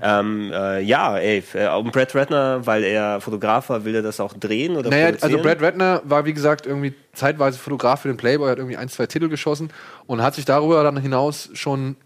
Ja. 0.00 0.20
Ähm, 0.20 0.50
äh, 0.52 0.80
ja, 0.82 1.16
ey, 1.18 1.42
äh, 1.54 1.66
auch 1.68 1.82
Brad 1.90 2.14
Ratner, 2.14 2.64
weil 2.66 2.84
er 2.84 3.20
Fotograf 3.20 3.68
war, 3.70 3.84
will 3.84 3.94
er 3.94 4.02
das 4.02 4.20
auch 4.20 4.34
drehen 4.34 4.76
oder 4.76 4.90
Naja, 4.90 5.12
also? 5.20 5.38
Brad 5.38 5.62
Ratner 5.62 6.02
war 6.04 6.24
wie 6.26 6.34
gesagt 6.34 6.66
irgendwie 6.66 6.94
zeitweise 7.14 7.58
Fotograf 7.58 8.02
für 8.02 8.08
den 8.08 8.16
Playboy, 8.16 8.50
hat 8.50 8.58
irgendwie 8.58 8.76
ein, 8.76 8.88
zwei 8.88 9.06
Titel 9.06 9.28
geschossen 9.28 9.70
und 10.06 10.22
hat 10.22 10.34
sich 10.34 10.44
darüber 10.44 10.82
dann 10.82 10.98
hinaus 10.98 11.48
schon 11.54 11.96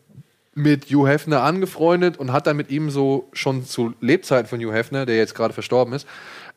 mit 0.54 0.86
Hugh 0.86 1.08
Hefner 1.08 1.42
angefreundet 1.42 2.18
und 2.18 2.32
hat 2.32 2.46
dann 2.46 2.56
mit 2.56 2.70
ihm 2.70 2.90
so 2.90 3.28
schon 3.32 3.64
zu 3.64 3.94
Lebzeiten 4.00 4.48
von 4.48 4.60
Hugh 4.60 4.72
Hefner, 4.74 5.06
der 5.06 5.16
jetzt 5.16 5.34
gerade 5.34 5.54
verstorben 5.54 5.94
ist, 5.94 6.06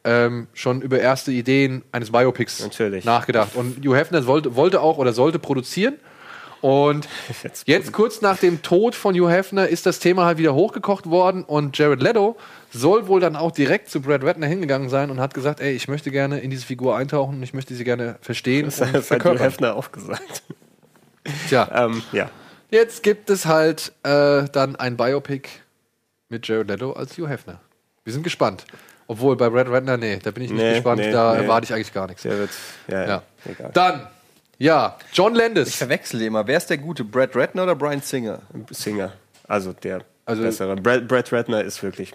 ähm, 0.04 0.48
schon 0.54 0.82
über 0.82 1.00
erste 1.00 1.32
Ideen 1.32 1.84
eines 1.92 2.12
Biopics 2.12 2.62
Natürlich. 2.62 3.06
nachgedacht. 3.06 3.56
Und 3.56 3.86
Hugh 3.86 3.96
Hefner 3.96 4.26
wollte, 4.26 4.56
wollte 4.56 4.82
auch 4.82 4.98
oder 4.98 5.14
sollte 5.14 5.40
produzieren. 5.40 5.96
Und 6.60 7.08
jetzt 7.66 7.92
kurz 7.92 8.22
nach 8.22 8.38
dem 8.38 8.62
Tod 8.62 8.96
von 8.96 9.14
Hugh 9.16 9.30
Hefner 9.30 9.68
ist 9.68 9.86
das 9.86 10.00
Thema 10.00 10.26
halt 10.26 10.38
wieder 10.38 10.54
hochgekocht 10.54 11.10
worden 11.10 11.44
und 11.44 11.78
Jared 11.78 12.02
Leto 12.02 12.38
soll 12.72 13.08
wohl 13.08 13.20
dann 13.20 13.36
auch 13.36 13.52
direkt 13.52 13.90
zu 13.90 14.02
Brad 14.02 14.24
Ratner 14.24 14.48
hingegangen 14.48 14.90
sein 14.90 15.12
und 15.12 15.20
hat 15.20 15.34
gesagt, 15.34 15.60
ey, 15.60 15.74
ich 15.74 15.88
möchte 15.90 16.10
gerne 16.10 16.40
in 16.40 16.50
diese 16.50 16.66
Figur 16.66 16.96
eintauchen 16.96 17.36
und 17.36 17.44
ich 17.44 17.54
möchte 17.54 17.76
sie 17.76 17.84
gerne 17.84 18.16
verstehen 18.22 18.66
Das 18.66 18.80
und 18.80 18.94
hat 18.94 19.24
Hugh. 19.26 19.40
Hefner 19.40 19.76
auch 19.76 19.92
gesagt. 19.92 20.44
Tja, 21.50 21.70
Ähm, 21.86 22.02
ja. 22.12 22.30
Jetzt 22.74 23.04
gibt 23.04 23.30
es 23.30 23.46
halt 23.46 23.94
äh, 24.04 24.44
dann 24.52 24.76
ein 24.76 24.98
Biopic 24.98 25.48
mit 26.30 26.48
Jared 26.48 26.68
Leto 26.68 26.92
als 26.94 27.18
Hugh 27.18 27.30
Hefner. 27.30 27.60
Wir 28.04 28.12
sind 28.14 28.24
gespannt. 28.24 28.66
Obwohl 29.08 29.36
bei 29.36 29.50
Brad 29.50 29.68
Ratner, 29.70 29.98
nee, 29.98 30.18
da 30.22 30.32
bin 30.32 30.44
ich 30.44 30.52
nicht 30.52 30.62
Nee, 30.62 30.74
gespannt, 30.76 31.00
nee, 31.02 31.12
da 31.12 31.34
nee. 31.36 31.44
erwarte 31.44 31.66
ich 31.66 31.74
eigentlich 31.74 31.94
gar 31.94 32.08
nichts. 32.08 32.24
Der 32.24 32.38
wird, 32.38 32.50
ja, 32.88 33.06
ja. 33.08 33.24
Egal. 33.46 33.72
Dann, 33.74 34.08
ja, 34.58 34.98
John 35.12 35.34
Ich 35.34 35.40
Landis. 35.40 35.76
verwechsel 35.76 36.22
immer. 36.22 36.48
Wer 36.48 36.58
ist 36.58 36.70
der 36.70 36.78
Gute? 36.78 37.04
Brad 37.04 37.36
Ratner 37.36 37.64
oder 37.64 37.76
Brian 37.76 38.02
Singer? 38.02 38.40
Singer. 38.72 39.12
Also 39.48 39.74
der 39.74 40.02
Also- 40.26 40.42
bessere. 40.42 40.76
Brad, 40.78 41.08
Brad 41.08 41.32
Ratner 41.34 41.62
ist 41.64 41.84
wirklich. 41.84 42.14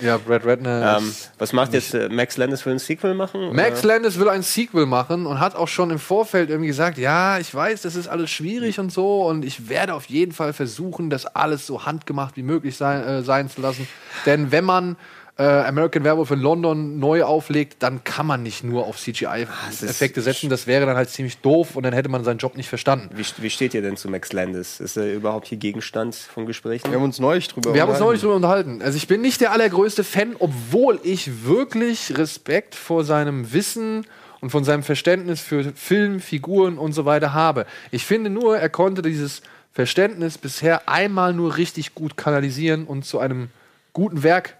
Ja, 0.00 0.16
Brad 0.18 0.44
Ratner. 0.44 0.96
Ähm, 0.98 1.08
ist- 1.08 1.30
was 1.38 1.52
macht 1.52 1.72
jetzt 1.72 1.94
äh, 1.94 2.08
Max 2.08 2.36
Landis 2.36 2.62
für 2.62 2.70
ein 2.70 2.80
Sequel 2.80 3.14
machen? 3.14 3.54
Max 3.54 3.80
oder? 3.84 3.94
Landis 3.94 4.18
will 4.18 4.28
ein 4.28 4.42
Sequel 4.42 4.84
machen 4.84 5.26
und 5.26 5.38
hat 5.38 5.54
auch 5.54 5.68
schon 5.68 5.90
im 5.90 6.00
Vorfeld 6.00 6.50
irgendwie 6.50 6.66
gesagt, 6.66 6.98
ja, 6.98 7.38
ich 7.38 7.54
weiß, 7.54 7.82
das 7.82 7.94
ist 7.94 8.08
alles 8.08 8.30
schwierig 8.30 8.80
und 8.80 8.90
so 8.92 9.22
und 9.26 9.44
ich 9.44 9.68
werde 9.68 9.94
auf 9.94 10.06
jeden 10.06 10.32
Fall 10.32 10.52
versuchen, 10.52 11.08
das 11.08 11.24
alles 11.26 11.66
so 11.68 11.86
handgemacht 11.86 12.36
wie 12.36 12.42
möglich 12.42 12.76
sein, 12.76 13.02
äh, 13.04 13.22
sein 13.22 13.48
zu 13.48 13.60
lassen. 13.60 13.86
Denn 14.26 14.50
wenn 14.50 14.64
man 14.64 14.96
äh, 15.38 15.44
American 15.44 16.02
Werewolf 16.02 16.32
in 16.32 16.40
London 16.40 16.98
neu 16.98 17.22
auflegt, 17.22 17.82
dann 17.82 18.02
kann 18.02 18.26
man 18.26 18.42
nicht 18.42 18.64
nur 18.64 18.86
auf 18.86 18.98
CGI-Effekte 18.98 20.20
setzen. 20.20 20.50
Das 20.50 20.66
wäre 20.66 20.84
dann 20.84 20.96
halt 20.96 21.10
ziemlich 21.10 21.38
doof 21.38 21.76
und 21.76 21.84
dann 21.84 21.92
hätte 21.92 22.08
man 22.08 22.24
seinen 22.24 22.38
Job 22.38 22.56
nicht 22.56 22.68
verstanden. 22.68 23.10
Wie, 23.14 23.24
wie 23.38 23.48
steht 23.48 23.72
ihr 23.72 23.82
denn 23.82 23.96
zu 23.96 24.08
Max 24.08 24.32
Landis? 24.32 24.80
Ist 24.80 24.96
er 24.96 25.14
überhaupt 25.14 25.46
hier 25.46 25.58
Gegenstand 25.58 26.16
von 26.16 26.44
Gesprächen? 26.46 26.90
Wir 26.90 26.96
haben 26.98 27.04
uns 27.04 27.20
neulich 27.20 27.46
drüber 27.46 27.72
Wir 27.72 27.82
haben 27.82 27.88
uns 27.90 27.98
unterhalten. 27.98 28.04
neulich 28.08 28.20
drüber 28.20 28.34
unterhalten. 28.34 28.82
Also 28.82 28.96
ich 28.96 29.06
bin 29.06 29.20
nicht 29.20 29.40
der 29.40 29.52
allergrößte 29.52 30.02
Fan, 30.02 30.34
obwohl 30.40 30.98
ich 31.04 31.44
wirklich 31.44 32.18
Respekt 32.18 32.74
vor 32.74 33.04
seinem 33.04 33.52
Wissen 33.52 34.06
und 34.40 34.50
von 34.50 34.64
seinem 34.64 34.82
Verständnis 34.82 35.40
für 35.40 35.72
Film, 35.76 36.18
Figuren 36.18 36.78
und 36.78 36.92
so 36.92 37.04
weiter 37.04 37.32
habe. 37.32 37.64
Ich 37.92 38.04
finde 38.04 38.28
nur, 38.28 38.58
er 38.58 38.68
konnte 38.68 39.02
dieses 39.02 39.42
Verständnis 39.72 40.36
bisher 40.36 40.88
einmal 40.88 41.32
nur 41.32 41.56
richtig 41.56 41.94
gut 41.94 42.16
kanalisieren 42.16 42.84
und 42.86 43.04
zu 43.04 43.20
einem 43.20 43.50
guten 43.92 44.24
Werk 44.24 44.57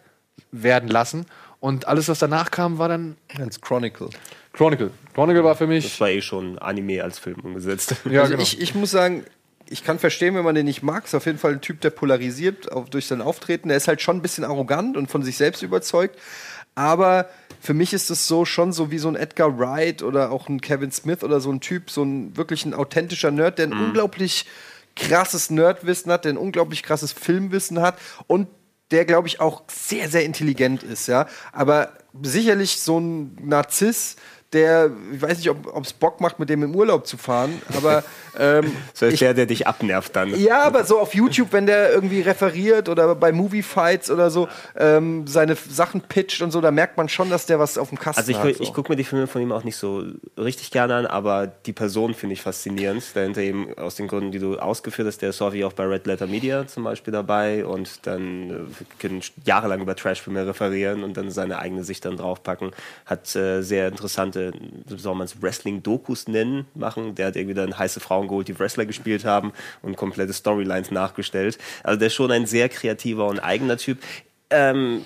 werden 0.53 0.89
lassen. 0.89 1.27
Und 1.61 1.89
alles, 1.89 2.09
was 2.09 2.19
danach 2.19 2.51
kam, 2.51 2.79
war 2.79 2.89
dann 2.89 3.17
Als 3.39 3.61
Chronicle. 3.61 4.11
Chronicle. 4.53 4.91
Chronicle 5.15 5.45
war 5.45 5.57
für 5.57 5.67
mich. 5.67 5.85
Das 5.85 6.01
war 6.01 6.09
eh 6.09 6.23
schon 6.23 6.59
Anime 6.59 7.03
als 7.03 7.19
Film 7.19 7.41
umgesetzt. 7.41 7.97
Ja, 8.11 8.23
also 8.23 8.33
genau. 8.33 8.43
ich, 8.43 8.61
ich 8.61 8.75
muss 8.75 8.91
sagen, 8.91 9.25
ich 9.69 9.85
kann 9.85 9.99
verstehen, 9.99 10.35
wenn 10.35 10.45
man 10.45 10.55
den 10.55 10.67
nicht 10.67 10.83
mag. 10.83 11.05
Ist 11.05 11.15
auf 11.15 11.27
jeden 11.27 11.39
Fall 11.39 11.53
ein 11.53 11.61
Typ, 11.61 11.81
der 11.81 11.91
polarisiert 11.91 12.73
auf, 12.73 12.89
durch 12.91 13.07
sein 13.07 13.21
Auftreten. 13.21 13.71
Er 13.71 13.77
ist 13.77 13.89
halt 13.89 14.01
schon 14.01 14.17
ein 14.17 14.23
bisschen 14.23 14.45
arrogant 14.45 14.97
und 14.97 15.11
von 15.11 15.23
sich 15.23 15.37
selbst 15.37 15.63
überzeugt. 15.63 16.19
Aber 16.75 17.29
für 17.61 17.75
mich 17.75 17.93
ist 17.93 18.09
es 18.09 18.29
so 18.29 18.45
schon 18.45 18.73
so 18.73 18.91
wie 18.93 18.99
so 18.99 19.09
ein 19.09 19.17
Edgar 19.17 19.59
Wright 19.59 20.03
oder 20.03 20.31
auch 20.31 20.49
ein 20.49 20.61
Kevin 20.61 20.93
Smith 20.93 21.25
oder 21.25 21.41
so 21.41 21.51
ein 21.51 21.61
Typ, 21.61 21.91
so 21.91 22.05
ein 22.05 22.37
wirklich 22.37 22.65
ein 22.65 22.73
authentischer 22.73 23.33
Nerd, 23.33 23.59
der 23.59 23.67
ein 23.67 23.73
unglaublich 23.73 24.47
krasses 24.95 25.51
Nerdwissen 25.51 26.11
hat, 26.13 26.25
der 26.25 26.35
ein 26.35 26.37
unglaublich 26.37 26.83
krasses 26.83 27.13
Filmwissen 27.13 27.81
hat 27.81 27.99
und 28.27 28.49
der, 28.91 29.05
glaube 29.05 29.29
ich, 29.29 29.41
auch 29.41 29.63
sehr, 29.71 30.09
sehr 30.09 30.25
intelligent 30.25 30.83
ist, 30.83 31.09
ja. 31.09 31.27
Aber 31.53 31.93
sicherlich 32.23 32.81
so 32.81 32.99
ein 32.99 33.37
Narziss, 33.43 34.17
der, 34.53 34.91
ich 35.13 35.21
weiß 35.21 35.39
nicht, 35.39 35.51
ob 35.51 35.85
es 35.85 35.93
Bock 35.93 36.21
macht, 36.21 36.39
mit 36.39 36.49
dem 36.49 36.63
im 36.63 36.75
Urlaub 36.75 37.07
zu 37.07 37.19
fahren, 37.19 37.61
aber 37.77 38.03
ähm, 38.39 38.73
So 38.95 39.05
ist 39.07 39.15
ich, 39.15 39.19
der, 39.21 39.35
der 39.35 39.45
dich 39.45 39.67
abnervt 39.67 40.17
dann. 40.17 40.35
ja, 40.41 40.63
aber 40.63 40.85
so 40.85 40.99
auf 40.99 41.15
YouTube, 41.15 41.49
wenn 41.53 41.67
der 41.67 41.93
irgendwie 41.93 42.23
referiert 42.23 42.89
oder 42.89 43.15
bei 43.15 43.31
Movie 43.31 43.63
Fights 43.63 44.11
oder 44.11 44.31
so 44.31 44.49
ähm, 44.77 45.27
seine 45.27 45.55
Sachen 45.55 46.01
pitcht 46.01 46.41
und 46.41 46.51
so, 46.51 46.63
da 46.63 46.71
merkt 46.71 46.97
man 46.97 47.11
schon, 47.11 47.29
dass 47.29 47.45
der 47.45 47.59
was 47.59 47.77
auf 47.77 47.91
dem 47.91 47.99
Kasten 47.99 48.21
Also 48.21 48.33
ich, 48.33 48.39
hat. 48.39 48.57
So. 48.57 48.63
ich 48.63 48.73
gucke 48.73 48.91
mir 48.91 48.97
die 48.97 49.05
Filme 49.05 49.27
von 49.27 49.43
ihm 49.43 49.53
auch 49.53 49.65
nicht 49.65 49.77
so 49.77 50.05
richtig 50.39 50.71
gerne 50.71 50.95
an, 50.95 51.07
aber 51.07 51.47
die 51.47 51.75
Person 51.75 52.15
finde 52.15 52.33
ich 52.33 52.41
faszinierend. 52.41 53.05
Dahinter 53.15 53.43
eben 53.43 53.77
aus 53.77 53.97
den 53.97 54.09
Gründen, 54.09 54.33
die 54.33 54.39
du 54.39 54.59
ausgeführt 54.59 55.09
hast. 55.09 55.21
Der 55.21 55.31
ist 55.31 55.41
häufig 55.43 55.65
auch 55.67 55.75
bei 55.75 55.85
Red 55.85 56.07
Letter 56.07 56.27
Media 56.27 56.67
zum 56.67 56.85
Beispiel 56.85 57.13
dabei 57.13 57.67
und 57.67 58.07
dann 58.07 58.51
äh, 58.51 58.55
können 58.99 59.21
jahrelang 59.45 59.83
über 59.83 59.95
Trashfilme 59.95 60.47
referieren 60.47 61.05
und 61.05 61.19
dann 61.19 61.31
seine 61.31 61.59
eigene 61.59 61.85
Sicht 61.85 62.07
dann 62.07 62.17
draufpacken. 62.17 62.71
Hat 63.05 63.35
äh, 63.37 63.61
sehr 63.61 63.89
interessante 63.89 64.38
sollte, 64.39 64.99
soll 64.99 65.15
man 65.15 65.25
es 65.25 65.43
Wrestling-Dokus 65.43 66.29
nennen, 66.29 66.67
machen. 66.75 67.15
Der 67.15 67.27
hat 67.27 67.37
irgendwie 67.37 67.55
dann 67.55 67.79
heiße 67.79 68.01
Frauen 68.01 68.29
geholt, 68.29 68.49
die 68.49 68.59
Wrestler 68.59 68.87
gespielt 68.87 69.25
haben 69.25 69.53
und 69.83 69.97
komplette 69.97 70.33
Storylines 70.33 70.91
nachgestellt. 70.91 71.59
Also 71.83 71.99
der 71.99 72.09
ist 72.09 72.15
schon 72.15 72.31
ein 72.31 72.47
sehr 72.47 72.69
kreativer 72.69 73.27
und 73.27 73.41
eigener 73.41 73.77
Typ. 73.77 73.99
Ähm, 74.51 75.05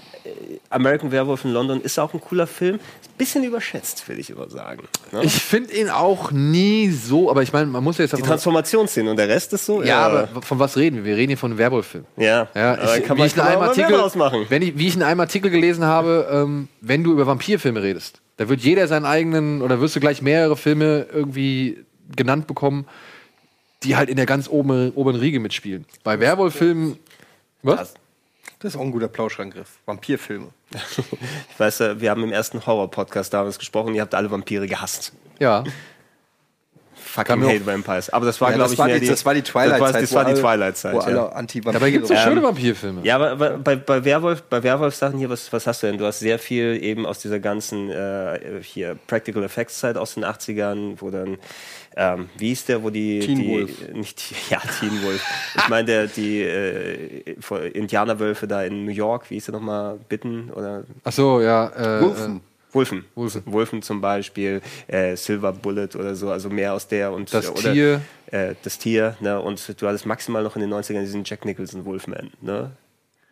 American 0.71 1.11
Werewolf 1.11 1.45
in 1.45 1.53
London 1.53 1.81
ist 1.81 1.99
auch 1.99 2.15
ein 2.15 2.21
cooler 2.21 2.47
Film. 2.47 2.79
Bisschen 3.19 3.43
überschätzt, 3.43 4.09
will 4.09 4.19
ich 4.21 4.31
immer 4.31 4.49
sagen. 4.49 4.85
Ne? 5.11 5.25
Ich 5.25 5.35
finde 5.35 5.75
ihn 5.75 5.91
auch 5.91 6.31
nie 6.31 6.91
so, 6.91 7.29
aber 7.29 7.43
ich 7.43 7.53
meine, 7.53 7.67
man 7.67 7.83
muss 7.83 7.99
ja 7.99 8.05
jetzt 8.05 8.17
Die 8.17 8.23
Transformationsszene 8.23 9.11
und 9.11 9.17
der 9.17 9.29
Rest 9.29 9.53
ist 9.53 9.67
so. 9.67 9.83
Ja, 9.83 10.07
aber 10.07 10.29
von 10.43 10.61
was 10.61 10.77
reden 10.77 10.99
wir? 10.99 11.05
Wir 11.05 11.17
reden 11.17 11.31
hier 11.31 11.39
von 11.39 11.51
einem 11.51 11.59
Werwolf-Film. 11.59 12.05
Ja, 12.17 12.49
Ja, 12.55 12.75
aber 12.75 12.99
ich, 12.99 13.05
kann 13.05 13.17
wie, 13.17 13.21
man, 13.23 13.27
ich 13.27 13.37
in 13.37 13.43
kann 13.43 13.59
man 13.59 13.69
Artikel, 13.69 14.45
wenn 14.49 14.63
ich, 14.63 14.79
wie 14.79 14.87
ich 14.87 14.95
in 14.95 15.03
einem 15.03 15.21
Artikel 15.21 15.51
gelesen 15.51 15.85
habe, 15.85 16.29
ähm, 16.31 16.69
wenn 16.81 17.03
du 17.03 17.13
über 17.13 17.27
Vampirfilme 17.27 17.83
redest, 17.83 18.22
da 18.37 18.49
wird 18.49 18.61
jeder 18.61 18.89
seinen 18.89 19.05
eigenen, 19.05 19.63
oder 19.63 19.81
wirst 19.81 19.97
du 19.97 20.01
gleich 20.01 20.23
mehrere 20.23 20.57
Filme 20.57 21.07
irgendwie 21.13 21.85
genannt 22.15 22.47
bekommen, 22.47 22.87
die 23.83 23.97
halt 23.97 24.09
in 24.09 24.17
der 24.17 24.27
ganz 24.27 24.49
oben, 24.49 24.93
oberen 24.93 25.17
Riege 25.17 25.41
mitspielen. 25.41 25.85
Bei 26.05 26.19
Werwolf-Filmen. 26.21 26.99
Was? 27.63 27.95
Das 28.59 28.75
ist 28.75 28.81
auch 28.81 28.85
ein 28.85 28.93
guter 28.93 29.09
Plauschangriff. 29.09 29.79
Vampirfilme. 29.87 30.49
Ich 31.53 31.61
weiß, 31.61 31.81
wir 32.01 32.11
haben 32.11 32.23
im 32.25 32.33
ersten 32.33 32.65
Horror-Podcast 32.65 33.35
damals 33.35 33.59
gesprochen, 33.59 33.95
ihr 33.95 34.01
habt 34.03 34.15
alle 34.15 34.31
Vampire 34.31 34.67
gehasst. 34.67 35.13
Ja. 35.39 35.65
Fucking 37.13 37.45
hate 37.45 37.67
Vampires. 37.67 38.09
Aber 38.11 38.25
das 38.27 38.41
war, 38.41 38.51
Ja, 38.51 38.57
glaube 38.57 38.73
ich, 38.73 38.79
war 38.79 38.87
mehr 38.87 38.99
die- 38.99 39.07
das 39.07 39.25
war 39.27 39.35
die 39.35 39.43
Twilight-Zeit, 39.43 40.03
Das 40.03 40.15
war, 40.15 40.25
die 40.25 40.35
Twilight-Zeit. 40.35 40.95
wo 40.95 41.01
ja. 41.01 41.05
alle 41.07 41.33
Anti-Vampire 41.37 41.73
Dabei 41.75 41.91
gibt's 41.91 42.09
doch 42.09 42.17
Ähm, 42.17 42.23
schöne 42.23 42.43
Vampirfilme. 42.43 43.01
Ja, 43.05 43.17
aber 43.17 43.37
bei, 43.37 43.51
bei, 43.57 43.77
bei 43.77 44.05
Werwolf, 44.05 44.43
bei 44.45 44.63
Werwolf-Sachen 44.63 45.19
hier, 45.19 45.29
was, 45.29 45.53
was 45.53 45.67
hast 45.67 45.83
du 45.83 45.89
denn? 45.89 45.99
Du 45.99 46.07
hast 46.07 46.21
sehr 46.21 46.39
viel 46.39 46.83
eben 46.83 47.05
aus 47.05 47.19
dieser 47.19 47.39
ganzen 47.39 47.91
äh, 47.91 48.39
hier 48.63 48.97
Practical 49.07 49.43
Effects 49.45 49.79
Zeit 49.81 49.97
aus 49.99 50.15
den 50.15 50.25
80ern, 50.25 50.95
wo 50.99 51.11
dann 51.11 51.37
ähm, 51.95 52.31
wie 52.39 52.49
hieß 52.49 52.65
der, 52.65 52.83
wo 52.83 52.89
die, 52.89 53.19
Teen 53.21 53.37
die 53.39 53.49
Wolf. 53.51 53.89
nicht 53.93 54.33
ja 54.51 54.59
Teen 54.81 55.03
Wolf. 55.03 55.23
Ich 55.57 55.69
meine 55.69 55.85
der 55.85 56.07
die 56.07 56.41
äh, 56.41 57.35
Indianerwölfe 57.75 58.47
da 58.47 58.63
in 58.63 58.87
New 58.87 58.91
York, 58.93 59.29
wie 59.29 59.35
hieß 59.35 59.47
der 59.47 59.53
nochmal? 59.55 59.99
Bitten 60.09 60.51
oder 60.55 60.85
Ach 61.05 61.13
so, 61.13 61.41
ja. 61.43 61.69
Äh, 61.69 62.01
Wulfen. 62.03 62.41
Wulfen. 62.73 63.05
Wulfen. 63.15 63.43
Wulfen 63.47 63.83
zum 63.83 64.01
Beispiel, 64.01 64.63
äh, 64.89 65.17
Silver 65.17 65.53
Bullet 65.53 65.89
oder 65.95 66.15
so, 66.15 66.31
also 66.31 66.49
mehr 66.49 66.73
aus 66.73 66.89
der 66.89 67.13
und 67.13 67.33
Das 67.33 67.51
oder, 67.51 67.73
Tier. 67.73 68.01
Äh, 68.31 68.55
das 68.63 68.79
Tier, 68.79 69.17
ne? 69.21 69.41
Und 69.41 69.81
du 69.81 69.87
hattest 69.87 70.07
maximal 70.07 70.43
noch 70.43 70.57
in 70.57 70.63
den 70.63 70.73
90ern 70.73 71.01
diesen 71.01 71.25
Jack 71.25 71.45
Nicholson 71.45 71.85
Wolfman, 71.85 72.31
ne? 72.41 72.71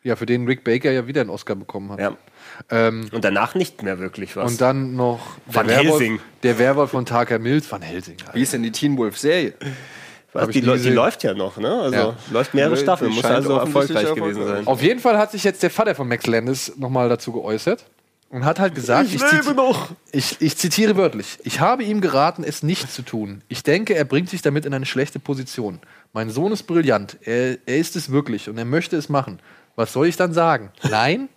Ja, 0.03 0.17
für 0.17 0.25
den 0.25 0.47
Rick 0.47 0.65
Baker 0.65 0.91
ja 0.91 1.07
wieder 1.07 1.21
einen 1.21 1.29
Oscar 1.31 1.55
bekommen 1.55 1.91
hat. 1.93 2.01
Ja. 2.01 2.17
Ähm, 2.71 3.09
Und 3.13 3.23
danach 3.23 3.55
nicht 3.55 3.83
mehr 3.83 3.99
wirklich 3.99 4.35
was. 4.35 4.51
und 4.53 4.61
dann 4.61 4.97
noch 4.97 5.21
Van 5.47 5.67
der 5.67 5.77
Werwolf, 5.77 6.01
Helsing. 6.01 6.21
der 6.43 6.59
Werwolf 6.59 6.91
von 6.93 7.05
Tarker 7.05 7.39
Mills, 7.39 7.71
Van 7.71 7.83
Helsing. 7.83 8.17
Alter. 8.21 8.35
Wie 8.35 8.43
ist 8.43 8.53
denn 8.55 8.63
die 8.63 8.73
Teen 8.73 8.97
Wolf-Serie? 8.97 9.55
Was, 10.33 10.43
hab 10.43 10.49
ich 10.51 10.55
die, 10.55 10.61
die 10.63 10.91
läuft 10.91 11.23
ja 11.23 11.35
noch, 11.35 11.57
ne? 11.59 11.69
Also 11.83 11.97
Ja. 11.99 12.17
läuft 12.31 12.55
mehrere 12.55 12.77
Die 12.77 12.81
Staffeln, 12.83 13.13
muss 13.13 13.25
also 13.25 13.57
erfolgreich 13.59 14.15
gewesen 14.15 14.47
sein. 14.47 14.67
Auf 14.67 14.81
jeden 14.83 15.01
Fall 15.01 15.19
hat 15.19 15.33
sich 15.33 15.45
jetzt 15.45 15.63
der 15.63 15.71
Vater 15.71 15.95
von 15.95 16.09
Max 16.09 16.27
Landis 16.27 16.73
nochmal 16.79 17.09
dazu 17.09 17.33
geäußert 17.33 17.85
und 18.31 18.45
hat 18.45 18.59
halt 18.59 18.75
gesagt, 18.75 19.09
Ich 19.13 19.21
ziti- 19.21 19.37
lebe 19.43 19.55
noch. 19.55 19.91
Ich, 20.13 20.41
ich 20.41 20.57
zitiere 20.57 20.97
wörtlich, 20.97 21.39
ich 21.45 21.61
habe 21.61 21.85
ihm 21.85 22.01
geraten, 22.01 22.43
es 22.45 22.63
nicht 22.63 22.91
zu 22.91 23.03
tun. 23.03 23.43
Ich 23.49 23.63
denke, 23.63 23.95
er 23.95 24.05
bringt 24.05 24.31
sich 24.31 24.41
damit 24.43 24.65
in 24.65 24.73
eine 24.75 24.87
schlechte 24.87 25.19
Position. 25.19 25.79
Mein 26.13 26.31
Sohn 26.31 26.51
ist 26.53 26.63
brillant, 26.65 27.19
er, 27.23 27.59
er 27.67 27.77
ist 27.79 27.95
es 27.97 28.11
wirklich 28.11 28.49
und 28.49 28.57
er 28.59 28.65
möchte 28.65 28.97
es 28.97 29.09
machen. 29.09 29.39
Was 29.77 29.93
soll 29.93 30.07
ich 30.07 30.17
dann 30.17 30.33
sagen? 30.33 30.71
Nein? 30.89 31.29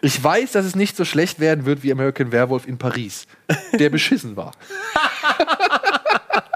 Ich 0.00 0.22
weiß, 0.22 0.52
dass 0.52 0.64
es 0.64 0.74
nicht 0.74 0.96
so 0.96 1.04
schlecht 1.04 1.38
werden 1.38 1.66
wird 1.66 1.82
wie 1.82 1.92
American 1.92 2.32
Werewolf 2.32 2.66
in 2.66 2.78
Paris, 2.78 3.26
der 3.78 3.90
beschissen 3.90 4.34
war. 4.36 4.52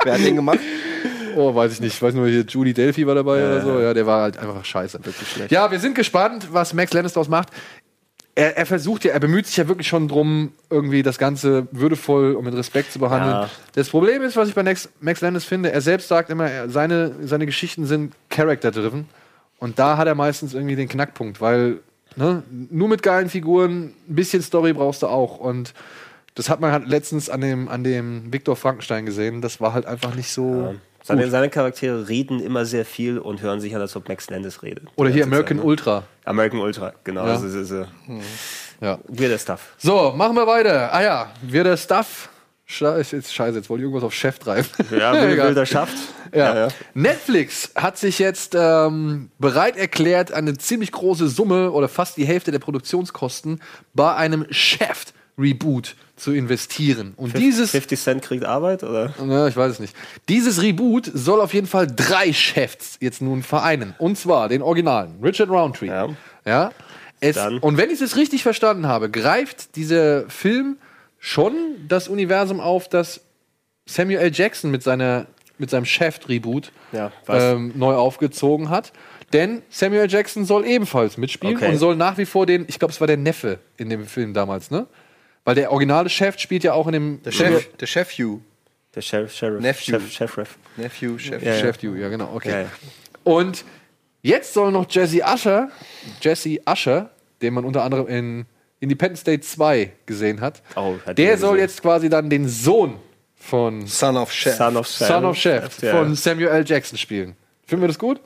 Wer 0.04 0.14
hat 0.14 0.20
den 0.20 0.36
gemacht? 0.36 0.58
Oh, 1.36 1.54
weiß 1.54 1.74
ich 1.74 1.80
nicht. 1.80 1.94
Ich 1.94 2.02
weiß 2.02 2.14
nur, 2.14 2.26
hier 2.28 2.42
Judy 2.42 2.72
Delphi 2.74 3.06
war 3.06 3.14
dabei 3.14 3.38
oder 3.46 3.60
so. 3.60 3.78
Ja, 3.80 3.94
der 3.94 4.06
war 4.06 4.22
halt 4.22 4.38
einfach 4.38 4.64
scheiße. 4.64 4.98
Wirklich 5.04 5.28
schlecht. 5.30 5.52
Ja, 5.52 5.70
wir 5.70 5.78
sind 5.78 5.94
gespannt, 5.94 6.48
was 6.50 6.72
Max 6.74 6.92
Landis 6.92 7.12
daraus 7.12 7.28
macht. 7.28 7.50
Er, 8.34 8.56
er 8.56 8.66
versucht 8.66 9.04
ja, 9.04 9.12
er 9.12 9.20
bemüht 9.20 9.46
sich 9.46 9.56
ja 9.56 9.68
wirklich 9.68 9.88
schon 9.88 10.08
drum, 10.08 10.52
irgendwie 10.70 11.02
das 11.02 11.18
Ganze 11.18 11.66
würdevoll 11.72 12.34
und 12.34 12.44
mit 12.44 12.54
Respekt 12.54 12.92
zu 12.92 12.98
behandeln. 12.98 13.32
Ja. 13.32 13.50
Das 13.74 13.88
Problem 13.88 14.22
ist, 14.22 14.36
was 14.36 14.48
ich 14.48 14.54
bei 14.54 14.62
Max, 14.62 15.20
Landis 15.20 15.44
finde, 15.44 15.72
er 15.72 15.80
selbst 15.80 16.08
sagt 16.08 16.30
immer, 16.30 16.48
er, 16.48 16.70
seine, 16.70 17.14
seine 17.22 17.46
Geschichten 17.46 17.86
sind 17.86 18.14
character-driven. 18.28 19.08
Und 19.58 19.78
da 19.78 19.96
hat 19.96 20.06
er 20.06 20.14
meistens 20.14 20.54
irgendwie 20.54 20.76
den 20.76 20.88
Knackpunkt, 20.88 21.40
weil 21.40 21.80
ne, 22.16 22.42
nur 22.70 22.88
mit 22.88 23.02
geilen 23.02 23.28
Figuren, 23.28 23.94
ein 24.08 24.14
bisschen 24.14 24.42
Story 24.42 24.72
brauchst 24.72 25.02
du 25.02 25.08
auch. 25.08 25.38
Und 25.38 25.74
das 26.34 26.48
hat 26.48 26.60
man 26.60 26.72
halt 26.72 26.86
letztens 26.86 27.28
an 27.28 27.40
dem, 27.40 27.68
an 27.68 27.84
dem 27.84 28.32
Viktor 28.32 28.56
Frankenstein 28.56 29.06
gesehen. 29.06 29.42
Das 29.42 29.60
war 29.60 29.72
halt 29.72 29.86
einfach 29.86 30.14
nicht 30.14 30.30
so. 30.30 30.74
Seine, 31.02 31.22
gut. 31.22 31.30
seine 31.30 31.48
Charaktere 31.50 32.08
reden 32.08 32.40
immer 32.40 32.64
sehr 32.66 32.84
viel 32.84 33.18
und 33.18 33.40
hören 33.42 33.60
sich 33.60 33.74
an, 33.74 33.80
als 33.80 33.96
ob 33.96 34.08
Max 34.08 34.28
Landis 34.30 34.62
redet. 34.62 34.84
Oder 34.96 35.10
hier 35.10 35.24
American 35.24 35.56
Zeit, 35.58 35.64
ne? 35.64 35.70
Ultra. 35.70 36.02
American 36.24 36.60
Ultra, 36.60 36.92
genau. 37.04 37.26
Ja. 37.26 37.32
Also, 37.32 37.46
das 37.46 37.54
ist, 37.54 37.70
äh, 37.70 37.84
Ja. 38.80 38.98
weirder 39.08 39.38
Stuff. 39.38 39.74
So, 39.78 40.12
machen 40.16 40.34
wir 40.36 40.46
weiter. 40.46 40.92
Ah 40.92 41.02
ja, 41.02 41.30
wir 41.42 41.64
der 41.64 41.76
Stuff. 41.76 42.28
Scheiße, 42.66 43.16
jetzt, 43.16 43.34
scheiße, 43.34 43.56
jetzt 43.58 43.68
wollte 43.68 43.80
ich 43.82 43.86
irgendwas 43.86 44.04
auf 44.04 44.14
Chef 44.14 44.38
treiben. 44.38 44.64
Ja, 44.96 45.12
wilder 45.28 45.66
Schaft. 45.66 45.96
Ja. 46.32 46.54
Ja, 46.54 46.56
ja. 46.66 46.68
Netflix 46.94 47.72
hat 47.74 47.98
sich 47.98 48.20
jetzt 48.20 48.54
ähm, 48.56 49.30
bereit 49.40 49.76
erklärt, 49.76 50.30
eine 50.30 50.56
ziemlich 50.56 50.92
große 50.92 51.28
Summe 51.28 51.72
oder 51.72 51.88
fast 51.88 52.16
die 52.16 52.24
Hälfte 52.24 52.52
der 52.52 52.60
Produktionskosten 52.60 53.60
bei 53.92 54.14
einem 54.14 54.46
Chef-Reboot 55.40 55.96
zu 56.16 56.32
investieren. 56.32 57.14
Und 57.16 57.36
dieses 57.36 57.70
50 57.70 58.00
Cent 58.00 58.22
kriegt 58.22 58.44
Arbeit, 58.44 58.82
oder? 58.84 59.14
Ja, 59.26 59.48
ich 59.48 59.56
weiß 59.56 59.72
es 59.72 59.80
nicht. 59.80 59.94
Dieses 60.28 60.60
Reboot 60.62 61.10
soll 61.12 61.40
auf 61.40 61.54
jeden 61.54 61.66
Fall 61.66 61.86
drei 61.86 62.32
Chefs 62.32 62.98
jetzt 63.00 63.22
nun 63.22 63.42
vereinen. 63.42 63.94
Und 63.98 64.18
zwar 64.18 64.48
den 64.48 64.62
Originalen, 64.62 65.18
Richard 65.22 65.48
Roundtree. 65.50 65.90
Ja. 66.44 66.72
Es, 67.22 67.36
und 67.36 67.76
wenn 67.76 67.90
ich 67.90 68.00
es 68.00 68.16
richtig 68.16 68.42
verstanden 68.42 68.86
habe, 68.86 69.10
greift 69.10 69.76
dieser 69.76 70.28
Film 70.30 70.78
schon 71.18 71.52
das 71.86 72.08
Universum 72.08 72.60
auf, 72.60 72.88
das 72.88 73.20
Samuel 73.86 74.18
L. 74.20 74.32
Jackson 74.32 74.70
mit, 74.70 74.82
seiner, 74.82 75.26
mit 75.58 75.68
seinem 75.68 75.84
Chef-Reboot 75.84 76.72
Ja, 76.92 77.12
ähm, 77.28 77.72
neu 77.74 77.94
aufgezogen 77.94 78.70
hat. 78.70 78.92
Denn 79.34 79.62
Samuel 79.68 80.02
L. 80.02 80.10
Jackson 80.10 80.44
soll 80.44 80.66
ebenfalls 80.66 81.16
mitspielen 81.18 81.56
Okay. 81.56 81.68
und 81.68 81.76
soll 81.78 81.94
nach 81.94 82.16
wie 82.18 82.24
vor 82.24 82.46
den, 82.46 82.64
ich 82.68 82.78
glaube, 82.78 82.92
es 82.92 83.00
war 83.00 83.06
der 83.06 83.18
Neffe 83.18 83.58
in 83.76 83.90
dem 83.90 84.06
Film 84.06 84.32
damals, 84.34 84.70
ne? 84.70 84.86
Weil 85.44 85.54
der 85.54 85.72
originale 85.72 86.08
Chef 86.08 86.38
spielt 86.38 86.64
ja 86.64 86.72
auch 86.74 86.86
in 86.86 86.92
dem. 86.92 87.22
Der 87.22 87.32
Chef, 87.32 87.68
der 87.76 87.86
Chef 87.86 88.10
Hugh. 88.18 88.40
Der 88.94 89.02
Sheriff, 89.02 89.32
Sheriff, 89.32 89.60
Nephew. 89.62 89.92
Chef, 90.00 90.10
Chef, 90.12 90.36
Ref. 90.38 90.56
Nephew, 90.76 91.16
Chef. 91.18 91.42
Ja, 91.42 91.54
Chef 91.58 91.76
Hugh, 91.82 91.96
ja 91.96 92.08
genau, 92.08 92.32
okay. 92.34 92.50
Ja, 92.50 92.60
ja. 92.62 92.68
Und 93.22 93.64
jetzt 94.22 94.52
soll 94.52 94.72
noch 94.72 94.86
Jesse 94.90 95.22
Usher, 95.22 95.70
Jesse 96.20 96.60
Usher, 96.68 97.10
den 97.40 97.54
man 97.54 97.64
unter 97.64 97.84
anderem 97.84 98.08
in 98.08 98.46
Independence 98.80 99.22
Day 99.22 99.38
2 99.40 99.92
gesehen 100.06 100.40
hat, 100.40 100.62
Oh, 100.74 100.94
hat 101.06 101.18
der 101.18 101.38
soll 101.38 101.52
gesehen. 101.52 101.68
jetzt 101.68 101.82
quasi 101.82 102.08
dann 102.08 102.28
den 102.30 102.48
Sohn 102.48 102.96
von 103.36 103.86
Son 103.86 104.16
of 104.16 104.32
Chef. 104.32 104.56
Son 104.56 104.76
of 104.76 104.88
Sam. 104.88 105.08
Son 105.08 105.24
of 105.24 105.36
Chef 105.36 105.82
Ja. 105.82 105.92
von 105.92 106.14
Samuel 106.16 106.48
L. 106.48 106.64
Jackson 106.66 106.98
spielen. 106.98 107.36
Finden 107.66 107.82
wir 107.84 107.88
das 107.88 107.98
gut? 107.98 108.20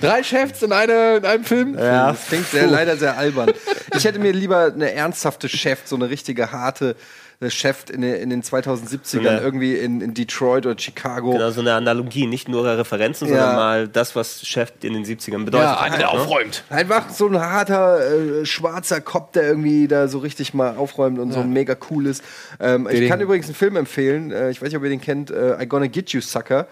Drei 0.00 0.22
Chefs 0.22 0.62
in, 0.62 0.72
eine, 0.72 1.16
in 1.16 1.24
einem 1.24 1.44
Film? 1.44 1.76
Ja, 1.78 2.10
das 2.10 2.26
klingt 2.26 2.48
sehr, 2.48 2.66
leider 2.66 2.96
sehr 2.96 3.16
albern. 3.16 3.52
Ich 3.94 4.04
hätte 4.04 4.18
mir 4.18 4.32
lieber 4.32 4.72
eine 4.72 4.92
ernsthafte 4.92 5.48
Chef, 5.48 5.80
so 5.84 5.96
eine 5.96 6.10
richtige 6.10 6.52
harte 6.52 6.96
Chef 7.48 7.84
in, 7.92 8.00
den- 8.00 8.16
in 8.16 8.30
den 8.30 8.42
2070ern, 8.42 9.22
So 9.22 9.28
eine- 9.28 9.40
irgendwie 9.40 9.76
in, 9.76 10.00
in 10.00 10.12
Detroit 10.12 10.66
oder 10.66 10.76
Chicago. 10.76 11.30
Genau, 11.30 11.50
so 11.50 11.60
eine 11.60 11.72
Analogie, 11.74 12.26
nicht 12.26 12.48
nur 12.48 12.64
Referenzen, 12.66 13.28
Ja. 13.28 13.34
sondern 13.36 13.54
mal 13.56 13.88
das, 13.88 14.16
was 14.16 14.44
Chef 14.44 14.72
in 14.82 14.92
den 14.92 15.04
70ern 15.04 15.44
bedeutet 15.44 15.66
Ja, 15.68 15.78
einer, 15.80 15.98
der 15.98 16.06
ne? 16.06 16.12
aufräumt. 16.12 16.64
Einfach 16.68 17.10
so 17.10 17.28
ein 17.28 17.38
harter, 17.38 18.00
äh, 18.40 18.44
schwarzer 18.44 19.00
Cop, 19.00 19.32
der 19.34 19.44
irgendwie 19.44 19.86
da 19.86 20.08
so 20.08 20.18
richtig 20.18 20.52
mal 20.52 20.76
aufräumt 20.76 21.20
und 21.20 21.30
so 21.32 21.44
mega 21.44 21.76
cool 21.90 22.06
ist. 22.06 22.24
Ähm, 22.58 22.88
ich 22.90 22.98
Den- 22.98 23.08
kann 23.08 23.20
übrigens 23.20 23.46
einen 23.46 23.54
Film 23.54 23.76
empfehlen, 23.76 24.32
äh, 24.32 24.50
ich 24.50 24.60
weiß 24.60 24.68
nicht, 24.70 24.76
ob 24.76 24.82
ihr 24.82 24.90
den 24.90 25.00
kennt, 25.00 25.30
äh, 25.30 25.62
I 25.62 25.66
Gonna 25.66 25.86
Get 25.86 26.10
You 26.10 26.20
Sucker, 26.20 26.66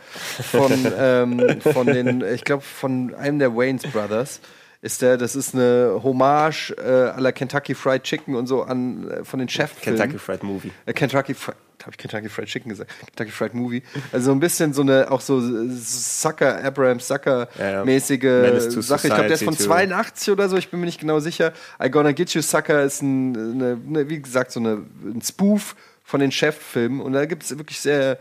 von, 0.51 0.73
ähm, 0.99 1.61
von 1.61 1.87
den, 1.87 2.25
ich 2.35 2.43
glaube, 2.45 2.63
von 2.65 3.15
einem 3.15 3.39
der 3.39 3.55
Waynes 3.55 3.83
Brothers. 3.85 4.41
Ist 4.83 5.03
der, 5.03 5.17
das 5.17 5.35
ist 5.35 5.55
eine 5.55 6.01
Hommage 6.03 6.71
äh, 6.79 7.19
la 7.19 7.33
Kentucky 7.33 7.75
Fried 7.75 8.03
Chicken 8.03 8.35
und 8.35 8.47
so 8.47 8.63
an 8.63 9.11
äh, 9.11 9.25
von 9.25 9.39
den 9.39 9.49
chef 9.49 9.81
Kentucky 9.81 10.19
Fried 10.19 10.43
Movie. 10.43 10.71
äh, 10.85 10.93
Kentucky 10.93 11.35
Fried, 11.35 11.57
habe 11.83 11.93
ich 11.93 11.99
Kentucky 11.99 12.29
Fried 12.29 12.47
Chicken 12.49 12.69
gesagt? 12.69 12.91
Kentucky 13.07 13.31
Fried 13.31 13.55
Movie. 13.55 13.83
Also 14.13 14.33
ein 14.33 14.41
bisschen 14.41 14.73
so 14.73 14.83
eine, 14.83 15.11
auch 15.11 15.21
so 15.21 15.41
Sucker, 15.71 16.63
Abraham 16.63 17.01
Sucker 17.01 17.49
Ja, 17.59 17.71
ja. 17.71 17.85
mäßige 17.85 18.23
Menace 18.23 18.69
to 18.75 18.81
Sache. 18.81 19.07
Ich 19.09 19.13
glaube, 19.15 19.29
der 19.29 19.35
ist 19.35 19.45
von 19.45 19.55
Society, 19.55 19.89
82 19.89 20.31
oder 20.33 20.49
so, 20.49 20.57
ich 20.57 20.69
bin 20.71 20.81
mir 20.81 20.87
nicht 20.87 21.01
genau 21.01 21.21
sicher. 21.21 21.53
I 21.83 21.91
Gonna 21.91 22.13
Get 22.13 22.31
You 22.31 22.43
Sucker 22.43 22.83
ist 22.83 23.03
ein, 23.03 23.37
eine, 23.37 23.79
eine, 23.89 24.09
wie 24.09 24.21
gesagt, 24.21 24.53
so 24.53 24.61
eine, 24.61 24.83
ein 25.05 25.23
Spoof 25.23 25.75
von 26.05 26.21
den 26.21 26.31
Chef-Filmen 26.33 27.01
und 27.01 27.13
da 27.15 27.25
gibt 27.25 27.43
es 27.45 27.57
wirklich 27.57 27.81
sehr, 27.81 28.19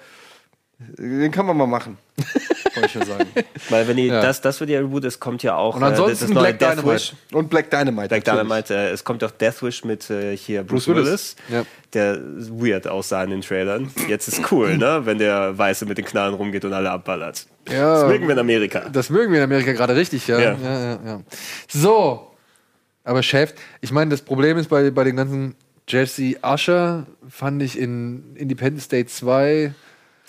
den 0.80 1.32
kann 1.32 1.46
man 1.46 1.58
mal 1.58 1.68
machen. 1.68 1.98
Wollte 2.18 2.88
ich 2.88 2.96
nur 2.96 3.06
sagen. 3.06 3.30
Weil 3.70 3.88
wenn 3.88 3.98
die, 3.98 4.08
Ja. 4.08 4.22
das, 4.22 4.42
das 4.42 4.60
wird 4.60 4.70
ja 4.70 4.80
Reboot, 4.80 5.04
es 5.06 5.20
kommt 5.20 5.44
ja 5.44 5.56
auch 5.56 5.76
Und 5.76 5.84
ansonsten 5.84 6.26
äh, 6.26 6.28
das 6.28 6.30
neue 6.30 6.44
Black 6.44 6.60
Death 6.60 6.72
Dynamite. 6.78 6.96
Wish. 6.96 7.14
Und 7.34 7.50
Black 7.50 7.70
Dynamite. 7.72 8.08
Black 8.10 8.26
natürlich. 8.26 8.48
Dynamite, 8.48 8.74
äh, 8.74 8.90
es 8.92 9.04
kommt 9.04 9.24
auch 9.24 9.32
Death 9.32 9.64
Wish 9.64 9.84
mit 9.84 10.10
äh, 10.10 10.36
hier 10.38 10.64
Bruce, 10.64 10.86
Bruce 10.86 10.96
Willis, 10.96 11.08
Willis. 11.08 11.36
Ja. 11.50 11.66
der 11.94 12.20
weird 12.50 12.88
aussah 12.88 13.24
in 13.24 13.32
den 13.32 13.42
Trailern. 13.42 13.92
Jetzt 14.08 14.28
ist 14.28 14.52
cool, 14.52 14.78
ne? 14.78 15.02
wenn 15.04 15.18
der 15.18 15.58
Weiße 15.58 15.86
mit 15.86 15.98
den 15.98 16.06
Knallen 16.06 16.34
rumgeht 16.34 16.66
und 16.66 16.74
alle 16.74 16.92
abballert. 16.92 17.46
Ja. 17.70 18.02
Das 18.02 18.10
mögen 18.10 18.28
wir 18.28 18.34
in 18.34 18.40
Amerika. 18.40 18.88
Das 18.92 19.10
mögen 19.10 19.32
wir 19.32 19.40
in 19.40 19.44
Amerika 19.46 19.72
gerade 19.74 19.96
richtig, 19.96 20.28
ja. 20.28 20.40
Ja. 20.40 20.58
Ja, 20.62 20.80
ja, 20.80 21.00
ja. 21.06 21.22
So. 21.68 22.32
Aber 23.04 23.22
Chef, 23.22 23.54
ich 23.82 23.92
meine, 23.92 24.10
das 24.12 24.22
Problem 24.22 24.58
ist 24.58 24.68
bei, 24.70 24.90
bei 24.90 25.04
den 25.04 25.16
ganzen 25.16 25.56
Jesse 25.88 26.36
Usher, 26.44 27.06
fand 27.30 27.62
ich 27.62 27.78
in 27.78 28.36
Independence 28.36 28.88
Day 28.88 29.06
2. 29.06 29.74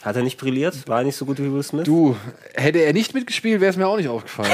Hat 0.02 0.14
er 0.16 0.22
nicht 0.22 0.38
brilliert? 0.38 0.86
War 0.88 0.98
er 0.98 1.04
nicht 1.04 1.16
so 1.16 1.24
gut 1.24 1.38
wie 1.38 1.52
Will 1.52 1.62
Smith? 1.62 1.84
Du, 1.84 2.16
hätte 2.54 2.78
er 2.78 2.92
nicht 2.92 3.14
mitgespielt, 3.14 3.60
wäre 3.60 3.70
es 3.70 3.76
mir 3.76 3.86
auch 3.88 3.96
nicht 3.96 4.08
aufgefallen. 4.08 4.50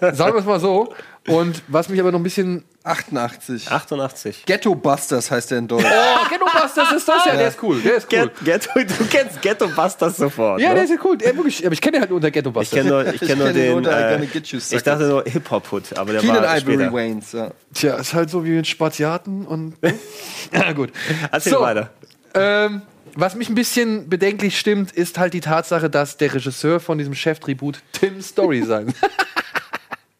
ja. 0.00 0.14
Sagen 0.14 0.34
wir 0.34 0.40
es 0.40 0.44
mal 0.46 0.60
so. 0.60 0.94
Und 1.26 1.62
was 1.68 1.88
mich 1.88 2.00
aber 2.00 2.10
noch 2.12 2.18
ein 2.20 2.22
bisschen. 2.22 2.64
88. 2.84 3.70
88. 3.70 4.44
Ghetto 4.46 4.74
Busters 4.74 5.30
heißt 5.30 5.50
der 5.50 5.58
in 5.58 5.68
Deutsch. 5.68 5.84
Oh, 5.84 6.28
Ghetto 6.30 6.46
Busters 6.46 6.92
ist 6.92 7.06
das 7.06 7.26
ja, 7.26 7.36
der 7.36 7.48
ist 7.48 7.62
cool. 7.62 7.80
Der 7.82 7.96
ist 7.96 8.06
cool. 8.10 8.30
Get, 8.42 8.64
Ghetto, 8.74 8.94
du 8.98 9.04
kennst 9.10 9.42
Ghetto 9.42 9.68
Busters 9.68 10.16
sofort. 10.16 10.60
Ja, 10.60 10.70
ne? 10.70 10.74
der 10.76 10.84
ist 10.84 10.90
ja 10.90 10.96
cool. 11.04 11.18
Der, 11.18 11.36
wirklich, 11.36 11.66
aber 11.66 11.74
ich 11.74 11.80
kenne 11.82 12.00
halt 12.00 12.08
nur 12.08 12.16
unter 12.16 12.30
Ghetto 12.30 12.48
Ich 12.48 12.54
Busters. 12.54 12.78
kenne 12.78 12.88
nur, 12.88 13.06
ich 13.14 13.20
kenn 13.20 13.36
nur 13.38 13.48
kenn 13.48 13.56
ihn 13.56 13.62
den. 13.62 13.74
unter 13.76 14.18
Äh, 14.18 14.24
You, 14.24 14.58
ich 14.70 14.82
dachte 14.82 15.04
nur 15.06 15.24
Hip-Hop-Hood, 15.24 15.98
aber 15.98 16.12
der 16.12 16.20
Keenan 16.22 16.36
war 16.42 16.56
Ivory 16.56 16.74
später. 16.74 16.92
Waynes, 16.92 17.32
ja. 17.32 17.50
Tja, 17.74 17.96
ist 17.96 18.14
halt 18.14 18.30
so 18.30 18.42
wie 18.44 18.50
mit 18.52 18.66
Spaziaten 18.66 19.46
und. 19.46 19.74
ja, 20.52 20.72
gut. 20.72 20.90
Erzähl 21.30 21.52
So. 21.52 21.60
weiter. 21.60 21.90
Ähm, 22.32 22.82
was 23.20 23.34
mich 23.34 23.48
ein 23.48 23.56
bisschen 23.56 24.08
bedenklich 24.08 24.56
stimmt, 24.58 24.92
ist 24.92 25.18
halt 25.18 25.34
die 25.34 25.40
Tatsache, 25.40 25.90
dass 25.90 26.16
der 26.18 26.32
Regisseur 26.32 26.78
von 26.78 26.98
diesem 26.98 27.14
Chef-Tribut 27.14 27.80
Tim 27.92 28.22
Story 28.22 28.62
sein. 28.62 28.94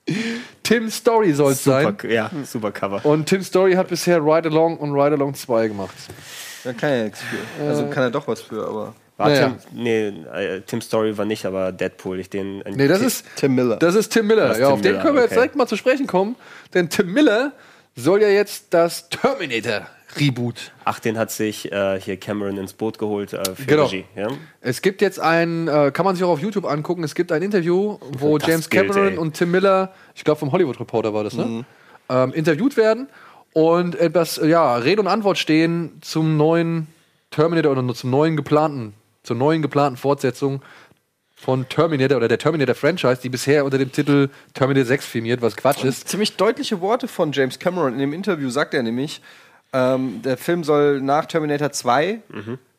Tim 0.64 0.90
Story 0.90 1.32
soll 1.32 1.52
es 1.52 1.62
sein. 1.62 1.86
Super, 1.86 2.08
ja, 2.08 2.30
super 2.44 2.72
Cover. 2.72 3.04
Und 3.04 3.26
Tim 3.26 3.42
Story 3.42 3.74
hat 3.74 3.88
bisher 3.88 4.18
Ride 4.18 4.48
Along 4.48 4.78
und 4.78 4.92
Ride 4.92 5.14
Along 5.14 5.34
2 5.34 5.68
gemacht. 5.68 5.94
Da 6.64 6.72
kann 6.72 6.90
er 6.90 7.04
nichts 7.04 7.20
für. 7.22 7.64
Also 7.64 7.86
kann 7.86 8.02
er 8.02 8.10
doch 8.10 8.26
was 8.26 8.40
für, 8.40 8.66
aber. 8.66 8.94
War 9.16 9.28
Naja. 9.28 9.56
Tim, 9.70 9.82
nee, 9.82 10.08
äh, 10.08 10.60
Tim 10.62 10.80
Story 10.80 11.16
war 11.16 11.24
nicht, 11.24 11.44
aber 11.44 11.72
Deadpool. 11.72 12.18
Ich 12.18 12.30
den, 12.30 12.58
Nee, 12.68 12.88
das 12.88 13.00
ist 13.00 13.24
Tim 13.36 13.54
Miller. 13.54 13.76
Das 13.76 13.94
ist 13.94 14.10
Tim 14.10 14.26
Miller. 14.26 14.50
Ist 14.52 14.58
ja, 14.58 14.66
Tim 14.66 14.74
auf 14.74 14.80
den 14.80 14.92
Miller, 14.92 15.02
können 15.02 15.14
wir 15.14 15.22
jetzt 15.22 15.32
okay. 15.32 15.40
direkt 15.40 15.56
mal 15.56 15.66
zu 15.66 15.76
sprechen 15.76 16.06
kommen. 16.06 16.36
Denn 16.74 16.88
Tim 16.88 17.12
Miller 17.12 17.52
soll 17.96 18.22
ja 18.22 18.28
jetzt 18.28 18.66
das 18.70 19.08
Terminator-Reboot. 20.19 20.73
Ach, 20.85 20.99
den 21.01 21.16
hat 21.19 21.31
sich 21.31 21.70
äh, 21.73 22.01
hier 22.01 22.16
Cameron 22.16 22.57
ins 22.59 22.73
Boot 22.73 22.99
geholt 22.99 23.32
äh, 23.32 23.55
für 23.55 23.65
Genau. 23.65 23.85
Regie. 23.85 24.05
Ja? 24.16 24.28
Es 24.61 24.82
gibt 24.82 25.01
jetzt 25.01 25.20
ein, 25.20 25.69
äh, 25.69 25.90
kann 25.93 26.05
man 26.05 26.15
sich 26.16 26.24
auch 26.24 26.31
auf 26.31 26.40
YouTube 26.40 26.65
angucken, 26.66 27.05
es 27.05 27.15
gibt 27.15 27.32
ein 27.32 27.43
Interview, 27.43 27.99
wo 28.19 28.39
Das 28.39 28.49
James 28.49 28.69
Bild, 28.69 28.89
Cameron 28.89 29.12
ey. 29.12 29.19
und 29.19 29.35
Tim 29.35 29.51
Miller, 29.51 29.93
ich 30.15 30.24
glaube 30.24 30.39
vom 30.40 30.53
Hollywood 30.53 30.78
Reporter 30.81 31.15
war 31.15 31.24
das, 31.24 31.35
ne? 31.35 31.65
Ähm, 32.11 32.32
interviewt 32.32 32.77
werden 32.77 33.09
und 33.53 33.95
etwas, 33.95 34.40
ja, 34.43 34.77
Rede 34.77 35.01
und 35.03 35.09
Antwort 35.09 35.36
stehen 35.39 35.99
zum 36.01 36.36
neuen 36.36 36.86
Terminator 37.31 37.73
oder 37.73 37.95
zum 37.95 38.11
neuen 38.11 38.36
geplanten, 38.36 38.95
zur 39.23 39.36
neuen 39.36 39.61
geplanten 39.61 39.99
Fortsetzung 39.99 40.62
von 41.36 41.69
Terminator 41.69 42.16
oder 42.16 42.27
der 42.28 42.39
Terminator 42.39 42.74
Franchise, 42.74 43.20
die 43.23 43.28
bisher 43.28 43.65
unter 43.65 43.78
dem 43.78 43.93
Titel 43.93 44.28
Terminator 44.55 44.86
6 44.86 45.07
firmiert, 45.07 45.40
was 45.43 45.57
Quatsch 45.57 45.85
ist. 45.85 46.09
Ziemlich 46.09 46.36
deutliche 46.36 46.81
Worte 46.81 47.07
von 47.07 47.31
James 47.32 47.59
Cameron. 47.59 47.93
In 47.93 47.99
dem 48.01 48.12
Interview 48.12 48.49
sagt 48.51 48.74
er 48.74 48.82
nämlich, 48.82 49.20
ähm, 49.73 50.23
der 50.23 50.36
Film 50.36 50.65
soll 50.65 51.01
nach 51.01 51.27
Terminator 51.27 51.70
2, 51.70 52.23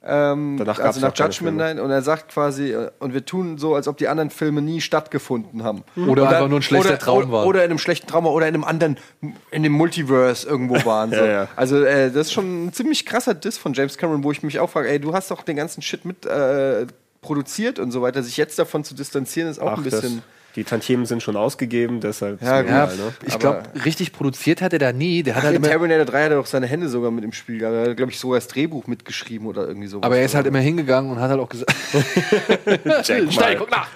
ähm, 0.01 0.55
Danach 0.57 0.77
gab's 0.77 0.95
also 0.95 1.01
nach 1.01 1.15
Judgment. 1.15 1.57
Night, 1.57 1.77
und 1.77 1.91
er 1.91 2.01
sagt 2.01 2.31
quasi, 2.31 2.71
äh, 2.71 2.89
und 2.99 3.13
wir 3.13 3.25
tun 3.25 3.57
so, 3.57 3.75
als 3.75 3.87
ob 3.87 3.97
die 3.97 4.07
anderen 4.07 4.29
Filme 4.29 4.61
nie 4.61 4.79
stattgefunden 4.79 5.63
haben. 5.63 5.83
Oder 6.07 6.29
einfach 6.29 6.47
nur 6.47 6.59
ein 6.59 6.61
schlechter 6.61 6.89
oder, 6.89 6.99
Traum 6.99 7.31
war. 7.31 7.45
Oder 7.45 7.65
in 7.65 7.69
einem 7.69 7.79
schlechten 7.79 8.07
Traum 8.07 8.23
war 8.23 8.31
oder 8.31 8.47
in 8.47 8.53
einem 8.53 8.63
anderen, 8.63 8.97
in 9.51 9.63
dem 9.63 9.73
Multiverse 9.73 10.47
irgendwo 10.47 10.85
waren. 10.85 11.09
So. 11.19 11.25
Ja, 11.25 11.25
ja. 11.25 11.47
Also 11.55 11.83
äh, 11.83 12.11
das 12.11 12.27
ist 12.27 12.33
schon 12.33 12.67
ein 12.67 12.73
ziemlich 12.73 13.05
krasser 13.05 13.33
Diss 13.33 13.57
von 13.57 13.73
James 13.73 13.97
Cameron, 13.97 14.23
wo 14.23 14.31
ich 14.31 14.43
mich 14.43 14.59
auch 14.59 14.69
frage, 14.69 14.89
ey, 14.89 14.99
du 14.99 15.13
hast 15.13 15.31
doch 15.31 15.41
den 15.41 15.55
ganzen 15.55 15.81
Shit 15.81 16.05
mit 16.05 16.25
äh, 16.25 16.85
produziert 17.21 17.79
und 17.79 17.91
so 17.91 18.01
weiter. 18.01 18.21
Sich 18.21 18.37
jetzt 18.37 18.59
davon 18.59 18.83
zu 18.83 18.93
distanzieren, 18.93 19.49
ist 19.49 19.59
auch 19.59 19.69
ein 19.69 19.79
Ach, 19.79 19.83
das, 19.83 20.01
bisschen... 20.01 20.21
die 20.55 20.63
Tantiemen 20.63 21.05
sind 21.05 21.21
schon 21.21 21.35
ausgegeben, 21.35 22.01
deshalb. 22.01 22.41
Ja. 22.41 22.57
Ja, 22.57 22.63
normal, 22.63 22.95
ne? 22.95 23.13
ich 23.25 23.39
glaube, 23.39 23.63
richtig 23.85 24.11
produziert 24.11 24.61
hat 24.61 24.73
er 24.73 24.79
da 24.79 24.91
nie. 24.91 25.23
Der 25.23 25.35
hat 25.35 25.41
Ach, 25.41 25.45
halt 25.45 25.55
in 25.55 25.63
immer, 25.63 25.69
Terminator 25.71 26.05
3 26.05 26.23
hat 26.23 26.31
er 26.31 26.37
doch 26.37 26.45
seine 26.45 26.67
Hände 26.67 26.89
sogar 26.89 27.11
mit 27.11 27.23
im 27.23 27.33
Spiel 27.33 27.59
gehabt. 27.59 27.75
Er 27.75 27.89
hat, 27.91 27.97
glaube 27.97 28.11
ich, 28.11 28.19
sogar 28.19 28.39
das 28.39 28.47
Drehbuch 28.47 28.87
mitgeschrieben 28.87 29.47
oder 29.47 29.67
irgendwie 29.67 29.87
sowas. 29.87 30.05
aber 30.05 30.17
er 30.17 30.25
ist 30.25 30.35
halt 30.35 30.47
immer 30.47 30.59
hingegangen 30.59 31.11
und 31.11 31.19
hat 31.19 31.29
halt 31.29 31.39
auch 31.39 31.49
gesagt, 31.49 31.71
mal. 32.85 33.55
guck 33.57 33.71
nach. 33.71 33.89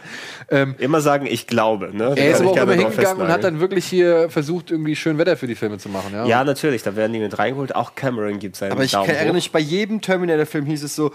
Ähm, 0.54 0.76
Immer 0.78 1.02
sagen, 1.02 1.26
ich 1.26 1.48
glaube. 1.48 1.90
Ne? 1.96 2.14
er 2.16 2.32
ist 2.32 2.42
aber 2.42 2.52
ich 2.52 2.60
auch 2.60 2.64
immer 2.64 2.74
hingegangen 2.74 3.22
und 3.24 3.28
hat 3.30 3.44
dann 3.44 3.60
wirklich 3.60 3.86
hier 3.86 4.30
versucht, 4.30 4.70
irgendwie 4.72 4.96
schön 4.96 5.18
Wetter 5.18 5.36
für 5.36 5.48
die 5.48 5.56
Filme 5.56 5.80
zu 5.80 5.90
machen. 5.90 6.12
Ja, 6.14 6.26
Ja, 6.26 6.44
natürlich, 6.44 6.84
da 6.84 6.96
werden 6.96 7.12
die 7.14 7.20
mit 7.20 7.38
reingeholt. 7.40 7.76
Auch 7.76 7.96
Cameron 7.96 8.40
gibt 8.40 8.56
seinen 8.56 8.74
aber 8.74 8.84
ich 8.84 8.92
Daumen 8.92 9.08
kann, 9.08 9.16
erinnere 9.16 9.34
mich, 9.36 9.52
bei 9.52 9.60
jedem 9.60 10.02
Terminator-Film 10.02 10.66
hieß 10.66 10.84
es 10.84 10.96
so, 10.96 11.12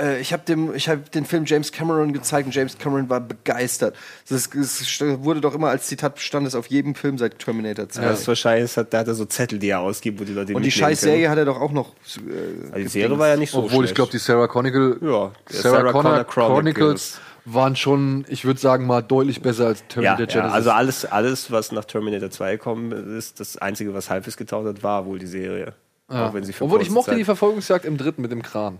äh, 0.00 0.20
ich 0.20 0.32
habe 0.32 0.44
hab 0.76 1.10
den 1.10 1.24
Film 1.24 1.44
James 1.46 1.72
Cameron 1.72 2.12
gezeigt 2.12 2.46
und 2.46 2.54
James 2.54 2.78
Cameron 2.78 3.10
war 3.10 3.20
begeistert. 3.20 3.96
Das, 4.28 4.48
das 4.50 5.00
wurde 5.18 5.40
doch 5.40 5.54
immer 5.54 5.68
als 5.70 5.86
Zitat 5.86 6.14
bestand, 6.14 6.46
das 6.46 6.54
auf 6.54 6.66
jedem 6.68 6.94
Film 6.94 7.18
seit 7.18 7.38
Terminator 7.38 7.88
2. 7.88 8.02
Ja, 8.02 8.08
das 8.10 8.20
ist 8.20 8.28
wahrscheinlich, 8.28 8.72
da 8.72 8.98
hat 8.98 9.08
er 9.08 9.14
so 9.14 9.24
Zettel, 9.24 9.58
die 9.58 9.68
er 9.68 9.80
ausgibt, 9.80 10.20
wo 10.20 10.24
die 10.24 10.32
Leute 10.32 10.54
und 10.54 10.62
die 10.64 10.70
scheiß 10.70 11.00
können. 11.00 11.12
Serie 11.12 11.30
hat 11.30 11.38
er 11.38 11.44
doch 11.44 11.60
auch 11.60 11.72
noch. 11.72 11.94
Also 12.04 12.20
Äh, 12.76 12.82
die 12.82 12.88
Serie 12.88 13.18
war 13.18 13.28
ja 13.28 13.36
nicht 13.36 13.50
so 13.50 13.58
Obwohl 13.58 13.84
ich 13.84 13.90
schlecht. 13.90 13.94
glaube, 13.96 14.10
die 14.12 14.18
Sarah 14.18 14.46
Chronicle, 14.48 14.98
Ja, 15.02 15.32
Sarah, 15.48 15.76
Sarah 15.78 15.92
Connor 15.92 16.24
Connor 16.24 16.24
Chronicles. 16.24 16.74
Chronicles. 16.76 17.20
Waren 17.46 17.76
schon, 17.76 18.24
ich 18.28 18.44
würde 18.44 18.60
sagen 18.60 18.86
mal, 18.86 19.02
deutlich 19.02 19.40
besser 19.40 19.66
als 19.68 19.80
ja, 19.80 19.86
Terminator 19.88 20.20
ja, 20.20 20.26
Genesis. 20.26 20.52
also 20.52 20.70
alles, 20.72 21.04
alles, 21.06 21.50
was 21.52 21.72
nach 21.72 21.84
Terminator 21.84 22.30
2 22.30 22.52
gekommen 22.56 23.16
ist, 23.16 23.40
das 23.40 23.56
Einzige, 23.56 23.94
was 23.94 24.10
halbwegs 24.10 24.36
getaugt 24.36 24.66
hat, 24.66 24.82
war 24.82 25.06
wohl 25.06 25.18
die 25.18 25.26
Serie. 25.26 25.74
ja. 26.10 26.28
Auch 26.28 26.34
wenn 26.34 26.44
sie 26.44 26.52
für 26.52 26.64
Obwohl 26.64 26.82
ich 26.82 26.90
mochte 26.90 27.12
Zeit- 27.12 27.18
die 27.20 27.24
Verfolgungsjagd 27.24 27.84
im 27.84 27.96
dritten 27.96 28.20
mit 28.22 28.30
dem 28.32 28.42
Kran. 28.42 28.78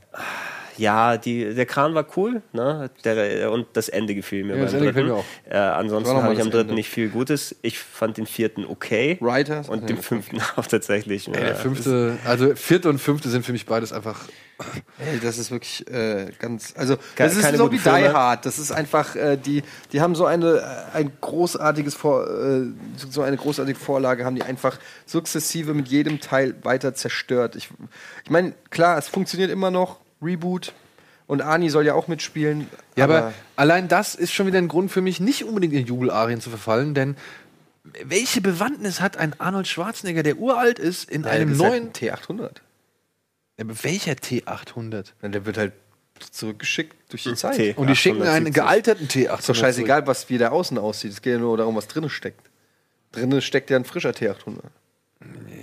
Ja, 0.79 1.17
die, 1.17 1.55
der 1.55 1.67
Kran 1.67 1.95
war 1.95 2.07
cool, 2.17 2.43
ne? 2.53 2.91
Der, 3.05 3.51
und 3.51 3.67
das 3.73 3.89
Ende 3.89 4.15
gefiel 4.15 4.45
mir. 4.45 4.57
Ja, 4.57 4.63
das 4.65 4.73
beim 4.73 4.83
dritten. 4.85 5.07
mir 5.07 5.15
auch. 5.15 5.25
Äh, 5.49 5.57
ansonsten 5.57 6.17
habe 6.17 6.35
ich 6.35 6.41
am 6.41 6.51
dritten 6.51 6.61
Ende. 6.71 6.75
nicht 6.75 6.89
viel 6.91 7.09
Gutes. 7.09 7.57
Ich 7.63 7.79
fand 7.79 8.17
den 8.17 8.27
vierten 8.27 8.65
okay. 8.65 9.19
Writers? 9.21 9.69
Und 9.69 9.81
Ja, 9.83 9.87
den 9.87 9.97
okay. 9.97 10.03
fünften 10.07 10.41
auch 10.57 10.67
tatsächlich. 10.67 11.29
Ey, 11.29 11.35
äh, 11.35 11.41
der 11.47 11.57
fünfte, 11.57 12.19
also 12.25 12.55
vierte 12.55 12.89
und 12.89 12.99
fünfte 12.99 13.29
sind 13.29 13.45
für 13.47 13.53
mich 13.53 13.67
beides 13.67 13.93
einfach. 13.93 14.21
Ey, 14.99 15.21
das 15.23 15.37
ist 15.37 15.51
wirklich 15.51 15.87
äh, 15.91 16.31
ganz. 16.39 16.73
Also, 16.77 16.97
Ke- 16.97 17.03
das 17.19 17.37
ist 17.37 17.43
keine 17.43 17.59
so 17.59 17.71
wie 17.71 17.79
Filme. 17.79 17.99
Die 18.01 18.09
Hard. 18.09 18.47
Das 18.47 18.59
ist 18.59 18.73
einfach, 18.73 19.15
äh, 19.15 19.37
die, 19.37 19.63
die 19.93 20.01
haben 20.01 20.15
so 20.15 20.25
eine, 20.25 20.57
äh, 20.95 20.97
ein 20.97 21.13
großartiges 21.21 21.95
Vor, 21.95 22.27
äh, 22.27 22.63
so 23.11 23.21
eine 23.21 23.37
großartige 23.37 23.79
Vorlage, 23.79 24.25
haben 24.25 24.35
die 24.35 24.43
einfach 24.43 24.79
sukzessive 25.05 25.75
mit 25.75 25.89
jedem 25.89 26.21
Teil 26.21 26.55
weiter 26.63 26.95
zerstört. 26.95 27.55
Ich, 27.55 27.69
ich 28.25 28.31
meine, 28.31 28.55
klar, 28.71 28.97
es 28.97 29.09
funktioniert 29.09 29.51
immer 29.51 29.71
noch. 29.71 29.99
Reboot. 30.23 30.73
Und 31.27 31.43
Ani 31.43 31.71
soll 31.71 31.85
ja 31.85 31.95
auch 31.95 32.07
mitspielen. 32.07 32.69
Ja, 32.95 33.05
aber, 33.05 33.35
allein 33.57 33.89
das 33.89 34.15
ist 34.15 34.33
schon 34.33 34.47
wieder 34.47 34.59
ein 34.59 34.69
Grund 34.69 34.93
für 34.93 35.01
mich, 35.01 35.19
nicht 35.19 35.45
unbedingt 35.45 35.75
in 35.75 35.85
Jubelarien 35.85 36.41
zu 36.41 36.51
verfallen, 36.51 36.95
denn 36.95 37.17
welche 38.05 38.41
Bewandtnis 38.41 39.01
hat 39.01 39.17
ein 39.17 39.35
Arnold 39.41 39.67
Schwarzenegger, 39.67 40.23
der 40.23 40.39
uralt 40.39 40.79
ist, 40.79 41.11
in 41.11 41.23
Ja, 41.25 41.31
einem 41.31 41.51
halt 41.51 41.59
neuen. 41.59 41.83
ein 41.89 41.93
T800. 41.93 42.51
Ja, 43.59 43.65
aber 43.65 43.75
welcher 43.83 44.13
T800? 44.13 45.13
Ja, 45.23 45.29
der 45.29 45.47
wird 45.47 45.57
halt 45.59 45.73
zurückgeschickt 46.31 46.95
durch 47.11 47.25
die 47.25 47.35
Zeit. 47.35 47.57
T. 47.57 47.75
Und 47.75 47.89
die 47.89 47.97
schicken 47.97 48.23
einen 48.23 48.49
870. 48.49 48.55
gealterten 48.55 49.09
T800. 49.09 49.39
Ist 49.39 49.49
doch 49.49 49.55
scheißegal, 49.55 50.07
was 50.07 50.29
wie 50.31 50.39
der 50.39 50.53
außen 50.53 50.79
aussieht. 50.79 51.13
Es 51.13 51.23
geht 51.23 51.35
ja 51.35 51.39
nur 51.39 51.57
darum, 51.57 51.75
was 51.77 51.89
drinnen 51.89 52.11
steckt. 52.11 52.49
Drinnen 53.13 53.41
steckt 53.43 53.71
ja 53.71 53.77
ein 53.77 53.85
frischer 53.85 54.11
T800. 54.11 54.61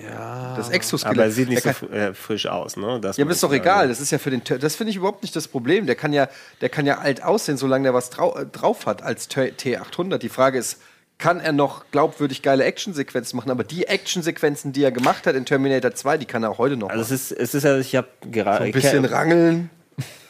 Ja. 0.04 0.56
Das 0.58 0.70
Exoskelett. 0.70 1.18
aber 1.18 1.26
er 1.26 1.32
sieht 1.32 1.50
nicht 1.50 1.64
Der 1.64 1.74
so 1.74 1.88
äh, 1.90 2.14
frisch 2.14 2.48
aus, 2.48 2.76
ne? 2.76 3.00
Das 3.00 3.18
Ja, 3.18 3.24
aber 3.24 3.32
ist 3.32 3.44
doch 3.44 3.54
egal. 3.54 3.88
Das 3.88 4.00
ist 4.02 4.12
ja 4.12 4.18
für 4.18 4.30
den. 4.32 4.42
Das 4.60 4.76
finde 4.76 4.92
ich 4.92 4.98
überhaupt 4.98 5.22
nicht 5.22 5.36
das 5.36 5.48
Problem. 5.48 5.86
Der 5.86 5.96
kann 5.96 6.12
ja, 6.14 6.28
der 6.62 6.70
kann 6.70 6.86
ja 6.86 6.98
alt 7.00 7.24
aussehen, 7.24 7.58
solange 7.58 7.84
der 7.84 7.94
was 7.94 8.10
drau 8.10 8.36
äh, 8.38 8.46
drauf 8.46 8.86
hat 8.86 9.04
als 9.04 9.28
T- 9.28 9.52
T800. 9.52 10.18
Die 10.18 10.30
Frage 10.30 10.58
ist, 10.58 10.80
kann 11.20 11.40
er 11.40 11.52
noch 11.52 11.86
glaubwürdig 11.92 12.42
geile 12.42 12.64
Actionsequenzen 12.64 13.38
machen? 13.38 13.52
Aber 13.52 13.64
die 13.64 13.86
Actionsequenzen, 13.88 14.74
die 14.74 14.84
er 14.84 14.92
gemacht 14.92 15.28
hat 15.28 15.36
in 15.36 15.46
Terminator 15.46 15.94
2, 15.94 16.18
die 16.18 16.26
kann 16.26 16.44
er 16.44 16.50
auch 16.50 16.58
heute 16.58 16.76
noch. 16.76 16.90
Also 16.90 17.02
machen. 17.04 17.14
es 17.14 17.32
ist, 17.32 17.40
es 17.40 17.54
ist 17.54 17.64
ja, 17.64 17.78
ich 17.78 17.96
habe 17.96 18.08
gerade 18.32 18.58
so 18.58 18.64
ein 18.64 18.72
bisschen 18.72 19.06
rangeln. 19.06 19.70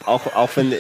Auch, 0.06 0.36
auch 0.36 0.50
wenn 0.56 0.74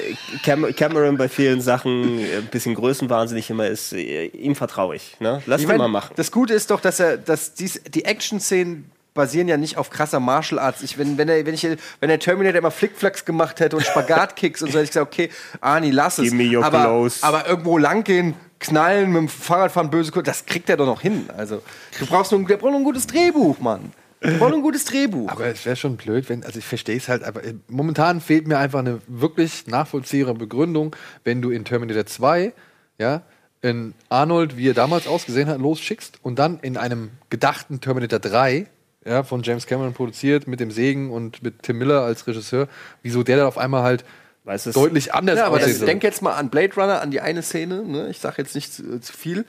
Cam 0.43 0.75
Cameron 0.75 1.17
bei 1.17 1.29
vielen 1.29 1.61
Sachen 1.61 2.19
ein 2.19 2.47
bisschen 2.51 2.75
größenwahnsinnig 2.75 3.49
immer 3.49 3.67
ist, 3.67 3.93
äh, 3.93 4.25
ihm 4.27 4.55
vertraue 4.55 4.95
ich. 4.95 5.17
Ne? 5.19 5.41
Lass 5.45 5.61
Ich 5.61 5.65
ihn 5.65 5.69
mein, 5.69 5.77
mal 5.77 5.87
machen. 5.87 6.13
Das 6.15 6.31
Gute 6.31 6.53
ist 6.53 6.71
doch, 6.71 6.81
dass 6.81 6.99
er, 6.99 7.17
dass 7.17 7.53
dies, 7.53 7.81
die 7.87 8.05
Action-Szenen 8.05 8.91
basieren 9.13 9.47
ja 9.47 9.57
nicht 9.57 9.77
auf 9.77 9.89
krasser 9.89 10.19
Martial 10.19 10.59
Arts. 10.59 10.81
Ich, 10.81 10.97
wenn, 10.97 11.17
wenn, 11.17 11.29
er, 11.29 11.45
wenn, 11.45 11.53
ich, 11.53 11.63
wenn 11.99 12.09
der 12.09 12.19
Terminator 12.19 12.57
immer 12.57 12.71
Flickflacks 12.71 13.25
gemacht 13.25 13.59
hätte 13.59 13.75
und 13.75 13.85
Spagatkicks 13.85 14.61
und 14.61 14.71
so, 14.71 14.79
hätte 14.79 14.85
ich 14.85 14.89
gesagt, 14.89 15.07
okay, 15.07 15.29
Arnie, 15.61 15.91
lass 15.91 16.17
es. 16.17 16.31
Give 16.31 16.35
me 16.35 16.57
your 16.57 16.65
aber, 16.65 17.09
aber 17.21 17.47
irgendwo 17.47 17.77
langgehen, 17.77 18.33
knallen, 18.59 19.11
mit 19.11 19.21
dem 19.21 19.29
Fahrrad 19.29 19.71
fahren, 19.71 19.89
böse 19.89 20.11
Kurve, 20.11 20.23
das 20.23 20.45
kriegt 20.45 20.69
er 20.69 20.77
doch 20.77 20.85
noch 20.85 21.01
hin. 21.01 21.29
Also, 21.37 21.61
du 21.99 22.05
brauchst 22.05 22.31
nur, 22.31 22.43
der 22.45 22.57
braucht 22.57 22.71
nur 22.71 22.79
ein 22.79 22.85
gutes 22.85 23.05
Drehbuch, 23.05 23.59
Mann. 23.59 23.91
Die 24.25 24.39
wollen 24.39 24.53
ein 24.55 24.61
gutes 24.61 24.85
Drehbuch. 24.85 25.29
Aber 25.29 25.45
es 25.47 25.65
wäre 25.65 25.75
schon 25.75 25.97
blöd, 25.97 26.29
wenn, 26.29 26.43
also 26.43 26.59
ich 26.59 26.65
verstehe 26.65 26.97
es 26.97 27.09
halt, 27.09 27.23
aber 27.23 27.43
äh, 27.43 27.53
momentan 27.67 28.21
fehlt 28.21 28.47
mir 28.47 28.57
einfach 28.57 28.79
eine 28.79 29.01
wirklich 29.07 29.67
nachvollziehbare 29.67 30.35
Begründung, 30.35 30.95
wenn 31.23 31.41
du 31.41 31.49
in 31.51 31.65
Terminator 31.65 32.05
2, 32.05 32.53
ja, 32.97 33.23
in 33.61 33.93
Arnold, 34.09 34.57
wie 34.57 34.69
er 34.69 34.73
damals 34.73 35.07
ausgesehen 35.07 35.47
hat, 35.49 35.59
losschickst 35.59 36.19
und 36.21 36.37
dann 36.39 36.59
in 36.59 36.77
einem 36.77 37.11
gedachten 37.29 37.81
Terminator 37.81 38.19
3, 38.19 38.67
ja, 39.05 39.23
von 39.23 39.43
James 39.43 39.65
Cameron 39.67 39.93
produziert, 39.93 40.47
mit 40.47 40.59
dem 40.59 40.71
Segen 40.71 41.11
und 41.11 41.43
mit 41.43 41.63
Tim 41.63 41.77
Miller 41.77 42.01
als 42.01 42.25
Regisseur, 42.27 42.67
wieso 43.01 43.23
der 43.23 43.37
dann 43.37 43.47
auf 43.47 43.57
einmal 43.57 43.83
halt 43.83 44.05
Weißt 44.45 44.65
du, 44.65 44.69
es- 44.71 44.75
deutlich 44.75 45.13
anders 45.13 45.37
Ja, 45.39 45.45
aber 45.45 45.59
das, 45.59 45.79
denk 45.79 46.03
jetzt 46.03 46.21
mal 46.21 46.33
an 46.33 46.49
Blade 46.49 46.73
Runner, 46.75 47.01
an 47.01 47.11
die 47.11 47.21
eine 47.21 47.41
Szene. 47.41 47.83
Ne? 47.83 48.09
Ich 48.09 48.19
sage 48.19 48.35
jetzt 48.39 48.55
nicht 48.55 48.73
zu, 48.73 48.99
zu 48.99 49.13
viel. 49.13 49.45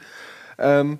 Ähm, 0.58 0.98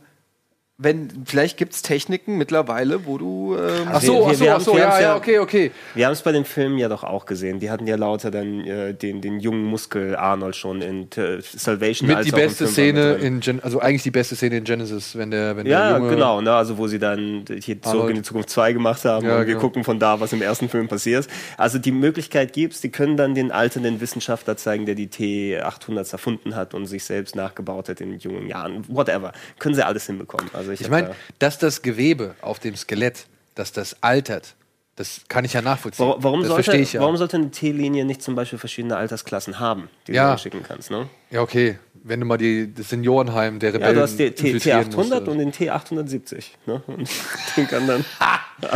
wenn, 0.77 1.09
vielleicht 1.25 1.57
gibt 1.57 1.73
es 1.73 1.83
Techniken 1.83 2.37
mittlerweile, 2.37 3.07
wo 3.07 3.17
du. 3.17 3.57
Ähm, 3.57 3.87
Ach 3.93 4.01
so, 4.01 4.27
ach 4.27 4.35
so, 4.35 4.49
ach 4.49 4.61
so, 4.61 4.77
ja, 4.77 5.01
ja, 5.01 5.17
okay, 5.17 5.39
okay. 5.39 5.71
Wir 5.95 6.07
haben 6.07 6.15
es 6.15 6.23
bei 6.23 6.33
den 6.33 6.45
Filmen 6.45 6.79
ja 6.79 6.89
doch 6.89 7.05
auch 7.05 7.27
gesehen. 7.27 7.61
Die 7.61 7.71
hatten 7.71 7.87
ja 7.87 7.95
lauter 7.95 8.33
dann 8.33 8.61
äh, 8.63 8.93
den, 8.93 9.21
den 9.21 9.39
jungen 9.39 9.63
Muskel 9.63 10.17
Arnold 10.17 10.57
schon 10.57 10.83
in 10.83 11.09
äh, 11.13 11.41
Salvation. 11.41 12.09
Mit 12.09 12.17
als 12.17 12.27
die 12.27 12.33
beste 12.33 12.67
Szene 12.67 13.15
in 13.15 13.39
Gen 13.39 13.61
also 13.63 13.79
eigentlich 13.79 14.03
die 14.03 14.11
beste 14.11 14.35
Szene 14.35 14.57
in 14.57 14.65
Genesis, 14.65 15.17
wenn 15.17 15.31
der, 15.31 15.57
wenn 15.57 15.65
Ja, 15.67 15.91
der 15.91 15.99
Junge 15.99 16.11
genau, 16.11 16.41
ne, 16.41 16.53
also 16.53 16.77
wo 16.77 16.89
sie 16.89 16.99
dann 16.99 17.45
hier 17.63 17.81
zurück 17.81 18.11
in 18.11 18.17
die 18.17 18.23
Zukunft 18.23 18.51
2 18.51 18.73
gemacht 18.73 19.05
haben 19.05 19.25
Ja, 19.27 19.35
und 19.35 19.39
wir 19.39 19.45
genau. 19.47 19.61
gucken 19.61 19.85
von 19.85 20.01
da, 20.01 20.19
was 20.19 20.33
im 20.33 20.43
ersten 20.43 20.69
Film 20.69 20.89
passiert. 20.89 21.29
Also 21.57 21.79
die 21.79 21.93
Möglichkeit 21.93 22.53
gibt's, 22.53 22.81
die 22.81 22.91
können 22.91 23.17
dann 23.17 23.37
den 23.37 23.53
alternden 23.53 24.01
Wissenschaftler 24.01 24.57
zeigen, 24.57 24.87
der 24.87 24.97
die 24.97 25.07
T800 25.07 26.11
erfunden 26.11 26.57
hat 26.57 26.75
und 26.75 26.87
sich 26.87 27.05
selbst 27.05 27.37
nachgebaut 27.37 27.89
hat 27.89 28.01
in 28.01 28.19
jungen 28.19 28.49
Jahren. 28.49 28.85
Whatever. 28.89 29.33
Können 29.61 29.77
sie 29.77 29.87
alles 29.87 30.07
hinbekommen. 30.07 30.51
Also 30.53 30.64
ich, 30.73 30.81
Ich 30.81 30.87
hab 30.87 30.91
meine, 30.93 31.09
da- 31.09 31.15
dass 31.39 31.59
das 31.59 31.83
Gewebe 31.83 32.35
auf 32.41 32.59
dem 32.59 32.77
Skelett, 32.77 33.27
dass 33.55 33.73
das 33.73 33.97
altert, 34.03 34.55
das 34.97 35.23
kann 35.29 35.45
ich 35.45 35.53
ja 35.55 35.61
nachvollziehen. 35.63 36.07
Warum, 36.07 36.23
warum, 36.23 36.41
das 36.41 36.49
sollte, 36.49 36.65
verstehe 36.65 36.83
ich 36.83 36.93
ja. 36.93 37.01
warum 37.01 37.17
sollte 37.17 37.37
eine 37.37 37.51
T-Linie 37.51 38.05
nicht 38.05 38.23
zum 38.23 38.35
Beispiel 38.37 38.59
verschiedene 38.61 38.97
Altersklassen 38.97 39.59
haben, 39.59 39.89
die 40.07 40.13
Ja. 40.13 40.27
du 40.27 40.33
anschicken 40.33 40.63
kannst? 40.63 40.91
Ne? 40.91 41.09
ja, 41.31 41.41
okay. 41.43 41.79
Wenn 42.07 42.21
du 42.21 42.27
mal 42.27 42.37
die, 42.37 42.73
das 42.73 42.91
Seniorenheim 42.91 43.59
der 43.59 43.71
Ja, 43.71 43.77
Rebellen 43.77 43.95
du 43.97 44.03
hast 44.03 44.19
den 44.19 44.35
T- 44.35 44.51
infiltrieren 44.51 44.91
T800 44.93 44.97
musst, 44.97 45.29
und 45.29 45.39
den 45.39 45.53
T870. 45.53 46.45
Ne? 46.67 46.83
Und 46.87 47.09
den 47.57 47.67
kann 47.67 47.87
dann 47.87 48.05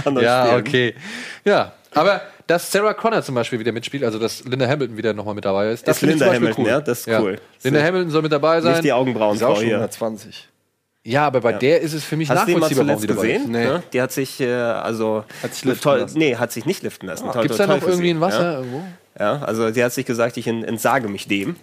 anders 0.05 0.25
Ja, 0.25 0.47
spielen. 0.47 0.61
okay. 0.61 0.95
Ja, 1.45 1.73
aber 1.93 2.23
dass 2.47 2.73
Sarah 2.73 2.95
Connor 2.95 3.23
zum 3.23 3.35
Beispiel 3.35 3.59
wieder 3.59 3.71
mitspielt, 3.73 4.03
also 4.03 4.19
dass 4.19 4.43
Linda 4.45 4.67
Hamilton 4.67 4.97
wieder 4.97 5.13
nochmal 5.13 5.35
mit 5.35 5.45
dabei 5.45 5.71
ist, 5.73 5.87
das 5.87 5.97
Ist 5.97 6.01
finde 6.01 6.15
ich 6.15 6.21
Linda 6.21 6.35
Hamilton, 6.35 6.65
cool. 6.65 6.71
ja, 6.71 6.81
das 6.81 7.01
ist 7.01 7.09
cool. 7.21 7.39
Linda 7.63 7.83
Hamilton 7.83 8.11
soll 8.11 8.23
mit 8.23 8.33
dabei 8.33 8.61
sein. 8.63 8.73
Nicht 8.73 8.85
die 8.85 8.93
Augenbrauenfrau 8.95 9.55
schon 9.57 9.65
hier. 9.65 9.75
120. 9.75 10.49
Ja, 11.11 11.27
aber 11.27 11.41
bei 11.41 11.53
der 11.53 11.81
ist 11.81 11.93
es 11.95 12.05
für 12.05 12.17
mich 12.17 12.29
Hast 12.29 12.43
du 12.43 12.47
die 12.47 12.53
mal 12.53 12.61
nachvollziehbar, 12.61 12.87
warum 12.87 13.01
zuletzt 13.01 13.05
die 13.05 13.07
dabei 13.17 13.29
ist. 13.31 13.39
gesehen? 13.47 13.53
Nee. 13.53 13.65
Ne? 13.65 13.83
Die 13.93 14.03
hat 14.03 14.13
sich, 14.13 14.41
äh, 14.41 14.53
also. 14.53 15.25
Hat 15.43 15.55
sich 15.55 15.65
liften 15.65 15.83
toll, 15.83 15.99
lassen. 16.01 16.19
Nee, 16.19 16.37
hat 16.37 16.53
sich 16.53 16.67
nicht 16.67 16.83
liften 16.83 17.07
lassen. 17.07 17.29
Ah, 17.29 17.33
Toll, 17.33 17.43
Gibt's 17.43 17.57
toll, 17.57 17.67
da 17.67 17.77
noch 17.77 17.87
irgendwie 17.87 18.11
ein 18.11 18.21
Wasser 18.21 18.43
Ja? 18.53 18.59
irgendwo? 18.59 18.83
ja, 19.19 19.39
also 19.43 19.73
sie 19.73 19.83
hat 19.85 19.93
sich 19.93 20.07
gesagt, 20.07 20.37
ich 20.37 20.47
en- 20.47 20.65
entsage 20.65 21.09
mich 21.09 21.27
dem. 21.29 21.57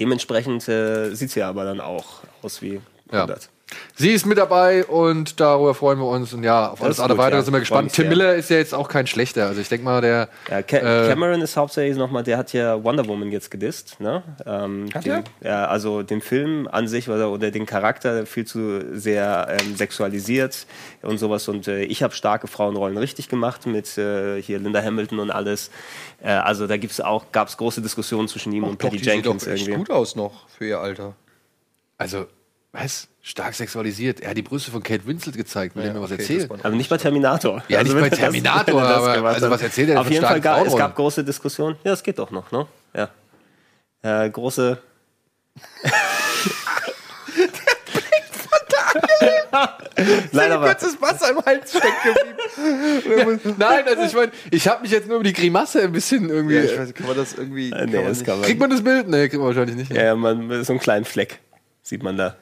Dementsprechend 0.00 0.68
äh, 0.68 1.14
sieht 1.14 1.30
sie 1.30 1.42
aber 1.42 1.64
dann 1.64 1.80
auch 1.80 2.20
aus 2.42 2.62
wie 2.62 2.80
Ja. 3.12 3.26
100. 3.70 3.98
Sie 3.98 4.10
ist 4.10 4.26
mit 4.26 4.38
dabei 4.38 4.84
und 4.84 5.40
darüber 5.40 5.74
freuen 5.74 5.98
wir 5.98 6.06
uns. 6.06 6.32
Und 6.32 6.42
ja, 6.42 6.70
auf 6.70 6.82
alles 6.82 7.00
andere 7.00 7.18
weitere 7.18 7.38
ja. 7.38 7.42
sind 7.42 7.52
wir 7.52 7.60
gespannt. 7.60 7.92
Tim. 7.92 8.08
Miller 8.08 8.34
ist 8.34 8.50
ja 8.50 8.56
jetzt 8.56 8.74
auch 8.74 8.88
kein 8.88 9.06
schlechter. 9.06 9.46
Also 9.46 9.60
ich 9.60 9.68
denke 9.68 9.84
mal, 9.84 10.00
der. 10.00 10.28
Ja, 10.48 10.62
Ca 10.62 10.76
äh, 10.76 11.08
Cameron 11.08 11.40
ist 11.40 11.56
hauptsächlich 11.56 11.96
nochmal, 11.96 12.22
der 12.22 12.38
hat 12.38 12.52
ja 12.52 12.82
Wonder 12.82 13.06
Woman 13.06 13.30
jetzt 13.30 13.50
gedisst. 13.50 14.00
Ne? 14.00 14.22
Ähm, 14.46 14.88
Hat 14.94 15.04
den, 15.04 15.24
Ja, 15.42 15.66
also 15.66 16.02
den 16.02 16.20
Film 16.20 16.68
an 16.70 16.88
sich 16.88 17.08
oder, 17.08 17.30
oder 17.30 17.50
den 17.50 17.66
Charakter 17.66 18.26
viel 18.26 18.46
zu 18.46 18.96
sehr 18.96 19.58
ähm, 19.60 19.76
sexualisiert 19.76 20.66
und 21.02 21.18
sowas. 21.18 21.48
Und 21.48 21.68
äh, 21.68 21.82
ich 21.82 22.02
habe 22.02 22.14
starke 22.14 22.46
Frauenrollen 22.46 22.96
richtig 22.96 23.28
gemacht 23.28 23.66
mit 23.66 23.98
äh, 23.98 24.40
hier 24.40 24.58
Linda 24.58 24.82
Hamilton 24.82 25.18
und 25.18 25.30
alles. 25.30 25.70
Äh, 26.22 26.30
also 26.30 26.66
da 26.66 26.76
gibt's 26.76 27.00
auch, 27.00 27.32
gab 27.32 27.48
es 27.48 27.56
große 27.56 27.82
Diskussionen 27.82 28.28
zwischen 28.28 28.52
ihm 28.52 28.64
und 28.64 28.82
Doch, 28.82 28.88
Patty 28.88 28.98
die 28.98 29.04
sieht 29.04 29.12
Jenkins 29.12 29.44
doch 29.44 29.52
echt 29.52 29.68
irgendwie. 29.68 29.78
gut 29.78 29.90
aus 29.90 30.16
noch 30.16 30.48
für 30.48 30.66
ihr 30.66 30.80
Alter. 30.80 31.14
Also, 31.96 32.26
was? 32.72 33.08
Stark 33.28 33.54
sexualisiert. 33.54 34.20
Er 34.20 34.30
hat 34.30 34.36
die 34.38 34.42
Brüste 34.42 34.70
von 34.70 34.82
Kate 34.82 35.06
Winslet 35.06 35.36
gezeigt, 35.36 35.76
will 35.76 35.82
Ja, 35.82 35.88
er 35.90 35.94
mir 35.94 36.00
was 36.00 36.10
okay, 36.12 36.22
erzählen. 36.22 36.48
war- 36.48 36.58
Aber 36.62 36.74
nicht 36.74 36.88
bei 36.88 36.96
Terminator. 36.96 37.62
Ja, 37.68 37.82
nicht 37.82 37.94
wenn 37.94 38.00
bei 38.00 38.08
er 38.08 38.16
Terminator, 38.16 38.80
er 38.82 38.88
das 38.88 39.02
aber 39.18 39.28
also 39.28 39.50
was 39.50 39.60
erzählt 39.60 39.90
er 39.90 39.96
denn 39.96 40.00
Auf 40.00 40.10
jeden 40.10 40.24
Fall, 40.24 40.40
gab, 40.40 40.66
es 40.66 40.74
gab 40.74 40.96
große 40.96 41.22
Diskussionen. 41.24 41.76
Ja, 41.84 41.92
es 41.92 42.02
geht 42.02 42.18
doch 42.18 42.30
noch, 42.30 42.50
ne? 42.52 42.66
Ja. 42.94 43.10
Äh, 44.24 44.30
große. 44.30 44.78
Nein, 50.32 50.52
aber 50.52 50.66
Kurzes 50.68 51.00
Wasser 51.00 51.30
im 51.30 51.44
Hals 51.44 51.70
stecken 51.70 51.88
geblieben. 53.04 53.40
Nein, 53.58 53.84
also 53.86 54.02
ich 54.02 54.14
meine, 54.14 54.32
ich 54.50 54.68
habe 54.68 54.82
mich 54.82 54.90
jetzt 54.90 55.06
nur 55.08 55.16
über 55.16 55.24
die 55.24 55.32
Grimasse 55.32 55.82
ein 55.82 55.92
bisschen 55.92 56.28
irgendwie. 56.30 56.54
ja, 56.56 56.62
ich 56.64 56.78
weiß, 56.78 56.94
kann 56.94 57.06
man 57.08 57.16
das 57.16 57.34
irgendwie. 57.34 57.70
Äh, 57.70 57.86
nee, 57.86 57.92
kann 57.92 58.02
man 58.02 58.04
das 58.08 58.18
nicht- 58.18 58.26
kann 58.26 58.36
man 58.38 58.46
Kriegt 58.46 58.60
man 58.60 58.70
das 58.70 58.82
Bild? 58.82 59.08
Nee, 59.08 59.28
kriegt 59.28 59.34
man 59.42 59.46
wahrscheinlich 59.48 59.76
nicht. 59.76 59.92
Ja, 59.92 60.04
ja, 60.04 60.14
man, 60.16 60.64
so 60.64 60.72
einen 60.72 60.80
kleinen 60.80 61.04
Fleck 61.04 61.40
sieht 61.82 62.02
man 62.02 62.16
da. 62.16 62.36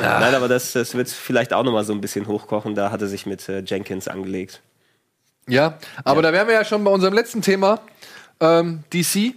Nein, 0.00 0.34
aber 0.34 0.48
das, 0.48 0.72
das 0.72 0.94
wird 0.94 1.08
vielleicht 1.08 1.52
auch 1.52 1.62
nochmal 1.62 1.84
so 1.84 1.92
ein 1.92 2.00
bisschen 2.00 2.26
hochkochen. 2.26 2.74
Da 2.74 2.90
hat 2.90 3.02
er 3.02 3.08
sich 3.08 3.26
mit 3.26 3.48
äh, 3.48 3.60
Jenkins 3.60 4.08
angelegt. 4.08 4.60
Ja, 5.48 5.78
aber 6.04 6.22
da 6.22 6.32
wären 6.32 6.46
wir 6.46 6.54
ja 6.54 6.64
schon 6.64 6.84
bei 6.84 6.90
unserem 6.90 7.14
letzten 7.14 7.42
Thema. 7.42 7.80
Ähm, 8.40 8.84
DC. 8.92 9.34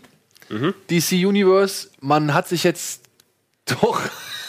DC 0.90 1.26
Universe. 1.26 1.90
Man 2.00 2.34
hat 2.34 2.48
sich 2.48 2.64
jetzt 2.64 3.02
doch 3.66 4.00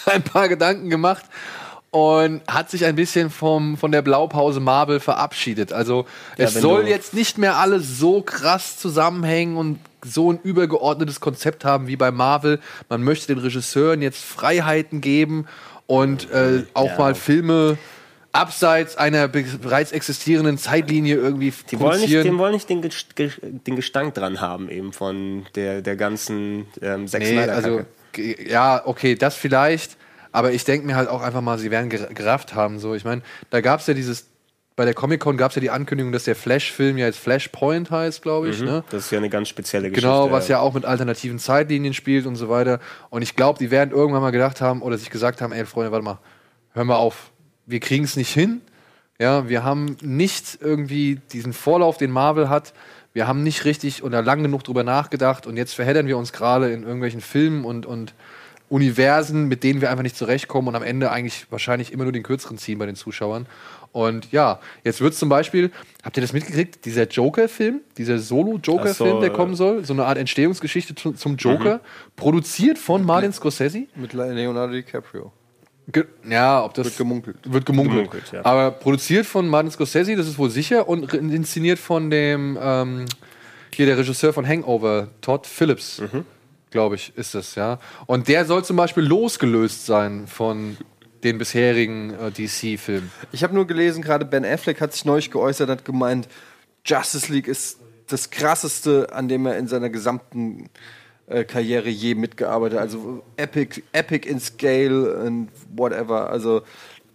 ein 0.04 0.22
paar 0.22 0.48
Gedanken 0.48 0.90
gemacht 0.90 1.24
und 1.96 2.42
hat 2.46 2.68
sich 2.68 2.84
ein 2.84 2.94
bisschen 2.94 3.30
vom, 3.30 3.78
von 3.78 3.90
der 3.90 4.02
Blaupause 4.02 4.60
Marvel 4.60 5.00
verabschiedet. 5.00 5.72
Also 5.72 6.04
es 6.36 6.54
wenn 6.54 6.60
soll 6.60 6.88
jetzt 6.88 7.14
nicht 7.14 7.38
mehr 7.38 7.56
alles 7.56 7.98
so 7.98 8.20
krass 8.20 8.76
zusammenhängen 8.76 9.56
und 9.56 9.78
so 10.04 10.30
ein 10.30 10.38
übergeordnetes 10.42 11.20
Konzept 11.20 11.64
haben 11.64 11.86
wie 11.86 11.96
bei 11.96 12.10
Marvel. 12.10 12.60
Man 12.90 13.02
möchte 13.02 13.28
den 13.28 13.38
Regisseuren 13.38 14.02
jetzt 14.02 14.22
Freiheiten 14.22 15.00
geben 15.00 15.46
und 15.86 16.30
äh, 16.32 16.64
auch 16.74 16.90
Ja. 16.90 16.98
mal 16.98 17.14
Filme 17.14 17.78
abseits 18.32 18.98
einer 18.98 19.26
be 19.28 19.44
bereits 19.62 19.92
existierenden 19.92 20.58
Zeitlinie 20.58 21.16
irgendwie 21.16 21.50
Die 21.70 21.80
wollen 21.80 21.98
nicht, 22.02 22.12
die 22.12 22.36
wollen 22.36 22.52
nicht 22.52 22.68
den, 22.68 22.82
den 22.82 23.74
Gestank 23.76 24.12
dran 24.12 24.42
haben, 24.42 24.68
eben 24.68 24.92
von 24.92 25.46
der, 25.54 25.80
der 25.80 25.96
ganzen 25.96 26.66
ähm, 26.82 27.08
Zack 27.08 27.22
Nee, 27.22 27.38
also 27.38 27.86
ja, 28.46 28.82
okay, 28.84 29.14
das 29.14 29.34
vielleicht, 29.34 29.96
aber 30.36 30.52
ich 30.52 30.64
denke 30.64 30.86
mir 30.86 30.96
halt 30.96 31.08
auch 31.08 31.22
einfach 31.22 31.40
mal, 31.40 31.58
sie 31.58 31.70
werden 31.70 31.90
ger- 31.90 32.12
gerafft 32.12 32.54
haben. 32.54 32.78
So, 32.78 32.94
ich 32.94 33.06
meine, 33.06 33.22
da 33.48 33.62
gab 33.62 33.80
es 33.80 33.86
ja 33.86 33.94
dieses, 33.94 34.26
bei 34.76 34.84
der 34.84 34.92
Comic 34.92 35.20
Con 35.20 35.38
gab 35.38 35.50
es 35.50 35.54
ja 35.54 35.60
die 35.60 35.70
Ankündigung, 35.70 36.12
dass 36.12 36.24
der 36.24 36.36
Flash-Film 36.36 36.98
ja 36.98 37.06
jetzt 37.06 37.18
Flashpoint 37.18 37.90
heißt, 37.90 38.20
glaube 38.20 38.50
ich. 38.50 38.60
Mhm. 38.60 38.66
Ne? 38.66 38.84
Das 38.90 39.06
ist 39.06 39.10
ja 39.10 39.16
eine 39.16 39.30
ganz 39.30 39.48
spezielle 39.48 39.88
Geschichte. 39.88 40.06
Genau, 40.06 40.30
was 40.30 40.48
ja 40.48 40.60
auch 40.60 40.74
mit 40.74 40.84
alternativen 40.84 41.38
Zeitlinien 41.38 41.94
spielt 41.94 42.26
und 42.26 42.36
so 42.36 42.50
weiter. 42.50 42.80
Und 43.08 43.22
ich 43.22 43.34
glaube, 43.34 43.58
die 43.58 43.70
werden 43.70 43.92
irgendwann 43.92 44.20
mal 44.20 44.30
gedacht 44.30 44.60
haben 44.60 44.82
oder 44.82 44.98
sich 44.98 45.08
gesagt 45.08 45.40
haben, 45.40 45.52
ey 45.54 45.64
Freunde, 45.64 45.90
warte 45.90 46.04
mal, 46.04 46.18
hör 46.74 46.84
mal 46.84 46.96
auf, 46.96 47.30
wir 47.64 47.80
kriegen 47.80 48.04
es 48.04 48.16
nicht 48.16 48.34
hin. 48.34 48.60
Ja, 49.18 49.48
wir 49.48 49.64
haben 49.64 49.96
nicht 50.02 50.58
irgendwie 50.60 51.18
diesen 51.32 51.54
Vorlauf, 51.54 51.96
den 51.96 52.10
Marvel 52.10 52.50
hat. 52.50 52.74
Wir 53.14 53.26
haben 53.26 53.42
nicht 53.42 53.64
richtig 53.64 54.02
oder 54.02 54.20
lang 54.20 54.42
genug 54.42 54.64
drüber 54.64 54.84
nachgedacht 54.84 55.46
und 55.46 55.56
jetzt 55.56 55.74
verheddern 55.74 56.06
wir 56.06 56.18
uns 56.18 56.34
gerade 56.34 56.70
in 56.70 56.82
irgendwelchen 56.82 57.22
Filmen 57.22 57.64
und, 57.64 57.86
und 57.86 58.12
Universen, 58.68 59.46
mit 59.48 59.62
denen 59.62 59.80
wir 59.80 59.90
einfach 59.90 60.02
nicht 60.02 60.16
zurechtkommen 60.16 60.68
und 60.68 60.74
am 60.74 60.82
Ende 60.82 61.10
eigentlich 61.10 61.46
wahrscheinlich 61.50 61.92
immer 61.92 62.04
nur 62.04 62.12
den 62.12 62.22
kürzeren 62.22 62.58
ziehen 62.58 62.78
bei 62.78 62.86
den 62.86 62.96
Zuschauern. 62.96 63.46
Und 63.92 64.30
ja, 64.32 64.60
jetzt 64.84 65.00
wird 65.00 65.14
zum 65.14 65.28
Beispiel, 65.28 65.70
habt 66.02 66.16
ihr 66.18 66.20
das 66.20 66.32
mitgekriegt, 66.32 66.84
dieser 66.84 67.04
Joker-Film, 67.08 67.80
dieser 67.96 68.18
Solo-Joker-Film, 68.18 69.10
so, 69.10 69.20
der 69.20 69.30
kommen 69.30 69.54
soll, 69.54 69.84
so 69.84 69.94
eine 69.94 70.04
Art 70.04 70.18
Entstehungsgeschichte 70.18 70.94
zu, 70.94 71.12
zum 71.12 71.36
Joker, 71.36 71.80
produziert 72.14 72.76
von 72.78 73.04
Martin 73.04 73.32
Scorsese. 73.32 73.86
Mit 73.94 74.12
Leonardo 74.12 74.72
DiCaprio. 74.74 75.32
Ge 75.88 76.04
ja, 76.28 76.64
ob 76.64 76.74
das 76.74 76.86
Wird 76.86 76.98
gemunkelt. 76.98 77.36
wird 77.44 77.64
gemunkelt. 77.64 78.10
Gemunkelt, 78.10 78.32
ja. 78.32 78.44
Aber 78.44 78.72
produziert 78.72 79.24
von 79.24 79.48
Martin 79.48 79.70
Scorsese, 79.70 80.16
das 80.16 80.26
ist 80.26 80.36
wohl 80.36 80.50
sicher, 80.50 80.88
und 80.88 81.14
inszeniert 81.14 81.78
von 81.78 82.10
dem 82.10 82.58
ähm, 82.60 83.06
hier 83.72 83.86
der 83.86 83.96
Regisseur 83.96 84.32
von 84.32 84.46
Hangover, 84.46 85.08
Todd 85.20 85.46
Phillips, 85.46 86.00
Mhm. 86.00 86.24
Glaube 86.76 86.96
ich, 86.96 87.16
ist 87.16 87.34
das, 87.34 87.54
ja. 87.54 87.78
Und 88.04 88.28
der 88.28 88.44
soll 88.44 88.62
zum 88.62 88.76
Beispiel 88.76 89.02
losgelöst 89.02 89.86
sein 89.86 90.26
von 90.26 90.76
den 91.24 91.38
bisherigen 91.38 92.12
äh, 92.12 92.30
DC-Filmen. 92.30 93.10
Ich 93.32 93.42
habe 93.42 93.54
nur 93.54 93.66
gelesen, 93.66 94.02
gerade 94.02 94.26
Ben 94.26 94.44
Affleck 94.44 94.82
hat 94.82 94.92
sich 94.92 95.06
neulich 95.06 95.30
geäußert, 95.30 95.70
hat 95.70 95.86
gemeint, 95.86 96.28
Justice 96.84 97.32
League 97.32 97.48
ist 97.48 97.78
das 98.08 98.28
krasseste, 98.28 99.08
an 99.10 99.26
dem 99.26 99.46
er 99.46 99.56
in 99.56 99.68
seiner 99.68 99.88
gesamten 99.88 100.68
äh, 101.28 101.44
Karriere 101.44 101.88
je 101.88 102.14
mitgearbeitet 102.14 102.78
hat. 102.78 102.84
Also 102.84 103.22
epic, 103.38 103.82
epic 103.92 104.28
in 104.28 104.38
Scale 104.38 105.16
und 105.24 105.48
whatever. 105.74 106.28
Also 106.28 106.60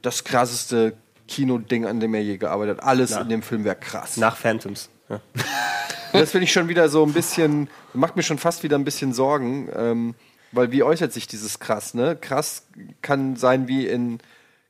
das 0.02 0.24
krasseste 0.24 0.94
Kinoding, 1.28 1.86
an 1.86 2.00
dem 2.00 2.16
er 2.16 2.24
je 2.24 2.38
gearbeitet 2.38 2.80
hat. 2.80 2.88
Alles 2.88 3.12
Na. 3.12 3.22
in 3.22 3.30
dem 3.30 3.44
Film 3.44 3.64
wäre 3.64 3.76
krass. 3.76 4.18
Nach 4.18 4.36
Phantoms. 4.36 4.90
Ja. 5.12 5.20
Das 6.14 6.32
finde 6.32 6.44
ich 6.44 6.52
schon 6.52 6.68
wieder 6.68 6.90
so 6.90 7.06
ein 7.06 7.14
bisschen, 7.14 7.70
macht 7.94 8.18
mir 8.18 8.24
schon 8.24 8.38
fast 8.38 8.64
wieder 8.64 8.78
ein 8.78 8.84
bisschen 8.84 9.14
Sorgen, 9.14 9.70
ähm, 9.74 10.14
weil 10.52 10.70
wie 10.74 10.84
äußert 10.84 11.14
sich 11.14 11.26
dieses 11.26 11.60
krass, 11.60 11.94
ne? 11.94 12.18
Krass 12.20 12.64
kann 13.02 13.38
sein 13.38 13.70
wie 13.70 13.88
in 13.88 14.20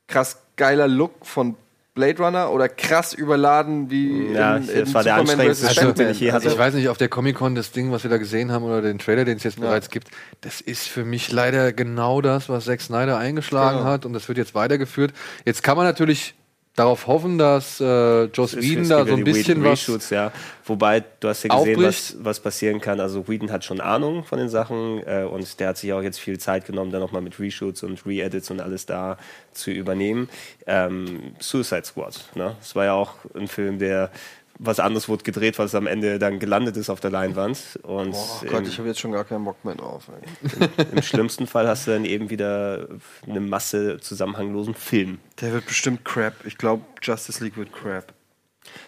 krass 0.06 0.38
geiler 0.56 0.86
Look 0.86 1.26
von 1.26 1.56
Blade 1.94 2.22
Runner 2.22 2.50
oder 2.52 2.68
krass 2.68 3.12
überladen 3.12 3.90
wie 3.90 4.28
Ja, 4.32 4.56
in, 4.56 4.66
das 4.68 4.74
in 4.88 4.94
war 4.94 5.02
der 5.02 5.14
Superman 5.16 5.18
anstrengendste 5.30 5.66
vs. 5.66 5.72
Schnitt, 5.74 5.86
Batman. 5.88 6.06
den 6.06 6.12
ich 6.12 6.20
je 6.20 6.30
Also 6.30 6.44
hatte. 6.44 6.54
ich 6.54 6.58
weiß 6.60 6.74
nicht, 6.74 6.88
auf 6.88 6.96
der 6.98 7.08
Comic-Con 7.08 7.54
das 7.56 7.72
Ding, 7.72 7.90
was 7.90 8.04
wir 8.04 8.10
da 8.10 8.18
gesehen 8.18 8.52
haben 8.52 8.64
oder 8.64 8.80
den 8.80 9.00
Trailer, 9.00 9.24
den 9.24 9.36
es 9.38 9.42
jetzt 9.42 9.58
bereits 9.58 9.90
gibt, 9.90 10.10
das 10.42 10.60
ist 10.60 10.86
für 10.86 11.04
mich 11.04 11.32
leider 11.32 11.72
genau 11.72 12.20
das, 12.20 12.48
was 12.48 12.66
Zack 12.66 12.80
Snyder 12.82 13.18
eingeschlagen 13.18 13.78
Genau. 13.78 13.90
hat 13.90 14.06
und 14.06 14.12
das 14.12 14.28
wird 14.28 14.38
jetzt 14.38 14.54
weitergeführt. 14.54 15.12
Jetzt 15.44 15.64
kann 15.64 15.76
man 15.76 15.84
natürlich 15.86 16.34
darauf 16.74 17.06
hoffen, 17.06 17.36
dass 17.36 17.80
äh, 17.80 18.24
Joss 18.24 18.56
Whedon 18.56 18.88
da 18.88 19.04
so 19.04 19.14
ein 19.14 19.24
bisschen 19.24 19.58
Whedon 19.58 19.64
was 19.64 19.88
Reshoots, 19.88 20.10
ja. 20.10 20.32
Wobei, 20.64 21.04
du 21.20 21.28
hast 21.28 21.42
ja 21.42 21.54
gesehen, 21.54 21.76
aufbricht. 21.76 22.14
was, 22.16 22.16
was 22.24 22.40
passieren 22.40 22.80
kann. 22.80 23.00
Also 23.00 23.28
Whedon 23.28 23.50
hat 23.50 23.64
schon 23.64 23.80
Ahnung 23.80 24.24
von 24.24 24.38
den 24.38 24.48
Sachen 24.48 25.06
äh, 25.06 25.24
und 25.24 25.60
der 25.60 25.68
hat 25.68 25.78
sich 25.78 25.92
auch 25.92 26.02
jetzt 26.02 26.18
viel 26.18 26.38
Zeit 26.38 26.66
genommen, 26.66 26.90
da 26.90 26.98
nochmal 26.98 27.20
mit 27.20 27.38
Reshoots 27.38 27.82
und 27.82 28.06
Re-Edits 28.06 28.50
und 28.50 28.60
alles 28.60 28.86
da 28.86 29.18
zu 29.52 29.70
übernehmen. 29.70 30.30
Ähm, 30.66 31.34
Suicide 31.40 31.84
Squad, 31.84 32.24
ne? 32.34 32.56
Das 32.58 32.74
war 32.74 32.86
ja 32.86 32.94
auch 32.94 33.16
ein 33.34 33.48
Film, 33.48 33.78
der 33.78 34.10
was 34.58 34.78
anderes 34.80 35.08
wurde 35.08 35.24
gedreht, 35.24 35.58
was 35.58 35.74
am 35.74 35.86
Ende 35.86 36.18
dann 36.18 36.38
gelandet 36.38 36.76
ist 36.76 36.90
auf 36.90 37.00
der 37.00 37.10
Leinwand. 37.10 37.78
Und 37.82 38.14
Oh 38.14 38.40
Gott, 38.48 38.60
im- 38.62 38.68
ich 38.68 38.78
habe 38.78 38.88
jetzt 38.88 39.00
schon 39.00 39.12
gar 39.12 39.24
keinen 39.24 39.44
Bock 39.44 39.64
mehr 39.64 39.74
drauf. 39.74 40.08
ey. 40.08 40.86
im 40.92 41.02
schlimmsten 41.02 41.46
Fall 41.46 41.66
hast 41.66 41.86
du 41.86 41.90
dann 41.92 42.04
eben 42.04 42.30
wieder 42.30 42.86
eine 43.26 43.40
Masse 43.40 43.98
zusammenhanglosen 44.00 44.74
Film. 44.74 45.18
Der 45.40 45.52
wird 45.52 45.66
bestimmt 45.66 46.04
crap. 46.04 46.34
Ich 46.44 46.58
glaube, 46.58 46.84
Justice 47.02 47.42
League 47.42 47.56
wird 47.56 47.72
crap. 47.72 48.12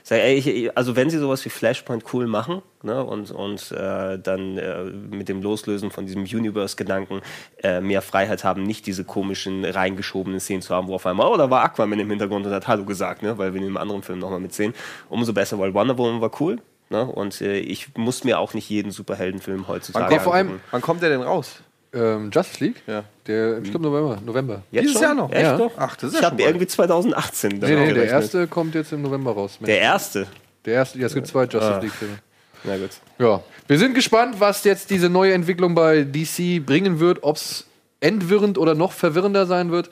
Sag, 0.02 0.18
ey, 0.18 0.34
ich, 0.34 0.76
also 0.76 0.96
wenn 0.96 1.10
sie 1.10 1.18
sowas 1.18 1.44
wie 1.44 1.50
Flashpoint 1.50 2.04
cool 2.12 2.26
machen 2.26 2.62
ne, 2.82 3.02
und, 3.02 3.30
und 3.30 3.72
äh, 3.72 4.18
dann 4.18 4.58
äh, 4.58 4.84
mit 4.84 5.28
dem 5.28 5.42
Loslösen 5.42 5.90
von 5.90 6.06
diesem 6.06 6.22
Universe-Gedanken 6.22 7.20
äh, 7.62 7.80
mehr 7.80 8.02
Freiheit 8.02 8.44
haben, 8.44 8.62
nicht 8.62 8.86
diese 8.86 9.04
komischen 9.04 9.64
reingeschobenen 9.64 10.40
Szenen 10.40 10.62
zu 10.62 10.74
haben, 10.74 10.88
wo 10.88 10.94
auf 10.94 11.06
einmal, 11.06 11.26
oh, 11.26 11.36
da 11.36 11.50
war 11.50 11.64
Aquaman 11.64 11.98
im 11.98 12.10
Hintergrund 12.10 12.46
und 12.46 12.52
hat 12.52 12.68
Hallo 12.68 12.84
gesagt, 12.84 13.22
ne, 13.22 13.36
weil 13.38 13.52
wir 13.52 13.60
in 13.60 13.66
einem 13.66 13.76
anderen 13.76 14.02
Film 14.02 14.18
nochmal 14.18 14.40
mitsehen. 14.40 14.74
Umso 15.08 15.32
besser, 15.32 15.58
weil 15.58 15.74
Wonder 15.74 15.98
Woman 15.98 16.20
war 16.20 16.30
cool. 16.40 16.60
Ne, 16.90 17.04
und 17.04 17.40
äh, 17.40 17.58
ich 17.58 17.96
muss 17.96 18.24
mir 18.24 18.38
auch 18.38 18.52
nicht 18.52 18.68
jeden 18.68 18.90
Superheldenfilm 18.90 19.68
heutzutage 19.68 20.04
Wann 20.04 20.10
kommt 20.10 20.22
vor 20.22 20.34
allem-. 20.34 20.60
Wann 20.70 20.82
kommt 20.82 21.02
der 21.02 21.08
denn 21.10 21.22
raus? 21.22 21.62
Ähm, 21.94 22.30
Justice 22.32 22.62
League. 22.64 22.82
Ja. 22.86 23.04
Der, 23.26 23.58
ich 23.58 23.70
glaube 23.70 23.86
November. 23.86 24.18
November. 24.24 24.62
Jetzt 24.70 24.82
Dieses 24.82 24.94
schon? 24.94 25.02
Jahr 25.02 25.14
noch? 25.14 25.30
Echt 25.32 25.42
Ja. 25.42 25.56
doch? 25.56 25.72
Ach, 25.76 25.96
das 25.96 26.10
ist 26.10 26.14
ich 26.16 26.20
ja 26.22 26.30
habe 26.30 26.42
irgendwie 26.42 26.66
2018 26.66 27.60
dann 27.60 27.70
Nee, 27.70 27.86
nee, 27.86 27.92
der 27.94 28.06
erste 28.08 28.46
kommt 28.46 28.74
jetzt 28.74 28.92
im 28.92 29.02
November 29.02 29.32
raus. 29.32 29.58
Der 29.60 29.80
erste? 29.80 30.26
Der 30.64 30.74
erste, 30.74 30.98
ja, 30.98 31.06
es 31.06 31.14
gibt 31.14 31.26
zwei 31.26 31.44
Justice 31.44 31.64
Ah. 31.74 31.78
League-Filme. 31.78 32.14
Na 32.64 32.76
gut. 32.78 32.90
Ja, 33.18 33.42
wir 33.66 33.78
sind 33.78 33.94
gespannt, 33.94 34.36
was 34.38 34.64
jetzt 34.64 34.90
diese 34.90 35.08
neue 35.10 35.34
Entwicklung 35.34 35.74
bei 35.74 36.02
DC 36.04 36.64
bringen 36.64 36.98
wird, 37.00 37.22
ob 37.22 37.36
es 37.36 37.66
entwirrend 38.00 38.56
oder 38.58 38.74
noch 38.74 38.92
verwirrender 38.92 39.46
sein 39.46 39.70
wird. 39.70 39.90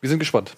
Wir 0.00 0.10
sind 0.10 0.18
gespannt. 0.18 0.52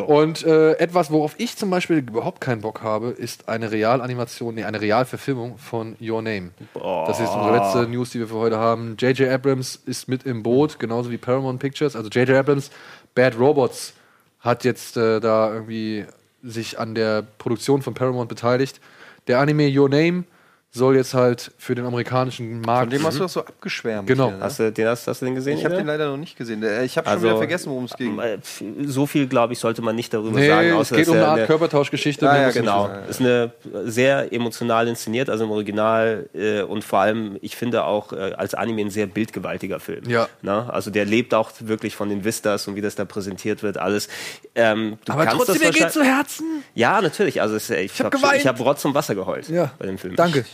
Und 0.00 0.44
äh, 0.44 0.72
etwas, 0.74 1.10
worauf 1.10 1.34
ich 1.38 1.56
zum 1.56 1.70
Beispiel 1.70 1.98
überhaupt 1.98 2.40
keinen 2.40 2.60
Bock 2.60 2.82
habe, 2.82 3.08
ist 3.08 3.48
eine 3.48 3.70
Realanimation, 3.70 4.54
nee, 4.54 4.64
eine 4.64 4.80
Realverfilmung 4.80 5.58
von 5.58 5.96
Your 6.00 6.22
Name. 6.22 6.50
Das 6.74 7.20
ist 7.20 7.30
unsere 7.30 7.56
letzte 7.56 7.86
News, 7.88 8.10
die 8.10 8.18
wir 8.18 8.28
für 8.28 8.36
heute 8.36 8.58
haben. 8.58 8.96
J.J. 8.98 9.28
Abrams 9.30 9.80
ist 9.86 10.08
mit 10.08 10.24
im 10.24 10.42
Boot, 10.42 10.78
genauso 10.78 11.10
wie 11.10 11.18
Paramount 11.18 11.60
Pictures. 11.60 11.94
Also 11.96 12.08
J.J. 12.08 12.36
Abrams, 12.36 12.70
Bad 13.14 13.38
Robots, 13.38 13.94
hat 14.40 14.64
jetzt 14.64 14.96
äh, 14.96 15.20
da 15.20 15.52
irgendwie 15.52 16.04
sich 16.42 16.78
an 16.78 16.94
der 16.94 17.22
Produktion 17.38 17.82
von 17.82 17.94
Paramount 17.94 18.28
beteiligt. 18.28 18.80
Der 19.28 19.38
Anime 19.38 19.70
Your 19.72 19.88
Name 19.88 20.24
soll 20.74 20.96
jetzt 20.96 21.12
halt 21.12 21.50
für 21.58 21.74
den 21.74 21.84
amerikanischen 21.84 22.62
Markt. 22.62 22.84
Von 22.84 22.90
dem 22.98 23.06
hast 23.06 23.16
du 23.18 23.22
doch 23.24 23.28
so 23.28 23.40
abgeschwärmt. 23.40 24.08
Genau. 24.08 24.28
hier, 24.28 24.38
ne? 24.38 24.42
Hast 24.44 24.58
du 24.58 24.72
den, 24.72 24.86
hast, 24.88 25.06
hast 25.06 25.20
du 25.20 25.26
den 25.26 25.34
gesehen? 25.34 25.58
Ich 25.58 25.64
habe 25.66 25.76
den 25.76 25.86
leider 25.86 26.08
noch 26.10 26.16
nicht 26.16 26.34
gesehen. 26.38 26.62
Der- 26.62 26.82
Ich 26.82 26.96
habe 26.96 27.10
schon 27.10 27.22
wieder 27.22 27.36
vergessen, 27.36 27.68
worum 27.70 27.84
es 27.84 27.92
ging. 27.94 28.18
äh, 28.18 28.38
So 28.86 29.04
viel, 29.04 29.26
glaube 29.26 29.52
ich, 29.52 29.58
sollte 29.58 29.82
man 29.82 29.94
nicht 29.94 30.14
darüber 30.14 30.38
Nee, 30.40 30.48
sagen. 30.48 30.68
es 30.68 30.74
außer 30.74 30.96
geht 30.96 31.06
dass 31.08 31.10
um 31.14 31.16
eine 31.18 31.26
Art 31.28 31.46
Körpertauschgeschichte. 31.46 32.28
Ah, 32.28 32.40
ja, 32.40 32.48
ich 32.48 32.54
Genau, 32.54 32.86
sagen. 32.86 33.02
ist 33.10 33.20
eine 33.20 33.52
sehr 33.84 34.32
emotional 34.32 34.88
inszeniert, 34.88 35.28
also 35.28 35.44
im 35.44 35.50
Original 35.50 36.30
äh, 36.34 36.62
und 36.62 36.84
vor 36.84 37.00
allem, 37.00 37.36
ich 37.42 37.54
finde 37.54 37.84
auch 37.84 38.14
äh, 38.14 38.32
als 38.38 38.54
Anime 38.54 38.80
ein 38.80 38.90
sehr 38.90 39.06
bildgewaltiger 39.06 39.78
Film. 39.78 40.08
Ja. 40.08 40.26
Na, 40.40 40.70
also 40.70 40.90
der 40.90 41.04
lebt 41.04 41.34
auch 41.34 41.50
wirklich 41.60 41.94
von 41.96 42.08
den 42.08 42.24
Vistas 42.24 42.66
und 42.66 42.76
wie 42.76 42.80
das 42.80 42.94
da 42.94 43.04
präsentiert 43.04 43.62
wird, 43.62 43.76
alles. 43.76 44.08
Ähm, 44.54 44.96
du 45.04 45.12
Aber 45.12 45.24
kannst 45.26 45.36
trotzdem, 45.36 45.54
das 45.56 45.60
mir 45.62 45.66
wahrscheinlich- 45.68 45.92
zu 45.92 46.02
Herzen. 46.02 46.46
Ja, 46.74 47.02
natürlich. 47.02 47.42
Also 47.42 47.56
es, 47.56 47.68
ich 47.68 47.92
hab 47.98 48.06
habe 48.06 48.16
geweint. 48.16 48.40
ich 48.40 48.46
hab 48.46 48.58
Rotz 48.58 48.82
und 48.86 48.94
Wasser 48.94 49.14
geheult 49.14 49.50
Ja, 49.50 49.70
bei 49.78 49.84
dem 49.84 49.98
Film. 49.98 50.16
danke. 50.16 50.46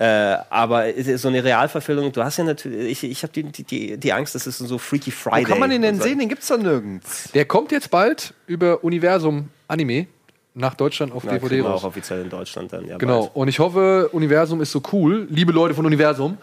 Äh, 0.00 0.36
aber 0.50 0.84
so 1.16 1.26
eine 1.28 1.42
Realverfilmung, 1.42 2.12
du 2.12 2.22
hast 2.22 2.36
ja 2.36 2.44
natürlich, 2.44 3.02
ich, 3.02 3.10
ich 3.10 3.22
habe 3.24 3.32
die, 3.32 3.42
die, 3.64 3.96
die 3.96 4.12
Angst, 4.12 4.34
das 4.36 4.46
ist 4.46 4.58
so 4.58 4.78
Freaky 4.78 5.10
Friday. 5.10 5.44
Wo 5.44 5.48
kann 5.48 5.58
man 5.58 5.70
den 5.70 5.82
denn 5.82 5.96
so. 5.96 6.04
sehen? 6.04 6.18
Den 6.20 6.28
gibt's 6.28 6.46
doch 6.46 6.58
nirgends. 6.58 7.30
Der 7.32 7.44
kommt 7.46 7.72
jetzt 7.72 7.90
bald 7.90 8.32
über 8.46 8.84
Universum 8.84 9.48
Anime 9.66 10.06
nach 10.54 10.74
Deutschland 10.74 11.12
auf 11.12 11.24
Na, 11.24 11.32
DVD 11.32 11.60
raus. 11.62 11.82
auch 11.82 11.88
offiziell 11.88 12.22
in 12.22 12.30
Deutschland 12.30 12.72
dann. 12.72 12.86
Ja, 12.86 12.96
Genau. 12.96 13.22
bald. 13.22 13.36
Und 13.36 13.48
ich 13.48 13.58
hoffe, 13.58 14.08
Universum 14.12 14.60
ist 14.60 14.70
so 14.70 14.80
cool, 14.92 15.26
liebe 15.30 15.50
Leute 15.50 15.74
von 15.74 15.84
Universum, 15.84 16.38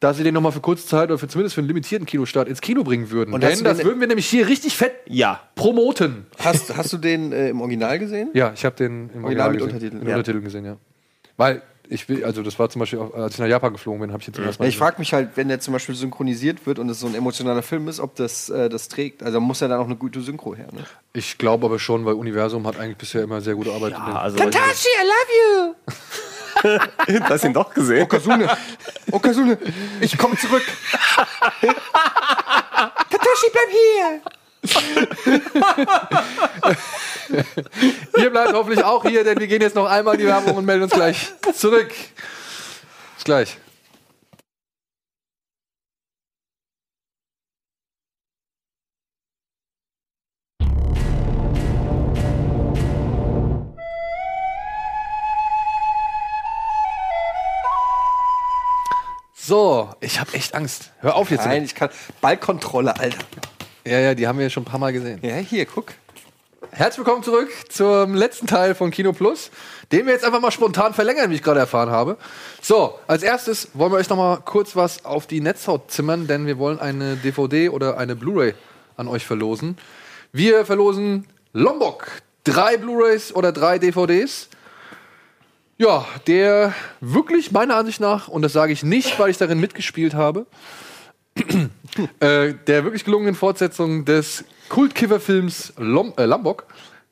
dass 0.00 0.16
sie 0.16 0.24
den 0.24 0.34
nochmal 0.34 0.50
für 0.50 0.60
kurze 0.60 0.84
Zeit 0.86 1.10
oder 1.10 1.18
für 1.18 1.28
zumindest 1.28 1.54
für 1.54 1.60
einen 1.60 1.68
limitierten 1.68 2.06
Kinostart 2.06 2.48
ins 2.48 2.60
Kino 2.60 2.82
bringen 2.82 3.10
würden. 3.10 3.32
Und 3.34 3.42
Denn 3.42 3.62
das 3.62 3.76
den- 3.78 3.86
würden 3.86 4.00
wir 4.00 4.06
nämlich 4.08 4.26
hier 4.26 4.48
richtig 4.48 4.76
fett 4.76 4.94
Ja. 5.06 5.40
promoten. 5.54 6.26
Hast, 6.38 6.76
hast 6.76 6.92
du 6.92 6.96
den 6.96 7.32
äh, 7.32 7.50
im 7.50 7.60
Original 7.60 7.98
gesehen? 8.00 8.30
Ja, 8.34 8.52
ich 8.52 8.64
habe 8.64 8.74
den 8.74 9.10
im 9.14 9.24
Original 9.24 9.48
Original 9.48 9.50
mit 9.50 9.58
gesehen. 9.58 9.70
Untertiteln. 10.00 10.08
Ja. 10.08 10.16
Untertiteln 10.16 10.44
gesehen, 10.44 10.64
ja. 10.64 10.76
Weil 11.36 11.62
ich 11.90 12.08
will, 12.08 12.24
also 12.24 12.42
das 12.42 12.56
war 12.58 12.70
zum 12.70 12.78
Beispiel, 12.80 13.00
auch, 13.00 13.12
als 13.14 13.34
ich 13.34 13.40
nach 13.40 13.48
Japan 13.48 13.72
geflogen 13.72 14.00
bin, 14.00 14.12
habe 14.12 14.20
ich 14.20 14.28
jetzt 14.28 14.36
zum 14.36 14.44
ersten 14.44 14.62
Ja, 14.62 14.68
ich 14.68 14.78
frage 14.78 15.00
mich 15.00 15.12
halt, 15.12 15.30
wenn 15.34 15.48
der 15.48 15.58
zum 15.58 15.72
Beispiel 15.72 15.96
synchronisiert 15.96 16.64
wird 16.64 16.78
und 16.78 16.88
es 16.88 17.00
so 17.00 17.08
ein 17.08 17.16
emotionaler 17.16 17.62
Film 17.62 17.88
ist, 17.88 17.98
ob 17.98 18.14
das 18.14 18.48
äh, 18.48 18.68
das 18.68 18.88
trägt. 18.88 19.24
Also 19.24 19.40
muss 19.40 19.58
ja 19.58 19.66
dann 19.66 19.80
auch 19.80 19.86
eine 19.86 19.96
gute 19.96 20.20
Synchro 20.20 20.54
her. 20.54 20.68
Ne? 20.72 20.84
Ich 21.12 21.36
glaube 21.36 21.66
aber 21.66 21.80
schon, 21.80 22.04
weil 22.06 22.14
Universum 22.14 22.64
hat 22.66 22.78
eigentlich 22.78 22.96
bisher 22.96 23.22
immer 23.22 23.40
sehr 23.40 23.56
gute 23.56 23.72
Arbeit. 23.72 23.92
Ja, 23.92 24.20
also 24.20 24.38
I 24.38 24.42
love 24.44 24.54
you! 25.40 25.74
du 27.06 27.24
hast 27.24 27.44
ihn 27.44 27.52
doch 27.52 27.74
gesehen. 27.74 28.04
Okazune, 28.04 28.48
Okazune, 29.10 29.58
ich 30.00 30.16
komme 30.16 30.36
zurück. 30.36 30.62
Tatashi, 31.60 33.46
bleib 33.52 33.68
hier! 33.68 34.20
Ihr 38.16 38.30
bleibt 38.30 38.52
hoffentlich 38.52 38.84
auch 38.84 39.04
hier, 39.04 39.24
denn 39.24 39.38
wir 39.38 39.46
gehen 39.46 39.62
jetzt 39.62 39.74
noch 39.74 39.86
einmal 39.86 40.14
in 40.14 40.20
die 40.20 40.26
Werbung 40.26 40.56
und 40.56 40.66
melden 40.66 40.84
uns 40.84 40.92
gleich 40.92 41.32
zurück. 41.54 41.90
Bis 43.16 43.24
gleich. 43.24 43.58
So, 59.50 59.90
ich 59.98 60.20
habe 60.20 60.32
echt 60.34 60.54
Angst. 60.54 60.92
Hör 61.00 61.16
auf 61.16 61.32
jetzt. 61.32 61.44
Nein, 61.44 61.64
ich 61.64 61.74
kann. 61.74 61.90
Ballkontrolle, 62.20 62.96
Alter. 62.96 63.18
Ja, 63.90 63.98
ja, 63.98 64.14
die 64.14 64.28
haben 64.28 64.38
wir 64.38 64.48
schon 64.50 64.62
ein 64.62 64.66
paar 64.66 64.78
Mal 64.78 64.92
gesehen. 64.92 65.18
Ja, 65.20 65.34
hier, 65.34 65.66
guck. 65.66 65.86
Herzlich 66.70 67.04
willkommen 67.04 67.24
zurück 67.24 67.48
zum 67.70 68.14
letzten 68.14 68.46
Teil 68.46 68.76
von 68.76 68.92
Kino 68.92 69.12
Plus, 69.12 69.50
den 69.90 70.06
wir 70.06 70.12
jetzt 70.12 70.24
einfach 70.24 70.40
mal 70.40 70.52
spontan 70.52 70.94
verlängern, 70.94 71.28
wie 71.30 71.34
ich 71.34 71.42
gerade 71.42 71.58
erfahren 71.58 71.90
habe. 71.90 72.16
So, 72.62 72.96
als 73.08 73.24
erstes 73.24 73.70
wollen 73.74 73.90
wir 73.90 73.96
euch 73.96 74.08
noch 74.08 74.16
mal 74.16 74.36
kurz 74.44 74.76
was 74.76 75.04
auf 75.04 75.26
die 75.26 75.40
Netzhaut 75.40 75.90
zimmern, 75.90 76.28
denn 76.28 76.46
wir 76.46 76.56
wollen 76.56 76.78
eine 76.78 77.16
DVD 77.16 77.68
oder 77.68 77.98
eine 77.98 78.14
Blu-ray 78.14 78.54
an 78.96 79.08
euch 79.08 79.26
verlosen. 79.26 79.76
Wir 80.30 80.64
verlosen 80.64 81.26
Lombok, 81.52 82.06
drei 82.44 82.76
Blu-rays 82.76 83.34
oder 83.34 83.50
drei 83.50 83.80
DVDs. 83.80 84.50
Ja, 85.78 86.06
der 86.28 86.74
wirklich 87.00 87.50
meiner 87.50 87.74
Ansicht 87.74 87.98
nach, 87.98 88.28
und 88.28 88.42
das 88.42 88.52
sage 88.52 88.72
ich 88.72 88.84
nicht, 88.84 89.18
weil 89.18 89.30
ich 89.30 89.38
darin 89.38 89.58
mitgespielt 89.58 90.14
habe, 90.14 90.46
äh, 92.20 92.54
der 92.66 92.84
wirklich 92.84 93.04
gelungenen 93.04 93.34
Fortsetzung 93.34 94.04
des 94.04 94.44
Kultkifferfilms 94.68 95.74
Lom 95.78 96.12
äh, 96.16 96.24
Lombok. 96.24 96.66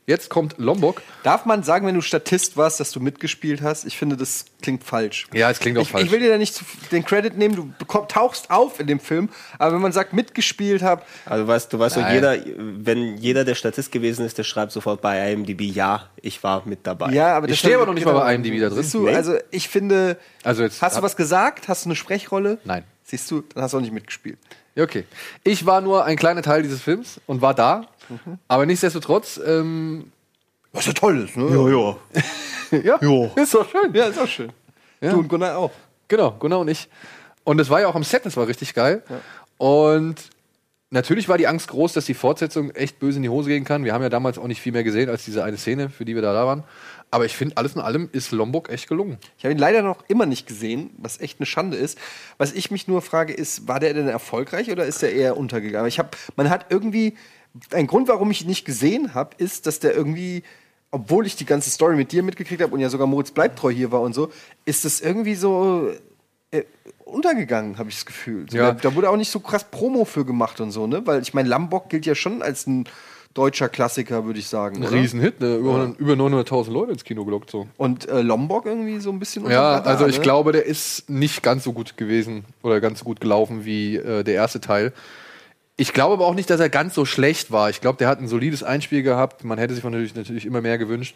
Jetzt 0.06 0.30
kommt 0.30 0.54
Lombok. 0.56 1.02
Darf 1.22 1.44
man 1.44 1.62
sagen, 1.62 1.86
wenn 1.86 1.94
du 1.94 2.00
Statist 2.00 2.56
warst, 2.56 2.80
dass 2.80 2.92
du 2.92 2.98
mitgespielt 3.00 3.60
hast? 3.60 3.84
Ich 3.84 3.98
finde, 3.98 4.16
das 4.16 4.46
klingt 4.62 4.82
falsch. 4.82 5.26
Ja, 5.34 5.50
es 5.50 5.58
klingt 5.58 5.76
auch 5.76 5.82
ich, 5.82 5.90
falsch. 5.90 6.06
Ich 6.06 6.10
will 6.10 6.20
dir 6.20 6.30
da 6.30 6.38
nicht 6.38 6.58
den 6.92 7.04
Credit 7.04 7.36
nehmen, 7.36 7.54
du 7.54 7.70
bekomm, 7.78 8.08
tauchst 8.08 8.50
auf 8.50 8.80
in 8.80 8.86
dem 8.86 9.00
Film, 9.00 9.28
aber 9.58 9.74
wenn 9.74 9.82
man 9.82 9.92
sagt, 9.92 10.14
mitgespielt 10.14 10.80
habe, 10.80 11.02
Also 11.26 11.46
weißt, 11.46 11.70
du 11.74 11.78
weißt 11.78 11.98
Nein. 11.98 12.14
jeder, 12.14 12.36
wenn 12.56 13.18
jeder 13.18 13.44
der 13.44 13.54
Statist 13.54 13.92
gewesen 13.92 14.24
ist, 14.24 14.38
der 14.38 14.44
schreibt 14.44 14.72
sofort 14.72 15.02
bei 15.02 15.30
IMDb, 15.30 15.60
ja, 15.60 16.08
ich 16.22 16.42
war 16.42 16.62
mit 16.64 16.86
dabei. 16.86 17.12
ja, 17.12 17.36
aber 17.36 17.50
Ich 17.50 17.58
stehe 17.58 17.76
aber 17.76 17.84
noch 17.84 17.92
nicht 17.92 18.06
mal 18.06 18.14
bei 18.14 18.34
IMDb 18.34 18.60
da 18.62 18.70
drin. 18.70 18.82
Siehst 18.82 18.94
du, 18.94 19.02
Nee. 19.04 19.14
also 19.14 19.36
ich 19.50 19.68
finde, 19.68 20.16
Also 20.42 20.62
jetzt 20.62 20.80
hast 20.80 20.96
du 20.96 21.02
was 21.02 21.16
gesagt? 21.16 21.68
Hast 21.68 21.84
du 21.84 21.88
eine 21.90 21.96
Sprechrolle? 21.96 22.56
Nein. 22.64 22.84
Siehst 23.08 23.30
du, 23.30 23.42
dann 23.54 23.62
hast 23.62 23.72
du 23.72 23.78
auch 23.78 23.80
nicht 23.80 23.92
mitgespielt. 23.92 24.38
Ja, 24.74 24.84
okay. 24.84 25.04
Ich 25.42 25.64
war 25.64 25.80
nur 25.80 26.04
ein 26.04 26.16
kleiner 26.16 26.42
Teil 26.42 26.62
dieses 26.62 26.82
Films 26.82 27.20
und 27.26 27.40
war 27.40 27.54
da. 27.54 27.86
Aber 28.48 28.66
nichtsdestotrotz, 28.66 29.40
ähm, 29.44 30.12
Was 30.72 30.84
ja 30.86 30.92
toll 30.92 31.24
ist, 31.24 31.36
ne? 31.36 31.96
ja. 32.70 32.78
ja, 32.78 32.98
Jo. 33.02 33.30
ist 33.34 33.54
doch 33.54 33.68
schön. 33.68 33.94
Ja, 33.94 34.04
ist 34.06 34.18
auch 34.18 34.28
schön. 34.28 34.52
Ja. 35.00 35.12
Du 35.12 35.20
und 35.20 35.28
Gunnar 35.28 35.56
auch. 35.56 35.70
Genau, 36.06 36.32
Gunnar 36.32 36.58
und 36.60 36.68
ich. 36.68 36.86
Und 37.44 37.58
es 37.60 37.70
war 37.70 37.80
ja 37.80 37.86
auch 37.88 37.94
am 37.94 38.04
Set, 38.04 38.26
das 38.26 38.36
war 38.36 38.46
richtig 38.46 38.74
geil. 38.74 39.02
Und 39.56 40.16
natürlich 40.90 41.30
war 41.30 41.38
die 41.38 41.46
Angst 41.46 41.68
groß, 41.68 41.94
dass 41.94 42.04
die 42.04 42.14
Fortsetzung 42.14 42.70
echt 42.72 42.98
böse 42.98 43.16
in 43.16 43.22
die 43.22 43.30
Hose 43.30 43.48
gehen 43.48 43.64
kann. 43.64 43.84
Wir 43.84 43.94
haben 43.94 44.02
ja 44.02 44.10
damals 44.10 44.36
auch 44.38 44.46
nicht 44.46 44.60
viel 44.60 44.72
mehr 44.72 44.84
gesehen 44.84 45.08
als 45.08 45.24
diese 45.24 45.44
eine 45.44 45.56
Szene, 45.56 45.88
für 45.88 46.04
die 46.04 46.14
wir 46.14 46.20
da, 46.22 46.34
da 46.34 46.46
waren. 46.46 46.64
Aber 47.10 47.24
ich 47.24 47.36
finde, 47.36 47.56
alles 47.56 47.74
in 47.74 47.80
allem 47.80 48.08
ist 48.12 48.32
Lombok 48.32 48.68
echt 48.68 48.86
gelungen. 48.88 49.18
Ich 49.38 49.44
habe 49.44 49.52
ihn 49.52 49.58
leider 49.58 49.82
noch 49.82 50.04
immer 50.08 50.26
nicht 50.26 50.46
gesehen, 50.46 50.90
was 50.98 51.20
echt 51.20 51.40
eine 51.40 51.46
Schande 51.46 51.76
ist. 51.76 51.98
Was 52.36 52.52
ich 52.52 52.70
mich 52.70 52.86
nur 52.86 53.00
frage, 53.00 53.32
ist, 53.32 53.66
war 53.66 53.80
der 53.80 53.94
denn 53.94 54.08
erfolgreich 54.08 54.70
oder 54.70 54.84
ist 54.84 55.00
der 55.00 55.14
eher 55.14 55.36
untergegangen? 55.38 55.88
Ich 55.88 55.98
habe, 55.98 56.10
man 56.36 56.50
hat 56.50 56.66
irgendwie, 56.68 57.16
ein 57.72 57.86
Grund, 57.86 58.08
warum 58.08 58.30
ich 58.30 58.42
ihn 58.42 58.48
nicht 58.48 58.66
gesehen 58.66 59.14
habe, 59.14 59.30
ist, 59.38 59.66
dass 59.66 59.80
der 59.80 59.94
irgendwie, 59.94 60.42
obwohl 60.90 61.26
ich 61.26 61.34
die 61.36 61.46
ganze 61.46 61.70
Story 61.70 61.96
mit 61.96 62.12
dir 62.12 62.22
mitgekriegt 62.22 62.60
habe 62.62 62.74
und 62.74 62.80
ja 62.80 62.90
sogar 62.90 63.06
Moritz 63.06 63.30
bleibt 63.30 63.58
treu 63.58 63.70
hier 63.72 63.90
war 63.90 64.02
und 64.02 64.14
so, 64.14 64.30
ist 64.66 64.84
das 64.84 65.00
irgendwie 65.00 65.34
so 65.34 65.90
äh, 66.50 66.64
untergegangen, 67.06 67.78
habe 67.78 67.88
ich 67.88 67.96
das 67.96 68.06
Gefühl. 68.06 68.46
So, 68.50 68.58
Ja. 68.58 68.72
da, 68.72 68.80
da 68.90 68.94
wurde 68.94 69.08
auch 69.08 69.16
nicht 69.16 69.30
so 69.30 69.40
krass 69.40 69.64
Promo 69.64 70.04
für 70.04 70.26
gemacht 70.26 70.60
und 70.60 70.72
so, 70.72 70.86
ne? 70.86 71.06
Weil 71.06 71.22
ich 71.22 71.32
meine, 71.32 71.48
Lambok 71.48 71.88
gilt 71.88 72.04
ja 72.04 72.14
schon 72.14 72.42
als 72.42 72.66
ein 72.66 72.84
deutscher 73.34 73.68
Klassiker, 73.68 74.24
würde 74.24 74.38
ich 74.38 74.48
sagen. 74.48 74.76
Ein 74.76 74.82
oder? 74.82 74.92
Riesenhit, 74.92 75.40
ne? 75.40 75.56
über, 75.56 75.94
über 75.98 76.14
900.000 76.14 76.70
Leute 76.70 76.92
ins 76.92 77.04
Kino 77.04 77.24
gelockt. 77.24 77.50
So. 77.50 77.68
Und 77.76 78.08
äh, 78.08 78.22
Lombok 78.22 78.66
irgendwie 78.66 78.98
so 78.98 79.10
ein 79.10 79.18
bisschen 79.18 79.48
Ja, 79.48 79.76
Radar, 79.76 79.86
also 79.86 80.06
ich 80.06 80.16
ne? 80.18 80.22
glaube, 80.22 80.52
der 80.52 80.66
ist 80.66 81.08
nicht 81.08 81.42
ganz 81.42 81.64
so 81.64 81.72
gut 81.72 81.96
gewesen 81.96 82.44
oder 82.62 82.80
ganz 82.80 83.00
so 83.00 83.04
gut 83.04 83.20
gelaufen 83.20 83.64
wie 83.64 83.96
äh, 83.96 84.24
der 84.24 84.34
erste 84.34 84.60
Teil. 84.60 84.92
Ich 85.76 85.92
glaube 85.92 86.14
aber 86.14 86.26
auch 86.26 86.34
nicht, 86.34 86.50
dass 86.50 86.58
er 86.58 86.68
ganz 86.68 86.94
so 86.94 87.04
schlecht 87.04 87.52
war. 87.52 87.70
Ich 87.70 87.80
glaube, 87.80 87.98
der 87.98 88.08
hat 88.08 88.18
ein 88.18 88.26
solides 88.26 88.64
Einspiel 88.64 89.04
gehabt. 89.04 89.44
Man 89.44 89.58
hätte 89.58 89.74
sich 89.74 89.82
von 89.82 89.92
natürlich, 89.92 90.16
natürlich 90.16 90.44
immer 90.44 90.60
mehr 90.60 90.76
gewünscht. 90.76 91.14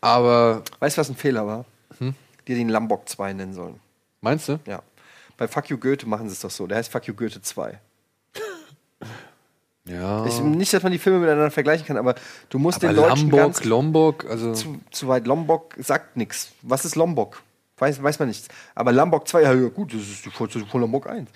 Aber. 0.00 0.62
Weißt 0.80 0.96
du, 0.96 1.00
was 1.00 1.08
ein 1.08 1.14
Fehler 1.14 1.46
war? 1.46 1.64
Hm? 1.98 2.14
Die 2.48 2.56
den 2.56 2.68
Lambok 2.68 3.08
2 3.08 3.34
nennen 3.34 3.54
sollen. 3.54 3.78
Meinst 4.20 4.48
du? 4.48 4.58
Ja. 4.66 4.82
Bei 5.36 5.46
Fuck 5.46 5.70
You 5.70 5.78
Goethe 5.78 6.08
machen 6.08 6.28
sie 6.28 6.32
es 6.32 6.40
doch 6.40 6.50
so. 6.50 6.66
Der 6.66 6.78
heißt 6.78 6.90
Fuck 6.90 7.06
You 7.06 7.14
Goethe 7.14 7.40
2. 7.40 7.78
Ja. 9.84 10.24
Ich, 10.26 10.40
nicht, 10.40 10.72
dass 10.72 10.82
man 10.82 10.92
die 10.92 10.98
Filme 10.98 11.18
miteinander 11.18 11.50
vergleichen 11.50 11.86
kann, 11.86 11.96
aber 11.96 12.14
du 12.50 12.58
musst 12.58 12.84
Aber 12.84 12.92
den 12.92 12.96
Deutschen 12.96 13.30
Lombok, 13.30 13.40
ganz 13.40 13.64
Lombok, 13.64 14.30
also. 14.30 14.52
zu, 14.52 14.80
zu 14.90 15.08
weit. 15.08 15.26
Lombok 15.26 15.74
sagt 15.78 16.16
nichts. 16.16 16.52
Was 16.62 16.84
ist 16.84 16.94
Lombok? 16.94 17.42
Weiß, 17.78 18.00
weiß 18.00 18.20
man 18.20 18.28
nicht. 18.28 18.46
Aber 18.76 18.92
Lombok 18.92 19.26
2, 19.26 19.42
ja, 19.42 19.52
ja 19.52 19.68
gut, 19.68 19.92
das 19.92 20.02
ist 20.02 20.24
die 20.24 20.30
Fortsetzung 20.30 20.68
von 20.68 20.82
Lombok 20.82 21.08
1. 21.08 21.28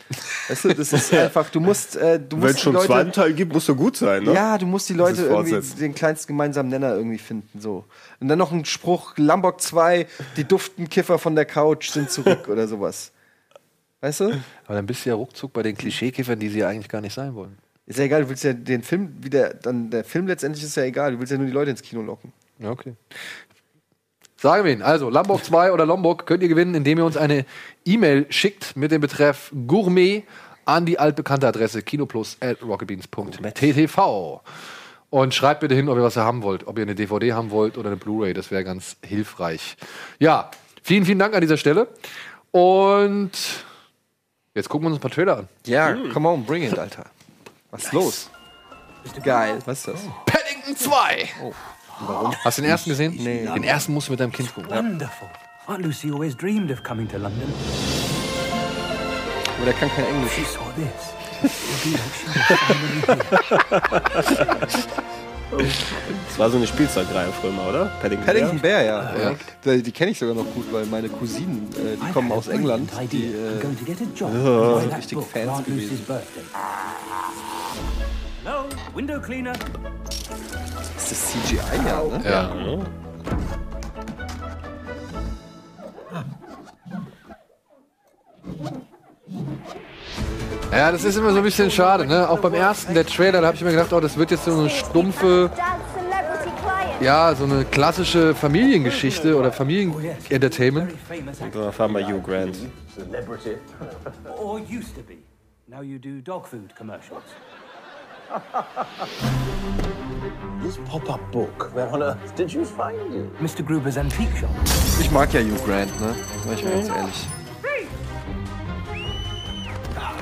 Weißt 0.49 0.65
du, 0.65 0.75
das 0.75 0.93
ist 0.93 1.13
einfach, 1.15 1.51
du 1.51 1.59
musst, 1.59 1.97
äh, 1.97 2.21
du 2.21 2.37
Wenn 2.37 2.43
musst 2.43 2.55
es 2.55 2.61
schon 2.61 2.75
Leute, 2.75 2.87
zweiten 2.87 3.11
Teil 3.11 3.33
gibt, 3.33 3.53
muss 3.53 3.69
er 3.69 3.75
gut 3.75 3.97
sein, 3.97 4.23
ne? 4.23 4.33
Ja, 4.33 4.57
du 4.57 4.65
musst 4.65 4.89
die 4.89 4.95
Leute 4.95 5.23
irgendwie 5.23 5.61
den 5.81 5.93
kleinsten 5.93 6.29
gemeinsamen 6.29 6.69
Nenner 6.69 6.95
irgendwie 6.95 7.19
finden. 7.19 7.61
So. 7.61 7.85
Und 8.21 8.29
dann 8.29 8.39
noch 8.39 8.53
ein 8.53 8.65
Spruch: 8.65 9.15
Lombok 9.17 9.61
2, 9.61 10.07
die 10.37 10.45
duften 10.45 10.89
Kiffer 10.89 11.19
von 11.19 11.35
der 11.35 11.47
Couch 11.47 11.91
sind 11.91 12.13
zurück 12.13 12.47
oder 12.49 12.69
sowas. 12.69 13.11
Weißt 14.01 14.21
du? 14.21 14.41
Aber 14.67 14.75
dann 14.75 14.87
bist 14.87 15.05
du 15.05 15.09
ja 15.09 15.17
ruckzuck 15.17 15.53
bei 15.53 15.65
den 15.65 15.77
Klischeekiffern, 15.77 16.39
die 16.39 16.49
sie 16.49 16.61
ja 16.61 16.69
eigentlich 16.69 16.89
gar 16.89 17.01
nicht 17.01 17.15
sein 17.15 17.35
wollen. 17.35 17.59
Ist 17.87 17.99
ja 17.99 18.05
egal, 18.05 18.23
du 18.23 18.29
willst 18.29 18.43
ja 18.43 18.53
den 18.53 18.83
Film, 18.83 19.15
wie 19.21 19.31
der, 19.31 19.55
dann 19.55 19.91
der 19.91 20.03
Film 20.03 20.27
letztendlich 20.27 20.65
ist 20.65 20.77
ja 20.77 20.83
egal, 20.83 21.13
du 21.13 21.21
willst 21.21 21.31
ja 21.31 21.39
nur 21.39 21.47
die 21.47 21.53
Leute 21.53 21.71
ins 21.71 21.83
Kino 21.83 22.03
locken. 22.03 22.33
Ja, 22.59 22.71
okay. 22.71 22.95
Sagen 24.39 24.65
wir 24.65 24.73
ihn. 24.73 24.83
Also, 24.83 25.09
Lombok 25.09 25.45
2 25.45 25.71
oder 25.73 25.87
Lombok 25.87 26.27
könnt 26.27 26.43
ihr 26.43 26.49
gewinnen, 26.49 26.75
indem 26.75 26.99
ihr 26.99 27.05
uns 27.05 27.17
eine 27.17 27.47
E-Mail 27.85 28.27
schickt 28.29 28.77
mit 28.77 28.91
dem 28.91 29.01
Betreff 29.01 29.53
Gourmet 29.67 30.25
an 30.67 30.85
die 30.85 30.99
altbekannte 30.99 31.47
Adresse 31.47 31.81
kinoplus.rocketbeans.ttv. 31.83 34.41
Und 35.09 35.35
schreibt 35.35 35.61
bitte 35.61 35.77
hin, 35.77 35.89
ob 35.89 35.97
ihr 35.97 36.03
was 36.03 36.17
haben 36.17 36.43
wollt. 36.43 36.67
Ob 36.67 36.77
ihr 36.77 36.83
eine 36.83 36.97
DVD 36.97 37.33
haben 37.33 37.51
wollt 37.51 37.79
oder 37.79 37.89
eine 37.89 37.97
Blu-ray. 37.97 38.35
Das 38.35 38.51
wäre 38.51 38.65
ganz 38.65 38.97
hilfreich. 39.03 39.79
Ja, 40.19 40.51
vielen, 40.83 41.07
vielen 41.07 41.21
Dank 41.21 41.35
an 41.35 41.41
dieser 41.41 41.57
Stelle. 41.57 41.89
Und 42.51 43.31
jetzt 44.55 44.69
gucken 44.69 44.87
wir 44.87 44.91
uns 44.91 44.99
ein 44.99 45.01
paar 45.01 45.13
Trailer 45.13 45.39
an. 45.39 45.49
Ja, 45.65 45.97
come 46.13 46.29
on, 46.29 46.45
bring 46.45 46.65
it, 46.65 46.79
Alter. 46.79 47.07
Was 47.77 47.85
ist 47.85 47.93
los? 47.93 48.31
Geil. 49.23 49.59
Was 49.67 49.79
ist 49.81 49.89
das? 49.89 50.01
Paddington 50.25 50.77
2. 50.77 51.29
Warum? 52.07 52.35
Hast 52.43 52.57
du 52.59 52.63
den 52.63 52.71
ersten 52.71 52.89
gesehen? 52.91 53.15
Nee. 53.19 53.45
Den 53.45 53.65
ersten 53.65 53.93
musst 53.93 54.09
du 54.09 54.13
mit 54.13 54.21
deinem 54.21 54.33
Kind 54.33 54.55
gucken. 54.55 54.71
Wonderful. 54.71 55.29
Aunt 55.67 55.85
Lucy 55.85 56.11
always 56.11 56.35
dreamed 56.35 56.71
of 56.71 56.83
coming 56.83 57.07
to 57.09 57.19
London. 57.19 57.53
Aber 59.57 59.65
der 59.67 59.75
kann 59.75 59.91
kein 59.95 60.07
Englisch. 60.07 60.33
She 60.33 60.45
saw 60.45 60.61
this. 60.75 61.13
Das 66.29 66.39
war 66.39 66.51
so 66.51 66.57
eine 66.57 66.67
Spielzeugreihe 66.67 67.29
früher 67.41 67.53
mal, 67.53 67.69
oder? 67.69 67.85
Paddington, 68.01 68.27
Paddington 68.27 68.59
Bear, 68.61 68.83
ja. 68.83 69.17
Ja. 69.17 69.35
Die, 69.65 69.83
die 69.83 69.93
kenne 69.93 70.11
ich 70.11 70.19
sogar 70.19 70.35
noch 70.35 70.45
gut, 70.55 70.73
weil 70.73 70.87
meine 70.87 71.09
Cousinen, 71.09 71.69
äh, 71.73 71.97
die 71.97 72.13
kommen 72.13 72.33
aus 72.33 72.49
England, 72.49 72.91
die 73.13 73.27
äh, 73.27 73.61
going 73.63 73.79
to 73.79 73.85
get 73.85 74.01
a 74.01 74.05
job. 74.15 74.31
ja, 74.35 74.75
Buy 74.75 74.89
that 74.89 74.99
richtige 74.99 75.23
Fans 75.23 75.65
gewesen. 75.65 76.05
Window 78.97 79.21
cleaner. 79.21 79.53
Ist 80.97 81.11
das 81.11 81.33
CGI, 81.33 81.57
ja, 81.87 82.03
ne? 82.03 82.21
Ja. 82.25 82.53
Ja, 90.73 90.93
das 90.93 91.05
ist 91.05 91.17
immer 91.17 91.31
so 91.31 91.39
ein 91.39 91.43
bisschen 91.43 91.71
schade, 91.71 92.07
ne? 92.07 92.29
Auch 92.29 92.41
beim 92.41 92.55
ersten, 92.55 92.95
der 92.95 93.07
Trailer, 93.07 93.41
da 93.41 93.49
habe 93.49 93.57
ich 93.57 93.63
mir 93.63 93.71
gedacht, 93.71 93.93
oh, 93.93 94.01
das 94.01 94.17
wird 94.17 94.31
jetzt 94.31 94.47
so 94.47 94.53
eine 94.53 94.71
stumpfe, 94.71 95.51
ja, 97.01 97.35
so 97.35 97.45
eine 97.45 97.65
klassische 97.67 98.35
Familiengeschichte 98.35 99.37
oder 99.37 99.53
Familienentertainment. 99.53 100.93
Und 101.41 101.55
dann 101.55 101.63
erfahren 101.63 101.93
wir 101.93 102.07
Hugh 102.07 102.23
Grant. 102.23 102.57
Celebrity. 102.95 103.57
or 104.39 104.59
used 104.59 104.95
to 104.95 105.03
be. 105.03 105.19
Now 105.69 105.83
you 105.83 105.99
do 105.99 106.21
dog 106.23 106.47
food 106.47 106.75
commercials. 106.75 107.25
This 110.63 110.79
pop-up 110.91 111.21
book, 111.31 111.71
where 111.75 111.89
on 111.93 112.03
earth 112.03 112.35
did 112.37 112.53
you 112.53 112.65
find 112.65 113.15
it? 113.15 113.41
Mr. 113.41 113.63
Gruber's 113.65 113.97
Antique 113.97 114.37
Shop. 114.39 114.51
Ich 115.01 115.11
mag 115.11 115.33
ja 115.33 115.41
Hugh 115.41 115.59
Grant, 115.65 116.01
ne? 116.01 116.15
Sag 116.45 116.55
ich 116.55 116.65
mir 116.65 116.71
ganz 116.73 116.89
ehrlich. 116.89 117.27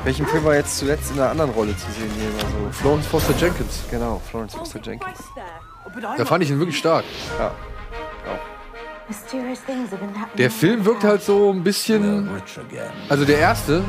Welchen 0.04 0.26
Film 0.26 0.44
war 0.44 0.54
jetzt 0.54 0.78
zuletzt 0.78 1.12
in 1.12 1.18
einer 1.18 1.30
anderen 1.30 1.50
Rolle 1.52 1.74
zu 1.76 1.90
sehen 1.92 2.10
hier? 2.18 2.28
Also 2.34 2.70
Florence 2.72 3.06
Foster 3.06 3.34
Jenkins. 3.38 3.84
Genau, 3.90 4.20
Florence 4.30 4.54
Foster 4.54 4.78
Jenkins. 4.82 5.18
Da 6.18 6.24
fand 6.26 6.44
ich 6.44 6.50
ihn 6.50 6.58
wirklich 6.58 6.76
stark. 6.78 7.04
Ja. 7.38 7.52
Der 10.36 10.50
Film 10.50 10.84
wirkt 10.84 11.04
halt 11.04 11.22
so 11.22 11.50
ein 11.50 11.62
bisschen. 11.62 12.28
Also 13.08 13.24
der 13.24 13.38
erste, 13.38 13.82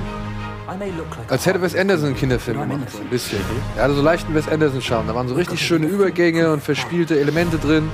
Als 1.30 1.46
hätte 1.46 1.62
Wes 1.62 1.76
Anderson 1.76 2.08
einen 2.08 2.16
Kinderfilm 2.16 2.60
gemacht. 2.60 2.90
So 2.92 3.00
ein 3.00 3.10
bisschen. 3.10 3.40
Er 3.76 3.84
hatte 3.84 3.94
so 3.94 4.02
leichten 4.02 4.34
Wes 4.34 4.48
Anderson-Charme. 4.48 5.08
Da 5.08 5.16
waren 5.16 5.28
so 5.28 5.36
richtig 5.36 5.66
schöne 5.66 5.86
Übergänge 5.86 6.52
und 6.52 6.64
verspielte 6.64 7.20
Elemente 7.20 7.58
drin. 7.58 7.90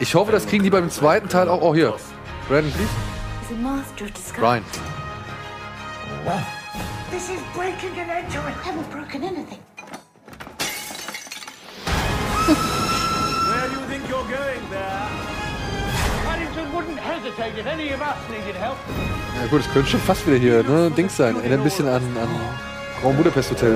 Ich 0.00 0.14
hoffe, 0.14 0.32
das 0.32 0.46
kriegen 0.46 0.64
die 0.64 0.70
beim 0.70 0.90
zweiten 0.90 1.28
Teil 1.28 1.48
auch. 1.48 1.62
Oh, 1.62 1.74
hier. 1.74 1.94
Brandon, 2.48 2.72
please. 2.72 2.90
Brian. 4.38 4.64
This 7.10 7.28
is 7.28 7.40
breaking 7.54 7.98
and 8.00 8.10
entering. 8.10 8.54
I 8.54 8.68
haven't 8.68 8.90
broken 8.90 9.22
anything. 9.22 9.58
Where 12.46 13.68
do 13.68 13.74
you 13.74 13.86
think 13.88 14.08
you're 14.08 14.24
going 14.24 14.70
there? 14.70 15.23
Ja 19.40 19.46
gut, 19.50 19.60
das 19.60 19.72
könnte 19.72 19.90
schon 19.90 20.00
fast 20.00 20.26
wieder 20.26 20.36
hier, 20.36 20.62
ne? 20.62 20.90
Dings 20.90 21.16
sein. 21.16 21.36
Erinnert 21.36 21.60
ein 21.60 21.64
bisschen 21.64 21.88
an, 21.88 22.02
an 22.16 22.28
Grand 23.00 23.16
Budapest 23.16 23.50
Hotel. 23.50 23.72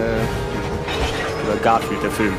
Oder 1.47 1.57
Garfield, 1.63 2.03
der 2.03 2.11
Film. 2.11 2.35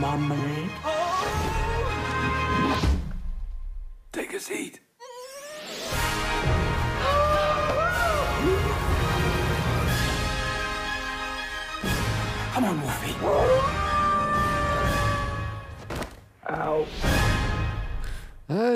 marmalade. 0.00 0.70
Take 4.12 4.34
a 4.34 4.40
seat. 4.40 4.80
Come 12.54 12.64
on, 12.64 12.82
Wolfie. 12.82 13.14
Ja, 16.48 17.35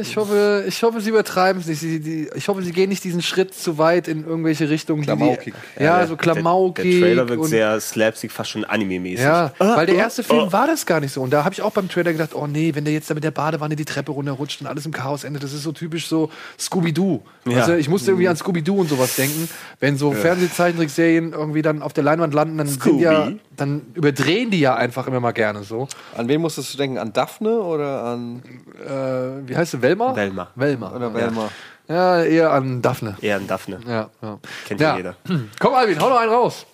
ich 0.00 0.16
hoffe, 0.16 0.64
ich 0.66 0.82
hoffe, 0.82 1.00
sie 1.00 1.10
übertreiben 1.10 1.60
es 1.60 1.68
nicht. 1.68 1.78
Sie, 1.78 2.00
die, 2.00 2.28
ich 2.34 2.48
hoffe, 2.48 2.60
sie 2.62 2.72
gehen 2.72 2.88
nicht 2.88 3.04
diesen 3.04 3.22
Schritt 3.22 3.54
zu 3.54 3.78
weit 3.78 4.08
in 4.08 4.24
irgendwelche 4.26 4.68
Richtungen. 4.68 5.02
die 5.02 5.06
die- 5.06 5.14
Klamaukig. 5.16 5.54
Ja, 5.78 5.98
der- 5.98 6.06
so 6.08 6.16
klamaukig. 6.16 6.82
Der, 6.84 6.92
der 6.92 7.00
Trailer 7.00 7.28
wirkt 7.28 7.44
sehr 7.46 7.80
slapstick, 7.80 8.32
fast 8.32 8.50
schon 8.50 8.64
anime-mäßig. 8.64 9.20
Ja, 9.24 9.52
Ah, 9.60 9.76
weil 9.76 9.86
der 9.86 9.94
ah, 9.96 9.98
erste 9.98 10.24
Film 10.24 10.40
ah. 10.48 10.52
war 10.52 10.66
das 10.66 10.86
gar 10.86 10.98
nicht 11.00 11.12
so. 11.12 11.22
Und 11.22 11.30
da 11.32 11.44
habe 11.44 11.52
ich 11.52 11.62
auch 11.62 11.70
beim 11.72 11.88
Trailer 11.88 12.12
gedacht, 12.12 12.34
oh 12.34 12.46
nee, 12.48 12.74
wenn 12.74 12.84
der 12.84 12.92
jetzt 12.94 13.08
da 13.10 13.14
mit 13.14 13.22
der 13.22 13.30
Badewanne 13.30 13.76
die 13.76 13.84
Treppe 13.84 14.10
runterrutscht 14.10 14.60
und 14.60 14.66
alles 14.66 14.86
im 14.86 14.92
Chaos 14.92 15.22
endet, 15.22 15.44
das 15.44 15.52
ist 15.52 15.62
so 15.62 15.70
typisch 15.72 16.08
so 16.08 16.30
Scooby-Doo. 16.58 17.20
Ja. 17.48 17.66
Du, 17.66 17.78
ich 17.78 17.88
musste 17.88 18.10
irgendwie 18.10 18.28
an 18.28 18.36
Scooby-Doo 18.36 18.74
und 18.80 18.88
sowas 18.88 19.14
denken. 19.16 19.48
Wenn 19.78 19.96
so 19.96 20.10
Fernsehzeichentrickserien 20.12 21.32
irgendwie 21.32 21.62
dann 21.62 21.82
auf 21.82 21.92
der 21.92 22.04
Leinwand 22.04 22.34
landen, 22.34 22.58
dann 22.58 22.66
sind 22.66 23.00
ja, 23.00 23.22
Scooby. 23.26 23.40
Dann 23.60 23.82
überdrehen 23.94 24.50
die 24.50 24.60
ja 24.60 24.74
einfach 24.74 25.06
immer 25.06 25.20
mal 25.20 25.32
gerne 25.32 25.62
so. 25.64 25.86
An 26.16 26.28
wen 26.28 26.40
musstest 26.40 26.72
du 26.72 26.78
denken? 26.78 26.96
An 26.96 27.12
Daphne 27.12 27.60
oder 27.60 28.04
an. 28.04 28.42
Äh, 28.84 29.48
wie 29.48 29.56
heißt 29.56 29.72
sie? 29.72 29.82
Velma? 29.82 30.16
Velma. 30.16 30.48
Velma. 30.54 30.92
Oder 30.92 31.12
Velma? 31.12 31.50
Ja, 31.86 32.22
eher 32.22 32.52
an 32.52 32.80
Daphne. 32.80 33.16
Eher 33.20 33.36
an 33.36 33.46
Daphne. 33.46 33.80
Ja, 33.86 34.08
ja. 34.22 34.38
Kennt 34.66 34.80
ja 34.80 34.90
ja 34.92 34.96
jeder. 34.96 35.16
Komm, 35.58 35.74
Alvin, 35.74 36.00
hau 36.00 36.08
noch 36.08 36.20
einen 36.20 36.32
raus. 36.32 36.64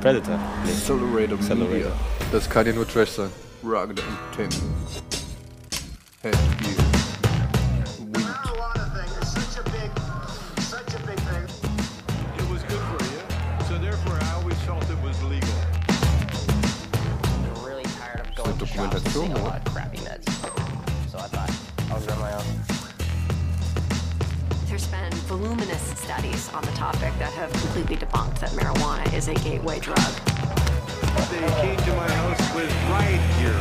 Predator. 0.00 0.38
Nee. 0.64 0.72
Accelerator 0.72 1.38
Accelerator. 1.38 1.92
Das 2.32 2.48
kann 2.48 2.66
ja 2.66 2.72
nur 2.72 2.88
Trash 2.88 3.10
sein. 3.10 3.30
Rugged 3.62 4.00
Entertainment. 4.00 4.62
Headgear. 6.22 6.42
Weed. 6.60 6.87
Of 18.78 18.90
going 18.90 18.90
to 18.90 18.98
shops 19.00 19.16
and 19.16 19.24
Dokumentation, 19.24 19.26
seeing 19.26 19.32
a 19.32 19.44
lot 19.44 19.66
of 19.66 19.72
crappy 19.72 19.98
meds. 19.98 21.10
So 21.10 21.18
I 21.18 21.26
thought 21.28 21.50
I'll 21.90 22.00
go 22.00 22.16
my 22.20 22.32
own. 22.34 22.44
There's 24.66 24.86
been 24.86 25.12
voluminous 25.26 25.82
studies 25.98 26.48
on 26.52 26.62
the 26.62 26.72
topic 26.72 27.12
that 27.18 27.32
have 27.32 27.50
completely 27.52 27.96
debunked 27.96 28.38
that 28.40 28.50
marijuana 28.50 29.12
is 29.14 29.28
a 29.28 29.34
gateway 29.34 29.80
drug. 29.80 29.98
They 31.30 31.40
came 31.60 31.76
to 31.76 31.92
my 31.94 32.08
house 32.10 32.54
with 32.54 32.72
riot 32.90 33.20
gear, 33.38 33.56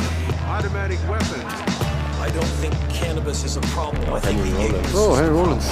automatic 0.48 1.00
weapons. 1.10 1.44
I 2.20 2.30
don't 2.34 2.54
think 2.62 2.74
cannabis 2.90 3.44
is 3.44 3.58
a 3.58 3.62
problem. 3.62 4.14
I 4.14 4.20
think 4.20 4.40
Henry 4.40 4.52
the 4.52 4.78
Rollins. 4.78 4.92
Oh, 4.94 5.16
Henry 5.16 5.34
Rollins. 5.34 5.68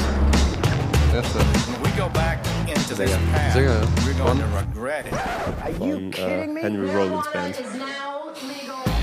When 1.16 1.82
we 1.82 1.98
go 1.98 2.10
back 2.10 2.46
into 2.68 2.94
this 2.94 3.10
Sänger. 3.10 3.32
path, 3.32 3.56
Sänger, 3.56 3.80
ja. 3.82 4.06
we're 4.06 4.18
going 4.18 4.38
to 4.38 4.48
regret 4.48 5.06
it. 5.06 5.14
Von 5.78 6.12
äh, 6.14 6.20
uh, 6.20 6.62
Henry 6.62 6.90
Rollins 6.90 7.28
Band. 7.32 7.56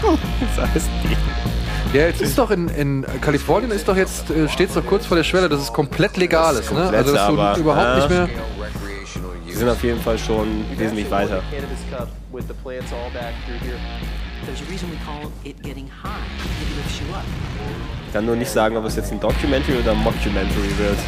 Das 0.57 0.71
heißt 0.75 0.89
die. 1.05 1.97
Ja, 1.97 2.07
jetzt 2.07 2.23
ist 2.23 2.39
doch 2.39 2.51
in, 2.51 2.69
in 2.69 3.05
Kalifornien 3.21 3.71
ist 3.71 3.87
doch 3.87 3.97
jetzt, 3.97 4.31
äh, 4.31 4.49
steht 4.49 4.75
doch 4.75 4.85
kurz 4.87 5.05
vor 5.07 5.17
der 5.17 5.25
Schwelle, 5.25 5.49
dass 5.51 5.61
es 5.61 5.73
komplett 5.73 6.17
legal 6.17 6.57
ist, 6.57 6.73
ne? 6.73 6.89
Also 6.89 7.13
dass 7.13 7.27
du 7.27 7.33
aber, 7.39 7.57
überhaupt 7.59 7.87
äh, 7.87 7.97
nicht 7.97 8.11
mehr. 8.11 8.29
Die 9.47 9.53
sind 9.53 9.69
auf 9.69 9.83
jeden 9.85 10.01
Fall 10.01 10.19
schon 10.19 10.65
wesentlich 10.79 11.11
weiter. 11.11 11.43
Cannabis 11.51 11.79
cup 11.91 12.09
with 12.33 12.45
the 12.49 12.55
plants 12.63 12.91
all 12.93 13.11
back 13.13 13.35
through 13.47 13.61
here. 13.69 13.79
There's 14.47 14.61
a 14.61 14.71
reason 14.73 14.89
we 14.91 14.97
call 15.05 15.31
it 15.45 15.63
getting 15.63 15.87
high. 16.03 16.09
It 16.63 16.77
lifts 16.77 16.99
you 17.01 17.15
up. 17.15 17.23
Ich 18.07 18.13
kann 18.15 18.25
nur 18.27 18.37
nicht 18.37 18.51
sagen, 18.51 18.77
ob 18.77 18.85
es 18.87 18.97
jetzt 18.97 19.13
ein 19.13 19.21
Documentary 19.21 19.79
oder 19.79 19.93
ein 19.93 19.99
Mockumentary 19.99 20.79
wird. 20.79 20.99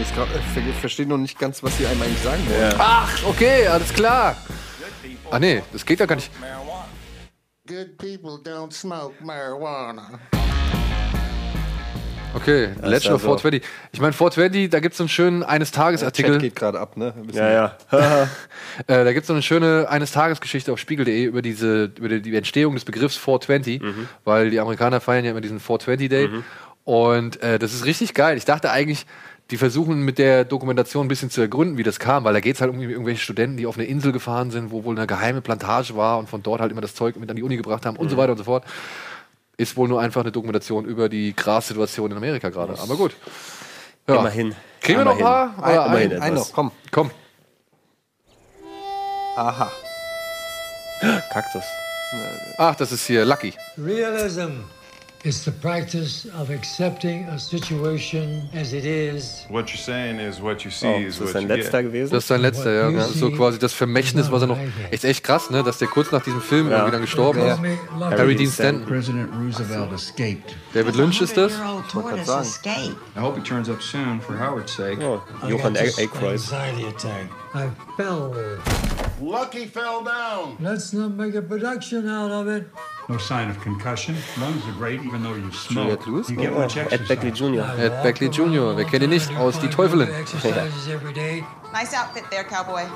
Ich 0.00 0.14
glaub, 0.14 0.28
ich 0.28 0.52
ver- 0.54 0.80
verstehe 0.80 1.06
noch 1.06 1.18
nicht 1.18 1.38
ganz, 1.38 1.62
was 1.62 1.76
sie 1.76 1.86
einem 1.86 2.00
eigentlich 2.00 2.22
sagen 2.22 2.42
wollen. 2.48 2.70
Ja. 2.70 2.76
Ach, 2.78 3.08
okay, 3.26 3.66
alles 3.66 3.92
klar. 3.92 4.36
Ah 5.32 5.38
nee, 5.38 5.62
das 5.72 5.86
geht 5.86 6.00
ja 6.00 6.06
gar 6.06 6.16
nicht. 6.16 6.30
Good 7.68 7.98
people 7.98 8.38
don't 8.42 8.72
smoke 8.72 9.14
marijuana. 9.22 10.18
Okay, 12.34 12.64
ist 12.64 12.82
Legend 12.82 13.14
of 13.14 13.24
also- 13.24 13.38
420. 13.38 13.62
Ich 13.92 14.00
meine, 14.00 14.12
420, 14.12 14.70
da 14.70 14.80
gibt 14.80 14.92
es 14.92 14.98
so 14.98 15.04
einen 15.04 15.08
schönen 15.08 15.42
eines 15.42 15.70
Der 15.70 15.82
Tagesartikel. 15.82 16.32
Chat 16.32 16.42
geht 16.42 16.56
gerade 16.56 16.80
ab, 16.80 16.96
ne? 16.96 17.14
Ja, 17.32 17.50
ja. 17.50 17.76
Äh, 18.86 19.04
da 19.04 19.12
gibt 19.12 19.24
es 19.24 19.26
so 19.26 19.32
eine 19.32 19.42
schöne 19.42 19.88
eines 19.88 20.12
Tagesgeschichte 20.12 20.72
auf 20.72 20.78
spiegel.de 20.78 21.24
über 21.24 21.42
diese 21.42 21.92
über 21.98 22.08
die, 22.08 22.34
Entstehung 22.36 22.74
des 22.74 22.84
Begriffs 22.84 23.16
420, 23.16 23.82
weil 24.24 24.50
die 24.50 24.60
Amerikaner 24.60 25.00
feiern 25.00 25.24
ja 25.24 25.32
immer 25.32 25.40
diesen 25.40 25.60
420 25.60 26.08
Day 26.08 26.28
und 26.84 27.42
äh, 27.42 27.58
das 27.58 27.74
ist 27.74 27.84
richtig 27.84 28.14
geil. 28.14 28.36
Ich 28.36 28.44
dachte 28.44 28.70
eigentlich, 28.70 29.06
die 29.50 29.56
versuchen 29.56 30.02
mit 30.02 30.18
der 30.18 30.44
Dokumentation 30.44 31.06
ein 31.06 31.08
bisschen 31.08 31.30
zu 31.30 31.40
ergründen, 31.40 31.76
wie 31.76 31.82
das 31.82 31.98
kam, 31.98 32.24
weil 32.24 32.32
da 32.32 32.40
geht 32.40 32.54
es 32.54 32.60
halt 32.60 32.70
um 32.70 32.80
irgendwelche 32.80 33.20
Studenten, 33.20 33.56
die 33.56 33.66
auf 33.66 33.76
eine 33.76 33.86
Insel 33.86 34.12
gefahren 34.12 34.50
sind, 34.50 34.70
wo 34.70 34.84
wohl 34.84 34.96
eine 34.96 35.06
geheime 35.06 35.40
Plantage 35.40 35.96
war 35.96 36.18
und 36.18 36.28
von 36.28 36.42
dort 36.42 36.60
halt 36.60 36.70
immer 36.70 36.80
das 36.80 36.94
Zeug 36.94 37.16
mit 37.16 37.28
an 37.30 37.36
die 37.36 37.42
Uni 37.42 37.56
gebracht 37.56 37.84
haben 37.84 37.96
und 37.96 38.08
so 38.08 38.16
weiter 38.16 38.32
und 38.32 38.38
so 38.38 38.44
fort. 38.44 38.64
Ist 39.56 39.76
wohl 39.76 39.88
nur 39.88 40.00
einfach 40.00 40.22
eine 40.22 40.32
Dokumentation 40.32 40.84
über 40.84 41.08
die 41.08 41.34
Grassituation 41.34 42.10
in 42.12 42.16
Amerika 42.16 42.48
gerade. 42.48 42.78
Aber 42.78 42.96
gut. 42.96 43.14
Ja. 44.08 44.16
Immerhin. 44.16 44.54
Kriegen 44.80 45.00
wir 45.00 45.04
noch 45.04 45.16
ein 45.16 45.18
paar? 45.18 45.86
Immerhin 45.86 46.12
ein, 46.14 46.22
Ein 46.22 46.34
noch, 46.34 46.52
komm. 46.52 46.70
Komm. 46.90 47.10
Aha. 49.36 49.70
Kaktus. 51.32 51.64
Ach, 52.56 52.74
das 52.74 52.92
ist 52.92 53.06
hier 53.06 53.24
Lucky. 53.24 53.52
Realism 53.76 54.62
is 55.22 55.44
the 55.44 55.50
practice 55.50 56.26
of 56.34 56.48
accepting 56.50 57.24
a 57.28 57.38
situation 57.38 58.48
as 58.54 58.72
it 58.72 58.84
is. 58.86 59.44
What 59.50 59.68
you're 59.68 59.76
saying 59.76 60.18
is 60.18 60.40
what 60.40 60.64
you 60.64 60.70
see 60.70 60.86
Oh, 60.86 60.98
is 60.98 61.14
ist 61.14 61.20
what 61.20 61.26
das 61.26 61.32
sein 61.34 61.42
you 61.42 61.48
letzter 61.48 61.82
get. 61.82 61.92
gewesen? 61.92 62.10
Das 62.12 62.24
ist 62.24 62.28
sein 62.28 62.40
letzter, 62.40 62.72
ja. 62.72 62.90
Das 62.90 63.10
ist 63.10 63.18
so 63.20 63.30
quasi 63.30 63.58
das 63.58 63.72
Vermächtnis, 63.74 64.30
was 64.32 64.42
er 64.42 64.48
noch. 64.48 64.58
Echt, 64.90 65.04
echt 65.04 65.22
krass, 65.22 65.50
ne? 65.50 65.62
Dass 65.62 65.78
der 65.78 65.88
kurz 65.88 66.10
nach 66.10 66.22
diesem 66.22 66.40
Film 66.40 66.70
irgendwie 66.70 66.90
dann 66.92 67.00
gestorben 67.02 67.40
ist. 67.40 67.58
Harry 68.00 68.34
Dean 68.34 68.50
Stanton. 68.50 68.86
President 68.86 69.28
Roosevelt 69.34 69.92
escaped. 69.92 70.56
David 70.72 70.96
Lynch 70.96 71.20
ist 71.20 71.36
das. 71.36 71.52
I 71.54 73.20
hope 73.20 73.36
he 73.36 73.42
turns 73.42 73.68
up 73.68 73.82
soon 73.82 74.20
for 74.20 74.38
Howard's 74.38 74.74
sake. 74.74 74.98
Oh, 75.02 75.20
Johann 75.46 75.76
Aykroyd. 75.76 76.32
anxiety 76.40 76.86
attack. 76.86 77.28
I 77.54 77.68
fell. 77.96 78.32
Lucky 79.20 79.66
fell 79.66 80.02
down. 80.02 80.56
Let's 80.60 80.92
not 80.92 81.12
make 81.12 81.34
a 81.34 81.42
production 81.42 82.08
out 82.08 82.30
of 82.30 82.48
it. 82.48 82.66
No 83.08 83.18
sign 83.18 83.50
of 83.50 83.60
concussion. 83.60 84.16
Lungs 84.38 84.64
are 84.66 84.72
great, 84.72 85.00
even 85.02 85.22
though 85.22 85.34
you 85.34 85.50
Juliette 85.50 86.06
Lewis? 86.06 86.30
You 86.30 86.36
get 86.36 86.52
Oh, 86.52 86.60
much 86.60 86.76
Ed 86.76 87.06
Beckley 87.08 87.28
exercise. 87.28 87.38
Jr. 87.76 87.82
Ed 87.82 88.02
Beckley 88.02 88.28
Jr. 88.28 88.74
Wer 88.76 88.84
kennt 88.84 89.02
ihn 89.02 89.10
nicht? 89.10 89.30
Aus 89.36 89.58
Die 89.58 89.68
Teufelin. 89.68 90.08
Every 90.88 91.12
day. 91.12 91.44
Nice 91.72 91.92
outfit 91.92 92.24
there, 92.30 92.44
cowboy. 92.44 92.86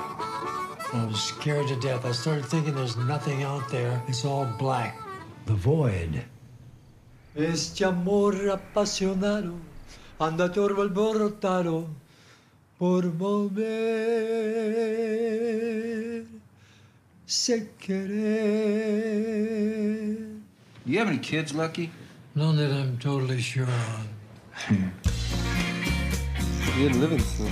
I 0.93 1.05
was 1.05 1.21
scared 1.21 1.67
to 1.67 1.75
death. 1.75 2.05
I 2.05 2.11
started 2.13 2.45
thinking 2.45 2.73
there's 2.75 2.95
nothing 2.97 3.43
out 3.43 3.67
there. 3.69 4.01
It's 4.07 4.23
all 4.25 4.45
black. 4.57 4.97
The 5.45 5.53
void. 5.53 6.23
Este 7.35 7.81
amor 7.83 8.31
apasionado 8.49 9.53
anda 10.19 10.47
turbo 10.47 10.87
alborotado 10.87 11.87
por 12.77 13.03
volver 13.03 13.65
se 17.25 17.69
querer. 17.79 18.15
You 20.85 20.99
have 20.99 21.07
any 21.07 21.17
kids, 21.17 21.53
Lucky? 21.53 21.89
None 22.35 22.57
that 22.57 22.71
I'm 22.71 22.97
totally 22.97 23.41
sure 23.41 23.63
of. 23.63 24.07
Ian 26.77 26.99
Livingston. 26.99 27.49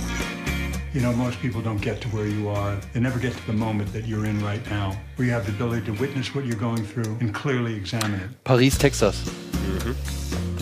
You 0.92 1.00
know, 1.00 1.12
most 1.14 1.40
people 1.40 1.60
don't 1.60 1.80
get 1.80 2.00
to 2.02 2.08
where 2.08 2.26
you 2.26 2.48
are. 2.48 2.76
They 2.92 3.00
never 3.00 3.18
get 3.18 3.32
to 3.32 3.46
the 3.46 3.52
moment 3.52 3.92
that 3.94 4.06
you're 4.06 4.26
in 4.26 4.40
right 4.44 4.64
now, 4.70 4.96
where 5.16 5.26
you 5.26 5.32
have 5.32 5.46
the 5.46 5.52
ability 5.52 5.86
to 5.86 5.92
witness 6.00 6.34
what 6.34 6.44
you're 6.44 6.54
going 6.56 6.84
through 6.84 7.16
and 7.20 7.34
clearly 7.34 7.74
examine 7.74 8.20
it. 8.20 8.44
Paris, 8.44 8.78
Texas. 8.78 9.24
Mm-hmm. 9.24 10.53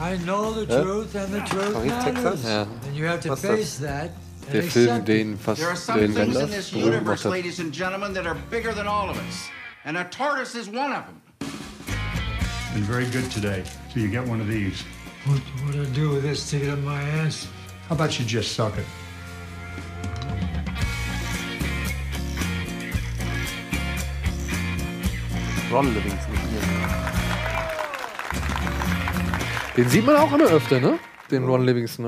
I 0.00 0.16
know 0.18 0.52
the 0.52 0.66
Hä? 0.66 0.82
truth 0.82 1.14
and 1.16 1.32
the 1.34 1.40
truth 1.40 1.72
Paris, 1.74 1.86
matters. 1.90 2.22
Texas? 2.22 2.44
Ja. 2.44 2.62
And 2.86 2.96
you 2.96 3.06
have 3.06 3.20
to 3.20 3.30
Was 3.30 3.40
face 3.40 3.78
das? 3.78 3.78
that. 3.80 4.10
and 4.46 4.52
Der 4.52 4.62
Film, 4.62 5.04
den 5.04 5.36
fast 5.36 5.60
There 5.60 5.68
are 5.70 5.76
some 5.76 6.00
den 6.00 6.14
things 6.14 6.36
in 6.36 6.42
Wenders 6.42 6.50
this 6.56 6.70
berühmt 6.70 6.84
gemacht 6.84 6.94
universe, 6.94 7.22
hat. 7.24 7.32
ladies 7.32 7.58
and 7.60 7.72
gentlemen, 7.74 8.12
that 8.14 8.26
are 8.26 8.36
bigger 8.50 8.72
than 8.72 8.86
all 8.86 9.10
of 9.10 9.16
us. 9.28 9.48
And 9.84 9.96
a 9.96 10.04
tortoise 10.04 10.54
is 10.54 10.68
one 10.68 10.92
of 10.92 11.04
them. 11.06 11.20
Been 12.74 12.84
very 12.84 13.06
good 13.10 13.30
today, 13.30 13.62
so 13.92 14.00
you 14.00 14.08
get 14.08 14.26
one 14.26 14.40
of 14.40 14.46
these. 14.46 14.82
What, 15.26 15.40
what 15.64 15.72
do 15.72 15.82
I 15.82 15.86
do 15.86 16.10
with 16.10 16.22
this? 16.22 16.42
Stick 16.42 16.62
it 16.62 16.70
up 16.70 16.78
my 16.78 17.02
ass? 17.02 17.48
How 17.88 17.94
about 17.96 18.18
you 18.18 18.24
just 18.24 18.52
suck 18.52 18.76
it? 18.78 18.86
Ron 25.70 25.92
Livingston. 25.94 26.37
Den 29.78 29.88
sieht 29.88 30.04
man 30.04 30.16
auch 30.16 30.34
immer 30.34 30.50
öfter, 30.50 30.80
ne? 30.80 30.98
Den 31.30 31.44
Ron 31.44 31.64
Livingston, 31.64 32.04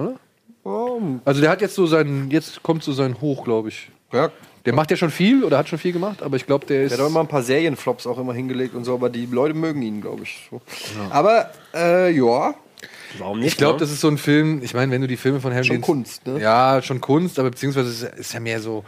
oder? 0.65 1.21
Also 1.25 1.41
der 1.41 1.51
hat 1.51 1.61
jetzt 1.61 1.77
so 1.77 1.87
seinen, 1.87 2.31
jetzt 2.31 2.63
kommt 2.65 2.83
so 2.83 2.93
sein 2.93 3.21
Hoch, 3.21 3.45
glaube 3.45 3.69
ich. 3.69 3.91
Ja. 4.13 4.31
Der 4.67 4.75
macht 4.75 4.91
ja 4.91 4.97
schon 4.97 5.11
viel 5.11 5.45
oder 5.45 5.57
hat 5.57 5.69
schon 5.69 5.79
viel 5.79 5.93
gemacht, 5.93 6.21
aber 6.23 6.37
ich 6.37 6.47
glaube, 6.47 6.67
der 6.67 6.83
ist. 6.83 6.91
Der 6.91 6.99
hat 6.99 7.05
auch 7.05 7.11
immer 7.11 7.21
ein 7.21 7.29
paar 7.29 7.43
Serienflops 7.43 8.09
auch 8.09 8.19
immer 8.19 8.35
hingelegt 8.35 8.75
und 8.75 8.85
so, 8.85 8.93
aber 8.95 9.09
die 9.09 9.27
Leute 9.27 9.55
mögen 9.55 9.83
ihn, 9.83 10.01
glaube 10.01 10.25
ich. 10.25 10.49
So. 10.51 10.61
Aber, 11.11 11.51
äh, 11.73 12.11
ja. 12.11 12.55
Warum 13.19 13.41
Ich 13.43 13.57
glaube, 13.57 13.79
das 13.79 13.91
ist 13.91 14.01
so 14.01 14.09
ein 14.09 14.19
Film, 14.19 14.63
ich 14.63 14.75
meine, 14.75 14.91
wenn 14.91 15.01
du 15.01 15.07
die 15.07 15.17
Filme 15.17 15.41
von 15.41 15.53
Harry 15.53 15.65
Schon 15.65 15.81
Kunst, 15.81 16.27
ne? 16.27 16.41
Ja, 16.41 16.83
schon 16.83 17.01
Kunst, 17.01 17.39
aber 17.39 17.51
beziehungsweise 17.51 17.89
ist, 17.89 18.19
ist 18.19 18.35
ja 18.35 18.41
mehr 18.41 18.61
so, 18.61 18.85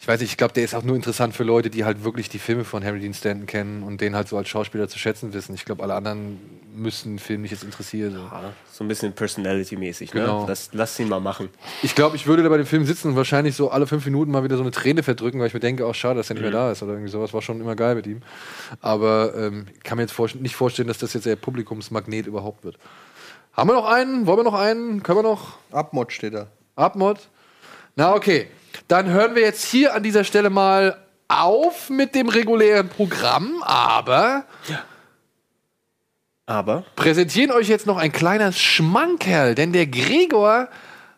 ich 0.00 0.08
weiß 0.08 0.20
nicht, 0.20 0.30
ich 0.30 0.36
glaube, 0.38 0.54
der 0.54 0.64
ist 0.64 0.74
auch 0.74 0.82
nur 0.82 0.96
interessant 0.96 1.34
für 1.34 1.44
Leute, 1.44 1.68
die 1.68 1.84
halt 1.84 2.04
wirklich 2.04 2.30
die 2.30 2.38
Filme 2.38 2.64
von 2.64 2.82
Harry 2.82 3.00
Dean 3.00 3.12
Stanton 3.12 3.46
kennen 3.46 3.82
und 3.82 4.00
den 4.00 4.16
halt 4.16 4.28
so 4.28 4.38
als 4.38 4.48
Schauspieler 4.48 4.88
zu 4.88 4.98
schätzen 4.98 5.34
wissen. 5.34 5.54
Ich 5.54 5.66
glaube, 5.66 5.82
alle 5.82 5.94
anderen 5.94 6.38
müssen 6.74 7.12
den 7.14 7.18
Film 7.18 7.42
nicht 7.42 7.50
jetzt 7.50 7.64
interessieren. 7.64 8.12
So. 8.14 8.30
So 8.72 8.84
ein 8.84 8.88
bisschen 8.88 9.12
Personality-mäßig, 9.12 10.12
Genau. 10.12 10.42
ne? 10.42 10.46
Das, 10.46 10.70
lass 10.72 10.98
ihn 10.98 11.08
mal 11.08 11.20
machen. 11.20 11.50
Ich 11.82 11.94
glaube, 11.94 12.16
ich 12.16 12.26
würde 12.26 12.42
da 12.42 12.48
bei 12.48 12.56
dem 12.56 12.64
Film 12.64 12.86
sitzen 12.86 13.08
und 13.08 13.16
wahrscheinlich 13.16 13.54
so 13.56 13.70
alle 13.70 13.86
fünf 13.86 14.06
Minuten 14.06 14.30
mal 14.30 14.42
wieder 14.42 14.56
so 14.56 14.62
eine 14.62 14.70
Träne 14.70 15.02
verdrücken, 15.02 15.38
weil 15.38 15.48
ich 15.48 15.54
mir 15.54 15.60
denke, 15.60 15.84
auch 15.84 15.94
schade, 15.94 16.16
dass 16.16 16.30
er 16.30 16.34
nicht 16.34 16.42
mehr 16.42 16.50
Mhm. 16.50 16.54
da 16.54 16.72
ist 16.72 16.82
oder 16.82 16.92
irgendwie 16.92 17.10
sowas. 17.10 17.34
War 17.34 17.42
schon 17.42 17.60
immer 17.60 17.76
geil 17.76 17.94
mit 17.94 18.06
ihm. 18.06 18.22
Aber 18.80 19.34
ähm, 19.36 19.66
ich 19.76 19.82
kann 19.82 19.96
mir 19.96 20.02
jetzt 20.04 20.12
vor 20.12 20.28
nicht 20.38 20.56
vorstellen, 20.56 20.88
dass 20.88 20.96
das 20.98 21.12
jetzt 21.12 21.26
der 21.26 21.36
Publikumsmagnet 21.36 22.26
überhaupt 22.26 22.64
wird. 22.64 22.78
Haben 23.52 23.68
wir 23.68 23.74
noch 23.74 23.86
einen? 23.90 24.26
Wollen 24.26 24.38
wir 24.38 24.44
noch 24.44 24.54
einen? 24.54 25.02
Können 25.02 25.18
wir 25.18 25.22
noch? 25.24 25.58
Abmod 25.72 26.10
steht 26.12 26.32
da. 26.32 26.46
Abmod? 26.76 27.18
Na, 27.96 28.14
okay. 28.14 28.46
Dann 28.90 29.08
hören 29.08 29.36
wir 29.36 29.42
jetzt 29.42 29.64
hier 29.64 29.94
an 29.94 30.02
dieser 30.02 30.24
Stelle 30.24 30.50
mal 30.50 30.96
auf 31.28 31.90
mit 31.90 32.16
dem 32.16 32.28
regulären 32.28 32.88
Programm, 32.88 33.62
aber. 33.62 34.46
Aber? 36.44 36.82
Präsentieren 36.96 37.52
euch 37.52 37.68
jetzt 37.68 37.86
noch 37.86 37.98
ein 37.98 38.10
kleiner 38.10 38.50
Schmankerl, 38.50 39.54
denn 39.54 39.72
der 39.72 39.86
Gregor 39.86 40.66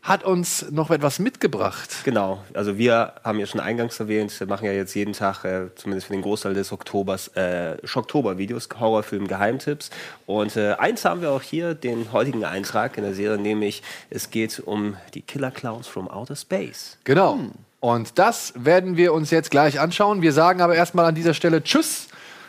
hat 0.03 0.25
uns 0.25 0.67
noch 0.73 0.91
etwas 0.91 1.21
mitgebracht. 1.21 1.89
Genau, 2.05 2.43
also 2.55 2.77
wir 2.77 3.13
haben 3.23 3.39
ja 3.39 3.47
schon 3.47 3.61
eingangs 3.61 4.01
erwähnt, 4.01 4.39
wir 4.41 4.49
machen 4.49 4.67
ja 4.67 4.73
jetzt 4.73 4.95
jeden 4.95 5.13
Tag, 5.13 5.45
äh, 5.45 5.69
zumindest 5.77 6.09
für 6.09 6.13
den 6.13 6.23
Großteil 6.23 6.55
des 6.55 6.73
Oktobers, 6.73 7.29
äh, 7.37 7.77
Schocktober-Videos, 7.87 8.69
Horrorfilm, 8.81 9.29
Geheimtipps. 9.29 9.91
Und 10.27 10.57
äh, 10.57 10.73
eins 10.73 11.05
haben 11.05 11.21
wir 11.21 11.31
auch 11.31 11.43
hier, 11.43 11.75
den 11.75 12.13
heutigen 12.13 12.45
Eintrag 12.45 12.99
in 12.99 13.05
der 13.05 13.15
Serie, 13.15 13.39
nämlich 13.39 13.85
es 14.11 14.31
geht 14.31 14.59
um 14.59 14.97
die 15.15 15.23
Killer 15.23 15.53
Clowns 15.53 15.87
from 15.87 16.09
Outer 16.09 16.35
Space. 16.35 16.99
Genau. 17.05 17.39
Und 17.79 18.19
das 18.19 18.55
werden 18.57 18.97
wir 18.97 19.13
uns 19.13 19.31
jetzt 19.31 19.53
gleich 19.53 19.79
anschauen. 19.79 20.21
Wir 20.21 20.33
sagen 20.33 20.63
aber 20.63 20.75
erstmal 20.75 21.07
an 21.07 21.15
dieser 21.15 21.35
Stelle 21.35 21.63
Tschüss. 21.63 22.09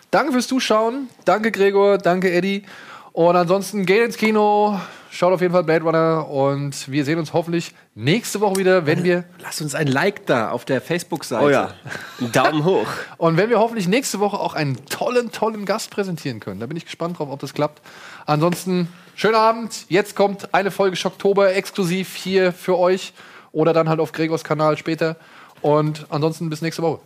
Danke 0.10 0.32
fürs 0.32 0.48
Zuschauen. 0.48 1.08
Danke, 1.26 1.52
Gregor. 1.52 2.00
Danke, 2.00 2.32
Eddie. 2.32 2.64
Und 3.12 3.36
ansonsten 3.36 3.86
geht 3.86 4.04
ins 4.04 4.18
Kino. 4.18 4.80
Schaut 5.16 5.32
auf 5.32 5.42
jeden 5.42 5.54
Fall 5.54 5.64
Blade 5.64 5.86
Runner. 5.86 6.28
Und 6.28 6.90
wir 6.90 7.06
sehen 7.06 7.20
uns 7.20 7.34
hoffentlich 7.34 7.76
nächste 7.94 8.42
Woche 8.42 8.56
wieder, 8.56 8.88
wenn 8.88 9.04
wir. 9.04 9.26
Lasst 9.44 9.62
uns 9.62 9.76
ein 9.76 9.86
Like 9.86 10.26
da 10.26 10.50
auf 10.50 10.66
der 10.66 10.82
Facebook-Seite. 10.82 11.46
Oh 11.46 11.50
ja, 11.50 11.72
einen 12.20 12.32
Daumen 12.32 12.66
hoch. 12.66 12.88
Und 13.18 13.38
wenn 13.38 13.52
wir 13.52 13.60
hoffentlich 13.60 13.88
nächste 13.88 14.20
Woche 14.20 14.40
auch 14.40 14.56
einen 14.56 14.86
tollen, 14.88 15.32
tollen 15.32 15.66
Gast 15.66 15.92
präsentieren 15.92 16.40
können. 16.40 16.60
Da 16.60 16.66
bin 16.66 16.78
ich 16.78 16.86
gespannt 16.86 17.20
drauf, 17.20 17.30
ob 17.30 17.40
das 17.40 17.54
klappt. 17.54 17.84
Ansonsten, 18.26 18.88
schönen 19.14 19.36
Abend. 19.36 19.86
Jetzt 19.88 20.16
kommt 20.16 20.52
eine 20.56 20.72
Folge 20.72 20.96
Schocktober 20.96 21.54
exklusiv 21.54 22.16
hier 22.16 22.52
für 22.52 22.80
euch. 22.80 23.14
Oder 23.52 23.72
dann 23.72 23.90
halt 23.90 24.00
auf 24.00 24.14
Gregors 24.14 24.44
Kanal 24.44 24.80
später. 24.80 25.18
Und 25.62 26.08
ansonsten 26.10 26.50
bis 26.50 26.64
nächste 26.64 26.82
Woche. 26.82 27.02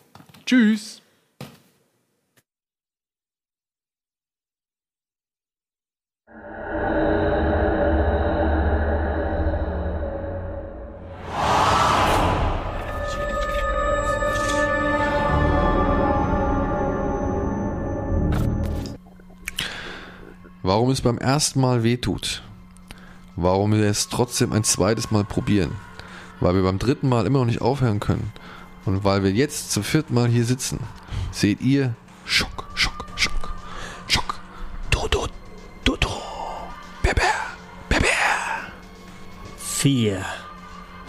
Tschüss. 0.45 1.01
Warum 20.67 20.89
es 20.89 20.99
beim 20.99 21.17
ersten 21.17 21.61
Mal 21.61 21.83
wehtut. 21.83 22.43
Warum 23.37 23.71
wir 23.71 23.85
es 23.85 24.09
trotzdem 24.09 24.51
ein 24.51 24.65
zweites 24.65 25.11
Mal 25.11 25.23
probieren. 25.23 25.71
Weil 26.41 26.55
wir 26.55 26.63
beim 26.63 26.77
dritten 26.77 27.07
Mal 27.07 27.25
immer 27.25 27.39
noch 27.39 27.45
nicht 27.45 27.61
aufhören 27.61 28.01
können. 28.01 28.33
Und 28.83 29.05
weil 29.05 29.23
wir 29.23 29.31
jetzt 29.31 29.71
zum 29.71 29.83
vierten 29.83 30.13
Mal 30.13 30.27
hier 30.27 30.43
sitzen, 30.43 30.81
seht 31.31 31.61
ihr 31.61 31.95
Schock, 32.25 32.65
Schock, 32.73 33.05
Schock, 33.15 33.53
Schock. 34.07 34.41
Dodo, 34.89 35.27
Dodo. 35.85 36.09
Bebe, 37.01 37.21
Bebe. 37.87 38.07
Vier. 39.57 40.25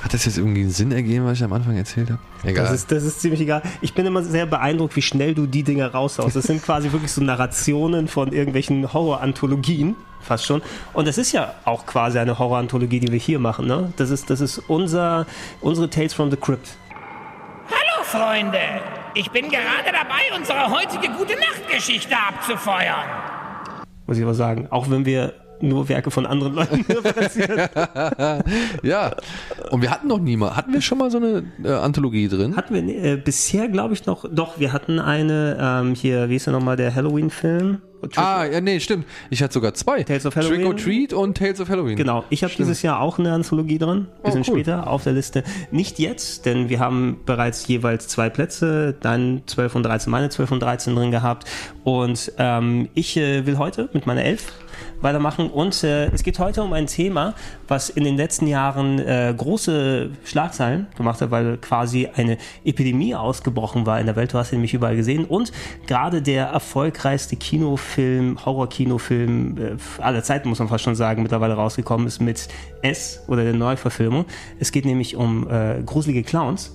Hat 0.09 0.15
das 0.15 0.25
jetzt 0.25 0.39
irgendwie 0.39 0.63
einen 0.63 0.71
Sinn 0.71 0.91
ergeben, 0.91 1.27
was 1.27 1.37
ich 1.37 1.45
am 1.45 1.53
Anfang 1.53 1.77
erzählt 1.77 2.09
habe? 2.09 2.19
Egal. 2.43 2.65
Das 2.65 2.73
ist, 2.73 2.91
das 2.91 3.03
ist 3.03 3.21
ziemlich 3.21 3.43
egal. 3.43 3.61
Ich 3.83 3.93
bin 3.93 4.07
immer 4.07 4.23
sehr 4.23 4.47
beeindruckt, 4.47 4.97
wie 4.97 5.03
schnell 5.03 5.35
du 5.35 5.47
die 5.47 5.65
Dinge 5.65 5.93
raushaust. 5.93 6.35
Das 6.35 6.47
sind 6.47 6.63
quasi 6.63 6.91
wirklich 6.93 7.13
so 7.13 7.23
Narrationen 7.23 8.09
von 8.09 8.33
irgendwelchen 8.33 8.91
Horror-Anthologien, 8.91 9.97
fast 10.23 10.47
schon. 10.47 10.63
Und 10.95 11.07
das 11.07 11.19
ist 11.19 11.33
ja 11.33 11.53
auch 11.67 11.85
quasi 11.85 12.19
eine 12.19 12.39
Horror-Anthologie, 12.39 13.01
die 13.01 13.13
wir 13.13 13.19
hier 13.19 13.39
machen. 13.39 13.67
Ne? 13.67 13.93
Das 13.99 14.09
ist, 14.09 14.31
das 14.31 14.41
ist 14.41 14.57
unser, 14.61 15.27
unsere 15.61 15.91
Tales 15.91 16.15
from 16.15 16.31
the 16.31 16.39
Crypt. 16.39 16.79
Hallo, 17.69 18.03
Freunde! 18.03 18.61
Ich 19.13 19.31
bin 19.31 19.51
gerade 19.51 19.93
dabei, 19.93 20.35
unsere 20.35 20.71
heutige 20.71 21.13
Gute-Nacht-Geschichte 21.13 22.17
abzufeuern. 22.17 23.05
Muss 24.07 24.17
ich 24.17 24.23
aber 24.23 24.33
sagen. 24.33 24.69
Auch 24.71 24.89
wenn 24.89 25.05
wir 25.05 25.35
nur 25.61 25.89
Werke 25.89 26.11
von 26.11 26.27
anderen 26.27 26.55
Leuten 26.55 26.81
referenzieren. 26.89 27.69
ja. 28.83 29.15
Und 29.71 29.83
wir 29.83 29.91
hatten 29.91 30.09
noch 30.09 30.19
nie 30.19 30.37
mal. 30.37 30.57
Hatten 30.57 30.73
wir 30.73 30.81
schon 30.81 30.99
mal 30.99 31.11
so 31.11 31.19
eine 31.19 31.45
äh, 31.65 31.73
Anthologie 31.73 32.29
drin? 32.29 32.57
Hatten 32.57 32.75
wir 32.75 33.05
äh, 33.05 33.17
bisher, 33.17 33.69
glaube 33.69 33.95
ich, 33.95 34.07
noch. 34.07 34.25
Doch, 34.31 34.59
wir 34.59 34.73
hatten 34.73 34.99
eine, 34.99 35.57
ähm, 35.61 35.95
hier, 35.95 36.29
wie 36.29 36.37
ist 36.37 36.47
der 36.47 36.53
nochmal, 36.53 36.77
der 36.77 36.95
Halloween-Film? 36.95 37.79
Ah, 38.15 38.45
ja, 38.45 38.61
nee, 38.61 38.79
stimmt. 38.79 39.07
Ich 39.29 39.43
hatte 39.43 39.55
sogar 39.55 39.75
zwei. 39.75 40.05
Tales 40.05 40.25
of 40.25 40.37
Halloween. 40.37 40.61
Trick 40.61 40.69
or 40.69 40.77
Treat 40.77 41.13
und 41.13 41.37
Tales 41.37 41.61
of 41.61 41.69
Halloween. 41.69 41.97
Genau. 41.97 42.25
Ich 42.31 42.45
habe 42.45 42.53
dieses 42.57 42.83
Jahr 42.83 43.01
auch 43.01 43.19
eine 43.19 43.33
Anthologie 43.33 43.79
drin. 43.79 44.07
Bisschen 44.23 44.43
Oh, 44.43 44.45
cool. 44.51 44.55
später 44.61 44.87
auf 44.87 45.03
der 45.03 45.15
Liste. 45.15 45.43
Nicht 45.73 45.99
jetzt, 45.99 46.47
denn 46.47 46.69
wir 46.69 46.79
haben 46.79 47.19
bereits 47.27 47.67
jeweils 47.67 48.07
zwei 48.07 48.31
Plätze, 48.31 48.95
dann 49.01 49.43
12 49.47 49.75
und 49.75 49.83
13, 49.83 50.11
meine 50.13 50.29
12 50.29 50.53
und 50.53 50.61
13 50.63 50.95
drin 50.95 51.11
gehabt. 51.11 51.49
Und 51.83 52.33
ähm, 52.39 52.89
ich 52.95 53.17
äh, 53.17 53.47
will 53.47 53.59
heute 53.59 53.89
mit 53.93 54.07
meiner 54.07 54.23
11 54.23 54.45
weitermachen. 55.01 55.51
Und 55.51 55.83
äh, 55.85 56.07
es 56.07 56.23
geht 56.23 56.39
heute 56.39 56.63
um 56.63 56.73
ein 56.73 56.87
Thema, 56.87 57.35
was 57.67 57.91
in 57.91 58.05
den 58.05 58.17
letzten 58.17 58.47
Jahren 58.47 58.99
äh, 58.99 59.35
große 59.37 60.11
Schlagzeilen 60.25 60.87
gemacht 60.97 61.21
hat, 61.21 61.31
weil 61.31 61.57
quasi 61.59 62.09
eine 62.15 62.39
Epidemie 62.65 63.15
ausgebrochen 63.15 63.87
war 63.87 64.01
in 64.01 64.07
der 64.07 64.17
Welt. 64.17 64.33
Du 64.33 64.39
hast 64.39 64.53
ihn 64.53 64.57
nämlich 64.57 64.75
überall 64.75 64.97
gesehen. 64.97 65.25
Und 65.25 65.53
gerade 65.87 66.23
der 66.23 66.47
erfolgreichste 66.47 67.37
Kinofilm, 67.37 68.45
Horror-Kinofilm 68.45 69.57
äh, 69.59 70.03
aller 70.03 70.23
Zeiten, 70.23 70.49
muss 70.49 70.59
man 70.59 70.69
fast 70.69 70.85
schon 70.85 70.95
sagen, 70.95 71.23
mittlerweile 71.23 71.55
rausgekommen 71.55 72.07
ist 72.07 72.21
mit 72.21 72.49
S 72.83 73.23
oder 73.29 73.45
der 73.45 73.55
Neuverfilmung. 73.55 74.25
Es 74.59 74.73
geht 74.73 74.85
nämlich 74.85 75.17
um 75.17 75.49
äh, 75.51 75.83
gruselige 75.85 76.23
Clowns. 76.23 76.75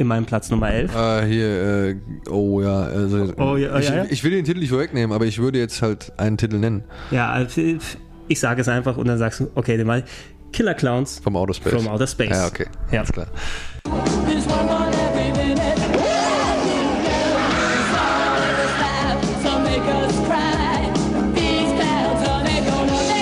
In 0.00 0.06
meinem 0.06 0.24
Platz 0.24 0.48
Nummer 0.48 0.70
11. 0.70 0.94
Äh, 0.96 1.26
hier, 1.26 1.46
äh, 1.90 1.96
oh 2.30 2.62
ja, 2.62 2.84
also 2.84 3.34
Oh, 3.36 3.56
ja, 3.56 3.76
ich, 3.78 3.88
ja, 3.90 3.96
ja. 3.96 4.04
ich 4.08 4.24
will 4.24 4.30
den 4.30 4.46
Titel 4.46 4.60
nicht 4.60 4.70
vorwegnehmen, 4.70 5.12
aber 5.14 5.26
ich 5.26 5.38
würde 5.38 5.58
jetzt 5.58 5.82
halt 5.82 6.10
einen 6.16 6.38
Titel 6.38 6.56
nennen. 6.56 6.84
Ja, 7.10 7.30
also, 7.30 7.60
ich 8.26 8.40
sage 8.40 8.62
es 8.62 8.68
einfach 8.68 8.96
und 8.96 9.08
dann 9.08 9.18
sagst 9.18 9.40
du, 9.40 9.50
okay, 9.56 9.76
den 9.76 9.86
mal. 9.86 10.02
Killer 10.52 10.72
Clowns 10.72 11.20
Vom 11.22 11.36
Outer 11.36 11.52
Space. 11.52 11.74
from 11.74 11.86
Outer 11.86 12.06
Space. 12.06 12.30
Ja, 12.30 12.46
okay. 12.46 12.66
Ja. 12.90 13.00
Alles 13.00 13.12
klar. 13.12 13.26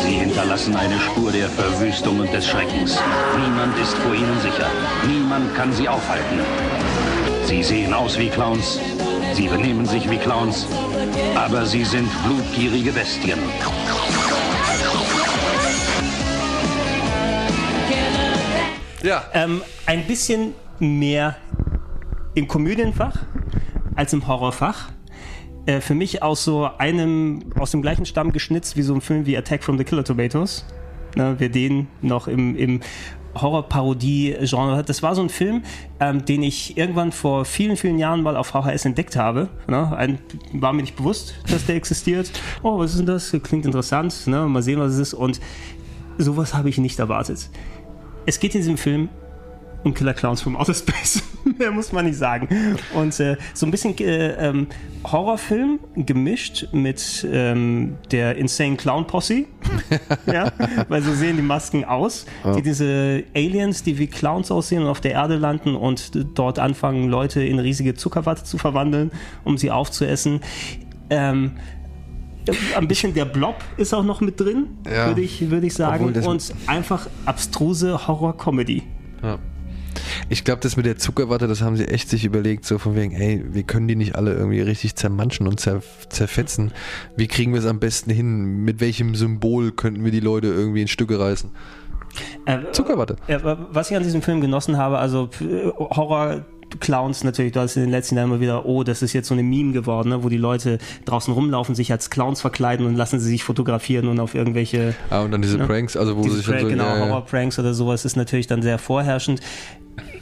Sie 0.02 0.14
hinterlassen 0.14 0.74
eine 0.76 0.98
Spur 1.00 1.32
der 1.32 1.48
Verwüstung 1.48 2.20
und 2.20 2.32
des 2.32 2.46
Schreckens. 2.46 2.98
Niemand 3.36 3.76
ist 3.78 3.94
vor 3.98 4.14
ihnen 4.14 4.38
sicher. 4.40 4.66
Niemand 5.06 5.54
kann 5.54 5.72
sie 5.72 5.88
aufhalten. 5.88 6.38
Sie 7.48 7.62
sehen 7.62 7.94
aus 7.94 8.18
wie 8.18 8.28
Clowns. 8.28 8.78
Sie 9.32 9.48
benehmen 9.48 9.86
sich 9.86 10.10
wie 10.10 10.18
Clowns. 10.18 10.66
Aber 11.34 11.64
sie 11.64 11.82
sind 11.82 12.06
blutgierige 12.22 12.92
Bestien. 12.92 13.38
Ja. 19.02 19.24
Ähm, 19.32 19.62
ein 19.86 20.06
bisschen 20.06 20.52
mehr 20.78 21.36
im 22.34 22.46
Komödienfach 22.48 23.16
als 23.96 24.12
im 24.12 24.28
Horrorfach. 24.28 24.90
Äh, 25.64 25.80
für 25.80 25.94
mich 25.94 26.22
aus 26.22 26.44
so 26.44 26.68
einem, 26.76 27.44
aus 27.58 27.70
dem 27.70 27.80
gleichen 27.80 28.04
Stamm 28.04 28.30
geschnitzt 28.32 28.76
wie 28.76 28.82
so 28.82 28.92
ein 28.92 29.00
Film 29.00 29.24
wie 29.24 29.38
Attack 29.38 29.64
from 29.64 29.78
the 29.78 29.84
Killer 29.84 30.04
Tomatoes. 30.04 30.66
Ne, 31.16 31.36
wer 31.38 31.48
den 31.48 31.88
noch 32.02 32.28
im, 32.28 32.54
im 32.56 32.80
Horror-Parodie-Genre 33.42 34.76
hat. 34.76 34.88
Das 34.88 35.02
war 35.02 35.14
so 35.14 35.22
ein 35.22 35.28
Film, 35.28 35.62
ähm, 36.00 36.24
den 36.24 36.42
ich 36.42 36.76
irgendwann 36.76 37.12
vor 37.12 37.44
vielen, 37.44 37.76
vielen 37.76 37.98
Jahren 37.98 38.22
mal 38.22 38.36
auf 38.36 38.48
VHS 38.48 38.84
entdeckt 38.84 39.16
habe. 39.16 39.48
Ne? 39.66 39.96
Ein, 39.96 40.18
war 40.52 40.72
mir 40.72 40.82
nicht 40.82 40.96
bewusst, 40.96 41.34
dass 41.50 41.66
der 41.66 41.76
existiert. 41.76 42.30
Oh, 42.62 42.78
was 42.78 42.92
ist 42.92 42.98
denn 42.98 43.06
das? 43.06 43.34
Klingt 43.42 43.66
interessant. 43.66 44.26
Ne? 44.26 44.46
Mal 44.46 44.62
sehen, 44.62 44.78
was 44.80 44.92
es 44.92 44.98
ist. 44.98 45.14
Und 45.14 45.40
sowas 46.18 46.54
habe 46.54 46.68
ich 46.68 46.78
nicht 46.78 46.98
erwartet. 46.98 47.48
Es 48.26 48.40
geht 48.40 48.54
in 48.54 48.60
diesem 48.60 48.76
Film 48.76 49.08
um 49.84 49.94
Killer 49.94 50.14
Clowns 50.14 50.40
from 50.40 50.56
Outer 50.56 50.74
Space. 50.74 51.22
Mehr 51.58 51.70
muss 51.70 51.92
man 51.92 52.04
nicht 52.06 52.18
sagen. 52.18 52.48
Und 52.94 53.18
äh, 53.20 53.36
so 53.54 53.66
ein 53.66 53.70
bisschen 53.70 53.96
äh, 53.98 54.48
ähm, 54.48 54.66
Horrorfilm 55.04 55.78
gemischt 55.96 56.68
mit 56.72 57.26
ähm, 57.30 57.96
der 58.10 58.36
Insane 58.36 58.76
Clown 58.76 59.06
Posse. 59.06 59.44
ja, 60.26 60.52
weil 60.88 61.02
so 61.02 61.12
sehen 61.14 61.36
die 61.36 61.42
Masken 61.42 61.84
aus. 61.84 62.26
Ja. 62.44 62.54
Die 62.54 62.62
diese 62.62 63.24
Aliens, 63.34 63.82
die 63.82 63.98
wie 63.98 64.08
Clowns 64.08 64.50
aussehen 64.50 64.82
und 64.82 64.88
auf 64.88 65.00
der 65.00 65.12
Erde 65.12 65.36
landen 65.36 65.74
und 65.76 66.10
dort 66.36 66.58
anfangen, 66.58 67.08
Leute 67.08 67.42
in 67.42 67.58
riesige 67.58 67.94
Zuckerwatte 67.94 68.44
zu 68.44 68.58
verwandeln, 68.58 69.10
um 69.44 69.56
sie 69.58 69.70
aufzuessen. 69.70 70.40
Ähm, 71.10 71.52
ein 72.76 72.88
bisschen 72.88 73.14
der 73.14 73.26
Blob 73.26 73.56
ist 73.76 73.94
auch 73.94 74.04
noch 74.04 74.20
mit 74.20 74.40
drin, 74.40 74.66
Ja. 74.86 75.06
würde 75.08 75.20
ich, 75.20 75.50
würde 75.50 75.66
ich 75.66 75.74
sagen. 75.74 76.14
Und 76.14 76.54
einfach 76.66 77.08
abstruse 77.26 78.06
Horror-Comedy. 78.06 78.82
Ja. 79.22 79.38
Ich 80.28 80.44
glaube, 80.44 80.60
das 80.62 80.76
mit 80.76 80.86
der 80.86 80.96
Zuckerwatte, 80.96 81.46
das 81.46 81.62
haben 81.62 81.76
sie 81.76 81.86
echt 81.88 82.08
sich 82.08 82.24
überlegt, 82.24 82.64
so 82.64 82.78
von 82.78 82.94
wegen, 82.96 83.12
ey, 83.12 83.44
wir 83.50 83.62
können 83.62 83.88
die 83.88 83.96
nicht 83.96 84.14
alle 84.16 84.32
irgendwie 84.34 84.60
richtig 84.60 84.94
zermanschen 84.96 85.46
und 85.46 85.60
zer 85.60 85.82
zerfetzen. 86.08 86.72
Wie 87.16 87.26
kriegen 87.26 87.52
wir 87.52 87.60
es 87.60 87.66
am 87.66 87.78
besten 87.80 88.10
hin? 88.10 88.64
Mit 88.64 88.80
welchem 88.80 89.14
Symbol 89.14 89.72
könnten 89.72 90.04
wir 90.04 90.12
die 90.12 90.20
Leute 90.20 90.48
irgendwie 90.48 90.82
in 90.82 90.88
Stücke 90.88 91.18
reißen? 91.18 91.50
Äh, 92.46 92.58
Zuckerwatte. 92.72 93.16
Äh, 93.26 93.38
was 93.42 93.90
ich 93.90 93.96
an 93.96 94.02
diesem 94.02 94.22
Film 94.22 94.40
genossen 94.40 94.76
habe, 94.78 94.98
also 94.98 95.28
äh, 95.40 95.68
Horror 95.78 96.44
Clowns 96.80 97.24
natürlich, 97.24 97.52
du 97.52 97.60
hast 97.60 97.76
in 97.76 97.82
den 97.82 97.90
letzten 97.90 98.16
Jahren 98.16 98.28
immer 98.30 98.40
wieder, 98.40 98.66
oh, 98.66 98.82
das 98.84 99.00
ist 99.00 99.14
jetzt 99.14 99.28
so 99.28 99.34
eine 99.34 99.42
Meme 99.42 99.72
geworden, 99.72 100.10
ne, 100.10 100.22
wo 100.22 100.28
die 100.28 100.36
Leute 100.36 100.78
draußen 101.06 101.32
rumlaufen, 101.32 101.74
sich 101.74 101.90
als 101.92 102.10
Clowns 102.10 102.42
verkleiden 102.42 102.84
und 102.86 102.94
lassen 102.94 103.18
sie 103.20 103.28
sich 103.28 103.42
fotografieren 103.42 104.06
und 104.08 104.20
auf 104.20 104.34
irgendwelche. 104.34 104.94
Ah, 105.08 105.22
und 105.22 105.30
dann 105.30 105.40
diese 105.40 105.56
ne, 105.56 105.66
Pranks, 105.66 105.96
also 105.96 106.16
wo 106.18 106.22
diese 106.22 106.36
sich 106.36 106.46
Prank, 106.46 106.60
so- 106.62 106.68
genau, 106.68 106.84
ja, 106.84 106.96
ja. 106.98 107.06
Horror-Pranks 107.06 107.58
oder 107.58 107.72
sowas 107.72 108.04
ist 108.04 108.16
natürlich 108.16 108.48
dann 108.48 108.60
sehr 108.60 108.78
vorherrschend. 108.78 109.40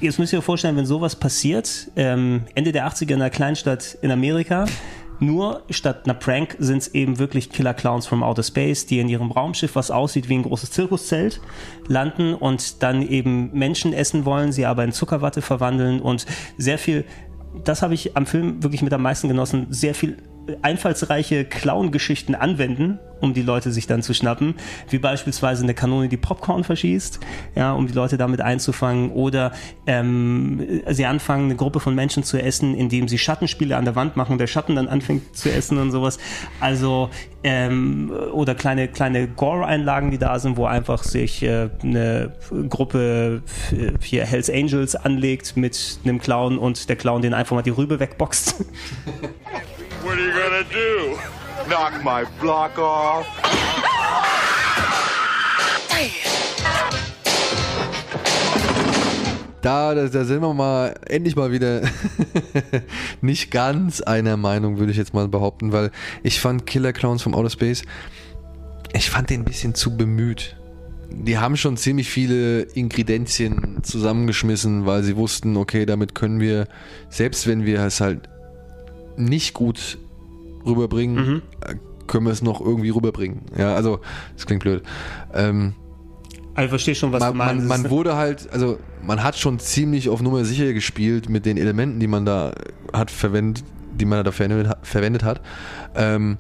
Jetzt 0.01 0.19
müsst 0.19 0.33
ihr 0.33 0.39
euch 0.39 0.45
vorstellen, 0.45 0.77
wenn 0.77 0.87
sowas 0.87 1.17
passiert, 1.17 1.91
ähm, 1.97 2.43
Ende 2.55 2.73
der 2.73 2.87
80er 2.87 3.11
in 3.11 3.15
einer 3.21 3.31
Kleinstadt 3.31 3.99
in 4.03 4.11
Amerika, 4.11 4.67
nur 5.19 5.63
statt 5.71 6.03
einer 6.05 6.15
Prank 6.15 6.57
sind 6.59 6.79
es 6.79 6.89
eben 6.89 7.19
wirklich 7.19 7.51
Killer 7.51 7.75
Clowns 7.75 8.07
from 8.07 8.23
Outer 8.23 8.43
Space, 8.43 8.87
die 8.87 8.99
in 8.99 9.09
ihrem 9.09 9.31
Raumschiff, 9.31 9.75
was 9.75 9.91
aussieht 9.91 10.29
wie 10.29 10.37
ein 10.37 10.43
großes 10.43 10.71
Zirkuszelt, 10.71 11.41
landen 11.89 12.35
und 12.35 12.83
dann 12.83 13.03
eben 13.03 13.51
Menschen 13.53 13.93
essen 13.93 14.25
wollen, 14.25 14.53
sie 14.53 14.67
aber 14.67 14.85
in 14.85 14.93
Zuckerwatte 14.93 15.41
verwandeln 15.41 16.01
und 16.01 16.27
sehr 16.59 16.79
viel, 16.79 17.05
das 17.65 17.81
habe 17.81 17.95
ich 17.95 18.17
am 18.17 18.27
Film 18.27 18.63
wirklich 18.63 18.83
mit 18.83 18.93
am 18.93 19.03
meisten 19.03 19.29
genossen, 19.29 19.69
sehr 19.71 19.95
viel 19.95 20.19
einfallsreiche 20.63 21.45
Clown-Geschichten 21.45 22.35
anwenden, 22.35 22.99
um 23.21 23.35
die 23.35 23.43
Leute 23.43 23.73
sich 23.73 23.87
dann 23.87 24.03
zu 24.03 24.15
schnappen, 24.15 24.55
wie 24.91 24.99
beispielsweise 24.99 25.63
eine 25.63 25.75
Kanone, 25.75 26.09
die 26.09 26.17
Popcorn 26.17 26.65
verschießt, 26.65 27.21
ja, 27.55 27.73
um 27.73 27.87
die 27.87 27.93
Leute 27.93 28.19
damit 28.19 28.41
einzufangen, 28.41 29.11
oder 29.11 29.53
ähm, 29.87 30.83
sie 30.89 31.07
anfangen, 31.07 31.47
eine 31.47 31.57
Gruppe 31.57 31.81
von 31.81 31.95
Menschen 31.95 32.23
zu 32.23 32.41
essen, 32.41 32.75
indem 32.75 33.09
sie 33.09 33.19
Schattenspiele 33.19 33.77
an 33.77 33.85
der 33.85 33.97
Wand 33.97 34.17
machen 34.17 34.33
und 34.33 34.39
der 34.39 34.47
Schatten 34.47 34.77
dann 34.77 34.89
anfängt 34.89 35.37
zu 35.37 35.51
essen 35.51 35.79
und 35.79 35.91
sowas. 35.91 36.19
Also 36.61 37.11
ähm, 37.43 38.13
oder 38.33 38.55
kleine 38.55 38.89
kleine 38.89 39.29
Gore-Einlagen, 39.29 40.11
die 40.11 40.19
da 40.19 40.39
sind, 40.39 40.57
wo 40.57 40.67
einfach 40.67 41.03
sich 41.03 41.43
äh, 41.43 41.71
eine 41.83 42.33
Gruppe 42.69 43.43
äh, 43.73 43.93
hier 44.03 44.25
Hells 44.25 44.51
Angels 44.51 44.95
anlegt 44.95 45.57
mit 45.57 46.01
einem 46.05 46.19
Clown 46.21 46.59
und 46.59 46.89
der 46.89 46.97
Clown 46.97 47.23
den 47.23 47.35
einfach 47.35 47.57
mal 47.57 47.63
die 47.63 47.71
Rübe 47.71 47.99
wegboxt. 48.01 48.57
What 50.07 50.19
are 50.19 50.25
you 50.25 50.31
gonna 50.31 50.63
do? 50.63 51.19
Knock 51.67 52.05
my 52.05 52.25
block 52.41 52.79
off? 52.79 53.27
Da, 59.63 59.97
da, 59.97 60.07
da 60.07 60.25
sind 60.25 60.43
wir 60.43 60.55
mal 60.55 60.95
endlich 61.09 61.35
mal 61.35 61.51
wieder 61.51 61.83
nicht 63.21 63.51
ganz 63.51 64.01
einer 64.01 64.37
Meinung, 64.37 64.79
würde 64.79 64.93
ich 64.93 64.97
jetzt 64.97 65.13
mal 65.13 65.27
behaupten, 65.27 65.73
weil 65.73 65.91
ich 66.23 66.39
fand 66.39 66.69
Killer 66.69 66.93
Clowns 66.93 67.23
vom 67.23 67.35
Outer 67.35 67.51
Space, 67.51 67.83
ich 68.93 69.11
fand 69.11 69.31
den 69.31 69.41
ein 69.41 69.45
bisschen 69.45 69.75
zu 69.75 69.97
bemüht. 69.97 70.55
Die 71.11 71.37
haben 71.39 71.57
schon 71.57 71.77
ziemlich 71.77 72.09
viele 72.09 72.63
Ingredienzien 72.63 73.79
zusammengeschmissen, 73.83 74.87
weil 74.87 75.03
sie 75.03 75.17
wussten, 75.17 75.57
okay, 75.57 75.85
damit 75.85 76.15
können 76.15 76.39
wir, 76.39 76.69
selbst 77.09 77.49
wenn 77.49 77.65
wir 77.65 77.81
es 77.81 78.01
halt 78.01 78.29
nicht 79.17 79.55
gut 79.55 79.99
rüberbringen, 80.65 81.43
äh, 81.61 81.75
können 82.07 82.27
wir 82.27 82.33
es 82.33 82.43
noch 82.43 82.61
irgendwie 82.61 82.91
rüberbringen. 82.91 83.43
Ja, 83.57 83.75
also, 83.75 84.01
das 84.37 84.47
klingt 84.47 84.63
blöd. 84.63 84.83
Ähm, 85.35 85.75
Aber 86.55 86.65
ich 86.65 86.71
verstehe 86.71 86.95
schon, 86.95 87.13
was 87.13 87.21
man, 87.21 87.33
du 87.33 87.39
meinst. 87.39 87.67
Man, 87.69 87.83
man 87.83 87.91
wurde 87.91 88.17
halt, 88.17 88.49
also 88.53 88.79
man 89.03 89.23
hat 89.23 89.37
schon 89.37 89.59
ziemlich 89.59 90.09
auf 90.09 90.23
Nummer 90.23 90.45
sicher 90.45 90.73
gespielt 90.73 91.29
mit 91.29 91.47
den 91.47 91.57
Elementen, 91.57 92.01
die 92.01 92.07
man 92.07 92.25
da 92.25 92.53
hat 92.93 93.11
verwendet, 93.11 93.65
die 93.95 94.05
man 94.05 94.25
da 94.25 94.33
verwendet, 94.33 94.69
hat- 94.69 94.87
verwendet 94.87 95.23
hat, 95.25 95.41
ähm, 95.95 96.39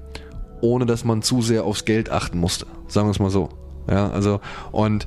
ohne 0.61 0.86
dass 0.86 1.05
man 1.05 1.23
zu 1.23 1.43
sehr 1.43 1.65
aufs 1.65 1.85
Geld 1.85 2.11
achten 2.11 2.39
musste. 2.39 2.66
Sagen 2.89 3.07
wir 3.09 3.11
es 3.12 3.19
mal 3.19 3.31
so. 3.31 3.48
Ja, 3.89 4.11
also 4.11 4.40
und 4.73 5.07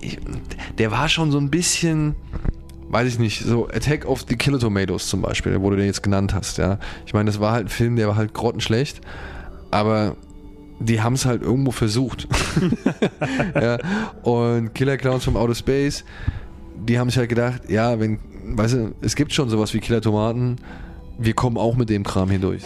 ich, 0.00 0.18
der 0.78 0.90
war 0.90 1.08
schon 1.08 1.30
so 1.30 1.38
ein 1.38 1.50
bisschen, 1.50 2.14
weiß 2.92 3.08
ich 3.08 3.18
nicht, 3.18 3.42
so 3.42 3.68
Attack 3.68 4.04
of 4.04 4.26
the 4.28 4.36
Killer 4.36 4.58
Tomatoes 4.58 5.08
zum 5.08 5.22
Beispiel, 5.22 5.60
wo 5.62 5.70
du 5.70 5.76
den 5.76 5.86
jetzt 5.86 6.02
genannt 6.02 6.34
hast. 6.34 6.58
Ja, 6.58 6.78
ich 7.06 7.14
meine, 7.14 7.30
das 7.30 7.40
war 7.40 7.52
halt 7.52 7.66
ein 7.66 7.68
Film, 7.70 7.96
der 7.96 8.06
war 8.06 8.16
halt 8.16 8.34
grottenschlecht, 8.34 9.00
aber 9.70 10.14
die 10.78 11.00
haben 11.00 11.14
es 11.14 11.24
halt 11.24 11.42
irgendwo 11.42 11.70
versucht. 11.70 12.28
ja, 13.54 13.78
und 14.22 14.74
Killer 14.74 14.98
Clowns 14.98 15.24
from 15.24 15.36
Outer 15.36 15.54
Space, 15.54 16.04
die 16.86 16.98
haben 16.98 17.08
sich 17.08 17.16
halt 17.16 17.30
gedacht, 17.30 17.62
ja, 17.70 17.98
wenn, 17.98 18.18
weißt 18.44 18.74
du, 18.74 18.94
es 19.00 19.16
gibt 19.16 19.32
schon 19.32 19.48
sowas 19.48 19.72
wie 19.72 19.80
Killer 19.80 20.02
Tomaten, 20.02 20.56
wir 21.18 21.32
kommen 21.32 21.56
auch 21.56 21.76
mit 21.76 21.88
dem 21.88 22.02
Kram 22.02 22.28
hier 22.28 22.40
durch. 22.40 22.62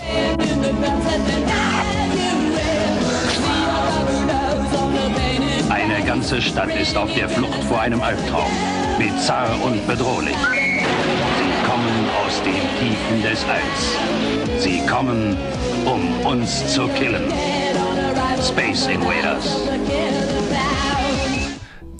Eine 5.69 6.05
ganze 6.05 6.43
Stadt 6.43 6.75
ist 6.75 6.97
auf 6.97 7.15
der 7.15 7.29
Flucht 7.29 7.63
vor 7.69 7.81
einem 7.81 8.01
Albtraum. 8.01 8.51
Bizarr 8.99 9.63
und 9.63 9.87
bedrohlich. 9.87 10.37
Sie 10.37 11.69
kommen 11.69 12.09
aus 12.25 12.43
den 12.43 12.55
Tiefen 12.81 13.23
des 13.23 13.45
Alls. 13.45 14.63
Sie 14.63 14.81
kommen, 14.87 15.37
um 15.85 16.27
uns 16.27 16.73
zu 16.73 16.89
killen. 16.89 17.31
Space 18.41 18.87
Invaders. 18.87 19.69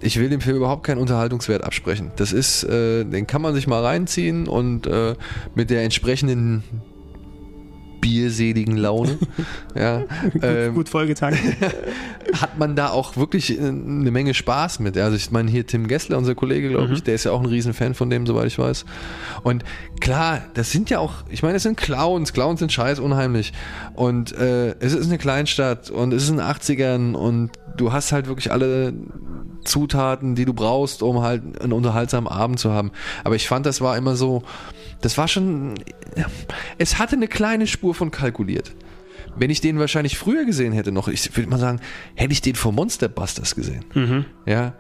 Ich 0.01 0.19
will 0.19 0.31
dem 0.31 0.41
Film 0.41 0.57
überhaupt 0.57 0.85
keinen 0.85 0.99
Unterhaltungswert 0.99 1.65
absprechen. 1.65 2.13
Das 2.17 2.33
ist, 2.33 2.65
äh, 2.65 3.05
den 3.05 3.27
kann 3.27 3.43
man 3.43 3.55
sich 3.55 3.67
mal 3.67 3.85
reinziehen 3.85 4.49
und 4.49 4.87
äh, 4.87 5.17
mit 5.55 5.69
der 5.69 5.83
entsprechenden 5.83 6.63
bierseligen 8.07 8.77
Laune, 8.77 9.19
ja, 9.75 10.05
ähm, 10.41 10.75
Gut 10.75 10.89
vollgetankt. 10.89 11.41
hat 12.41 12.57
man 12.57 12.77
da 12.77 12.91
auch 12.91 13.17
wirklich 13.17 13.59
äh, 13.59 13.63
eine 13.63 14.13
Menge 14.13 14.33
Spaß 14.33 14.79
mit. 14.79 14.97
Also 14.97 15.17
ich 15.17 15.33
meine 15.33 15.51
hier 15.51 15.67
Tim 15.67 15.89
Gessler, 15.89 16.17
unser 16.17 16.37
Kollege, 16.37 16.69
glaube 16.69 16.93
ich, 16.93 17.01
Mhm. 17.01 17.05
der 17.05 17.15
ist 17.17 17.25
ja 17.25 17.33
auch 17.33 17.41
ein 17.41 17.47
Riesenfan 17.47 17.95
von 17.95 18.09
dem, 18.09 18.25
soweit 18.27 18.47
ich 18.47 18.59
weiß. 18.61 18.85
Und 19.43 19.65
klar, 20.01 20.43
das 20.55 20.71
sind 20.71 20.89
ja 20.89 21.01
auch, 21.01 21.15
ich 21.29 21.43
meine, 21.43 21.57
es 21.57 21.65
sind 21.65 21.77
Clowns, 21.77 22.33
Clowns 22.33 22.61
sind 22.61 22.71
scheiß 22.73 23.01
unheimlich. 23.01 23.53
Und 23.95 24.33
äh, 24.39 24.77
es 24.79 24.95
ist 24.95 25.07
eine 25.07 25.19
Kleinstadt 25.19 25.91
und 25.91 26.13
es 26.15 26.23
ist 26.25 26.31
in 26.31 26.37
den 26.37 26.47
80ern 26.47 27.15
und 27.15 27.51
du 27.77 27.93
hast 27.93 28.13
halt 28.13 28.29
wirklich 28.29 28.53
alle 28.53 28.93
Zutaten, 29.65 30.37
die 30.37 30.45
du 30.45 30.55
brauchst, 30.55 31.03
um 31.03 31.23
halt 31.23 31.43
einen 31.61 31.73
unterhaltsamen 31.73 32.29
Abend 32.29 32.61
zu 32.61 32.71
haben. 32.71 32.93
Aber 33.25 33.35
ich 33.35 33.49
fand, 33.49 33.67
das 33.67 33.81
war 33.81 33.97
immer 33.97 34.15
so, 34.15 34.45
das 35.01 35.17
war 35.19 35.29
schon, 35.29 35.75
es 36.79 36.99
hatte 36.99 37.17
eine 37.17 37.29
kleine 37.29 37.67
Spur 37.67 37.95
von 37.95 38.11
kalkuliert. 38.11 38.73
Wenn 39.39 39.51
ich 39.51 39.61
den 39.61 39.79
wahrscheinlich 39.79 40.17
früher 40.17 40.45
gesehen 40.47 40.73
hätte 40.73 40.93
noch, 40.93 41.09
ich 41.09 41.37
würde 41.37 41.51
mal 41.51 41.59
sagen, 41.59 41.81
hätte 42.15 42.33
ich 42.33 42.41
den 42.41 42.55
vor 42.55 42.73
Monster 42.73 43.09
Busters 43.09 43.55
gesehen, 43.55 43.85
Mhm. 43.95 44.25
ja, 44.47 44.73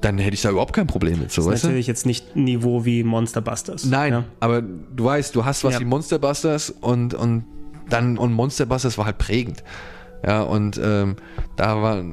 dann 0.00 0.18
hätte 0.18 0.34
ich 0.34 0.42
da 0.42 0.50
überhaupt 0.50 0.74
kein 0.74 0.86
Problem 0.86 1.18
mit, 1.18 1.32
so, 1.32 1.40
Das 1.42 1.46
ist 1.46 1.52
weißt 1.52 1.64
du? 1.64 1.68
natürlich 1.68 1.86
jetzt 1.88 2.06
nicht 2.06 2.36
Niveau 2.36 2.84
wie 2.84 3.02
Monster 3.02 3.40
Busters. 3.40 3.84
Nein, 3.84 4.12
Ja. 4.12 4.24
aber 4.40 4.62
du 4.62 5.04
weißt, 5.04 5.34
du 5.34 5.44
hast 5.44 5.64
was 5.64 5.74
Ja. 5.74 5.80
wie 5.80 5.84
Monster 5.86 6.18
Busters 6.18 6.70
und, 6.70 7.14
und 7.14 7.44
dann, 7.88 8.16
und 8.18 8.32
Monster 8.32 8.66
Busters 8.66 8.96
war 8.98 9.06
halt 9.06 9.18
prägend. 9.18 9.64
Ja, 10.24 10.42
und 10.42 10.80
ähm, 10.82 11.16
da 11.56 11.80
war 11.82 12.04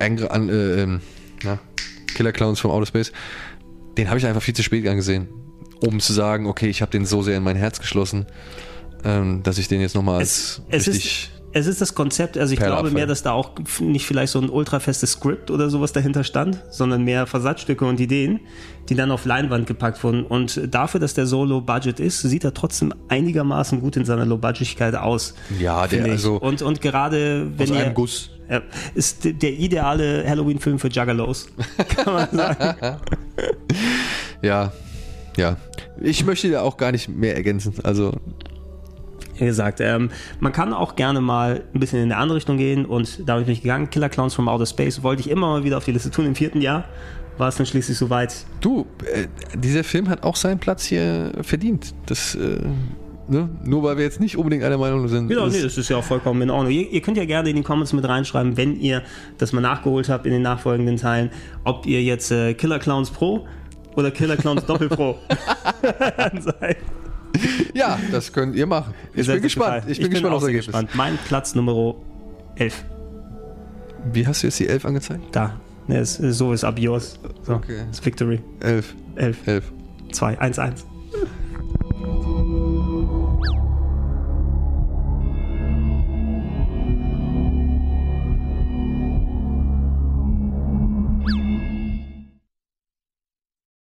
Angry, 0.00 0.26
an, 0.28 0.48
äh, 0.48 0.86
na, 1.42 1.58
Killer 2.14 2.32
Clowns 2.32 2.60
vom 2.60 2.70
Outer 2.70 2.86
Space, 2.86 3.12
den 3.98 4.08
habe 4.08 4.18
ich 4.18 4.26
einfach 4.26 4.42
viel 4.42 4.54
zu 4.54 4.62
spät 4.62 4.86
angesehen, 4.86 5.26
um 5.80 6.00
zu 6.00 6.12
sagen, 6.12 6.46
okay, 6.46 6.68
ich 6.68 6.82
habe 6.82 6.92
den 6.92 7.06
so 7.06 7.22
sehr 7.22 7.36
in 7.36 7.42
mein 7.42 7.56
Herz 7.56 7.80
geschlossen, 7.80 8.26
ähm, 9.04 9.42
dass 9.42 9.58
ich 9.58 9.68
den 9.68 9.80
jetzt 9.80 9.94
nochmal 9.94 10.20
als 10.20 10.62
Es 10.68 10.86
richtig... 10.86 11.04
ist, 11.04 11.36
es 11.52 11.66
ist 11.66 11.80
das 11.80 11.94
Konzept, 11.94 12.36
also 12.36 12.52
ich 12.52 12.60
glaube 12.60 12.90
mehr, 12.90 13.06
dass 13.06 13.22
da 13.22 13.32
auch 13.32 13.52
nicht 13.80 14.04
vielleicht 14.04 14.32
so 14.32 14.38
ein 14.38 14.50
ultrafestes 14.50 15.12
Skript 15.12 15.50
oder 15.50 15.70
sowas 15.70 15.90
dahinter 15.92 16.22
stand, 16.22 16.62
sondern 16.70 17.02
mehr 17.02 17.26
Versatzstücke 17.26 17.86
und 17.86 17.98
Ideen, 17.98 18.40
die 18.90 18.94
dann 18.94 19.10
auf 19.10 19.24
Leinwand 19.24 19.66
gepackt 19.66 20.04
wurden. 20.04 20.24
Und 20.24 20.60
dafür, 20.74 21.00
dass 21.00 21.14
der 21.14 21.24
so 21.24 21.46
low 21.46 21.62
budget 21.62 21.98
ist, 21.98 22.20
sieht 22.20 22.44
er 22.44 22.52
trotzdem 22.52 22.92
einigermaßen 23.08 23.80
gut 23.80 23.96
in 23.96 24.04
seiner 24.04 24.26
low 24.26 24.36
budgetigkeit 24.36 24.94
aus. 24.96 25.34
Ja, 25.58 25.86
der 25.86 26.04
ich. 26.04 26.12
also 26.12 26.36
und, 26.36 26.60
und 26.60 26.82
gerade 26.82 27.46
wenn 27.56 27.70
aus 27.70 27.76
einem 27.76 27.94
Guss. 27.94 28.30
Ja, 28.50 28.60
ist 28.94 29.24
der 29.24 29.52
ideale 29.54 30.28
Halloween-Film 30.28 30.78
für 30.78 30.88
Juggalos, 30.88 31.48
kann 31.96 32.12
man 32.12 32.28
sagen. 32.30 32.98
Ja, 34.42 34.70
ja. 35.36 35.56
Ich 36.00 36.24
möchte 36.24 36.50
da 36.50 36.62
auch 36.62 36.76
gar 36.76 36.92
nicht 36.92 37.08
mehr 37.08 37.36
ergänzen. 37.36 37.74
Also, 37.82 38.12
Wie 39.38 39.44
gesagt, 39.44 39.80
ähm, 39.80 40.10
man 40.40 40.52
kann 40.52 40.72
auch 40.72 40.96
gerne 40.96 41.20
mal 41.20 41.64
ein 41.74 41.80
bisschen 41.80 41.98
in 41.98 42.10
eine 42.10 42.16
andere 42.20 42.36
Richtung 42.36 42.56
gehen 42.56 42.86
und 42.86 43.28
damit 43.28 43.46
bin 43.46 43.52
ich 43.52 43.62
gegangen. 43.62 43.90
Killer 43.90 44.08
Clowns 44.08 44.34
from 44.34 44.48
Outer 44.48 44.66
Space 44.66 45.02
wollte 45.02 45.20
ich 45.20 45.30
immer 45.30 45.48
mal 45.48 45.64
wieder 45.64 45.76
auf 45.76 45.84
die 45.84 45.92
Liste 45.92 46.10
tun. 46.10 46.26
Im 46.26 46.34
vierten 46.34 46.60
Jahr 46.60 46.84
war 47.38 47.48
es 47.48 47.56
dann 47.56 47.66
schließlich 47.66 47.98
soweit. 47.98 48.34
du, 48.60 48.86
äh, 49.04 49.26
dieser 49.54 49.84
Film 49.84 50.08
hat 50.08 50.22
auch 50.22 50.36
seinen 50.36 50.58
Platz 50.58 50.84
hier 50.84 51.32
verdient. 51.42 51.94
Das, 52.06 52.34
äh, 52.34 52.60
ne? 53.28 53.50
Nur 53.62 53.82
weil 53.82 53.98
wir 53.98 54.04
jetzt 54.04 54.20
nicht 54.20 54.38
unbedingt 54.38 54.64
einer 54.64 54.78
Meinung 54.78 55.06
sind. 55.08 55.28
Genau, 55.28 55.46
nee, 55.46 55.60
das 55.60 55.76
ist 55.76 55.88
ja 55.90 55.98
auch 55.98 56.04
vollkommen 56.04 56.40
in 56.40 56.50
Ordnung. 56.50 56.72
Ihr, 56.72 56.90
ihr 56.90 57.02
könnt 57.02 57.18
ja 57.18 57.26
gerne 57.26 57.50
in 57.50 57.56
die 57.56 57.62
Comments 57.62 57.92
mit 57.92 58.08
reinschreiben, 58.08 58.56
wenn 58.56 58.80
ihr 58.80 59.02
das 59.36 59.52
mal 59.52 59.60
nachgeholt 59.60 60.08
habt 60.08 60.24
in 60.24 60.32
den 60.32 60.42
nachfolgenden 60.42 60.96
Teilen, 60.96 61.30
ob 61.64 61.84
ihr 61.84 62.02
jetzt 62.02 62.30
äh, 62.30 62.54
Killer 62.54 62.78
Clowns 62.78 63.10
Pro 63.10 63.46
oder 63.96 64.10
Killer 64.10 64.36
Clowns 64.36 64.64
Doppel 64.66 64.88
Pro 64.88 65.18
seid. 66.40 66.76
Ja, 67.74 67.98
das 68.10 68.32
könnt 68.32 68.56
ihr 68.56 68.66
machen. 68.66 68.94
Ich 69.12 69.26
bin 69.26 69.42
gespannt. 69.42 69.74
total- 69.82 69.90
Ich 69.92 69.98
bin 70.00 70.10
gespannt 70.10 70.32
auch 70.32 70.36
aufs 70.38 70.46
Ergebnis. 70.46 70.66
gespannt. 70.66 70.90
Mein 70.94 71.18
Platz 71.18 71.54
Nummer 71.54 71.94
11. 72.54 72.82
Wie 74.10 74.26
hast 74.26 74.42
du 74.42 74.46
jetzt 74.46 74.58
die 74.58 74.68
11 74.68 74.86
angezeigt? 74.86 75.20
Da. 75.32 75.60
Ne, 75.86 76.02
so 76.06 76.52
ist 76.54 76.64
ab 76.64 76.78
yours. 76.78 77.18
So, 77.42 77.54
Okay. 77.56 77.82
ist 77.90 78.04
Victory. 78.06 78.40
11. 78.60 78.94
11. 79.16 79.46
11. 79.46 79.64
2, 80.12 80.38
1, 80.40 80.58
1. 80.58 80.86